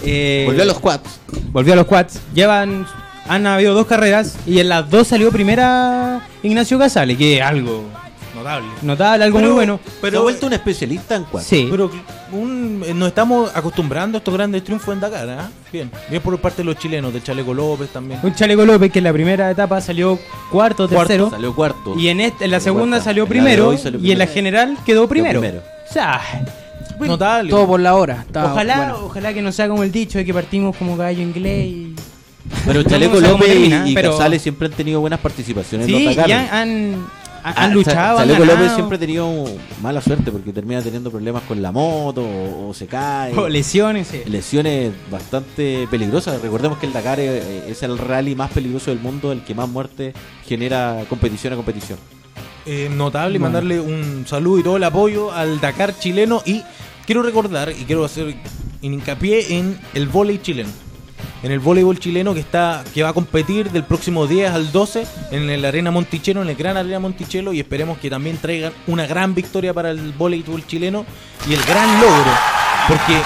eh, 0.04 0.44
Volvió 0.48 0.64
a 0.64 0.66
los 0.66 0.80
quads. 0.80 1.20
volvió 1.52 1.74
a 1.74 1.76
los 1.76 1.86
quads. 1.86 2.20
Llevan. 2.34 2.86
Han 3.26 3.48
habido 3.48 3.74
dos 3.74 3.88
carreras 3.88 4.36
y 4.46 4.60
en 4.60 4.68
las 4.68 4.90
dos 4.90 5.08
salió 5.08 5.32
primera 5.32 6.28
Ignacio 6.42 6.78
Casale, 6.78 7.16
que 7.16 7.38
es 7.38 7.42
algo 7.42 7.86
Notable. 8.36 8.68
notable, 8.82 9.24
algo 9.26 9.38
Pero- 9.38 9.48
muy 9.50 9.56
bueno. 9.56 9.80
Pero 10.02 10.20
ha 10.20 10.22
vuelto 10.24 10.48
un 10.48 10.54
especialista 10.54 11.16
en 11.16 11.24
quads. 11.26 11.46
Sí. 11.46 11.68
pero 11.70 11.90
un- 12.32 12.84
eh, 12.86 12.94
nos 12.94 13.10
estamos 13.10 13.52
acostumbrando 13.56 14.18
a 14.18 14.20
estos 14.20 14.34
grandes 14.34 14.64
triunfos 14.64 14.94
en 14.94 15.00
Dakar, 15.02 15.30
¿ah? 15.30 15.50
Bien. 15.72 15.92
Bien 16.10 16.22
por 16.22 16.38
parte 16.40 16.58
de 16.58 16.66
los 16.66 16.78
chilenos, 16.78 17.14
del 17.14 17.24
Chaleco 17.24 17.54
López 17.54 17.90
también. 17.90 18.20
Un 18.24 18.34
Chaleco 18.34 18.66
López 18.66 18.92
que 18.92 19.00
en 19.00 19.06
la 19.06 19.14
primera 19.14 19.52
etapa 19.52 19.80
salió 19.82 20.18
cuarto, 20.52 20.88
Cuarto, 20.88 21.08
tercero. 21.08 21.30
Salió 21.30 21.56
cuarto. 21.56 21.96
y 21.98 22.08
en, 22.10 22.22
este, 22.22 22.46
en 22.46 22.52
la 22.52 22.60
Salió 22.60 22.74
segunda 22.74 22.98
cuarta. 22.98 23.04
salió 23.06 23.24
En 23.24 23.30
de 23.30 23.36
primero. 23.36 23.78
salió 23.78 24.00
y 24.00 24.12
en 24.12 24.18
la 24.18 24.28
general 24.28 24.78
quedó 24.86 25.08
primero. 25.08 25.40
primero. 25.40 25.62
O 25.90 25.94
sea, 25.94 26.22
Notable. 27.00 27.50
Todo 27.50 27.68
por 27.68 27.80
la 27.80 27.96
hora. 27.96 28.24
Está 28.26 28.52
ojalá, 28.52 28.76
bueno. 28.78 28.98
ojalá 29.06 29.34
que 29.34 29.42
no 29.42 29.52
sea 29.52 29.68
como 29.68 29.84
el 29.84 29.92
dicho 29.92 30.18
de 30.20 30.26
que 30.26 30.34
partimos 30.34 30.76
como 30.78 30.96
gallo 30.96 31.22
inglés. 31.22 31.66
y- 31.68 31.96
Pero 32.66 32.82
No 32.84 32.90
Chaleco 32.90 33.20
López 33.20 33.50
y, 33.58 33.92
y 33.92 33.94
pero- 33.94 34.12
Casales 34.12 34.42
siempre 34.42 34.68
han 34.68 34.74
tenido 34.74 35.02
buenas 35.02 35.20
participaciones 35.20 35.88
en 35.90 35.96
Sí, 35.98 36.04
los 36.06 36.14
y 36.14 36.16
Dakar. 36.16 36.50
han, 36.54 37.06
han, 37.44 37.54
han 37.58 37.72
Ah, 37.72 37.74
luchado. 37.74 38.18
ganado. 38.20 38.46
López 38.46 38.72
siempre 38.74 38.96
ha 38.98 39.00
tenido 39.00 39.46
mala 39.82 40.02
suerte 40.02 40.32
porque 40.32 40.52
termina 40.54 40.82
teniendo 40.82 41.12
problemas 41.12 41.44
con 41.44 41.62
la 41.62 41.72
moto 41.72 42.22
o, 42.24 42.70
o 42.70 42.74
se 42.74 42.88
cae. 42.88 43.34
O 43.38 43.48
lesiones. 43.50 44.08
sí. 44.08 44.22
Lesiones 44.26 44.94
bastante 45.12 45.88
peligrosas. 45.92 46.42
Recordemos 46.42 46.78
que 46.78 46.86
el 46.86 46.94
Dakar 46.94 47.20
eh, 47.20 47.66
es 47.70 47.84
el 47.84 47.98
rally 47.98 48.36
más 48.36 48.52
peligroso 48.52 48.92
del 48.92 49.00
mundo, 49.00 49.32
el 49.32 49.44
que 49.44 49.54
más 49.54 49.68
muerte 49.70 50.14
genera 50.48 51.04
competición 51.10 51.54
a 51.54 51.56
competición. 51.56 52.00
Eh, 52.66 52.90
notable 52.90 53.40
mandarle 53.40 53.80
un 53.82 54.24
saludo 54.26 54.60
y 54.60 54.64
todo 54.64 54.78
el 54.78 54.84
apoyo 54.86 55.34
al 55.34 55.60
Dakar 55.60 55.98
chileno 56.00 56.42
y 56.46 56.64
quiero 57.06 57.22
recordar 57.22 57.72
y 57.72 57.84
quiero 57.84 58.06
hacer 58.06 58.36
hincapié 58.82 59.58
en 59.58 59.78
el 59.94 60.08
vóley 60.08 60.38
chileno. 60.42 60.70
En 61.44 61.52
el 61.52 61.60
voleibol 61.60 62.00
chileno 62.00 62.34
que 62.34 62.40
está 62.40 62.86
que 62.94 63.04
va 63.04 63.10
a 63.10 63.14
competir 63.14 63.70
del 63.70 63.84
próximo 63.84 64.28
10 64.28 64.52
al 64.52 64.72
12 64.72 65.06
en 65.32 65.50
el 65.50 65.66
Arena 65.66 65.92
Monticello, 65.92 66.42
en 66.42 66.48
el 66.48 66.56
Gran 66.56 66.78
Arena 66.78 67.00
Monticello 67.00 67.52
y 67.52 67.60
esperemos 67.60 67.98
que 67.98 68.10
también 68.10 68.38
traigan 68.38 68.72
una 68.88 69.06
gran 69.06 69.36
victoria 69.36 69.74
para 69.74 69.92
el 69.92 70.14
voleibol 70.14 70.66
chileno 70.66 71.06
y 71.46 71.54
el 71.54 71.62
gran 71.64 72.00
logro, 72.00 72.32
porque 72.88 73.20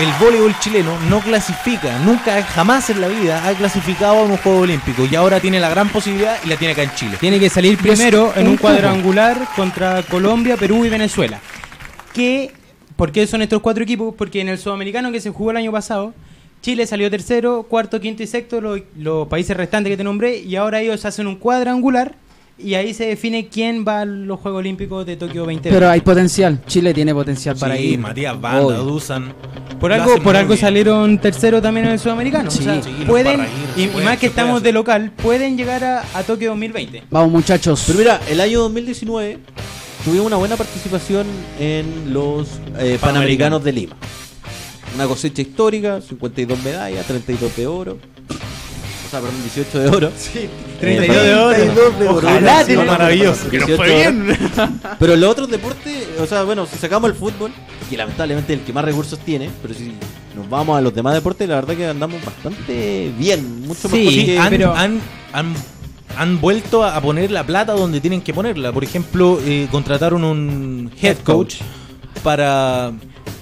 el 0.00 0.12
voleibol 0.20 0.58
chileno 0.58 0.98
no 1.08 1.20
clasifica, 1.20 1.98
nunca 2.00 2.42
jamás 2.42 2.90
en 2.90 3.00
la 3.00 3.08
vida 3.08 3.48
ha 3.48 3.54
clasificado 3.54 4.18
a 4.18 4.22
un 4.24 4.36
juego 4.36 4.60
olímpico 4.60 5.06
y 5.10 5.14
ahora 5.14 5.40
tiene 5.40 5.58
la 5.58 5.70
gran 5.70 5.88
posibilidad 5.88 6.36
y 6.44 6.48
la 6.48 6.56
tiene 6.56 6.72
acá 6.72 6.82
en 6.82 6.94
Chile. 6.94 7.16
Tiene 7.18 7.40
que 7.40 7.48
salir 7.48 7.78
primero 7.78 8.34
en 8.36 8.48
un 8.48 8.58
cuadrangular 8.58 9.48
contra 9.56 10.02
Colombia, 10.02 10.58
Perú 10.58 10.84
y 10.84 10.90
Venezuela. 10.90 11.40
Que, 12.12 12.52
¿Por 12.96 13.12
qué 13.12 13.26
son 13.26 13.40
estos 13.40 13.62
cuatro 13.62 13.82
equipos? 13.82 14.14
Porque 14.14 14.42
en 14.42 14.50
el 14.50 14.58
sudamericano 14.58 15.10
que 15.10 15.22
se 15.22 15.30
jugó 15.30 15.52
el 15.52 15.56
año 15.56 15.72
pasado, 15.72 16.12
Chile 16.62 16.86
salió 16.86 17.10
tercero, 17.10 17.64
cuarto, 17.68 18.00
quinto 18.00 18.22
y 18.22 18.26
sexto, 18.26 18.60
los, 18.60 18.80
los 18.96 19.28
países 19.28 19.56
restantes 19.56 19.90
que 19.90 19.96
te 19.96 20.04
nombré, 20.04 20.38
y 20.38 20.56
ahora 20.56 20.80
ellos 20.80 21.04
hacen 21.04 21.26
un 21.26 21.36
cuadrangular 21.36 22.14
y 22.58 22.74
ahí 22.74 22.94
se 22.94 23.06
define 23.06 23.48
quién 23.48 23.84
va 23.86 24.02
a 24.02 24.04
los 24.04 24.38
Juegos 24.38 24.60
Olímpicos 24.60 25.04
de 25.04 25.16
Tokio 25.16 25.40
2020. 25.40 25.70
Pero 25.70 25.90
hay 25.90 26.00
potencial. 26.02 26.60
Chile 26.66 26.94
tiene 26.94 27.12
potencial 27.12 27.56
para 27.56 27.76
Sí, 27.76 27.82
ir. 27.94 27.98
Matías 27.98 28.40
Banda. 28.40 28.76
Dusan. 28.76 29.34
Por 29.80 29.92
algo, 29.92 30.22
por 30.22 30.36
algo 30.36 30.50
bien. 30.50 30.60
salieron 30.60 31.18
tercero 31.18 31.60
también 31.60 31.86
en 31.86 31.92
el 31.92 31.98
sudamericano. 31.98 32.48
Sí. 32.52 32.60
O 32.60 32.62
sea, 32.62 32.80
Sí, 32.82 32.90
pueden, 33.06 33.40
y, 33.76 33.86
más 34.04 34.18
que 34.18 34.26
estamos 34.26 34.56
hacer. 34.56 34.64
de 34.66 34.72
local, 34.72 35.10
pueden 35.20 35.56
llegar 35.56 35.82
a, 35.82 36.04
a 36.14 36.22
Tokio 36.22 36.50
2020. 36.50 37.02
Vamos, 37.10 37.32
muchachos. 37.32 37.82
Pero 37.88 37.98
mira, 37.98 38.20
el 38.28 38.40
año 38.40 38.60
2019 38.60 39.38
tuvimos 40.04 40.26
una 40.26 40.36
buena 40.36 40.56
participación 40.56 41.26
en 41.58 42.12
los 42.12 42.48
eh, 42.78 42.98
Panamericanos 43.00 43.64
de 43.64 43.72
Lima. 43.72 43.96
Una 44.94 45.06
cosecha 45.06 45.42
histórica, 45.42 46.00
52 46.00 46.62
medallas, 46.62 47.06
32 47.06 47.56
de 47.56 47.66
oro. 47.66 47.98
O 49.06 49.10
sea, 49.10 49.20
perdón, 49.20 49.42
18 49.42 49.78
de 49.78 49.88
oro. 49.96 50.10
Sí, 50.16 50.48
32 50.80 51.22
de 51.24 51.34
oro. 51.34 51.54
32 51.54 51.98
de 51.98 52.08
oro. 52.08 52.28
Ojalá, 52.28 52.64
Sí, 52.64 52.76
maravilloso. 52.76 53.48
18 53.50 53.82
de 53.82 54.06
oro. 54.08 54.70
Pero 54.98 55.16
los 55.16 55.30
otros 55.30 55.50
deportes, 55.50 56.08
o 56.20 56.26
sea, 56.26 56.42
bueno, 56.44 56.66
si 56.66 56.76
sacamos 56.78 57.10
el 57.10 57.16
fútbol, 57.16 57.52
que 57.90 57.96
lamentablemente 57.96 58.52
es 58.54 58.58
el 58.60 58.64
que 58.64 58.72
más 58.72 58.84
recursos 58.84 59.18
tiene, 59.18 59.50
pero 59.60 59.74
si 59.74 59.92
nos 60.34 60.48
vamos 60.48 60.78
a 60.78 60.80
los 60.80 60.94
demás 60.94 61.12
deportes, 61.14 61.46
la 61.48 61.56
verdad 61.56 61.76
que 61.76 61.86
andamos 61.86 62.24
bastante 62.24 63.12
bien, 63.18 63.66
mucho 63.66 63.88
Sí, 63.90 63.96
mejor 63.98 64.12
Sí, 64.14 64.24
que 64.26 64.38
han, 64.38 64.50
pero- 64.50 64.74
han, 64.74 65.00
han, 65.34 65.54
han 66.16 66.40
vuelto 66.40 66.82
a 66.84 66.98
poner 67.02 67.30
la 67.30 67.44
plata 67.44 67.72
donde 67.74 68.00
tienen 68.00 68.22
que 68.22 68.32
ponerla. 68.32 68.72
Por 68.72 68.82
ejemplo, 68.84 69.38
eh, 69.44 69.68
contrataron 69.70 70.24
un 70.24 70.90
head 71.02 71.18
coach 71.18 71.56
para, 72.22 72.92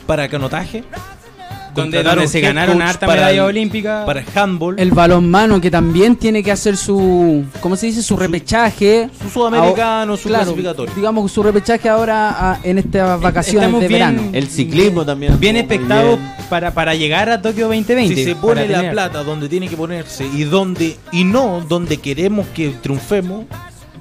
para 0.07 0.29
canotaje. 0.29 0.83
Donde, 1.75 2.03
donde 2.03 2.27
se 2.29 2.41
ganaron 2.41 2.81
harta 2.83 3.07
medalla 3.07 3.31
el- 3.31 3.41
olímpica. 3.41 4.05
Para 4.05 4.21
el 4.21 4.27
handball. 4.35 4.79
El 4.79 4.91
balonmano 4.91 5.61
que 5.61 5.71
también 5.71 6.17
tiene 6.17 6.43
que 6.43 6.51
hacer 6.53 6.77
su, 6.77 7.45
¿cómo 7.61 7.77
se 7.77 7.87
dice? 7.87 8.03
Su 8.03 8.17
repechaje. 8.17 9.09
su 9.23 9.29
sudamericano, 9.31 10.17
su 10.17 10.29
Claro, 10.29 10.45
clasificatorio. 10.45 10.95
Digamos 10.95 11.31
su 11.33 11.43
repechaje 11.43 11.89
ahora 11.89 12.31
ah, 12.39 12.59
en 12.63 12.79
estas 12.79 13.21
vacaciones 13.21 13.63
Estamos 13.65 13.81
de 13.83 13.89
bien- 13.89 14.01
verano. 14.01 14.29
El 14.33 14.49
ciclismo 14.49 15.05
también. 15.07 15.39
bien 15.39 15.57
expectado 15.57 16.17
bien. 16.17 16.31
para, 16.49 16.73
para 16.75 16.95
llegar 16.95 17.29
a 17.31 17.41
Tokio 17.41 17.67
2020. 17.69 18.15
si 18.15 18.25
se 18.25 18.35
pone 18.37 18.67
la 18.69 18.79
tener- 18.79 18.93
plata 18.93 19.23
donde 19.23 19.49
tiene 19.49 19.69
que 19.69 19.77
ponerse 19.77 20.27
y 20.27 20.45
donde 20.45 20.97
y 21.13 21.25
no 21.25 21.65
donde 21.69 21.97
queremos 21.99 22.47
que 22.49 22.71
triunfemos, 22.71 23.45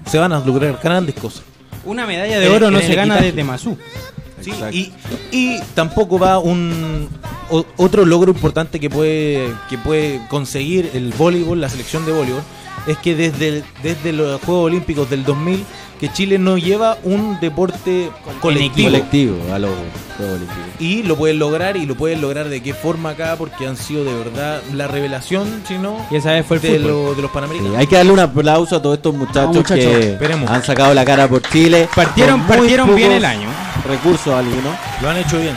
se 0.09 0.17
van 0.17 0.33
a 0.33 0.39
lograr 0.39 0.79
grandes 0.83 1.15
cosas. 1.15 1.43
Una 1.85 2.05
medalla 2.05 2.39
de 2.39 2.49
oro 2.49 2.69
no 2.71 2.79
se 2.79 2.93
gana 2.95 3.17
desde 3.17 3.43
Mazú. 3.43 3.77
Sí, 4.43 4.51
y, 4.71 4.91
y 5.31 5.59
tampoco 5.75 6.17
va 6.19 6.39
un 6.39 7.07
o- 7.49 7.65
otro 7.77 8.05
logro 8.05 8.31
importante 8.31 8.79
que 8.79 8.89
puede 8.89 9.53
que 9.69 9.77
puede 9.77 10.19
conseguir 10.29 10.91
el 10.93 11.11
voleibol, 11.17 11.59
la 11.61 11.69
selección 11.69 12.05
de 12.05 12.11
voleibol, 12.13 12.41
es 12.87 12.97
que 12.97 13.15
desde 13.15 13.47
el- 13.49 13.63
desde 13.83 14.11
los 14.13 14.41
Juegos 14.41 14.65
Olímpicos 14.67 15.09
del 15.09 15.23
2000 15.23 15.65
que 15.99 16.09
Chile 16.13 16.39
no 16.39 16.57
lleva 16.57 16.97
un 17.03 17.39
deporte 17.41 18.09
colectivo. 18.39 18.87
colectivo 18.89 19.35
a 19.53 19.59
los 19.59 19.69
Juegos 20.17 20.35
Olímpicos. 20.35 20.63
Y 20.79 21.03
lo 21.03 21.17
pueden 21.17 21.39
lograr 21.39 21.75
y 21.75 21.85
lo 21.85 21.95
pueden 21.95 22.21
lograr 22.21 22.47
de 22.47 22.61
qué 22.63 22.73
forma 22.73 23.09
acá 23.09 23.35
porque 23.37 23.67
han 23.67 23.75
sido 23.75 24.05
de 24.05 24.13
verdad 24.13 24.61
la 24.73 24.87
revelación, 24.87 25.61
si 25.67 25.77
no, 25.77 25.97
Y 26.09 26.15
esa 26.15 26.31
vez 26.31 26.45
fue 26.45 26.55
el 26.57 26.61
de, 26.63 26.79
lo- 26.79 27.15
de 27.15 27.21
los 27.21 27.31
Sí, 27.31 27.33
panamericanos. 27.33 27.77
hay 27.77 27.87
que 27.87 27.95
darle 27.97 28.13
un 28.13 28.19
aplauso 28.19 28.77
a 28.77 28.81
todos 28.81 28.95
estos 28.97 29.13
muchachos, 29.13 29.55
muchachos. 29.55 29.75
que 29.97 30.13
Esperemos. 30.13 30.49
han 30.49 30.63
sacado 30.63 30.93
la 30.93 31.03
cara 31.03 31.27
por 31.27 31.41
Chile. 31.41 31.89
Partieron, 31.93 32.43
partieron 32.47 32.95
bien 32.95 33.11
el 33.11 33.25
año. 33.25 33.49
Recursos 33.85 34.33
algunos. 34.33 34.73
Lo 35.01 35.09
han 35.09 35.17
hecho 35.17 35.37
bien. 35.39 35.55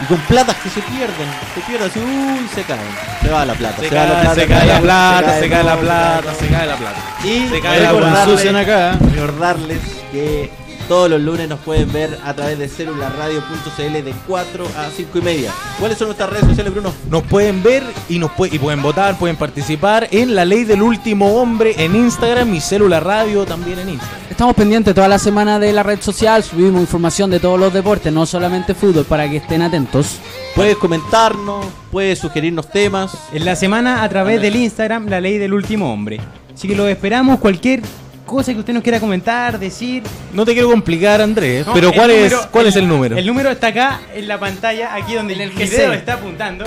Y 0.00 0.04
con 0.06 0.18
platas 0.22 0.56
que 0.56 0.70
se 0.70 0.80
pierden. 0.82 1.28
Se 1.54 1.60
pierden 1.60 1.90
así, 1.90 2.00
uy, 2.00 2.48
se 2.54 2.62
caen. 2.62 2.80
Se 3.20 3.28
va 3.28 3.44
la 3.44 3.54
plata. 3.54 3.80
Se, 3.80 3.94
va 3.94 4.04
la 4.04 4.12
cae, 4.12 4.22
plata. 4.22 4.34
se 4.34 4.46
cae 4.46 4.66
la 4.66 4.80
plata, 4.80 5.38
se 5.38 5.48
cae 5.48 5.64
la 5.64 5.76
plata, 5.76 6.34
se 6.34 6.48
cae 6.48 6.66
la 6.66 6.76
plata. 6.76 7.00
Y 7.24 7.48
Se 7.48 7.60
cae 7.60 7.80
la 7.80 8.60
acá. 8.60 8.98
recordarles 9.12 9.80
que 10.10 10.50
todos 10.92 11.08
los 11.08 11.22
lunes 11.22 11.48
nos 11.48 11.58
pueden 11.60 11.90
ver 11.90 12.18
a 12.22 12.34
través 12.34 12.58
de 12.58 12.68
celularradio.cl 12.68 14.04
de 14.04 14.14
4 14.26 14.66
a 14.76 14.90
5 14.94 15.18
y 15.18 15.22
media. 15.22 15.50
¿Cuáles 15.80 15.96
son 15.96 16.08
nuestras 16.08 16.28
redes 16.28 16.44
sociales, 16.44 16.70
Bruno? 16.70 16.92
Nos 17.08 17.22
pueden 17.22 17.62
ver 17.62 17.82
y 18.10 18.18
nos 18.18 18.30
y 18.50 18.58
pueden 18.58 18.82
votar, 18.82 19.18
pueden 19.18 19.36
participar 19.36 20.06
en 20.10 20.34
la 20.34 20.44
ley 20.44 20.64
del 20.64 20.82
último 20.82 21.40
hombre 21.40 21.74
en 21.78 21.96
Instagram 21.96 22.52
y 22.52 22.60
Célula 22.60 23.00
Radio 23.00 23.46
también 23.46 23.78
en 23.78 23.88
Instagram. 23.88 24.20
Estamos 24.28 24.54
pendientes 24.54 24.94
toda 24.94 25.08
la 25.08 25.18
semana 25.18 25.58
de 25.58 25.72
la 25.72 25.82
red 25.82 25.98
social, 25.98 26.42
subimos 26.42 26.82
información 26.82 27.30
de 27.30 27.40
todos 27.40 27.58
los 27.58 27.72
deportes, 27.72 28.12
no 28.12 28.26
solamente 28.26 28.74
fútbol, 28.74 29.06
para 29.06 29.26
que 29.30 29.38
estén 29.38 29.62
atentos. 29.62 30.18
Puedes 30.54 30.76
comentarnos, 30.76 31.64
puedes 31.90 32.18
sugerirnos 32.18 32.68
temas. 32.68 33.16
En 33.32 33.46
la 33.46 33.56
semana 33.56 34.02
a 34.02 34.08
través 34.10 34.42
del 34.42 34.56
Instagram, 34.56 35.08
la 35.08 35.22
ley 35.22 35.38
del 35.38 35.54
último 35.54 35.90
hombre. 35.90 36.20
Así 36.52 36.68
que 36.68 36.76
lo 36.76 36.86
esperamos, 36.86 37.38
cualquier 37.38 37.80
cosa 38.26 38.52
que 38.52 38.60
usted 38.60 38.72
nos 38.72 38.82
quiera 38.82 38.98
comentar, 39.00 39.58
decir. 39.58 40.02
No 40.32 40.44
te 40.44 40.52
quiero 40.52 40.68
complicar, 40.70 41.20
Andrés, 41.20 41.66
No, 41.66 41.74
pero 41.74 41.88
el 41.90 41.94
¿cuál, 41.94 42.10
es, 42.10 42.34
¿cuál 42.50 42.66
es 42.66 42.76
el 42.76 42.88
número? 42.88 43.16
El 43.16 43.26
número 43.26 43.50
está 43.50 43.68
acá 43.68 44.00
en 44.14 44.28
la 44.28 44.38
pantalla, 44.38 44.94
aquí 44.94 45.14
donde 45.14 45.34
el, 45.34 45.50
GC. 45.50 45.58
video 45.70 45.92
está 45.92 46.14
apuntando. 46.14 46.64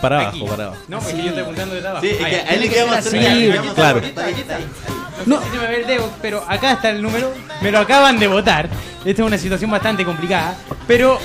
para 0.00 0.20
abajo, 0.20 0.36
Aquí. 0.38 0.46
para 0.48 0.64
abajo. 0.66 0.82
No, 0.88 0.98
porque 1.00 1.16
yo 1.18 1.28
estoy 1.28 1.42
apuntando 1.42 1.74
de 1.74 1.88
abajo. 1.88 2.00
Sí, 2.04 2.10
es 2.10 2.24
Ahí, 2.24 2.30
que 2.30 2.36
aquí 2.40 2.48
a 2.48 2.54
él 2.54 2.60
le 2.60 2.68
queda 2.68 2.86
más 2.86 3.04
cerca. 3.04 3.62
más 3.64 3.74
Claro. 3.74 4.00
cerca. 4.00 4.24
Ahí 4.24 4.34
está, 4.34 4.56
ahí 4.56 4.62
está. 4.64 4.68
No 5.26 5.40
sé 5.40 5.50
si 5.50 5.56
me 5.58 5.66
ve 5.68 5.76
el 5.80 5.86
dedo, 5.86 6.10
pero 6.20 6.44
acá 6.48 6.72
está 6.72 6.90
el 6.90 7.00
número. 7.02 7.32
Me 7.62 7.70
lo 7.70 7.78
acaban 7.78 8.18
de 8.18 8.26
votar. 8.26 8.68
Esta 9.04 9.22
es 9.22 9.26
una 9.26 9.38
situación 9.38 9.70
bastante 9.70 10.04
complicada. 10.04 10.56
Pero 10.86 11.18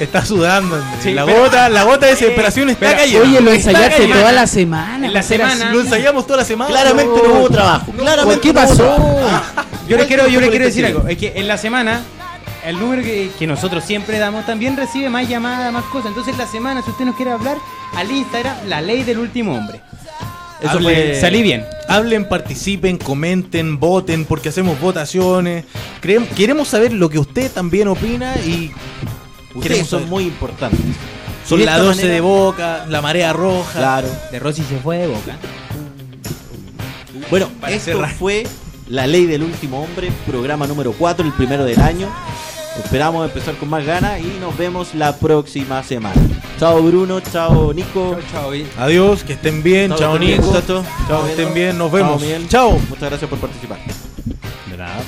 Está 0.00 0.22
sudando. 0.24 0.78
Sí, 1.02 1.12
la, 1.14 1.24
pero- 1.24 1.40
gota, 1.44 1.68
la 1.70 1.84
gota 1.84 2.04
de 2.06 2.12
desesperación 2.12 2.68
Eh, 2.68 2.72
está 2.72 2.86
pero- 2.86 2.98
cayendo. 2.98 3.22
Oye, 3.28 3.40
lo 3.40 3.50
Está 3.50 3.70
ensayaste 3.70 4.06
toda 4.08 4.32
la 4.32 4.46
semana. 4.46 5.06
En 5.06 5.12
la 5.14 5.22
semana-. 5.22 5.72
Lo 5.72 5.80
ensayamos 5.80 6.26
toda 6.26 6.38
la 6.40 6.44
semana. 6.44 6.70
Claramente 6.70 7.20
no 7.26 7.34
hubo 7.34 7.48
trabajo. 7.48 7.92
Claramente 7.92 8.40
¿Qué 8.42 8.52
pasó? 8.52 8.74
trabajo. 8.76 9.20
yo 9.88 9.96
le 9.96 10.06
quiero, 10.06 10.24
yo 10.24 10.28
le 10.28 10.32
Igual 10.46 10.50
quiero 10.50 10.64
decir 10.66 10.84
algo. 10.84 11.08
Es 11.08 11.16
que 11.16 11.32
en 11.36 11.48
la 11.48 11.56
semana, 11.56 12.02
el 12.66 12.78
número 12.78 13.02
que, 13.02 13.30
que 13.38 13.46
nosotros 13.46 13.84
siempre 13.84 14.18
damos 14.18 14.44
también 14.44 14.76
recibe 14.76 15.08
más 15.08 15.26
llamadas, 15.28 15.72
más 15.72 15.84
cosas. 15.84 16.08
Entonces, 16.08 16.34
en 16.34 16.38
la 16.40 16.46
semana, 16.46 16.82
si 16.82 16.90
usted 16.90 17.06
nos 17.06 17.16
quiere 17.16 17.30
hablar, 17.32 17.56
al 17.96 18.10
Instagram, 18.10 18.54
la 18.66 18.82
ley 18.82 19.02
del 19.02 19.18
último 19.18 19.54
hombre. 19.56 19.80
Eso 20.60 20.78
Hable- 20.78 20.94
fue- 21.12 21.20
salí 21.20 21.42
bien. 21.42 21.64
Hablen, 21.88 22.26
participen, 22.28 22.96
comenten, 22.98 23.78
voten, 23.78 24.24
porque 24.24 24.48
hacemos 24.48 24.80
votaciones. 24.80 25.64
Creem- 26.02 26.26
queremos 26.28 26.68
saber 26.68 26.92
lo 26.92 27.08
que 27.10 27.18
usted 27.18 27.50
también 27.50 27.88
opina 27.88 28.34
y 28.36 28.72
Ustedes 29.54 29.80
son 29.86 30.00
saber. 30.00 30.06
muy 30.06 30.24
importantes. 30.24 30.80
Son 31.46 31.58
la 31.64 31.72
esta 31.72 31.82
12 31.84 31.96
manera- 32.02 32.14
de 32.14 32.20
Boca, 32.20 32.86
la 32.88 33.02
marea 33.02 33.32
roja. 33.32 33.78
Claro. 33.78 34.08
De 34.32 34.38
Rossi 34.38 34.62
se 34.62 34.78
fue 34.78 34.98
de 34.98 35.06
boca. 35.08 35.36
Bueno, 37.30 37.48
Para 37.60 37.72
esto 37.72 37.92
cerrar. 37.92 38.14
fue 38.14 38.46
La 38.88 39.06
Ley 39.06 39.26
del 39.26 39.42
Último 39.42 39.82
Hombre, 39.82 40.10
programa 40.26 40.66
número 40.66 40.92
4, 40.92 41.26
el 41.26 41.32
primero 41.32 41.64
del 41.64 41.80
año. 41.80 42.08
Esperamos 42.82 43.26
empezar 43.26 43.54
con 43.56 43.68
más 43.68 43.84
ganas 43.84 44.20
y 44.20 44.38
nos 44.40 44.56
vemos 44.56 44.94
la 44.94 45.16
próxima 45.16 45.82
semana. 45.82 46.20
Chao 46.58 46.82
Bruno, 46.82 47.20
chao 47.20 47.72
Nico. 47.72 48.16
Chao, 48.32 48.50
Adiós, 48.78 49.24
que 49.24 49.34
estén 49.34 49.62
bien. 49.62 49.94
Chao, 49.94 50.18
bien, 50.18 50.40
Nico. 50.40 50.62
Chao, 50.62 51.24
que 51.24 51.30
estén 51.30 51.52
bien. 51.54 51.76
Nos 51.76 51.90
vemos. 51.90 52.22
Chao. 52.48 52.78
Muchas 52.88 53.10
gracias 53.10 53.28
por 53.28 53.38
participar. 53.38 53.78
De 54.70 54.76
nada. 54.76 55.02